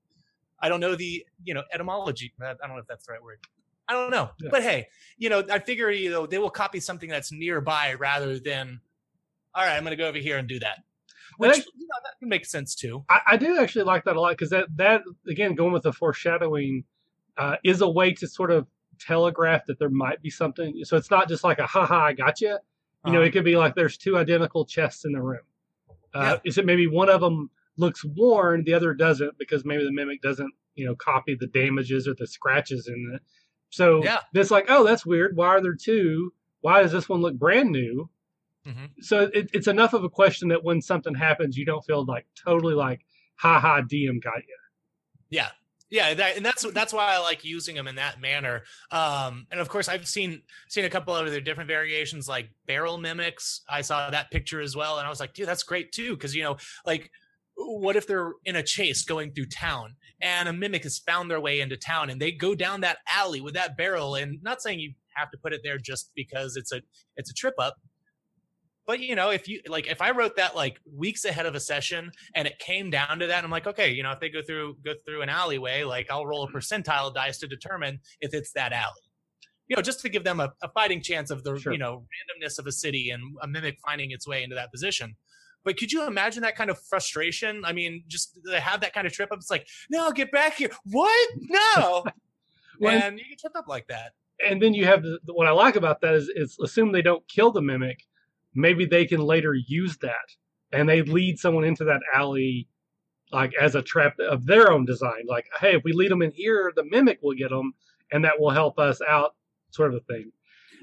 I 0.63 0.69
don't 0.69 0.81
know 0.81 0.95
the 0.95 1.25
you 1.45 1.55
know 1.55 1.63
etymology. 1.73 2.33
I 2.41 2.55
don't 2.55 2.71
know 2.71 2.79
if 2.79 2.87
that's 2.87 3.07
the 3.07 3.13
right 3.13 3.23
word. 3.23 3.39
I 3.89 3.95
don't 3.95 4.11
know, 4.11 4.31
Yeah. 4.41 4.51
but 4.53 4.63
hey, 4.63 4.87
you 5.19 5.29
know, 5.31 5.43
I 5.51 5.59
figure 5.59 5.91
you 5.91 6.11
know 6.11 6.27
they 6.27 6.39
will 6.39 6.51
copy 6.51 6.79
something 6.81 7.09
that's 7.11 7.33
nearby 7.33 7.95
rather 7.95 8.39
than, 8.39 8.81
all 9.55 9.65
right, 9.65 9.77
I'm 9.77 9.83
going 9.83 9.91
to 9.91 9.97
go 9.97 10.09
over 10.09 10.19
here 10.19 10.39
and 10.39 10.47
do 10.49 10.61
that. 10.61 10.79
Which 11.39 11.49
Well, 11.51 11.57
you 11.59 11.87
know 11.87 11.95
that 12.05 12.19
can 12.19 12.29
make 12.29 12.45
sense 12.47 12.75
too. 12.75 13.05
I, 13.09 13.21
I 13.33 13.37
do 13.37 13.59
actually 13.59 13.85
like 13.85 14.05
that 14.05 14.17
a 14.17 14.21
lot 14.21 14.31
because 14.31 14.51
that 14.51 14.67
that 14.77 15.03
again 15.29 15.55
going 15.55 15.73
with 15.73 15.85
the 15.85 15.93
foreshadowing 15.93 16.85
uh, 17.37 17.57
is 17.65 17.81
a 17.81 17.89
way 17.89 18.13
to 18.15 18.27
sort 18.27 18.51
of 18.51 18.67
telegraph 18.99 19.65
that 19.67 19.79
there 19.79 19.89
might 19.91 20.21
be 20.23 20.31
something. 20.31 20.85
So 20.85 20.97
it's 20.97 21.11
not 21.11 21.29
just 21.29 21.43
like 21.45 21.59
a 21.59 21.67
ha 21.67 21.87
ha 21.87 22.05
I 22.07 22.13
got 22.13 22.41
you. 22.41 22.59
You 23.07 23.13
know, 23.13 23.19
Uh-huh. 23.21 23.27
it 23.29 23.33
could 23.33 23.45
be 23.45 23.57
like 23.57 23.75
there's 23.75 23.97
two 23.97 24.19
identical 24.19 24.67
chests 24.67 25.05
in 25.07 25.13
the 25.13 25.23
room. 25.23 25.41
Uh, 26.13 26.37
Is 26.45 26.59
it 26.59 26.67
maybe 26.67 26.87
one 26.87 27.09
of 27.09 27.21
them 27.23 27.49
looks 27.77 28.05
worn, 28.05 28.65
the 28.65 28.75
other 28.75 28.93
doesn't 28.93 29.39
because 29.39 29.65
maybe 29.65 29.85
the 29.85 29.93
mimic 29.93 30.21
doesn't 30.21 30.53
you 30.75 30.85
know 30.85 30.95
copy 30.97 31.35
the 31.35 31.47
damages 31.47 32.07
or 32.07 32.15
the 32.15 32.27
scratches 32.27 32.89
in 32.89 33.13
it. 33.15 33.23
So 33.71 34.05
Yeah. 34.05 34.19
it's 34.35 34.51
like 34.51 34.67
oh 34.69 34.85
that's 34.85 35.07
weird. 35.07 35.37
Why 35.37 35.47
are 35.49 35.61
there 35.63 35.75
two? 35.75 36.33
Why 36.61 36.83
does 36.83 36.93
this 36.93 37.09
one 37.09 37.21
look 37.23 37.35
brand 37.37 37.71
new? 37.71 38.11
Mhm. 38.67 38.91
So 39.01 39.31
it, 39.33 39.51
it's 39.53 39.69
enough 39.69 39.95
of 39.95 40.05
a 40.05 40.11
question 40.11 40.49
that 40.49 40.63
when 40.65 40.83
something 40.83 41.15
happens, 41.15 41.57
you 41.57 41.65
don't 41.65 41.85
feel 41.85 42.05
like 42.05 42.27
totally 42.45 42.75
like, 42.75 43.01
ha 43.37 43.59
ha, 43.59 43.81
DM 43.81 44.21
got 44.21 44.37
you. 44.37 44.57
Yeah, 45.31 45.49
yeah 45.91 46.15
that, 46.15 46.37
and 46.37 46.47
that's 46.47 46.71
that's 46.73 46.93
why 46.93 47.15
i 47.15 47.19
like 47.19 47.45
using 47.45 47.75
them 47.75 47.89
in 47.89 47.97
that 47.97 48.21
manner 48.21 48.63
um 48.93 49.47
and 49.51 49.61
of 49.61 49.69
course 49.69 49.89
i've 49.89 50.07
seen 50.07 50.41
seen 50.69 50.85
a 50.85 50.91
couple 50.91 51.15
of 51.15 51.27
other 51.27 51.41
different 51.41 51.69
variations 51.69 52.29
like 52.29 52.49
barrel 52.67 52.97
mimics 52.97 53.63
i 53.69 53.81
saw 53.81 54.09
that 54.09 54.31
picture 54.31 54.61
as 54.61 54.77
well 54.77 54.99
and 54.99 55.07
i 55.07 55.11
was 55.11 55.21
like 55.21 55.35
dude 55.35 55.49
that's 55.49 55.65
great 55.65 55.93
too 55.93 56.15
because 56.15 56.35
you 56.35 56.43
know 56.43 56.57
like 56.87 57.11
what 57.57 57.97
if 57.97 58.07
they're 58.07 58.33
in 58.45 58.57
a 58.57 58.63
chase 58.63 59.05
going 59.05 59.33
through 59.33 59.47
town 59.47 59.95
and 60.23 60.49
a 60.49 60.53
mimic 60.53 60.85
has 60.85 60.99
found 60.99 61.31
their 61.31 61.41
way 61.41 61.61
into 61.61 61.77
town 61.77 62.09
and 62.09 62.21
they 62.21 62.33
go 62.33 62.55
down 62.55 62.81
that 62.81 62.99
alley 63.09 63.41
with 63.41 63.55
that 63.55 63.77
barrel 63.77 64.15
and 64.15 64.43
not 64.43 64.63
saying 64.63 64.81
you 64.81 64.93
have 65.15 65.31
to 65.31 65.39
put 65.39 65.53
it 65.53 65.61
there 65.63 65.77
just 65.77 66.11
because 66.15 66.57
it's 66.57 66.73
a 66.73 66.81
it's 67.17 67.31
a 67.31 67.35
trip 67.35 67.55
up 67.59 67.77
but 68.91 68.99
you 68.99 69.15
know 69.15 69.31
if 69.31 69.47
you 69.47 69.61
like 69.69 69.87
if 69.87 70.03
i 70.03 70.11
wrote 70.11 70.35
that 70.35 70.57
like 70.57 70.81
weeks 70.93 71.25
ahead 71.25 71.47
of 71.47 71.55
a 71.55 71.61
session 71.61 72.11
and 72.35 72.49
it 72.49 72.59
came 72.59 72.91
down 72.91 73.21
to 73.21 73.27
that 73.29 73.45
i'm 73.45 73.51
like 73.51 73.69
okay 73.69 73.93
you 73.93 74.03
know 74.03 74.11
if 74.11 74.19
they 74.19 74.29
go 74.29 74.43
through 74.43 74.77
go 74.85 74.93
through 75.07 75.23
an 75.23 75.29
alleyway 75.29 75.85
like 75.85 76.11
i'll 76.11 76.27
roll 76.27 76.43
a 76.43 76.49
mm-hmm. 76.49 76.57
percentile 76.57 77.15
dice 77.15 77.39
to 77.39 77.47
determine 77.47 78.01
if 78.21 78.35
it's 78.35 78.53
that 78.53 78.73
alley. 78.73 79.07
You 79.69 79.77
know 79.77 79.83
just 79.83 80.01
to 80.01 80.09
give 80.09 80.25
them 80.25 80.41
a, 80.41 80.53
a 80.61 80.69
fighting 80.71 81.01
chance 81.01 81.31
of 81.31 81.45
the 81.45 81.57
Sure. 81.57 81.73
you 81.73 81.79
know 81.79 82.05
randomness 82.13 82.59
of 82.59 82.67
a 82.67 82.73
city 82.73 83.11
and 83.11 83.23
a 83.43 83.47
mimic 83.47 83.79
finding 83.87 84.11
its 84.11 84.27
way 84.27 84.43
into 84.43 84.57
that 84.57 84.73
position. 84.73 85.15
But 85.65 85.77
could 85.77 85.93
you 85.93 86.05
imagine 86.09 86.43
that 86.43 86.57
kind 86.57 86.71
of 86.71 86.81
frustration? 86.81 87.63
I 87.65 87.73
mean 87.73 88.03
just 88.09 88.41
to 88.45 88.59
have 88.59 88.81
that 88.81 88.93
kind 88.93 89.07
of 89.07 89.13
trip 89.13 89.31
up 89.31 89.39
it's 89.39 89.53
like 89.53 89.69
no 89.89 90.11
get 90.11 90.33
back 90.33 90.55
here. 90.55 90.71
What? 90.85 91.29
No! 91.39 92.05
Well, 92.83 92.99
and 92.99 93.19
you 93.19 93.27
get 93.29 93.39
tripped 93.39 93.57
up 93.57 93.69
like 93.69 93.87
that. 93.89 94.13
And 94.49 94.63
then 94.63 94.73
you 94.73 94.87
have 94.87 95.03
the, 95.03 95.19
what 95.35 95.47
I 95.47 95.51
like 95.51 95.77
about 95.77 96.01
that 96.01 96.15
is, 96.15 96.31
is 96.35 96.57
assume 96.65 96.93
they 96.93 97.03
don't 97.03 97.23
kill 97.29 97.51
the 97.51 97.61
mimic. 97.61 98.07
Maybe 98.55 98.85
they 98.85 99.07
can 99.07 99.21
later 99.21 99.55
use 99.55 99.97
that, 99.99 100.15
and 100.73 100.89
they 100.89 101.03
lead 101.03 101.39
someone 101.39 101.65
into 101.65 101.85
that 101.85 102.01
alley, 102.15 102.69
like 103.33 103.53
as 103.61 103.75
a 103.75 103.83
trap 103.83 104.15
of 104.19 104.45
their 104.47 104.71
own 104.73 104.85
design. 104.85 105.25
Like, 105.27 105.47
hey, 105.61 105.77
if 105.77 105.83
we 105.85 105.93
lead 105.93 106.11
them 106.11 106.23
in 106.23 106.33
here, 106.33 106.73
the 106.75 106.85
mimic 106.85 107.21
will 107.23 107.35
get 107.35 107.51
them, 107.51 107.73
and 108.13 108.25
that 108.25 108.39
will 108.41 108.51
help 108.51 108.79
us 108.79 109.01
out, 109.07 109.35
sort 109.71 109.95
of 109.95 110.01
a 110.03 110.13
thing. 110.13 110.33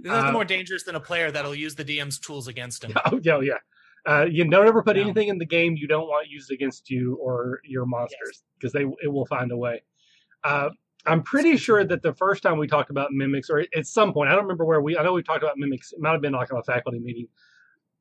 There's 0.01 0.13
nothing 0.13 0.29
Uh, 0.29 0.33
more 0.33 0.45
dangerous 0.45 0.83
than 0.83 0.95
a 0.95 0.99
player 0.99 1.31
that'll 1.31 1.55
use 1.55 1.75
the 1.75 1.83
DM's 1.83 2.19
tools 2.19 2.47
against 2.47 2.83
him. 2.83 2.93
Oh 3.05 3.19
yeah, 3.23 3.39
yeah. 3.41 3.57
Uh, 4.05 4.23
you 4.23 4.45
don't 4.49 4.65
ever 4.67 4.81
put 4.81 4.95
No. 4.95 5.01
anything 5.01 5.27
in 5.27 5.37
the 5.37 5.45
game 5.45 5.75
you 5.75 5.87
don't 5.87 6.07
want 6.07 6.29
used 6.29 6.49
against 6.51 6.89
you 6.89 7.15
or 7.15 7.59
your 7.65 7.85
monsters 7.85 8.43
because 8.57 8.71
they 8.71 8.85
it 9.03 9.11
will 9.11 9.25
find 9.25 9.51
a 9.51 9.57
way. 9.57 9.83
Uh, 10.45 10.69
I'm 11.05 11.23
pretty 11.23 11.57
sure 11.57 11.83
that 11.83 12.01
the 12.03 12.13
first 12.13 12.43
time 12.43 12.57
we 12.57 12.67
talked 12.67 12.89
about 12.89 13.11
mimics, 13.11 13.49
or 13.49 13.65
at 13.75 13.85
some 13.87 14.13
point, 14.13 14.29
I 14.29 14.33
don't 14.33 14.43
remember 14.43 14.63
where 14.65 14.81
we. 14.81 14.97
I 14.97 15.03
know 15.03 15.13
we 15.13 15.23
talked 15.23 15.43
about 15.43 15.57
mimics. 15.57 15.91
It 15.93 15.99
might 15.99 16.11
have 16.11 16.21
been 16.21 16.33
like 16.33 16.53
on 16.53 16.59
a 16.59 16.63
faculty 16.63 16.99
meeting, 16.99 17.27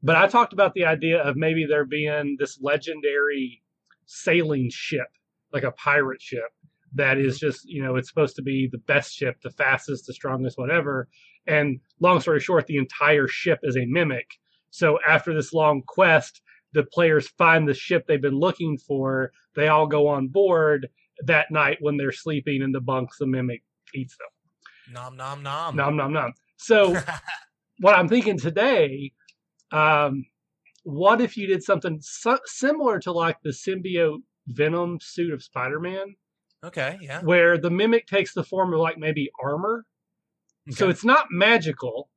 but 0.02 0.16
I 0.16 0.26
talked 0.26 0.52
about 0.52 0.74
the 0.74 0.84
idea 0.84 1.22
of 1.22 1.36
maybe 1.36 1.66
there 1.66 1.84
being 1.84 2.36
this 2.38 2.60
legendary 2.60 3.62
sailing 4.06 4.70
ship, 4.70 5.08
like 5.52 5.64
a 5.64 5.72
pirate 5.72 6.20
ship, 6.20 6.50
that 6.94 7.18
is 7.18 7.38
just 7.38 7.68
you 7.68 7.82
know 7.82 7.96
it's 7.96 8.08
supposed 8.08 8.36
to 8.36 8.42
be 8.42 8.68
the 8.70 8.78
best 8.78 9.14
ship, 9.14 9.40
the 9.42 9.50
fastest, 9.50 10.06
the 10.06 10.14
strongest, 10.14 10.58
whatever. 10.58 11.08
And 11.46 11.80
long 12.00 12.20
story 12.20 12.40
short, 12.40 12.66
the 12.66 12.78
entire 12.78 13.28
ship 13.28 13.60
is 13.62 13.76
a 13.76 13.86
mimic. 13.86 14.26
So 14.70 14.98
after 15.06 15.32
this 15.32 15.52
long 15.52 15.82
quest, 15.86 16.42
the 16.72 16.84
players 16.84 17.28
find 17.38 17.68
the 17.68 17.74
ship 17.74 18.06
they've 18.06 18.20
been 18.20 18.38
looking 18.38 18.78
for. 18.78 19.32
They 19.54 19.68
all 19.68 19.86
go 19.86 20.08
on 20.08 20.28
board 20.28 20.88
that 21.24 21.50
night 21.50 21.78
when 21.80 21.96
they're 21.96 22.12
sleeping 22.12 22.62
in 22.62 22.72
the 22.72 22.80
bunks. 22.80 23.18
The 23.18 23.26
mimic 23.26 23.62
eats 23.94 24.16
them. 24.16 24.94
Nom 24.94 25.16
nom 25.16 25.42
nom. 25.42 25.76
Nom 25.76 25.96
nom 25.96 26.12
nom. 26.12 26.32
So 26.56 26.96
what 27.80 27.94
I'm 27.94 28.08
thinking 28.08 28.38
today, 28.38 29.12
um, 29.72 30.24
what 30.84 31.20
if 31.20 31.36
you 31.36 31.46
did 31.46 31.62
something 31.62 31.98
so- 32.00 32.38
similar 32.44 32.98
to 33.00 33.12
like 33.12 33.36
the 33.42 33.50
symbiote 33.50 34.20
Venom 34.48 34.98
suit 35.00 35.32
of 35.32 35.42
Spider-Man, 35.42 36.14
okay, 36.64 36.98
yeah. 37.00 37.20
where 37.22 37.58
the 37.58 37.70
mimic 37.70 38.06
takes 38.06 38.32
the 38.34 38.44
form 38.44 38.72
of 38.72 38.78
like 38.80 38.96
maybe 38.98 39.30
armor. 39.42 39.84
So 40.70 40.88
it's 40.88 41.04
not 41.04 41.26
magical, 41.30 42.08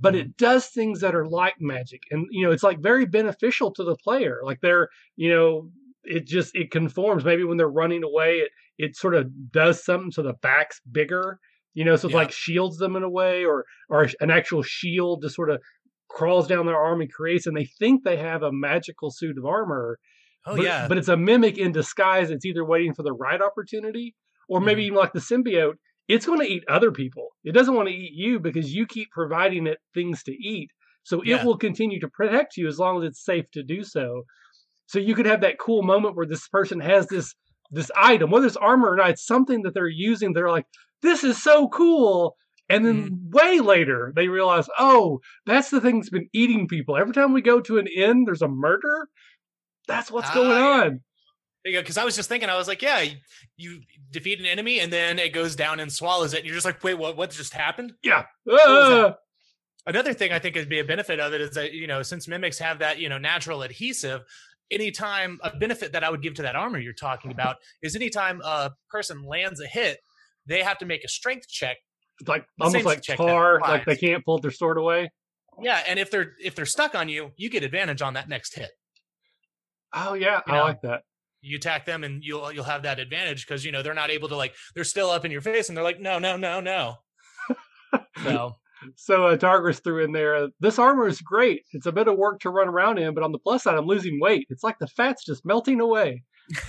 but 0.00 0.14
it 0.14 0.36
does 0.36 0.66
things 0.68 1.00
that 1.00 1.14
are 1.14 1.26
like 1.26 1.54
magic, 1.60 2.02
and 2.10 2.26
you 2.30 2.44
know 2.46 2.52
it's 2.52 2.62
like 2.62 2.80
very 2.80 3.06
beneficial 3.06 3.72
to 3.74 3.84
the 3.84 3.96
player. 3.96 4.40
Like 4.44 4.60
they're 4.60 4.88
you 5.16 5.30
know 5.34 5.70
it 6.04 6.26
just 6.26 6.54
it 6.54 6.70
conforms. 6.70 7.24
Maybe 7.24 7.44
when 7.44 7.56
they're 7.56 7.68
running 7.68 8.04
away, 8.04 8.36
it 8.38 8.50
it 8.78 8.96
sort 8.96 9.14
of 9.14 9.50
does 9.52 9.84
something 9.84 10.10
so 10.12 10.22
the 10.22 10.34
back's 10.34 10.80
bigger. 10.92 11.38
You 11.74 11.84
know, 11.84 11.96
so 11.96 12.08
Yeah. 12.08 12.16
like 12.16 12.32
shields 12.32 12.78
them 12.78 12.96
in 12.96 13.02
a 13.04 13.10
way, 13.10 13.44
or 13.44 13.64
or 13.88 14.08
an 14.20 14.30
actual 14.30 14.62
shield 14.62 15.22
just 15.22 15.34
sort 15.36 15.50
of 15.50 15.60
crawls 16.08 16.46
down 16.46 16.66
their 16.66 16.76
arm 16.78 17.00
and 17.00 17.12
creates, 17.12 17.46
and 17.46 17.56
they 17.56 17.64
think 17.64 18.02
they 18.04 18.16
have 18.16 18.42
a 18.42 18.52
magical 18.52 19.10
suit 19.10 19.38
of 19.38 19.44
armor, 19.44 19.98
oh 20.46 20.56
but, 20.56 20.64
yeah. 20.64 20.86
but 20.88 20.98
it's 20.98 21.08
a 21.08 21.16
mimic 21.16 21.58
in 21.58 21.72
disguise. 21.72 22.30
It's 22.30 22.44
either 22.46 22.64
waiting 22.64 22.94
for 22.94 23.02
the 23.02 23.12
right 23.12 23.40
opportunity, 23.40 24.14
or 24.48 24.60
maybe 24.60 24.82
Mhm. 24.82 24.86
even 24.86 24.98
like 24.98 25.12
the 25.12 25.20
symbiote, 25.20 25.74
it's 26.08 26.24
going 26.26 26.40
to 26.40 26.46
eat 26.46 26.64
other 26.68 26.90
people. 26.90 27.28
It 27.44 27.52
doesn't 27.52 27.74
want 27.74 27.88
to 27.88 27.94
eat 27.94 28.12
you 28.14 28.40
because 28.40 28.74
you 28.74 28.86
keep 28.86 29.10
providing 29.10 29.66
it 29.66 29.78
things 29.94 30.22
to 30.24 30.32
eat. 30.32 30.70
So 31.02 31.22
Yeah. 31.22 31.40
it 31.40 31.44
will 31.46 31.58
continue 31.58 32.00
to 32.00 32.08
protect 32.08 32.56
you 32.56 32.66
as 32.66 32.78
long 32.78 33.02
as 33.02 33.08
it's 33.08 33.24
safe 33.24 33.44
to 33.52 33.62
do 33.62 33.84
so. 33.84 34.24
So 34.86 34.98
you 34.98 35.14
could 35.14 35.26
have 35.26 35.42
that 35.42 35.58
cool 35.58 35.82
moment 35.82 36.16
where 36.16 36.26
this 36.26 36.48
person 36.48 36.80
has 36.80 37.06
this 37.08 37.34
this 37.70 37.90
item, 37.94 38.30
whether 38.30 38.46
it's 38.46 38.56
armor 38.56 38.90
or 38.90 38.96
not, 38.96 39.10
it's 39.10 39.26
something 39.26 39.60
that 39.60 39.74
they're 39.74 39.86
using. 39.88 40.32
They're 40.32 40.50
like, 40.50 40.64
"This 41.02 41.22
is 41.22 41.42
so 41.42 41.68
cool." 41.68 42.34
And 42.68 42.84
then 42.84 43.30
way 43.30 43.60
later, 43.60 44.12
they 44.14 44.28
realize, 44.28 44.68
oh, 44.78 45.20
that's 45.46 45.70
the 45.70 45.80
thing 45.80 45.98
that's 45.98 46.10
been 46.10 46.28
eating 46.34 46.68
people. 46.68 46.96
Every 46.96 47.14
time 47.14 47.32
we 47.32 47.40
go 47.40 47.60
to 47.62 47.78
an 47.78 47.86
inn, 47.86 48.24
there's 48.24 48.42
a 48.42 48.48
murder. 48.48 49.08
That's 49.86 50.10
what's 50.10 50.28
Ah, 50.30 50.34
going 50.34 50.58
on. 50.58 51.00
because 51.64 51.96
I 51.96 52.04
was 52.04 52.14
just 52.14 52.28
thinking, 52.28 52.50
I 52.50 52.56
was 52.58 52.68
like, 52.68 52.82
yeah, 52.82 53.00
you, 53.00 53.16
you 53.56 53.80
defeat 54.10 54.38
an 54.38 54.44
enemy 54.46 54.80
and 54.80 54.92
then 54.92 55.18
it 55.18 55.32
goes 55.32 55.56
down 55.56 55.80
and 55.80 55.90
swallows 55.90 56.34
it. 56.34 56.38
And 56.38 56.46
you're 56.46 56.54
just 56.54 56.66
like, 56.66 56.84
wait, 56.84 56.94
what? 56.94 57.16
What 57.16 57.30
just 57.30 57.54
happened? 57.54 57.94
Yeah. 58.02 58.24
Ah! 58.50 59.14
Another 59.86 60.12
thing 60.12 60.32
I 60.32 60.38
think 60.38 60.54
would 60.56 60.68
be 60.68 60.80
a 60.80 60.84
benefit 60.84 61.18
of 61.20 61.32
it 61.32 61.40
is 61.40 61.52
that 61.52 61.72
you 61.72 61.86
know, 61.86 62.02
since 62.02 62.28
mimics 62.28 62.58
have 62.58 62.80
that 62.80 62.98
you 62.98 63.08
know 63.08 63.16
natural 63.16 63.62
adhesive, 63.62 64.20
anytime 64.70 65.38
a 65.42 65.56
benefit 65.56 65.92
that 65.92 66.04
I 66.04 66.10
would 66.10 66.20
give 66.20 66.34
to 66.34 66.42
that 66.42 66.56
armor 66.56 66.78
you're 66.78 66.92
talking 66.92 67.30
about 67.30 67.56
is 67.82 67.96
anytime 67.96 68.42
a 68.44 68.72
person 68.90 69.24
lands 69.24 69.60
a 69.62 69.66
hit, 69.66 70.00
they 70.44 70.62
have 70.62 70.76
to 70.78 70.86
make 70.86 71.04
a 71.04 71.08
strength 71.08 71.48
check. 71.48 71.78
Like 72.26 72.46
The 72.58 72.64
almost 72.64 72.84
like 72.84 73.02
tar, 73.02 73.60
like 73.60 73.84
they 73.84 73.96
can't 73.96 74.24
pull 74.24 74.38
their 74.38 74.50
sword 74.50 74.78
away. 74.78 75.10
Yeah, 75.60 75.82
and 75.88 75.98
if 75.98 76.10
they're 76.10 76.32
if 76.42 76.54
they're 76.54 76.66
stuck 76.66 76.94
on 76.94 77.08
you, 77.08 77.32
you 77.36 77.50
get 77.50 77.62
advantage 77.64 78.02
on 78.02 78.14
that 78.14 78.28
next 78.28 78.54
hit. 78.54 78.70
Oh 79.92 80.14
yeah, 80.14 80.40
You 80.46 80.52
I 80.52 80.56
know. 80.58 80.62
like 80.64 80.80
that. 80.82 81.02
you 81.40 81.56
attack 81.56 81.86
them 81.86 82.04
and 82.04 82.22
you'll 82.22 82.52
you'll 82.52 82.64
have 82.64 82.82
that 82.82 82.98
advantage 82.98 83.46
because 83.46 83.64
you 83.64 83.72
know 83.72 83.82
they're 83.82 83.94
not 83.94 84.10
able 84.10 84.28
to 84.28 84.36
like 84.36 84.54
they're 84.74 84.84
still 84.84 85.10
up 85.10 85.24
in 85.24 85.30
your 85.30 85.40
face 85.40 85.68
and 85.68 85.76
they're 85.76 85.84
like 85.84 86.00
no 86.00 86.18
no 86.18 86.36
no 86.36 86.60
no 86.60 86.96
so 88.22 88.56
So 88.96 89.26
uh, 89.26 89.36
Targris 89.36 89.80
threw 89.80 90.04
in 90.04 90.12
there. 90.12 90.36
Uh, 90.36 90.48
this 90.60 90.78
armor 90.78 91.08
is 91.08 91.20
great. 91.20 91.62
It's 91.72 91.86
a 91.86 91.92
bit 91.92 92.06
of 92.06 92.16
work 92.16 92.38
to 92.40 92.50
run 92.50 92.68
around 92.68 92.98
in, 92.98 93.12
but 93.14 93.24
on 93.24 93.32
the 93.32 93.38
plus 93.38 93.64
side, 93.64 93.74
I'm 93.76 93.86
losing 93.86 94.20
weight. 94.20 94.46
It's 94.50 94.62
like 94.62 94.78
the 94.78 94.86
fat's 94.86 95.24
just 95.24 95.44
melting 95.44 95.80
away. 95.80 96.22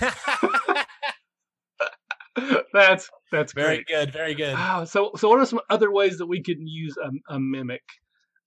that's 2.72 3.10
that's 3.32 3.52
very 3.52 3.76
great. 3.76 3.86
good 3.86 4.12
very 4.12 4.34
good 4.34 4.54
Wow. 4.54 4.84
So 4.84 5.12
so 5.16 5.28
what 5.28 5.38
are 5.40 5.46
some 5.46 5.60
other 5.70 5.90
ways 5.90 6.18
that 6.18 6.26
we 6.26 6.42
can 6.42 6.66
use 6.66 6.96
a, 7.02 7.34
a 7.34 7.38
mimic? 7.40 7.82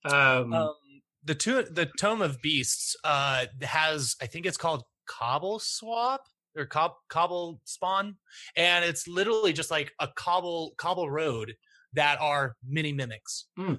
Um, 0.04 0.52
um 0.52 0.74
the 1.24 1.34
two 1.34 1.62
the 1.62 1.88
tome 1.98 2.20
of 2.20 2.40
beasts 2.42 2.94
uh 3.04 3.46
has 3.62 4.16
i 4.20 4.26
think 4.26 4.44
it's 4.44 4.58
called 4.58 4.82
cobble 5.06 5.58
swap 5.58 6.20
or 6.56 6.66
cob, 6.66 6.92
cobble 7.08 7.60
spawn 7.64 8.16
and 8.56 8.84
it's 8.84 9.08
literally 9.08 9.52
just 9.52 9.70
like 9.70 9.90
a 10.00 10.08
cobble 10.16 10.74
cobble 10.76 11.10
road 11.10 11.54
that 11.94 12.20
are 12.20 12.56
mini 12.68 12.92
mimics 12.92 13.46
Hmm. 13.56 13.74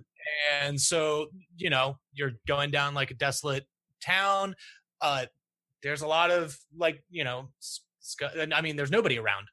and 0.60 0.82
so 0.82 1.28
you 1.56 1.70
know 1.70 1.98
you're 2.14 2.32
going 2.48 2.72
down 2.72 2.96
like 2.96 3.12
a 3.12 3.16
desolate 3.16 3.66
town 4.04 4.56
uh 5.02 5.26
there's 5.84 6.02
a 6.02 6.08
lot 6.08 6.32
of 6.32 6.58
like 6.76 7.04
you 7.12 7.24
know 7.24 7.50
i 8.54 8.62
mean 8.62 8.76
there's 8.76 8.92
nobody 8.92 9.20
around 9.20 9.46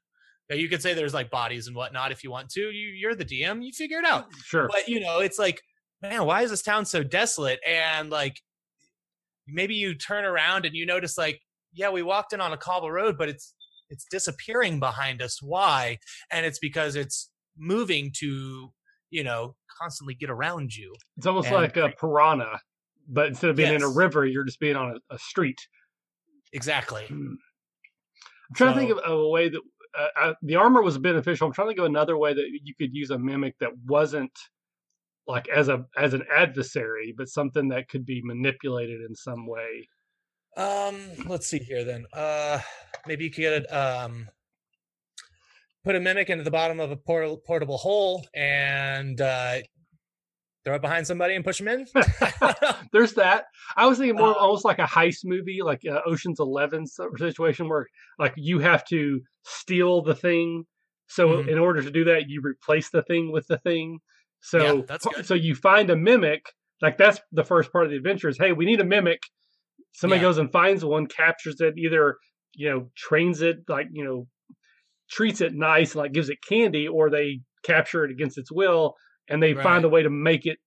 Now, 0.53 0.59
you 0.59 0.69
could 0.69 0.83
say 0.83 0.93
there's 0.93 1.15
like 1.15 1.31
bodies 1.31 1.65
and 1.65 1.75
whatnot 1.75 2.11
if 2.11 2.23
you 2.23 2.29
want 2.29 2.49
to 2.51 2.61
you 2.61 2.89
you're 2.89 3.15
the 3.15 3.25
dm 3.25 3.65
you 3.65 3.71
figure 3.71 3.97
it 3.97 4.05
out. 4.05 4.27
Sure. 4.43 4.67
but 4.71 4.87
you 4.87 4.99
know 4.99 5.17
it's 5.19 5.39
like 5.39 5.59
man 6.03 6.25
why 6.25 6.43
is 6.43 6.51
this 6.51 6.61
town 6.61 6.85
so 6.85 7.01
desolate? 7.01 7.59
And 7.67 8.11
like 8.11 8.39
maybe 9.47 9.73
you 9.73 9.95
turn 9.95 10.25
around 10.25 10.65
and 10.67 10.75
you 10.75 10.85
notice 10.85 11.17
like 11.17 11.41
yeah 11.73 11.89
we 11.89 12.03
walked 12.03 12.33
in 12.33 12.39
on 12.41 12.53
a 12.53 12.57
cobble 12.57 12.91
road 12.91 13.17
but 13.17 13.29
it's 13.29 13.55
it's 13.89 14.05
disappearing 14.11 14.79
behind 14.79 15.23
us. 15.23 15.41
Why? 15.41 15.97
And 16.31 16.45
it's 16.45 16.59
because 16.59 16.95
it's 16.95 17.31
moving 17.57 18.11
to 18.19 18.71
you 19.09 19.23
know 19.23 19.55
constantly 19.81 20.13
get 20.13 20.29
around 20.29 20.75
you. 20.75 20.93
It's 21.17 21.25
almost 21.25 21.47
and- 21.47 21.55
like 21.55 21.77
a 21.77 21.89
piranha, 21.99 22.59
but 23.07 23.27
instead 23.27 23.49
of 23.49 23.55
being 23.55 23.73
in 23.73 23.81
a 23.81 23.89
river, 23.89 24.23
you're 24.25 24.43
just 24.43 24.59
being 24.59 24.75
on 24.75 24.99
a, 25.09 25.15
a 25.15 25.17
street. 25.17 25.59
exactly. 26.53 27.05
Hmm. 27.07 27.33
I'm 28.49 28.55
trying 28.55 28.73
to 28.73 28.79
think 28.79 28.91
of, 28.91 28.97
of 28.99 29.19
a 29.19 29.27
way 29.29 29.49
that 29.49 29.61
uh, 29.97 30.07
uh, 30.19 30.33
the 30.41 30.55
armor 30.55 30.81
was 30.81 30.97
beneficial. 30.97 31.47
I'm 31.47 31.53
trying 31.53 31.69
to 31.69 31.75
go 31.75 31.85
another 31.85 32.17
way 32.17 32.33
that 32.33 32.59
you 32.63 32.73
could 32.75 32.93
use 32.93 33.11
a 33.11 33.17
mimic 33.17 33.57
that 33.59 33.71
wasn't 33.85 34.37
like 35.27 35.47
as 35.49 35.69
a 35.69 35.85
as 35.97 36.13
an 36.13 36.23
adversary, 36.35 37.13
but 37.15 37.27
something 37.29 37.69
that 37.69 37.89
could 37.89 38.05
be 38.05 38.21
manipulated 38.23 39.01
in 39.01 39.15
some 39.15 39.47
way. 39.47 39.87
um 40.55 40.95
let's 41.25 41.47
see 41.47 41.57
here 41.57 41.83
then 41.83 42.05
uh 42.13 42.59
maybe 43.07 43.23
you 43.23 43.31
could 43.31 43.41
get 43.41 43.73
um 43.73 44.29
put 45.83 45.95
a 45.95 45.99
mimic 45.99 46.29
into 46.29 46.43
the 46.43 46.51
bottom 46.51 46.79
of 46.79 46.91
a 46.91 46.95
port- 46.95 47.43
portable 47.43 47.77
hole 47.77 48.25
and 48.33 49.19
uh, 49.19 49.57
throw 50.65 50.75
it 50.75 50.81
behind 50.81 51.05
somebody 51.05 51.35
and 51.35 51.43
push 51.43 51.59
them 51.59 51.67
in. 51.67 51.85
There's 52.91 53.13
that. 53.15 53.45
I 53.75 53.85
was 53.85 53.97
thinking 53.97 54.15
more 54.15 54.29
of 54.29 54.37
Uh, 54.37 54.39
almost 54.39 54.65
like 54.65 54.79
a 54.79 54.83
heist 54.83 55.19
movie, 55.25 55.59
like 55.63 55.81
uh, 55.89 55.99
Ocean's 56.05 56.39
Eleven 56.39 56.85
situation, 56.87 57.67
where 57.69 57.87
like 58.17 58.33
you 58.37 58.59
have 58.59 58.85
to 58.87 59.21
steal 59.43 60.01
the 60.01 60.15
thing. 60.15 60.65
So 61.07 61.29
Mhm. 61.29 61.49
in 61.49 61.57
order 61.59 61.81
to 61.81 61.91
do 61.91 62.05
that, 62.05 62.29
you 62.29 62.41
replace 62.43 62.89
the 62.89 63.03
thing 63.03 63.31
with 63.31 63.45
the 63.47 63.57
thing. 63.57 63.99
So 64.41 64.59
Yeah, 64.77 64.81
that's 64.87 65.05
good. 65.05 65.25
so 65.25 65.33
you 65.33 65.55
find 65.55 65.89
a 65.89 65.95
mimic. 65.95 66.45
Like 66.81 66.97
that's 66.97 67.19
the 67.31 67.43
first 67.43 67.71
part 67.71 67.85
of 67.85 67.91
the 67.91 67.97
adventure. 67.97 68.29
Is 68.29 68.37
hey, 68.37 68.51
we 68.53 68.65
need 68.65 68.79
a 68.81 68.85
mimic. 68.85 69.21
Somebody 69.93 70.19
Yeah. 70.21 70.27
goes 70.27 70.37
and 70.37 70.51
finds 70.51 70.83
one, 70.83 71.07
captures 71.07 71.59
it, 71.61 71.75
either 71.77 72.17
you 72.55 72.69
know 72.69 72.89
trains 72.95 73.41
it, 73.41 73.57
like 73.67 73.87
you 73.91 74.03
know 74.03 74.27
treats 75.09 75.41
it 75.41 75.53
nice, 75.53 75.93
like 75.95 76.13
gives 76.13 76.29
it 76.29 76.39
candy, 76.47 76.87
or 76.87 77.09
they 77.09 77.41
capture 77.63 78.03
it 78.05 78.11
against 78.11 78.37
its 78.37 78.51
will, 78.51 78.95
and 79.29 79.41
they 79.41 79.53
Right. 79.53 79.63
find 79.63 79.85
a 79.85 79.89
way 79.89 80.03
to 80.03 80.09
make 80.09 80.45
it 80.45 80.57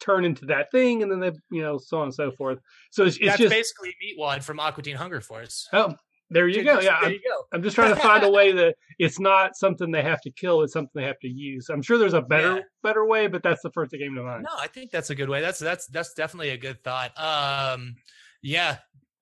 turn 0.00 0.24
into 0.24 0.46
that 0.46 0.70
thing, 0.70 1.02
and 1.02 1.10
then 1.10 1.20
they, 1.20 1.30
you 1.50 1.62
know, 1.62 1.78
so 1.78 1.98
on 1.98 2.04
and 2.04 2.14
so 2.14 2.30
forth. 2.32 2.58
So 2.90 3.04
it's, 3.04 3.16
it's 3.16 3.26
That's 3.26 3.38
just 3.38 3.50
basically 3.50 3.94
Meatwad 4.04 4.42
from 4.42 4.60
Aqua 4.60 4.82
Teen 4.82 4.96
Hunger 4.96 5.20
Force. 5.20 5.66
oh, 5.72 5.94
there 6.30 6.48
you 6.48 6.54
Dude, 6.56 6.64
go. 6.66 6.74
just- 6.76 6.84
Yeah, 6.86 6.98
there 7.00 7.08
I'm, 7.08 7.12
you 7.12 7.20
go. 7.20 7.44
I'm 7.52 7.62
just 7.62 7.74
trying 7.74 7.94
to 7.94 8.00
find 8.00 8.24
a 8.24 8.30
way 8.30 8.52
that 8.60 8.74
it's 8.98 9.18
not 9.20 9.56
something 9.56 9.90
they 9.90 10.02
have 10.02 10.20
to 10.22 10.30
kill; 10.30 10.62
it's 10.62 10.72
something 10.72 10.90
they 10.94 11.04
have 11.06 11.18
to 11.20 11.28
use. 11.28 11.68
I'm 11.70 11.80
sure 11.82 11.96
there's 11.98 12.12
a 12.14 12.22
better 12.22 12.56
Yeah. 12.56 12.62
better 12.82 13.06
way, 13.06 13.28
but 13.28 13.42
that's 13.42 13.62
the 13.62 13.70
first 13.70 13.92
that 13.92 13.98
came 13.98 14.14
to 14.14 14.22
mind. 14.22 14.42
No, 14.42 14.56
I 14.58 14.66
think 14.66 14.90
that's 14.90 15.10
a 15.10 15.14
good 15.14 15.28
way. 15.28 15.40
That's 15.40 15.58
that's 15.58 15.86
that's 15.88 16.12
definitely 16.14 16.50
a 16.50 16.56
good 16.58 16.82
thought. 16.82 17.12
Um, 17.18 17.94
yeah, 18.42 18.78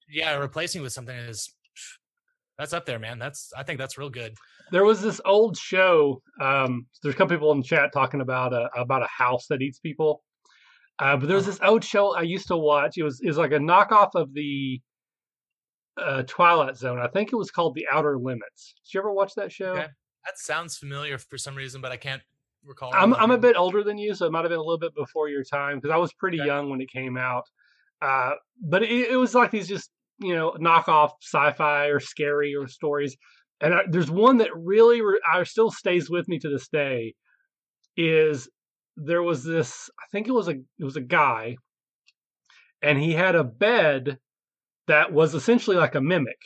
yeah, 0.09 0.37
replacing 0.37 0.83
with 0.83 0.93
something 0.93 1.15
is 1.17 1.53
that's 2.59 2.73
up 2.73 2.87
there, 2.87 2.99
man. 2.99 3.19
That's 3.19 3.53
I 3.57 3.63
think 3.63 3.79
that's 3.79 3.99
real 3.99 4.11
good. 4.11 4.35
There 4.71 4.85
was 4.85 5.03
this 5.03 5.21
old 5.25 5.57
show. 5.57 6.23
Um, 6.41 6.87
there's 7.03 7.15
a 7.15 7.19
couple 7.19 7.37
people 7.37 7.53
in 7.53 7.59
the 7.59 7.65
chat 7.65 7.91
talking 7.93 8.21
about 8.21 8.53
a 8.53 8.71
about 8.77 9.03
a 9.03 9.09
house 9.09 9.47
that 9.49 9.61
eats 9.63 9.79
people. 9.79 10.23
Uh, 10.99 11.17
but 11.17 11.27
there 11.27 11.37
was 11.37 11.47
Uh-huh. 11.47 11.53
this 11.59 11.61
old 11.63 11.85
show 11.85 12.15
I 12.15 12.23
used 12.23 12.49
to 12.49 12.57
watch. 12.57 12.97
It 12.97 13.03
was 13.03 13.21
it 13.21 13.27
was 13.27 13.39
like 13.39 13.53
a 13.53 13.59
knockoff 13.59 14.11
of 14.15 14.33
the 14.35 14.81
uh, 15.99 16.23
Twilight 16.27 16.77
Zone. 16.77 16.99
I 16.99 17.09
think 17.09 17.33
it 17.33 17.37
was 17.37 17.51
called 17.51 17.75
The 17.75 17.87
Outer 17.91 18.19
Limits. 18.19 18.75
Did 18.85 18.95
you 18.95 19.01
ever 19.01 19.13
watch 19.13 19.35
that 19.35 19.53
show? 19.53 19.75
Okay. 19.75 19.89
That 20.25 20.39
sounds 20.39 20.77
familiar 20.79 21.19
for 21.19 21.37
some 21.37 21.55
reason, 21.57 21.81
but 21.81 21.91
I 21.93 21.97
can't 21.97 22.23
recall. 22.65 22.93
I'm 22.95 23.13
I'm 23.15 23.33
a 23.33 23.39
bit 23.39 23.57
older 23.57 23.83
than 23.83 23.99
you, 23.99 24.15
so 24.15 24.27
it 24.27 24.33
might 24.33 24.41
have 24.45 24.51
been 24.51 24.59
a 24.59 24.63
little 24.63 24.79
bit 24.79 24.95
before 24.95 25.29
your 25.29 25.43
time 25.45 25.79
because 25.79 25.91
I 25.91 25.97
was 25.97 26.13
pretty 26.13 26.39
Okay. 26.39 26.47
young 26.47 26.71
when 26.71 26.81
it 26.81 26.91
came 26.91 27.17
out. 27.17 27.45
Uh, 28.01 28.35
but 28.61 28.83
it, 28.83 29.11
it 29.11 29.17
was 29.17 29.35
like 29.35 29.51
these 29.51 29.67
just 29.69 29.91
you 30.21 30.35
know 30.35 30.53
knockoff 30.53 31.11
sci-fi 31.21 31.87
or 31.87 31.99
scary 32.01 32.55
or 32.55 32.69
stories. 32.69 33.17
And 33.63 33.75
I, 33.75 33.83
there's 33.89 34.11
one 34.11 34.39
that 34.39 34.51
really 34.55 35.01
re- 35.03 35.21
I 35.33 35.45
still 35.45 35.71
stays 35.71 36.11
with 36.11 36.29
me 36.29 36.39
to 36.41 36.51
this 36.51 36.69
day. 36.69 37.15
Is 37.97 38.49
there 38.97 39.23
was 39.23 39.45
this? 39.45 39.89
I 39.99 40.05
think 40.13 40.29
it 40.29 40.33
was 40.33 40.49
a 40.49 40.53
it 40.79 40.85
was 40.85 40.97
a 40.97 41.01
guy, 41.01 41.57
and 42.83 42.99
he 42.99 43.13
had 43.13 43.35
a 43.35 43.45
bed 43.45 44.19
that 44.89 45.13
was 45.13 45.35
essentially 45.35 45.77
like 45.77 45.95
a 45.95 46.01
mimic 46.01 46.39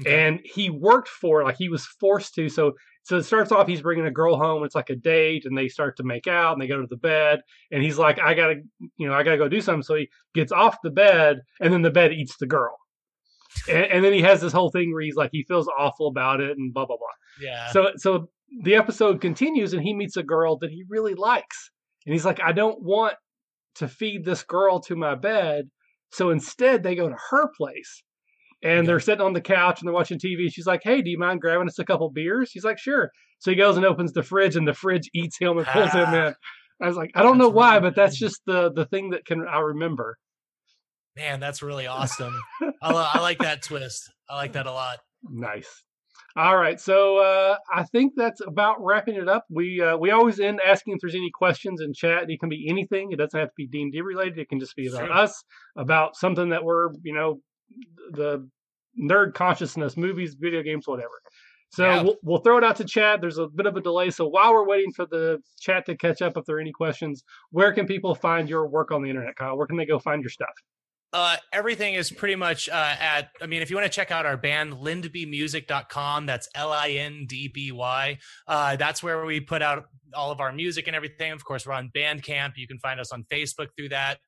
Okay. 0.00 0.26
and 0.28 0.40
he 0.44 0.68
worked 0.68 1.08
for 1.08 1.42
like 1.42 1.56
he 1.56 1.70
was 1.70 1.86
forced 1.86 2.34
to 2.34 2.50
so 2.50 2.72
so 3.02 3.16
it 3.16 3.22
starts 3.22 3.50
off 3.50 3.66
he's 3.66 3.80
bringing 3.80 4.04
a 4.04 4.10
girl 4.10 4.36
home 4.36 4.62
it's 4.62 4.74
like 4.74 4.90
a 4.90 4.96
date 4.96 5.46
and 5.46 5.56
they 5.56 5.68
start 5.68 5.96
to 5.96 6.02
make 6.04 6.26
out 6.26 6.52
and 6.52 6.60
they 6.60 6.66
go 6.66 6.78
to 6.78 6.86
the 6.86 6.98
bed 6.98 7.40
and 7.70 7.82
he's 7.82 7.96
like 7.96 8.18
i 8.20 8.34
gotta 8.34 8.56
you 8.98 9.08
know 9.08 9.14
i 9.14 9.22
gotta 9.22 9.38
go 9.38 9.48
do 9.48 9.60
something 9.60 9.82
so 9.82 9.94
he 9.94 10.06
gets 10.34 10.52
off 10.52 10.76
the 10.82 10.90
bed 10.90 11.38
and 11.60 11.72
then 11.72 11.80
the 11.80 11.90
bed 11.90 12.12
eats 12.12 12.36
the 12.36 12.46
girl 12.46 12.76
and, 13.68 13.84
and 13.84 14.04
then 14.04 14.12
he 14.12 14.22
has 14.22 14.40
this 14.40 14.52
whole 14.52 14.70
thing 14.70 14.92
where 14.92 15.02
he's 15.02 15.16
like 15.16 15.30
he 15.32 15.44
feels 15.48 15.68
awful 15.78 16.08
about 16.08 16.40
it 16.40 16.56
and 16.56 16.72
blah 16.74 16.86
blah 16.86 16.96
blah. 16.96 17.06
Yeah. 17.40 17.70
so 17.70 17.90
so 17.96 18.28
the 18.62 18.74
episode 18.76 19.20
continues 19.20 19.72
and 19.72 19.82
he 19.82 19.92
meets 19.94 20.16
a 20.16 20.22
girl 20.22 20.56
that 20.58 20.70
he 20.70 20.84
really 20.88 21.14
likes. 21.14 21.70
And 22.06 22.12
he's 22.12 22.24
like 22.24 22.40
i 22.40 22.52
don't 22.52 22.82
want 22.82 23.14
to 23.76 23.88
feed 23.88 24.24
this 24.24 24.42
girl 24.42 24.80
to 24.80 24.96
my 24.96 25.14
bed. 25.14 25.68
So 26.12 26.30
instead 26.30 26.82
they 26.82 26.94
go 26.94 27.08
to 27.08 27.16
her 27.30 27.48
place. 27.56 28.02
And 28.62 28.78
Okay. 28.80 28.86
they're 28.86 29.00
sitting 29.00 29.20
on 29.24 29.34
the 29.34 29.40
couch 29.40 29.80
and 29.80 29.86
they're 29.86 29.94
watching 29.94 30.18
tv 30.18 30.48
she's 30.50 30.66
like 30.66 30.80
hey 30.82 31.02
do 31.02 31.10
you 31.10 31.18
mind 31.18 31.40
grabbing 31.40 31.68
us 31.68 31.78
a 31.78 31.84
couple 31.84 32.08
beers? 32.10 32.50
He's 32.52 32.64
like 32.64 32.78
sure. 32.78 33.10
So 33.38 33.50
he 33.50 33.56
goes 33.56 33.76
and 33.76 33.84
opens 33.84 34.12
the 34.12 34.22
fridge 34.22 34.56
and 34.56 34.66
the 34.66 34.72
fridge 34.74 35.10
eats 35.14 35.38
him 35.38 35.58
and 35.58 35.66
pulls 35.66 35.92
him 35.92 36.06
Ah. 36.06 36.26
in. 36.28 36.34
I 36.82 36.86
was 36.88 36.96
like 36.96 37.10
i 37.14 37.22
don't 37.22 37.38
know 37.38 37.48
why 37.48 37.78
but 37.80 37.94
that's 37.94 38.18
just 38.18 38.40
the 38.46 38.70
the 38.72 38.84
thing 38.86 39.10
that 39.10 39.24
can 39.24 39.46
i 39.46 39.58
remember 39.60 40.18
Man, 41.16 41.40
that's 41.40 41.62
really 41.62 41.86
awesome. 41.86 42.34
I, 42.82 42.92
li- 42.92 43.08
I 43.14 43.20
like 43.20 43.38
that 43.38 43.62
twist. 43.62 44.12
I 44.28 44.36
like 44.36 44.52
that 44.52 44.66
a 44.66 44.72
lot. 44.72 44.98
Nice. 45.22 45.82
All 46.36 46.56
right, 46.56 46.78
so 46.78 47.16
uh, 47.18 47.56
I 47.72 47.84
think 47.84 48.12
that's 48.14 48.42
about 48.46 48.76
wrapping 48.84 49.14
it 49.14 49.26
up. 49.26 49.46
We 49.48 49.80
uh, 49.80 49.96
we 49.96 50.10
always 50.10 50.38
end 50.38 50.60
asking 50.66 50.92
if 50.94 51.00
there's 51.00 51.14
any 51.14 51.30
questions 51.32 51.80
in 51.80 51.94
chat. 51.94 52.28
It 52.28 52.38
can 52.40 52.50
be 52.50 52.68
anything. 52.68 53.10
It 53.10 53.16
doesn't 53.16 53.38
have 53.38 53.48
to 53.48 53.54
be 53.56 53.66
D 53.66 53.80
and 53.80 53.90
D 53.92 54.02
related. 54.02 54.38
It 54.38 54.50
can 54.50 54.60
just 54.60 54.76
be 54.76 54.86
about 54.88 55.06
Sure. 55.06 55.12
us, 55.16 55.44
about 55.78 56.14
something 56.16 56.50
that 56.50 56.62
we're 56.62 56.90
you 57.02 57.14
know 57.14 57.40
the 58.10 58.46
nerd 59.02 59.32
consciousness, 59.32 59.96
movies, 59.96 60.36
video 60.38 60.62
games, 60.62 60.86
whatever. 60.86 61.08
So 61.70 61.84
Yeah. 61.84 62.02
we'll, 62.02 62.16
we'll 62.22 62.38
throw 62.42 62.58
it 62.58 62.64
out 62.64 62.76
to 62.76 62.84
chat. 62.84 63.20
There's 63.22 63.38
a 63.38 63.48
bit 63.48 63.64
of 63.66 63.74
a 63.76 63.80
delay, 63.80 64.10
so 64.10 64.26
while 64.28 64.52
we're 64.52 64.66
waiting 64.68 64.92
for 64.92 65.06
the 65.06 65.38
chat 65.60 65.86
to 65.86 65.96
catch 65.96 66.20
up, 66.20 66.36
if 66.36 66.44
there 66.44 66.56
are 66.56 66.60
any 66.60 66.72
questions, 66.72 67.24
where 67.50 67.72
can 67.72 67.86
people 67.86 68.14
find 68.14 68.48
your 68.48 68.68
work 68.68 68.92
on 68.92 69.02
the 69.02 69.08
internet, 69.08 69.36
Kyle? 69.36 69.56
Where 69.56 69.66
can 69.66 69.76
they 69.78 69.86
go 69.86 69.98
find 69.98 70.22
your 70.22 70.30
stuff? 70.30 70.54
Uh, 71.16 71.34
everything 71.50 71.94
is 71.94 72.10
pretty 72.10 72.34
much 72.34 72.68
uh, 72.68 72.94
at, 73.00 73.30
I 73.40 73.46
mean, 73.46 73.62
if 73.62 73.70
you 73.70 73.76
want 73.76 73.90
to 73.90 73.96
check 73.96 74.10
out 74.10 74.26
our 74.26 74.36
band, 74.36 74.74
lindbymusic.com, 74.74 76.26
that's 76.26 76.46
L 76.54 76.72
I 76.72 76.90
N 76.90 77.24
D 77.26 77.48
B 77.48 77.72
Y. 77.72 78.18
Uh, 78.46 78.76
that's 78.76 79.02
where 79.02 79.24
we 79.24 79.40
put 79.40 79.62
out 79.62 79.86
all 80.12 80.30
of 80.30 80.40
our 80.40 80.52
music 80.52 80.88
and 80.88 80.94
everything. 80.94 81.32
Of 81.32 81.42
course, 81.42 81.66
we're 81.66 81.72
on 81.72 81.90
Bandcamp. 81.96 82.52
You 82.56 82.66
can 82.66 82.78
find 82.80 83.00
us 83.00 83.12
on 83.12 83.24
Facebook 83.32 83.68
through 83.78 83.88
that. 83.88 84.18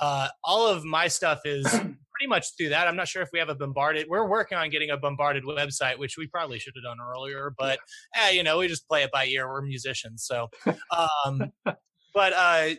Uh, 0.00 0.28
all 0.42 0.66
of 0.66 0.86
my 0.86 1.06
stuff 1.06 1.40
is 1.44 1.66
pretty 1.70 2.28
much 2.28 2.56
through 2.56 2.70
that. 2.70 2.88
I'm 2.88 2.96
not 2.96 3.08
sure 3.08 3.20
if 3.20 3.28
we 3.30 3.38
have 3.40 3.50
a 3.50 3.54
bombarded. 3.54 4.06
We're 4.08 4.26
working 4.26 4.56
on 4.56 4.70
getting 4.70 4.88
a 4.88 4.96
bombarded 4.96 5.44
website, 5.44 5.98
which 5.98 6.16
we 6.16 6.28
probably 6.28 6.58
should 6.58 6.72
have 6.76 6.84
done 6.84 6.96
earlier, 6.98 7.52
but 7.58 7.78
eh, 8.16 8.30
you 8.30 8.42
know, 8.42 8.56
we 8.56 8.68
just 8.68 8.88
play 8.88 9.02
it 9.02 9.12
by 9.12 9.26
ear. 9.26 9.46
We're 9.46 9.60
musicians, 9.60 10.24
so. 10.24 10.48
Um, 10.66 11.52
but 12.14 12.32
uh, 12.32 12.70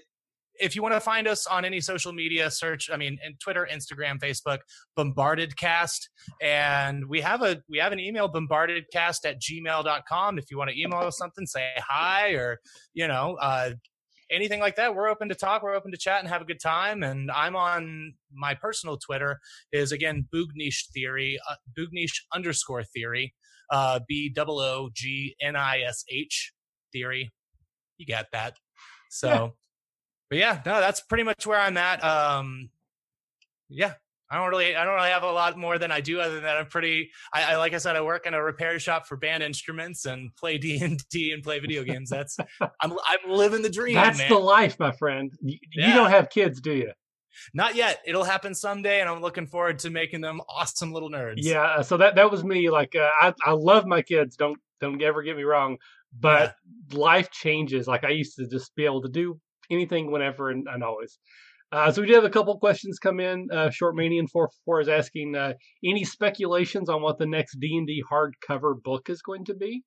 if 0.60 0.76
you 0.76 0.82
want 0.82 0.94
to 0.94 1.00
find 1.00 1.28
us 1.28 1.48
on 1.48 1.66
any 1.66 1.82
social 1.82 2.14
media, 2.14 2.50
search. 2.52 2.90
I 2.92 2.98
mean, 2.98 3.18
in 3.26 3.36
Twitter, 3.42 3.68
Instagram, 3.72 4.20
Facebook, 4.20 4.60
Bombarded 4.96 5.56
Cast, 5.58 6.10
and 6.42 7.08
we 7.08 7.22
have 7.22 7.42
a 7.42 7.62
we 7.70 7.78
have 7.78 7.92
an 7.92 8.00
email 8.00 8.32
bombardedcast 8.32 9.26
at 9.26 9.42
gmail.com. 9.42 10.38
If 10.38 10.52
you 10.52 10.58
want 10.58 10.70
to 10.70 10.80
email 10.80 11.00
us 11.00 11.18
something, 11.18 11.46
say 11.46 11.72
hi 11.78 12.32
or 12.32 12.60
you 12.94 13.08
know. 13.08 13.38
Uh, 13.42 13.72
anything 14.32 14.60
like 14.60 14.76
that 14.76 14.94
we're 14.94 15.10
open 15.10 15.28
to 15.28 15.34
talk 15.34 15.64
we're 15.64 15.74
open 15.74 15.90
to 15.90 15.98
chat 15.98 16.20
and 16.20 16.30
have 16.30 16.40
a 16.40 16.46
good 16.46 16.60
time 16.60 17.02
and 17.02 17.32
i'm 17.32 17.56
on 17.56 18.14
my 18.32 18.54
personal 18.54 18.96
twitter 18.96 19.40
is 19.72 19.92
again 19.92 20.24
boognish 20.32 20.88
theory 20.94 21.40
uh, 21.50 21.56
boognish 21.76 22.12
underscore 22.32 22.84
theory 22.84 23.34
uh 23.72 24.00
b 24.08 24.30
double 24.30 24.60
o 24.60 24.88
g 24.94 25.36
n 25.42 25.56
i 25.56 25.80
s 25.80 26.06
h 26.12 26.54
theory 26.94 27.32
you 27.98 28.06
got 28.06 28.28
that 28.32 28.54
so. 29.10 29.56
But 30.30 30.38
yeah 30.38 30.62
no 30.66 30.80
that's 30.80 31.02
pretty 31.02 31.24
much 31.24 31.46
where 31.46 31.60
i'm 31.60 31.78
at 31.78 32.04
um 32.04 32.70
yeah 33.70 33.94
I 34.32 34.38
don't 34.38 34.50
really, 34.50 34.76
I 34.76 34.84
don't 34.84 34.94
really 34.94 35.10
have 35.10 35.24
a 35.24 35.32
lot 35.32 35.58
more 35.58 35.80
than 35.80 35.92
I 35.92 36.02
do. 36.02 36.20
Other 36.20 36.36
than 36.36 36.44
that, 36.44 36.58
I'm 36.58 36.68
pretty. 36.68 37.10
I, 37.34 37.54
I 37.54 37.56
like 37.58 37.74
I 37.74 37.80
said, 37.80 37.96
I 37.96 38.02
work 38.02 38.28
in 38.28 38.36
a 38.36 38.44
repair 38.44 38.78
shop 38.78 39.08
for 39.08 39.18
band 39.18 39.42
instruments 39.42 40.06
and 40.06 40.36
play 40.36 40.58
D 40.60 40.78
and 40.80 41.02
D 41.10 41.32
and 41.32 41.42
play 41.42 41.60
video 41.60 41.84
games. 41.84 42.10
That's 42.12 42.38
I'm, 42.62 42.94
I'm 42.94 43.32
living 43.32 43.64
the 43.64 43.70
dream, 43.70 43.96
That's 43.96 44.20
man. 44.20 44.30
the 44.30 44.38
life, 44.38 44.78
my 44.80 44.92
friend. 44.92 45.32
You, 45.42 45.58
you 45.72 45.94
don't 45.94 46.12
have 46.12 46.30
kids, 46.30 46.62
do 46.62 46.74
you? 46.74 46.92
Not 47.54 47.76
yet. 47.76 48.02
It'll 48.06 48.24
happen 48.24 48.54
someday, 48.54 49.00
and 49.00 49.10
I'm 49.10 49.22
looking 49.22 49.48
forward 49.48 49.80
to 49.80 49.90
making 49.90 50.22
them 50.22 50.42
awesome 50.48 50.92
little 50.92 51.10
nerds. 51.10 51.38
Yeah, 51.38 51.64
uh, 51.64 51.84
so 51.84 51.98
that 51.98 52.16
that 52.16 52.30
was 52.30 52.44
me. 52.44 52.70
Like, 52.70 52.96
uh, 52.96 53.10
I 53.20 53.34
I 53.44 53.52
love 53.54 53.88
my 53.88 54.04
kids. 54.04 54.36
Don't 54.36 54.60
don't 54.80 55.02
ever 55.02 55.24
get 55.24 55.38
me 55.38 55.44
wrong, 55.44 55.78
but 56.20 56.56
life 56.92 57.32
changes. 57.32 57.88
Like, 57.88 58.04
I 58.04 58.10
used 58.10 58.36
to 58.36 58.48
just 58.48 58.76
be 58.76 58.86
able 58.86 59.02
to 59.02 59.10
do 59.10 59.40
anything, 59.70 60.12
whenever, 60.12 60.50
and, 60.50 60.68
and 60.68 60.84
always. 60.84 61.20
Uh, 61.72 61.92
so 61.92 62.02
we 62.02 62.08
did 62.08 62.16
have 62.16 62.24
a 62.24 62.30
couple 62.30 62.58
questions 62.58 62.98
come 62.98 63.20
in. 63.20 63.48
Uh, 63.52 63.70
Short 63.70 63.96
Manian 63.96 64.28
four 64.30 64.50
four 64.66 64.82
is 64.82 64.90
asking 64.90 65.36
uh, 65.36 65.54
any 65.86 66.04
speculations 66.04 66.90
on 66.90 67.02
what 67.02 67.20
the 67.20 67.28
next 67.28 67.60
D 67.60 67.78
and 67.78 67.86
D 67.86 68.04
hardcover 68.12 68.82
book 68.82 69.10
is 69.10 69.22
going 69.22 69.46
to 69.46 69.54
be. 69.54 69.84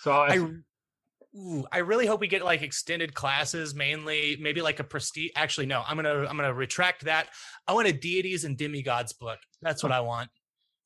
So 0.00 0.12
ask, 0.12 0.34
I, 0.34 1.38
ooh, 1.38 1.64
I 1.72 1.78
really 1.78 2.06
hope 2.06 2.20
we 2.20 2.28
get 2.28 2.44
like 2.44 2.60
extended 2.60 3.14
classes, 3.14 3.74
mainly 3.74 4.36
maybe 4.38 4.60
like 4.60 4.78
a 4.78 4.84
prestige. 4.84 5.30
Actually, 5.36 5.66
no, 5.66 5.82
I'm 5.86 5.96
gonna 5.96 6.26
I'm 6.26 6.36
gonna 6.36 6.52
retract 6.52 7.06
that. 7.06 7.28
I 7.66 7.72
want 7.72 7.88
a 7.88 7.92
deities 7.92 8.44
and 8.44 8.56
demigods 8.56 9.14
book. 9.14 9.38
That's 9.62 9.82
what 9.82 9.92
I 9.92 10.00
want. 10.00 10.28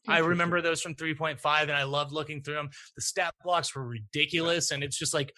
I 0.08 0.18
remember 0.18 0.62
those 0.62 0.80
from 0.80 0.94
3.5, 0.94 1.62
and 1.62 1.72
I 1.72 1.82
loved 1.82 2.10
looking 2.10 2.42
through 2.42 2.54
them. 2.54 2.70
The 2.96 3.02
stat 3.02 3.34
blocks 3.44 3.74
were 3.74 3.86
ridiculous, 3.86 4.70
and 4.70 4.82
it's 4.82 4.98
just 4.98 5.12
like 5.12 5.32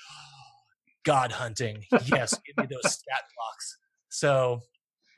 God 1.05 1.33
hunting. 1.33 1.85
Yes, 2.07 2.39
give 2.47 2.57
me 2.57 2.67
those 2.71 2.93
stat 2.93 3.25
blocks. 3.37 3.79
So 4.09 4.61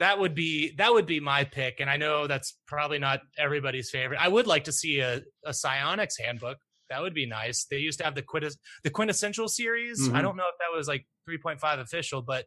that 0.01 0.19
would 0.19 0.35
be 0.35 0.75
that 0.77 0.93
would 0.93 1.07
be 1.07 1.21
my 1.21 1.45
pick, 1.45 1.81
and 1.81 1.89
I 1.91 1.97
know 1.97 2.27
that's 2.27 2.57
probably 2.67 2.99
not 2.99 3.21
everybody's 3.39 3.91
favorite. 3.91 4.19
I 4.21 4.29
would 4.29 4.47
like 4.47 4.65
to 4.65 4.73
see 4.73 5.01
a, 5.01 5.21
a 5.45 5.53
psionics 5.55 6.19
handbook. 6.19 6.59
That 6.91 7.01
would 7.01 7.15
be 7.15 7.27
nice. 7.27 7.65
They 7.71 7.79
used 7.79 7.99
to 8.01 8.05
have 8.05 8.15
the 8.15 8.23
quintes- 8.23 8.59
the 8.83 8.91
quintessential 8.91 9.49
series. 9.49 10.09
Mhm. 10.09 10.15
I 10.15 10.23
don't 10.23 10.37
know 10.37 10.45
if 10.45 10.55
that 10.59 10.77
was 10.77 10.87
like 10.89 11.07
3.5 11.29 11.81
official, 11.81 12.21
but, 12.23 12.45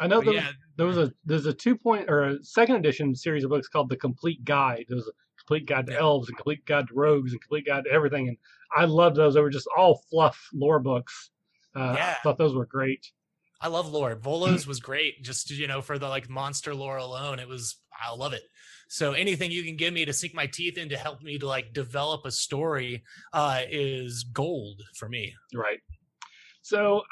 I 0.00 0.06
know 0.08 0.20
there, 0.20 0.34
yeah, 0.34 0.50
there 0.76 0.86
was 0.86 0.98
a 0.98 1.12
there's 1.24 1.46
a 1.46 1.52
two 1.52 1.76
point 1.76 2.10
or 2.10 2.24
a 2.24 2.42
second 2.42 2.76
edition 2.76 3.14
series 3.14 3.44
of 3.44 3.50
books 3.50 3.68
called 3.68 3.88
the 3.88 3.96
Complete 3.96 4.44
Guide. 4.44 4.84
There's 4.88 5.06
a 5.06 5.12
complete 5.38 5.66
guide 5.66 5.86
to 5.86 5.92
Yeah. 5.92 6.00
elves 6.00 6.28
and 6.28 6.36
complete 6.36 6.64
guide 6.66 6.88
to 6.88 6.94
rogues 6.94 7.32
and 7.32 7.40
complete 7.40 7.66
guide 7.66 7.84
to 7.84 7.90
everything. 7.90 8.28
And 8.28 8.36
I 8.76 8.84
loved 8.86 9.16
those. 9.16 9.34
They 9.34 9.40
were 9.40 9.50
just 9.50 9.68
all 9.76 10.02
fluff 10.10 10.48
lore 10.52 10.80
books. 10.80 11.30
Uh, 11.74 11.94
Yeah. 11.96 12.14
I 12.18 12.22
thought 12.22 12.38
those 12.38 12.54
were 12.54 12.66
great. 12.66 13.06
I 13.60 13.68
love 13.68 13.90
lore. 13.90 14.14
Volo's 14.14 14.66
was 14.66 14.80
great. 14.80 15.22
Just 15.22 15.50
you 15.50 15.66
know, 15.66 15.80
for 15.80 15.98
the 15.98 16.08
like 16.08 16.28
monster 16.28 16.74
lore 16.74 16.98
alone, 16.98 17.38
it 17.38 17.48
was 17.48 17.76
I 17.98 18.14
love 18.14 18.32
it. 18.32 18.42
So 18.88 19.12
anything 19.12 19.50
you 19.50 19.64
can 19.64 19.76
give 19.76 19.94
me 19.94 20.04
to 20.04 20.12
sink 20.12 20.34
my 20.34 20.46
teeth 20.46 20.76
in 20.76 20.90
to 20.90 20.96
help 20.96 21.22
me 21.22 21.38
to 21.38 21.46
like 21.46 21.72
develop 21.72 22.26
a 22.26 22.30
story 22.30 23.02
uh, 23.32 23.62
is 23.70 24.24
gold 24.24 24.82
for 24.96 25.08
me. 25.08 25.34
Right. 25.54 25.78
So 26.62 27.02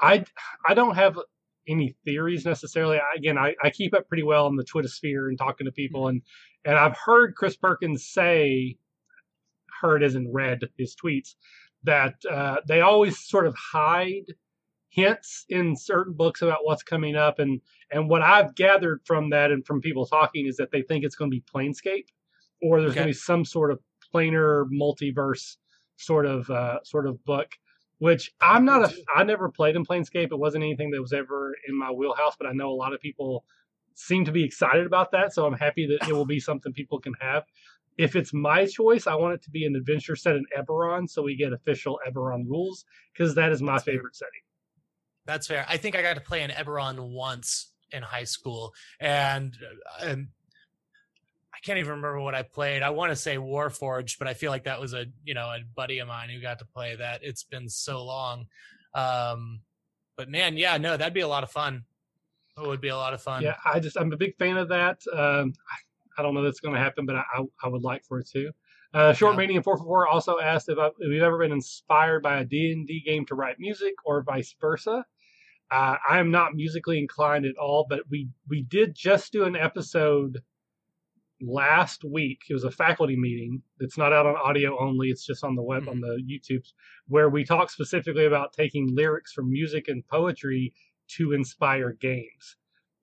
I 0.00 0.24
I 0.66 0.74
don't 0.74 0.94
have 0.94 1.18
any 1.66 1.96
theories 2.04 2.44
necessarily. 2.44 2.98
I, 2.98 3.16
again, 3.16 3.38
I, 3.38 3.54
I 3.62 3.70
keep 3.70 3.94
up 3.94 4.08
pretty 4.08 4.22
well 4.22 4.46
in 4.46 4.56
the 4.56 4.64
Twitter 4.64 4.88
sphere 4.88 5.28
and 5.28 5.38
talking 5.38 5.64
to 5.66 5.72
people 5.72 6.08
and 6.08 6.22
and 6.64 6.76
I've 6.76 6.96
heard 6.96 7.34
Chris 7.34 7.56
Perkins 7.56 8.06
say 8.06 8.76
heard 9.80 10.02
as 10.02 10.14
in 10.14 10.32
read 10.32 10.60
his 10.76 10.96
tweets 10.96 11.34
that 11.84 12.14
uh, 12.30 12.56
they 12.66 12.80
always 12.80 13.18
sort 13.18 13.46
of 13.46 13.54
hide 13.54 14.24
hints 14.90 15.44
in 15.48 15.76
certain 15.76 16.14
books 16.14 16.42
about 16.42 16.64
what's 16.64 16.82
coming 16.82 17.16
up. 17.16 17.38
And 17.38 17.60
and 17.90 18.08
what 18.08 18.22
I've 18.22 18.54
gathered 18.54 19.00
from 19.04 19.30
that 19.30 19.50
and 19.50 19.64
from 19.66 19.80
people 19.80 20.06
talking 20.06 20.46
is 20.46 20.56
that 20.56 20.70
they 20.72 20.82
think 20.82 21.04
it's 21.04 21.16
going 21.16 21.30
to 21.30 21.36
be 21.36 21.44
Planescape 21.52 22.06
or 22.62 22.80
there's 22.80 22.92
Okay. 22.92 23.00
going 23.00 23.06
to 23.06 23.10
be 23.10 23.18
some 23.18 23.44
sort 23.44 23.70
of 23.70 23.80
planar 24.14 24.64
multiverse 24.72 25.56
sort 25.96 26.26
of 26.26 26.48
uh, 26.50 26.78
sort 26.84 27.06
of 27.06 27.22
book 27.24 27.48
which 27.98 28.32
I'm 28.40 28.64
not 28.64 28.84
a 28.84 28.94
I 29.14 29.24
never 29.24 29.48
played 29.50 29.74
in 29.74 29.84
Planescape. 29.84 30.30
It 30.30 30.38
wasn't 30.38 30.62
anything 30.62 30.90
that 30.92 31.00
was 31.02 31.12
ever 31.12 31.54
in 31.68 31.76
my 31.76 31.90
wheelhouse 31.90 32.36
but 32.38 32.46
I 32.46 32.52
know 32.52 32.70
a 32.70 32.72
lot 32.72 32.94
of 32.94 33.00
people 33.00 33.44
seem 33.94 34.24
to 34.24 34.30
be 34.32 34.44
excited 34.44 34.86
about 34.86 35.10
that. 35.10 35.34
So 35.34 35.44
I'm 35.44 35.54
happy 35.54 35.86
that 35.86 36.08
it 36.08 36.12
will 36.12 36.24
be 36.26 36.38
something 36.38 36.72
people 36.72 37.00
can 37.00 37.14
have 37.20 37.44
if 37.98 38.16
it's 38.16 38.32
my 38.32 38.64
choice 38.64 39.06
I 39.06 39.14
want 39.14 39.34
it 39.34 39.42
to 39.42 39.50
be 39.50 39.66
an 39.66 39.76
adventure 39.76 40.16
set 40.16 40.36
in 40.36 40.44
Eberron 40.56 41.08
so 41.08 41.22
we 41.22 41.36
get 41.36 41.52
official 41.52 42.00
Eberron 42.08 42.48
rules 42.48 42.84
because 43.12 43.34
that 43.34 43.52
is 43.52 43.60
my 43.60 43.72
That's 43.72 43.84
fair. 43.84 43.94
favorite 43.94 44.16
setting 44.16 44.40
That's 45.26 45.46
fair. 45.46 45.66
I 45.68 45.76
think 45.76 45.96
I 45.96 46.02
got 46.02 46.14
to 46.14 46.22
play 46.22 46.42
in 46.42 46.50
Eberron 46.50 47.10
once 47.10 47.72
in 47.90 48.02
high 48.02 48.24
school, 48.24 48.72
and, 49.00 49.56
uh, 50.00 50.06
and 50.06 50.28
I 51.54 51.58
can't 51.64 51.78
even 51.78 51.90
remember 51.90 52.20
what 52.20 52.34
I 52.34 52.42
played. 52.42 52.82
I 52.82 52.90
want 52.90 53.10
to 53.12 53.16
say 53.16 53.36
Warforged, 53.36 54.18
but 54.18 54.28
I 54.28 54.34
feel 54.34 54.50
like 54.50 54.64
that 54.64 54.80
was 54.80 54.94
a 54.94 55.06
you 55.24 55.34
know 55.34 55.46
a 55.46 55.58
buddy 55.74 55.98
of 55.98 56.08
mine 56.08 56.28
who 56.30 56.40
got 56.40 56.60
to 56.60 56.64
play 56.64 56.96
that. 56.96 57.20
It's 57.22 57.44
been 57.44 57.68
so 57.68 58.04
long, 58.04 58.46
um, 58.94 59.60
but 60.16 60.28
man, 60.30 60.56
yeah, 60.56 60.76
no, 60.78 60.96
that'd 60.96 61.14
be 61.14 61.20
a 61.20 61.28
lot 61.28 61.42
of 61.44 61.50
fun. 61.50 61.84
It 62.56 62.66
would 62.66 62.80
be 62.80 62.88
a 62.88 62.96
lot 62.96 63.14
of 63.14 63.22
fun. 63.22 63.42
Yeah, 63.42 63.56
I 63.64 63.80
just 63.80 63.96
I'm 63.98 64.12
a 64.12 64.16
big 64.16 64.36
fan 64.36 64.56
of 64.56 64.68
that. 64.68 65.00
Um, 65.12 65.52
I 66.18 66.22
don't 66.22 66.34
know 66.34 66.42
that's 66.42 66.60
going 66.60 66.74
to 66.74 66.80
happen, 66.80 67.06
but 67.06 67.16
I, 67.16 67.22
I 67.34 67.42
I 67.64 67.68
would 67.68 67.82
like 67.82 68.04
for 68.04 68.18
it 68.18 68.28
to. 68.32 68.50
Uh, 68.94 69.12
Short 69.12 69.38
Yeah. 69.38 69.60
Four 69.60 69.76
four 69.76 69.86
four 69.86 70.08
also 70.08 70.38
asked 70.38 70.68
if, 70.68 70.78
I, 70.78 70.86
if 70.86 71.08
we've 71.08 71.22
ever 71.22 71.38
been 71.38 71.52
inspired 71.52 72.22
by 72.22 72.40
a 72.40 72.44
D 72.44 72.72
and 72.72 72.86
D 72.86 73.02
game 73.04 73.26
to 73.26 73.34
write 73.34 73.56
music 73.58 73.94
or 74.04 74.22
vice 74.22 74.54
versa. 74.60 75.04
Uh, 75.70 75.96
I 76.08 76.18
am 76.18 76.30
not 76.30 76.54
musically 76.54 76.98
inclined 76.98 77.44
at 77.44 77.56
all, 77.56 77.86
but 77.88 78.00
we 78.10 78.28
we 78.48 78.62
did 78.62 78.94
just 78.94 79.32
do 79.32 79.44
an 79.44 79.54
episode 79.54 80.42
last 81.40 82.02
week. 82.04 82.40
It 82.48 82.54
was 82.54 82.64
a 82.64 82.70
faculty 82.70 83.16
meeting. 83.16 83.62
It's 83.78 83.98
not 83.98 84.12
out 84.12 84.26
on 84.26 84.36
audio 84.36 84.78
only. 84.80 85.08
It's 85.08 85.26
just 85.26 85.44
on 85.44 85.54
the 85.54 85.62
web 85.62 85.88
on 85.88 86.00
the 86.00 86.20
YouTube, 86.26 86.64
where 87.06 87.28
we 87.28 87.44
talked 87.44 87.70
specifically 87.70 88.24
about 88.24 88.54
taking 88.54 88.94
lyrics 88.94 89.32
from 89.32 89.50
music 89.50 89.88
and 89.88 90.06
poetry 90.08 90.72
to 91.16 91.32
inspire 91.32 91.92
games. 91.92 92.56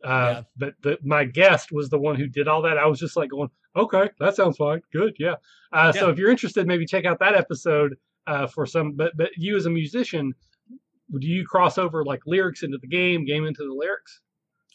Uh, 0.06 0.08
Yeah. 0.08 0.42
But 0.56 0.74
the, 0.82 0.98
my 1.04 1.26
guest 1.26 1.72
was 1.72 1.90
the 1.90 2.00
one 2.00 2.16
who 2.16 2.28
did 2.28 2.48
all 2.48 2.62
that. 2.62 2.78
I 2.78 2.86
was 2.86 3.00
just 3.00 3.18
like 3.18 3.30
going, 3.30 3.50
okay, 3.76 4.10
that 4.20 4.36
sounds 4.36 4.58
fine. 4.58 4.82
Good, 4.94 5.16
yeah. 5.20 5.36
Uh, 5.74 5.92
So 5.92 6.10
if 6.10 6.18
you're 6.18 6.32
interested, 6.32 6.68
maybe 6.68 6.86
check 6.86 7.06
out 7.06 7.20
that 7.20 7.36
episode 7.36 7.98
uh, 8.28 8.48
for 8.48 8.66
some. 8.66 8.94
But 8.94 9.18
but 9.18 9.32
you 9.36 9.58
as 9.58 9.66
a 9.66 9.70
musician, 9.70 10.34
do 11.20 11.28
you 11.28 11.46
cross 11.46 11.78
over 11.78 12.06
like 12.06 12.22
lyrics 12.26 12.64
into 12.64 12.78
the 12.78 12.88
game, 12.88 13.26
game 13.26 13.46
into 13.46 13.64
the 13.64 13.74
lyrics? 13.74 14.22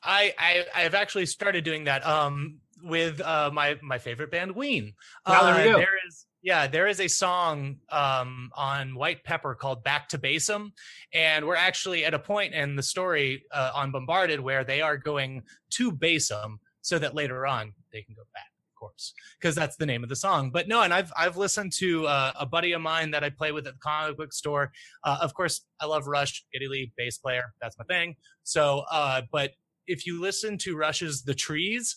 I, 0.03 0.35
I 0.39 0.65
I've 0.75 0.95
actually 0.95 1.27
started 1.27 1.65
doing 1.65 1.85
that 1.85 2.07
um 2.07 2.61
with 2.83 3.21
uh 3.21 3.51
my 3.53 3.79
my 3.83 3.99
favorite 3.99 4.31
band 4.31 4.53
Ween. 4.53 4.95
Ah, 5.27 5.55
there 5.55 5.75
Uh, 5.75 5.79
there 5.79 5.99
is 6.09 6.27
yeah, 6.43 6.67
there 6.67 6.87
is 6.87 7.01
a 7.01 7.09
song 7.09 7.77
um 7.91 8.51
on 8.55 8.95
White 8.95 9.25
Pepper 9.25 9.55
called 9.55 9.85
Back 9.85 10.09
to 10.11 10.19
Basom 10.19 10.73
and 11.13 11.47
we're 11.47 11.57
actually 11.57 12.05
at 12.05 12.15
a 12.15 12.19
point 12.19 12.55
in 12.55 12.77
the 12.77 12.83
story 12.83 13.45
uh, 13.53 13.73
on 13.75 13.91
Bombarded 13.91 14.41
where 14.41 14.65
they 14.65 14.81
are 14.81 14.97
going 14.97 15.43
to 15.71 15.93
Basom 15.93 16.59
so 16.83 16.99
that 16.99 17.15
later 17.15 17.47
on 17.47 17.73
they 17.93 18.03
can 18.03 18.15
go 18.15 18.23
back 18.33 18.47
of 18.67 18.79
course 18.79 19.13
because 19.39 19.55
that's 19.55 19.77
the 19.77 19.87
name 19.87 20.03
of 20.03 20.09
the 20.09 20.17
song. 20.17 20.51
But 20.51 20.69
no 20.69 20.83
and 20.83 20.95
i've 20.95 21.13
i've 21.17 21.37
listened 21.37 21.73
to 21.75 22.07
uh, 22.07 22.33
a 22.39 22.47
buddy 22.47 22.73
of 22.73 22.81
mine 22.81 23.11
that 23.11 23.23
i 23.25 23.31
play 23.31 23.53
with 23.53 23.67
at 23.67 23.75
the 23.75 23.81
comic 23.81 24.17
book 24.17 24.33
store. 24.33 24.73
Uh, 25.05 25.19
of 25.21 25.35
course 25.35 25.63
i 25.81 25.87
love 25.87 26.07
rush 26.07 26.45
Geddy 26.53 26.69
lee 26.69 26.93
bass 26.97 27.19
player 27.19 27.53
that's 27.61 27.79
my 27.79 27.85
thing. 27.85 28.17
So 28.45 28.85
uh 28.91 29.23
but 29.31 29.53
if 29.91 30.07
you 30.07 30.21
listen 30.21 30.57
to 30.59 30.77
Rush's 30.77 31.23
The 31.23 31.35
Trees, 31.35 31.97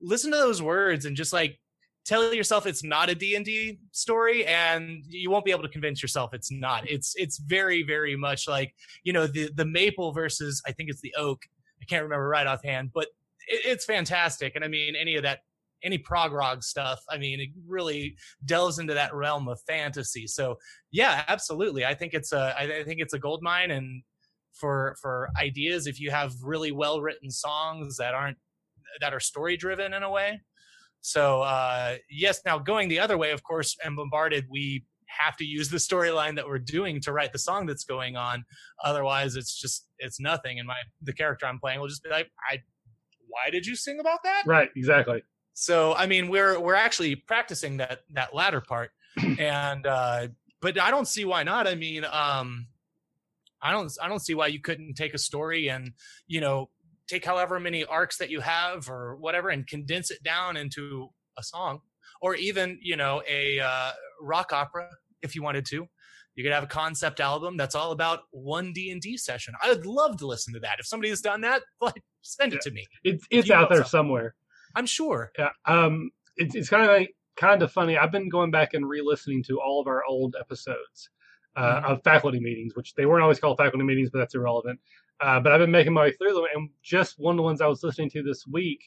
listen 0.00 0.30
to 0.30 0.36
those 0.36 0.62
words 0.62 1.04
and 1.04 1.16
just 1.16 1.32
like 1.32 1.58
tell 2.04 2.34
yourself 2.34 2.66
it's 2.66 2.82
not 2.82 3.08
a 3.08 3.14
D&D 3.14 3.78
story 3.92 4.44
and 4.46 5.04
you 5.06 5.30
won't 5.30 5.44
be 5.44 5.50
able 5.50 5.62
to 5.62 5.68
convince 5.68 6.02
yourself 6.02 6.34
it's 6.34 6.50
not. 6.50 6.88
It's 6.88 7.14
it's 7.16 7.38
very 7.38 7.82
very 7.82 8.16
much 8.16 8.48
like, 8.48 8.74
you 9.04 9.12
know, 9.12 9.26
the 9.26 9.50
the 9.54 9.64
maple 9.64 10.12
versus 10.12 10.62
I 10.66 10.72
think 10.72 10.90
it's 10.90 11.00
the 11.00 11.14
oak. 11.16 11.42
I 11.80 11.84
can't 11.84 12.02
remember 12.02 12.28
right 12.28 12.46
offhand, 12.46 12.90
but 12.92 13.08
it, 13.48 13.62
it's 13.64 13.84
fantastic 13.84 14.56
and 14.56 14.64
I 14.64 14.68
mean 14.68 14.94
any 14.96 15.16
of 15.16 15.22
that 15.22 15.40
any 15.84 15.98
prog 15.98 16.32
rock 16.32 16.62
stuff, 16.62 17.00
I 17.10 17.18
mean, 17.18 17.40
it 17.40 17.48
really 17.66 18.16
delves 18.44 18.78
into 18.78 18.94
that 18.94 19.12
realm 19.12 19.48
of 19.48 19.60
fantasy. 19.66 20.28
So, 20.28 20.56
yeah, 20.92 21.24
absolutely. 21.26 21.84
I 21.84 21.92
think 21.94 22.14
it's 22.14 22.32
a 22.32 22.54
I 22.58 22.80
I 22.80 22.84
think 22.84 23.00
it's 23.00 23.14
a 23.14 23.18
gold 23.18 23.42
mine 23.42 23.70
and 23.70 24.02
for 24.52 24.96
for 25.00 25.30
ideas 25.38 25.86
if 25.86 25.98
you 25.98 26.10
have 26.10 26.34
really 26.42 26.72
well 26.72 27.00
written 27.00 27.30
songs 27.30 27.96
that 27.96 28.14
aren't 28.14 28.36
that 29.00 29.14
are 29.14 29.20
story 29.20 29.56
driven 29.56 29.94
in 29.94 30.02
a 30.02 30.10
way 30.10 30.40
so 31.02 31.42
uh 31.42 31.96
yes 32.10 32.40
now 32.46 32.58
going 32.58 32.88
the 32.88 32.98
other 32.98 33.18
way 33.18 33.30
of 33.32 33.42
course 33.42 33.76
and 33.84 33.94
bombarded 33.96 34.46
we 34.50 34.84
have 35.06 35.36
to 35.36 35.44
use 35.44 35.68
the 35.68 35.76
storyline 35.76 36.34
that 36.36 36.46
we're 36.46 36.58
doing 36.58 36.98
to 36.98 37.12
write 37.12 37.32
the 37.32 37.38
song 37.38 37.66
that's 37.66 37.84
going 37.84 38.16
on 38.16 38.42
otherwise 38.82 39.36
it's 39.36 39.54
just 39.60 39.86
it's 39.98 40.18
nothing 40.18 40.58
and 40.58 40.66
my 40.66 40.76
the 41.02 41.12
character 41.12 41.44
i'm 41.44 41.58
playing 41.58 41.78
will 41.78 41.88
just 41.88 42.02
be 42.02 42.08
like 42.08 42.30
i 42.50 42.56
why 43.28 43.50
did 43.50 43.66
you 43.66 43.76
sing 43.76 43.98
about 44.00 44.22
that 44.24 44.44
Right, 44.46 44.70
exactly. 44.76 45.22
so 45.54 45.94
I 45.94 46.06
mean, 46.06 46.28
we're 46.28 46.58
we're 46.60 46.74
actually 46.74 47.16
practicing 47.16 47.78
that 47.78 48.00
that 48.12 48.34
latter 48.34 48.60
part, 48.60 48.90
and 49.38 49.86
uh, 49.86 50.28
but 50.60 50.78
I 50.78 50.90
don't 50.90 51.08
see 51.08 51.24
why 51.24 51.42
not. 51.42 51.66
I 51.66 51.74
mean, 51.74 52.04
um, 52.04 52.66
I 53.62 53.72
don't 53.72 53.90
I 54.02 54.08
don't 54.08 54.20
see 54.20 54.34
why 54.34 54.48
you 54.48 54.60
couldn't 54.60 54.94
take 54.94 55.14
a 55.14 55.18
story 55.18 55.68
and 55.70 55.92
you 56.26 56.40
know 56.40 56.68
take 57.12 57.24
however 57.24 57.60
many 57.60 57.84
arcs 57.84 58.16
that 58.18 58.30
you 58.30 58.40
have 58.40 58.88
or 58.88 59.16
whatever 59.16 59.50
and 59.50 59.66
condense 59.66 60.10
it 60.10 60.22
down 60.22 60.56
into 60.56 61.08
a 61.38 61.42
song, 61.42 61.80
or 62.20 62.34
even 62.34 62.78
you 62.82 62.96
know 62.96 63.22
a 63.28 63.60
uh, 63.60 63.90
rock 64.20 64.52
opera 64.52 64.88
if 65.22 65.34
you 65.34 65.42
wanted 65.42 65.66
to. 65.66 65.86
You 66.34 66.42
could 66.42 66.52
have 66.54 66.64
a 66.64 66.68
concept 66.68 67.20
album 67.20 67.58
that's 67.58 67.74
all 67.74 67.92
about 67.92 68.20
one 68.30 68.72
D 68.72 68.90
and 68.90 69.00
D 69.02 69.18
session. 69.18 69.52
I 69.62 69.68
would 69.68 69.84
love 69.84 70.16
to 70.18 70.26
listen 70.26 70.54
to 70.54 70.60
that. 70.60 70.76
If 70.78 70.86
somebody 70.86 71.10
has 71.10 71.20
done 71.20 71.42
that, 71.42 71.62
like 71.80 72.02
send 72.22 72.54
it 72.54 72.62
to 72.62 72.70
me. 72.70 72.86
It's 73.04 73.26
it's 73.30 73.50
out 73.50 73.68
there 73.68 73.78
something. 73.78 73.90
somewhere. 73.90 74.34
I'm 74.74 74.86
sure. 74.86 75.30
Yeah. 75.38 75.50
Um. 75.66 76.10
It's 76.36 76.54
it's 76.54 76.70
kind 76.70 76.82
of 76.84 76.88
like, 76.88 77.14
kind 77.36 77.62
of 77.62 77.70
funny. 77.70 77.98
I've 77.98 78.10
been 78.12 78.30
going 78.30 78.50
back 78.50 78.72
and 78.72 78.88
re-listening 78.88 79.42
to 79.48 79.60
all 79.60 79.80
of 79.82 79.86
our 79.86 80.02
old 80.08 80.34
episodes 80.40 81.10
uh, 81.56 81.82
Mhm. 81.82 81.84
of 81.84 82.02
faculty 82.02 82.40
meetings, 82.40 82.74
which 82.74 82.94
they 82.94 83.04
weren't 83.04 83.22
always 83.22 83.38
called 83.38 83.58
faculty 83.58 83.84
meetings, 83.84 84.08
but 84.10 84.20
that's 84.20 84.34
irrelevant. 84.34 84.80
Uh, 85.20 85.40
but 85.40 85.52
I've 85.52 85.60
been 85.60 85.70
making 85.70 85.92
my 85.92 86.02
way 86.02 86.12
through 86.12 86.34
them, 86.34 86.44
and 86.54 86.70
just 86.82 87.18
one 87.18 87.34
of 87.34 87.36
the 87.36 87.42
ones 87.42 87.60
I 87.60 87.66
was 87.66 87.82
listening 87.84 88.10
to 88.10 88.22
this 88.22 88.44
week, 88.46 88.80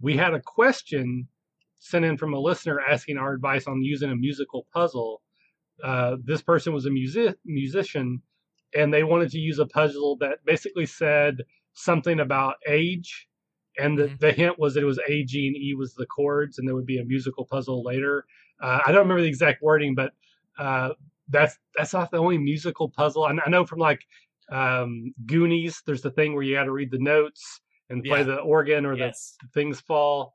we 0.00 0.16
had 0.16 0.34
a 0.34 0.40
question 0.40 1.26
sent 1.80 2.04
in 2.04 2.16
from 2.16 2.34
a 2.34 2.38
listener 2.38 2.80
asking 2.80 3.18
our 3.18 3.32
advice 3.32 3.66
on 3.66 3.82
using 3.82 4.10
a 4.10 4.16
musical 4.16 4.66
puzzle. 4.72 5.22
Uh, 5.82 6.16
this 6.24 6.42
person 6.42 6.72
was 6.72 6.86
a 6.86 6.90
music 6.90 7.36
musician, 7.44 8.22
and 8.76 8.92
they 8.92 9.02
wanted 9.04 9.30
to 9.30 9.38
use 9.38 9.58
a 9.58 9.66
puzzle 9.66 10.16
that 10.18 10.44
basically 10.44 10.86
said 10.86 11.38
something 11.74 12.20
about 12.20 12.56
age 12.68 13.28
and 13.78 13.98
the, 13.98 14.04
Mhm. 14.08 14.18
the 14.20 14.32
hint 14.32 14.58
was 14.58 14.74
that 14.74 14.82
it 14.82 14.86
was 14.86 15.00
A, 15.08 15.24
G, 15.24 15.46
and 15.46 15.56
E 15.56 15.74
was 15.74 15.94
the 15.94 16.06
chords, 16.06 16.58
and 16.58 16.68
there 16.68 16.74
would 16.74 16.86
be 16.86 16.98
a 16.98 17.04
musical 17.04 17.46
puzzle 17.46 17.82
later. 17.82 18.26
Uh, 18.60 18.80
I 18.84 18.92
don't 18.92 19.00
remember 19.02 19.22
the 19.22 19.28
exact 19.28 19.62
wording, 19.62 19.94
but 19.94 20.12
uh, 20.58 20.90
that's 21.28 21.58
that's 21.76 21.94
not 21.94 22.10
the 22.10 22.18
only 22.18 22.38
musical 22.38 22.88
puzzle. 22.90 23.24
I, 23.24 23.34
I 23.44 23.48
know 23.48 23.64
from 23.64 23.78
like 23.78 24.04
um, 24.52 25.14
Goonies, 25.26 25.82
there's 25.86 26.02
the 26.02 26.10
thing 26.10 26.34
where 26.34 26.42
you 26.42 26.54
got 26.54 26.64
to 26.64 26.72
read 26.72 26.90
the 26.90 26.98
notes 26.98 27.60
and 27.88 28.04
play 28.04 28.18
Yeah. 28.18 28.24
the 28.24 28.36
organ 28.40 28.86
or 28.86 28.94
Yes. 28.96 29.36
the 29.40 29.48
things 29.54 29.80
fall. 29.80 30.34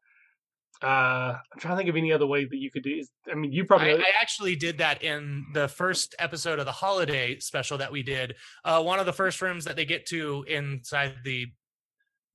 Uh, 0.83 1.37
I'm 1.51 1.59
trying 1.59 1.73
to 1.73 1.77
think 1.77 1.89
of 1.89 1.95
any 1.95 2.11
other 2.13 2.27
way 2.27 2.45
that 2.45 2.57
you 2.57 2.69
could 2.69 2.83
do. 2.83 3.03
I 3.31 3.35
mean, 3.35 3.51
you 3.51 3.65
probably. 3.65 3.93
I, 3.93 3.97
I, 3.97 4.11
actually 4.21 4.55
did 4.55 4.77
that 4.77 5.01
in 5.01 5.45
the 5.53 5.67
first 5.67 6.13
episode 6.19 6.59
of 6.59 6.65
the 6.65 6.71
holiday 6.71 7.39
special 7.39 7.79
that 7.79 7.91
we 7.91 8.03
did. 8.03 8.35
Uh, 8.63 8.83
one 8.83 8.99
of 8.99 9.07
the 9.07 9.13
first 9.13 9.41
rooms 9.41 9.65
that 9.65 9.75
they 9.75 9.85
get 9.85 10.05
to 10.07 10.45
inside 10.47 11.15
the 11.23 11.47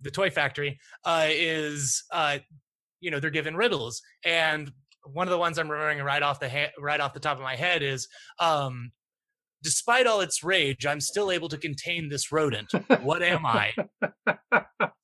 the 0.00 0.10
toy 0.10 0.28
factory 0.30 0.80
uh, 1.04 1.26
is, 1.30 2.02
uh, 2.10 2.38
you 3.00 3.12
know, 3.12 3.20
they're 3.20 3.30
given 3.30 3.54
riddles, 3.56 4.02
and 4.24 4.72
one 5.04 5.28
of 5.28 5.30
the 5.30 5.38
ones 5.38 5.56
I'm 5.58 5.70
remembering 5.70 6.02
right 6.04 6.22
off 6.22 6.40
the 6.40 6.50
ha- 6.50 6.72
right 6.80 6.98
off 7.00 7.14
the 7.14 7.20
top 7.20 7.36
of 7.36 7.44
my 7.44 7.54
head 7.54 7.84
is, 7.84 8.08
um, 8.40 8.90
despite 9.62 10.06
all 10.06 10.20
its 10.20 10.42
rage, 10.42 10.86
I'm 10.86 11.00
still 11.00 11.30
able 11.30 11.48
to 11.48 11.58
contain 11.58 12.08
this 12.08 12.32
rodent. 12.32 12.72
What 13.02 13.22
am 13.22 13.44
I? 13.46 13.72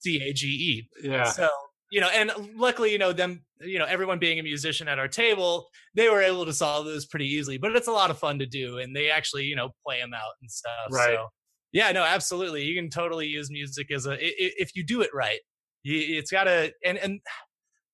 C 0.00 0.22
A 0.22 0.32
G 0.32 0.46
E. 0.46 0.88
Yeah. 1.02 1.24
So 1.24 1.48
you 1.90 2.00
know, 2.00 2.08
and 2.08 2.30
luckily, 2.54 2.92
you 2.92 2.98
know, 2.98 3.12
them, 3.12 3.42
you 3.60 3.78
know, 3.78 3.86
everyone 3.86 4.18
being 4.18 4.38
a 4.38 4.42
musician 4.42 4.88
at 4.88 4.98
our 4.98 5.08
table, 5.08 5.68
they 5.94 6.08
were 6.08 6.22
able 6.22 6.44
to 6.44 6.52
solve 6.52 6.84
those 6.84 7.06
pretty 7.06 7.26
easily. 7.26 7.56
But 7.58 7.74
it's 7.76 7.88
a 7.88 7.92
lot 7.92 8.10
of 8.10 8.18
fun 8.18 8.38
to 8.40 8.46
do, 8.46 8.78
and 8.78 8.94
they 8.94 9.10
actually, 9.10 9.44
you 9.44 9.56
know, 9.56 9.70
play 9.86 10.00
them 10.00 10.12
out 10.14 10.32
and 10.42 10.50
stuff. 10.50 10.72
Right. 10.90 11.14
So, 11.14 11.26
yeah, 11.72 11.92
no, 11.92 12.04
absolutely, 12.04 12.64
you 12.64 12.74
can 12.74 12.90
totally 12.90 13.26
use 13.26 13.50
music 13.50 13.90
as 13.90 14.06
a 14.06 14.16
if 14.20 14.72
you 14.74 14.84
do 14.84 15.00
it 15.00 15.10
right. 15.14 15.40
It's 15.84 16.30
got 16.30 16.44
to 16.44 16.72
and 16.84 16.98
and 16.98 17.20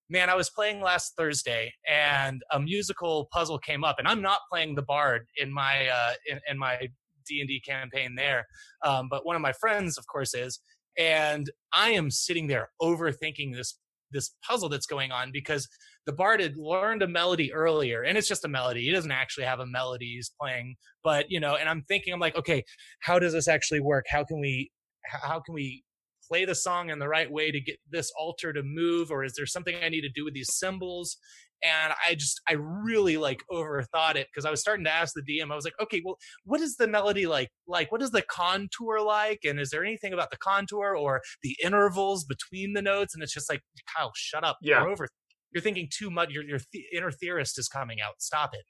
man, 0.08 0.30
I 0.30 0.34
was 0.34 0.50
playing 0.50 0.80
last 0.80 1.14
Thursday, 1.16 1.72
and 1.88 2.42
a 2.52 2.60
musical 2.60 3.28
puzzle 3.32 3.58
came 3.58 3.84
up, 3.84 3.96
and 3.98 4.08
I'm 4.08 4.22
not 4.22 4.40
playing 4.50 4.74
the 4.74 4.82
bard 4.82 5.26
in 5.36 5.52
my 5.52 5.88
uh 5.88 6.12
in, 6.28 6.40
in 6.48 6.58
my 6.58 6.88
D 7.26 7.40
and 7.40 7.48
D 7.48 7.60
campaign 7.60 8.14
there, 8.16 8.46
um, 8.84 9.08
but 9.10 9.24
one 9.24 9.36
of 9.36 9.42
my 9.42 9.52
friends, 9.52 9.96
of 9.98 10.06
course, 10.06 10.34
is 10.34 10.60
and 10.98 11.50
I 11.72 11.90
am 11.90 12.10
sitting 12.10 12.46
there 12.46 12.70
overthinking 12.80 13.54
this 13.54 13.78
this 14.12 14.30
puzzle 14.46 14.68
that's 14.68 14.86
going 14.86 15.10
on 15.10 15.30
because 15.32 15.66
the 16.06 16.12
bard 16.12 16.40
had 16.40 16.56
learned 16.56 17.02
a 17.02 17.08
melody 17.08 17.52
earlier 17.52 18.02
and 18.02 18.16
it's 18.16 18.28
just 18.28 18.44
a 18.44 18.48
melody 18.48 18.82
he 18.82 18.92
doesn't 18.92 19.10
actually 19.10 19.44
have 19.44 19.58
a 19.58 19.66
melody 19.66 20.12
he's 20.14 20.30
playing 20.40 20.76
but 21.02 21.28
you 21.30 21.40
know 21.40 21.56
and 21.56 21.68
i'm 21.68 21.82
thinking 21.88 22.12
i'm 22.12 22.20
like 22.20 22.36
okay 22.36 22.62
how 23.00 23.18
does 23.18 23.32
this 23.32 23.48
actually 23.48 23.80
work? 23.80 24.06
How 24.08 24.24
can 24.24 24.40
we 24.40 24.70
how 25.04 25.40
can 25.40 25.54
we 25.54 25.84
play 26.28 26.44
the 26.44 26.54
song 26.54 26.90
in 26.90 26.98
the 26.98 27.08
right 27.08 27.30
way 27.30 27.50
to 27.50 27.60
get 27.60 27.78
this 27.90 28.12
altar 28.18 28.52
to 28.52 28.62
move 28.62 29.10
or 29.10 29.24
is 29.24 29.34
there 29.34 29.46
something 29.46 29.76
i 29.82 29.88
need 29.88 30.02
to 30.02 30.08
do 30.08 30.24
with 30.24 30.34
these 30.34 30.54
symbols? 30.54 31.16
And 31.62 31.94
i 32.06 32.14
just 32.14 32.40
i 32.48 32.54
really 32.54 33.16
like 33.16 33.42
overthought 33.50 34.16
it 34.16 34.26
because 34.30 34.44
i 34.44 34.50
was 34.50 34.60
starting 34.60 34.84
to 34.84 34.92
ask 34.92 35.14
the 35.14 35.22
dm 35.22 35.50
i 35.50 35.54
was 35.54 35.64
like 35.64 35.74
okay 35.80 36.02
well 36.04 36.18
what 36.44 36.60
is 36.60 36.76
the 36.76 36.86
melody 36.86 37.26
like 37.26 37.48
like 37.66 37.90
what 37.90 38.02
is 38.02 38.10
the 38.10 38.22
contour 38.22 39.00
like 39.00 39.40
and 39.44 39.58
is 39.58 39.70
there 39.70 39.84
anything 39.84 40.12
about 40.12 40.30
the 40.30 40.36
contour 40.36 40.94
or 40.96 41.22
the 41.42 41.56
intervals 41.64 42.24
between 42.24 42.72
the 42.72 42.82
notes? 42.82 43.14
And 43.14 43.22
it's 43.22 43.32
just 43.32 43.48
like 43.48 43.62
kyle 43.96 44.12
shut 44.14 44.44
up. 44.44 44.58
Yeah. 44.62 44.80
You're 44.80 44.90
over 44.90 45.08
you're 45.52 45.62
thinking 45.62 45.88
too 45.90 46.10
much 46.10 46.30
your, 46.30 46.42
your 46.42 46.58
th- 46.72 46.84
inner 46.92 47.10
theorist 47.10 47.58
is 47.58 47.68
coming 47.68 48.00
out. 48.00 48.14
Stop 48.18 48.50
it. 48.54 48.64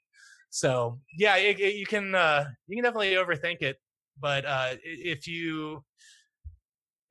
So 0.49 0.99
yeah 1.17 1.35
it, 1.37 1.59
it, 1.59 1.75
you 1.75 1.85
can 1.85 2.15
uh 2.15 2.45
you 2.67 2.77
can 2.77 2.83
definitely 2.83 3.13
overthink 3.13 3.61
it 3.61 3.77
but 4.19 4.45
uh 4.45 4.75
if 4.83 5.27
you 5.27 5.83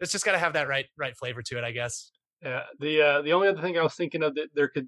it's 0.04 0.12
just 0.12 0.24
got 0.24 0.32
to 0.32 0.38
have 0.38 0.52
that 0.52 0.68
right 0.68 0.86
right 0.96 1.16
flavor 1.16 1.42
to 1.42 1.58
it 1.58 1.64
i 1.64 1.72
guess 1.72 2.12
yeah, 2.44 2.60
the 2.78 3.00
uh, 3.00 3.22
the 3.22 3.32
only 3.32 3.48
other 3.48 3.62
thing 3.62 3.78
I 3.78 3.82
was 3.82 3.94
thinking 3.94 4.22
of 4.22 4.34
that 4.34 4.48
there 4.54 4.68
could 4.68 4.86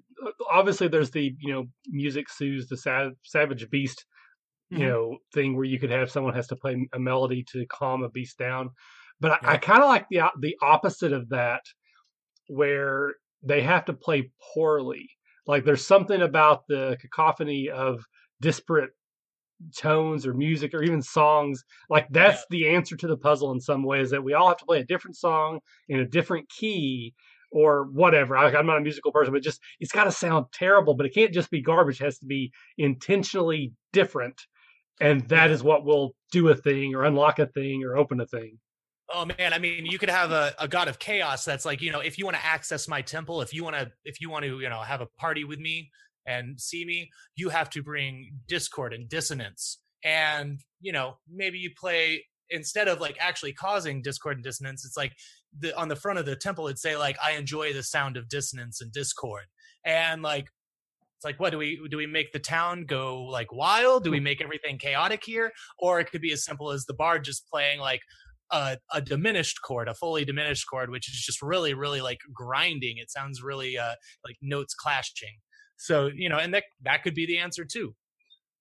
obviously 0.51 0.87
there's 0.87 1.09
the 1.09 1.33
you 1.39 1.51
know 1.51 1.65
music 1.87 2.29
soothes 2.29 2.67
the 2.67 2.77
sav- 2.77 3.15
savage 3.23 3.67
beast 3.71 4.05
you 4.69 4.77
mm-hmm. 4.77 4.87
know 4.87 5.17
thing 5.33 5.55
where 5.55 5.65
you 5.65 5.79
could 5.79 5.89
have 5.89 6.11
someone 6.11 6.35
has 6.35 6.47
to 6.47 6.55
play 6.55 6.87
a 6.93 6.99
melody 6.99 7.43
to 7.53 7.65
calm 7.65 8.03
a 8.03 8.09
beast 8.09 8.37
down, 8.37 8.69
but 9.19 9.39
yeah. 9.41 9.49
I, 9.49 9.53
I 9.53 9.57
kind 9.57 9.81
of 9.81 9.89
like 9.89 10.05
the 10.09 10.21
the 10.39 10.55
opposite 10.61 11.13
of 11.13 11.29
that 11.29 11.61
where 12.47 13.15
they 13.41 13.61
have 13.61 13.85
to 13.85 13.93
play 13.93 14.31
poorly. 14.53 15.09
Like 15.47 15.65
there's 15.65 15.87
something 15.87 16.21
about 16.21 16.67
the 16.67 16.97
cacophony 17.01 17.69
of 17.69 18.03
disparate 18.39 18.91
tones 19.75 20.25
or 20.25 20.33
music 20.33 20.73
or 20.73 20.83
even 20.83 21.01
songs 21.01 21.63
like 21.89 22.07
that's 22.11 22.45
the 22.49 22.69
answer 22.69 22.95
to 22.95 23.07
the 23.07 23.17
puzzle 23.17 23.51
in 23.51 23.59
some 23.59 23.83
ways 23.83 24.09
that 24.11 24.23
we 24.23 24.33
all 24.33 24.47
have 24.47 24.57
to 24.57 24.65
play 24.65 24.79
a 24.79 24.85
different 24.85 25.15
song 25.15 25.59
in 25.89 25.99
a 25.99 26.05
different 26.05 26.47
key 26.49 27.13
or 27.51 27.85
whatever. 27.85 28.37
I, 28.37 28.51
am 28.51 28.65
not 28.65 28.77
a 28.77 28.81
musical 28.81 29.11
person, 29.11 29.33
but 29.33 29.41
just 29.41 29.61
it's 29.79 29.91
got 29.91 30.05
to 30.05 30.11
sound 30.11 30.47
terrible, 30.53 30.93
but 30.93 31.05
it 31.05 31.13
can't 31.13 31.33
just 31.33 31.49
be 31.49 31.61
garbage. 31.61 32.01
It 32.01 32.05
has 32.05 32.19
to 32.19 32.25
be 32.25 32.51
intentionally 32.77 33.73
different, 33.93 34.41
and 34.99 35.27
that 35.29 35.49
is 35.49 35.63
what 35.63 35.85
will 35.85 36.15
do 36.31 36.49
a 36.49 36.55
thing 36.55 36.95
or 36.95 37.03
unlock 37.03 37.39
a 37.39 37.47
thing 37.47 37.83
or 37.83 37.97
open 37.97 38.19
a 38.19 38.25
thing. 38.25 38.59
Oh 39.09 39.25
man, 39.25 39.53
I 39.53 39.59
mean, 39.59 39.85
you 39.85 39.97
could 39.97 40.09
have 40.09 40.31
a, 40.31 40.53
a 40.59 40.67
god 40.67 40.89
of 40.89 40.99
chaos 40.99 41.45
that's 41.45 41.63
like, 41.63 41.81
you 41.81 41.91
know, 41.91 42.01
if 42.01 42.17
you 42.17 42.25
want 42.25 42.35
to 42.35 42.45
access 42.45 42.89
my 42.89 43.01
temple, 43.01 43.41
if 43.41 43.53
you 43.53 43.63
want 43.63 43.77
to, 43.77 43.89
if 44.03 44.19
you 44.19 44.29
want 44.29 44.43
to, 44.43 44.59
you 44.59 44.69
know, 44.69 44.81
have 44.81 44.99
a 44.99 45.07
party 45.17 45.45
with 45.45 45.59
me 45.59 45.89
and 46.27 46.59
see 46.59 46.85
me, 46.85 47.09
you 47.35 47.49
have 47.49 47.69
to 47.71 47.81
bring 47.81 48.31
discord 48.47 48.93
and 48.93 49.09
dissonance, 49.09 49.79
and 50.03 50.59
you 50.81 50.91
know, 50.91 51.17
maybe 51.31 51.57
you 51.57 51.71
play 51.75 52.23
instead 52.49 52.87
of 52.87 53.01
like 53.01 53.17
actually 53.19 53.53
causing 53.53 54.01
discord 54.01 54.37
and 54.37 54.43
dissonance 54.43 54.85
it's 54.85 54.95
like 54.95 55.11
the 55.59 55.77
on 55.77 55.89
the 55.89 55.95
front 55.97 56.17
of 56.17 56.25
the 56.25 56.33
temple 56.33 56.67
it'd 56.67 56.79
say 56.79 56.95
like 56.95 57.17
i 57.21 57.31
enjoy 57.31 57.73
the 57.73 57.83
sound 57.83 58.15
of 58.15 58.29
dissonance 58.29 58.79
and 58.79 58.91
discord. 58.91 59.43
And 59.85 60.21
like 60.21 60.47
it's 61.17 61.25
like 61.25 61.39
what 61.39 61.51
do 61.51 61.57
we 61.57 61.79
do 61.89 61.97
we 61.97 62.05
make 62.05 62.31
the 62.31 62.39
town 62.39 62.85
go 62.85 63.23
like 63.23 63.51
wild? 63.51 64.03
Do 64.03 64.11
we 64.11 64.19
make 64.19 64.41
everything 64.41 64.77
chaotic 64.77 65.23
here? 65.25 65.51
Or 65.79 65.99
it 65.99 66.11
could 66.11 66.21
be 66.21 66.33
as 66.33 66.45
simple 66.45 66.71
as 66.71 66.85
the 66.85 66.93
bard 66.93 67.23
just 67.23 67.47
playing 67.49 67.79
like 67.79 68.01
a, 68.51 68.77
a 68.93 69.01
diminished 69.01 69.59
chord 69.61 69.89
a 69.89 69.93
fully 69.93 70.23
diminished 70.23 70.65
chord 70.71 70.89
which 70.89 71.09
is 71.09 71.19
just 71.19 71.41
really 71.41 71.73
really 71.73 72.01
like 72.01 72.19
grinding. 72.33 72.97
It 72.97 73.09
sounds 73.09 73.41
really 73.41 73.77
uh 73.77 73.95
like 74.25 74.35
notes 74.41 74.73
clashing 74.73 75.37
so 75.77 76.09
you 76.13 76.27
know 76.27 76.37
and 76.37 76.53
that 76.53 76.63
that 76.83 77.03
could 77.03 77.13
be 77.13 77.25
the 77.25 77.37
answer 77.37 77.63
too 77.63 77.95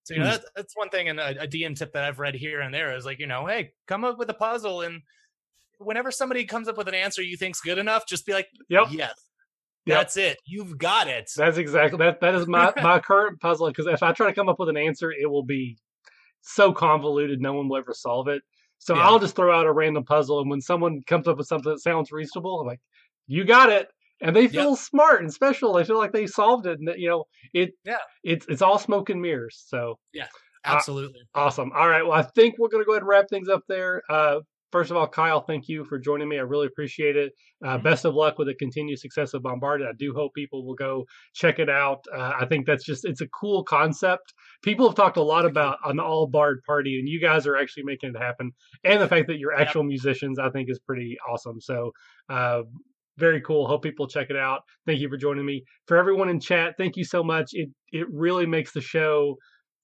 so 0.04 0.14
you 0.14 0.20
know 0.20 0.26
hmm. 0.26 0.32
that, 0.32 0.44
that's 0.54 0.76
one 0.76 0.88
thing 0.90 1.08
and 1.08 1.18
a, 1.18 1.42
a 1.42 1.48
DM 1.48 1.76
tip 1.76 1.92
that 1.94 2.04
I've 2.04 2.20
read 2.20 2.34
here 2.34 2.60
and 2.60 2.72
there 2.72 2.94
is 2.94 3.04
like 3.04 3.18
you 3.18 3.26
know 3.26 3.46
hey 3.46 3.72
come 3.88 4.04
up 4.04 4.18
with 4.18 4.30
a 4.30 4.34
puzzle 4.34 4.82
and 4.82 5.02
whenever 5.78 6.10
somebody 6.10 6.44
comes 6.44 6.68
up 6.68 6.78
with 6.78 6.88
an 6.88 6.94
answer 6.94 7.22
you 7.22 7.36
think's 7.36 7.60
good 7.60 7.78
enough 7.78 8.06
just 8.06 8.24
be 8.26 8.32
like 8.32 8.48
yep 8.68 8.86
yes 8.90 9.14
yep. 9.86 9.98
that's 9.98 10.16
it 10.16 10.38
you've 10.46 10.78
got 10.78 11.08
it 11.08 11.30
that's 11.36 11.58
exactly 11.58 11.98
that 12.04 12.20
that 12.20 12.34
is 12.34 12.46
my 12.46 12.72
my 12.82 12.98
current 12.98 13.40
puzzle 13.40 13.68
because 13.68 13.86
if 13.86 14.02
I 14.02 14.12
try 14.12 14.28
to 14.28 14.34
come 14.34 14.48
up 14.48 14.58
with 14.58 14.68
an 14.68 14.76
answer 14.76 15.10
it 15.10 15.28
will 15.28 15.44
be 15.44 15.76
so 16.42 16.72
convoluted 16.72 17.40
no 17.40 17.54
one 17.54 17.68
will 17.68 17.78
ever 17.78 17.94
solve 17.94 18.28
it 18.28 18.42
so 18.78 18.94
yeah. 18.94 19.02
I'll 19.02 19.18
just 19.18 19.34
throw 19.34 19.58
out 19.58 19.66
a 19.66 19.72
random 19.72 20.04
puzzle 20.04 20.40
and 20.40 20.50
when 20.50 20.60
someone 20.60 21.02
comes 21.06 21.26
up 21.26 21.38
with 21.38 21.46
something 21.46 21.72
that 21.72 21.80
sounds 21.80 22.12
reasonable 22.12 22.60
I'm 22.60 22.66
like 22.66 22.80
you 23.26 23.44
got 23.44 23.70
it 23.70 23.88
and 24.20 24.34
they 24.34 24.48
feel 24.48 24.70
yep. 24.70 24.78
smart 24.78 25.22
and 25.22 25.32
special. 25.32 25.74
They 25.74 25.84
feel 25.84 25.98
like 25.98 26.12
they 26.12 26.26
solved 26.26 26.66
it, 26.66 26.78
and 26.78 26.88
that, 26.88 26.98
you 26.98 27.08
know, 27.08 27.24
it 27.52 27.70
yeah, 27.84 27.98
it's 28.24 28.46
it's 28.48 28.62
all 28.62 28.78
smoke 28.78 29.10
and 29.10 29.20
mirrors. 29.20 29.64
So 29.66 29.98
yeah, 30.12 30.26
absolutely 30.64 31.20
uh, 31.34 31.40
awesome. 31.40 31.72
All 31.74 31.88
right, 31.88 32.02
well, 32.02 32.18
I 32.18 32.22
think 32.22 32.54
we're 32.58 32.68
gonna 32.68 32.84
go 32.84 32.92
ahead 32.92 33.02
and 33.02 33.08
wrap 33.08 33.28
things 33.28 33.48
up 33.48 33.62
there. 33.68 34.02
Uh, 34.08 34.40
first 34.72 34.90
of 34.90 34.96
all, 34.96 35.06
Kyle, 35.06 35.40
thank 35.40 35.68
you 35.68 35.84
for 35.84 35.98
joining 35.98 36.28
me. 36.28 36.38
I 36.38 36.42
really 36.42 36.66
appreciate 36.66 37.16
it. 37.16 37.32
Uh, 37.64 37.74
mm-hmm. 37.74 37.82
Best 37.82 38.04
of 38.04 38.14
luck 38.14 38.38
with 38.38 38.48
the 38.48 38.54
continued 38.54 38.98
success 38.98 39.34
of 39.34 39.42
Bombarded. 39.42 39.86
I 39.86 39.92
do 39.98 40.12
hope 40.14 40.32
people 40.34 40.66
will 40.66 40.74
go 40.74 41.04
check 41.34 41.58
it 41.58 41.70
out. 41.70 42.04
Uh, 42.14 42.32
I 42.40 42.46
think 42.46 42.66
that's 42.66 42.84
just 42.84 43.04
it's 43.04 43.20
a 43.20 43.28
cool 43.28 43.64
concept. 43.64 44.32
People 44.62 44.86
have 44.88 44.96
talked 44.96 45.16
a 45.16 45.22
lot 45.22 45.46
about 45.46 45.78
an 45.84 46.00
all 46.00 46.26
bard 46.26 46.60
party, 46.66 46.98
and 46.98 47.08
you 47.08 47.20
guys 47.20 47.46
are 47.46 47.56
actually 47.56 47.84
making 47.84 48.10
it 48.14 48.18
happen. 48.18 48.52
And 48.84 49.00
the 49.00 49.08
fact 49.08 49.28
that 49.28 49.38
you're 49.38 49.54
actual 49.54 49.82
yep. 49.82 49.88
musicians, 49.88 50.38
I 50.38 50.50
think, 50.50 50.70
is 50.70 50.78
pretty 50.78 51.16
awesome. 51.28 51.60
So 51.60 51.92
uh, 52.28 52.62
very 53.18 53.40
cool. 53.40 53.66
Hope 53.66 53.82
people 53.82 54.06
check 54.06 54.28
it 54.30 54.36
out. 54.36 54.62
Thank 54.86 55.00
you 55.00 55.08
for 55.08 55.16
joining 55.16 55.46
me. 55.46 55.64
For 55.86 55.96
everyone 55.96 56.28
in 56.28 56.40
chat, 56.40 56.74
thank 56.76 56.96
you 56.96 57.04
so 57.04 57.22
much. 57.22 57.50
It 57.52 57.70
it 57.92 58.06
really 58.12 58.46
makes 58.46 58.72
the 58.72 58.80
show 58.80 59.36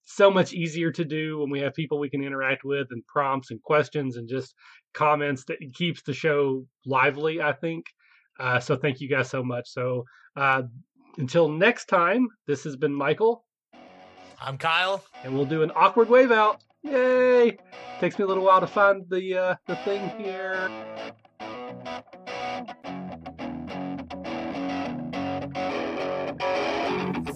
so 0.05 0.31
much 0.31 0.53
easier 0.53 0.91
to 0.93 1.05
do 1.05 1.39
when 1.39 1.51
we 1.51 1.61
have 1.61 1.75
people 1.75 1.99
we 1.99 2.11
can 2.11 2.25
interact 2.25 2.65
with 2.65 2.89
and 2.91 3.07
prompts 3.07 3.51
and 3.51 3.63
questions 3.63 4.17
and 4.17 4.29
just 4.29 4.55
comments 4.95 5.45
that 5.47 5.59
keeps 5.75 6.03
the 6.03 6.13
show 6.13 6.65
lively, 6.85 7.41
I 7.41 7.53
think. 7.53 7.87
Uh, 8.39 8.59
so 8.59 8.77
thank 8.77 9.01
you 9.01 9.09
guys 9.09 9.31
so 9.31 9.43
much. 9.43 9.69
So 9.69 10.05
uh, 10.37 10.63
until 11.19 11.49
next 11.49 11.87
time, 11.87 12.29
this 12.47 12.65
has 12.65 12.77
been 12.77 12.93
Michael. 12.93 13.45
I'm 14.41 14.59
Kyle. 14.59 15.05
And 15.25 15.35
we'll 15.35 15.47
do 15.47 15.63
an 15.63 15.71
awkward 15.77 16.09
wave 16.09 16.33
out. 16.33 16.63
Yay! 16.83 17.57
Takes 18.01 18.19
me 18.19 18.25
a 18.25 18.27
little 18.27 18.45
while 18.45 18.61
to 18.61 18.67
find 18.67 19.05
the 19.09 19.39
uh, 19.39 19.55
the 19.67 19.77
thing 19.77 20.09
here. 20.19 20.69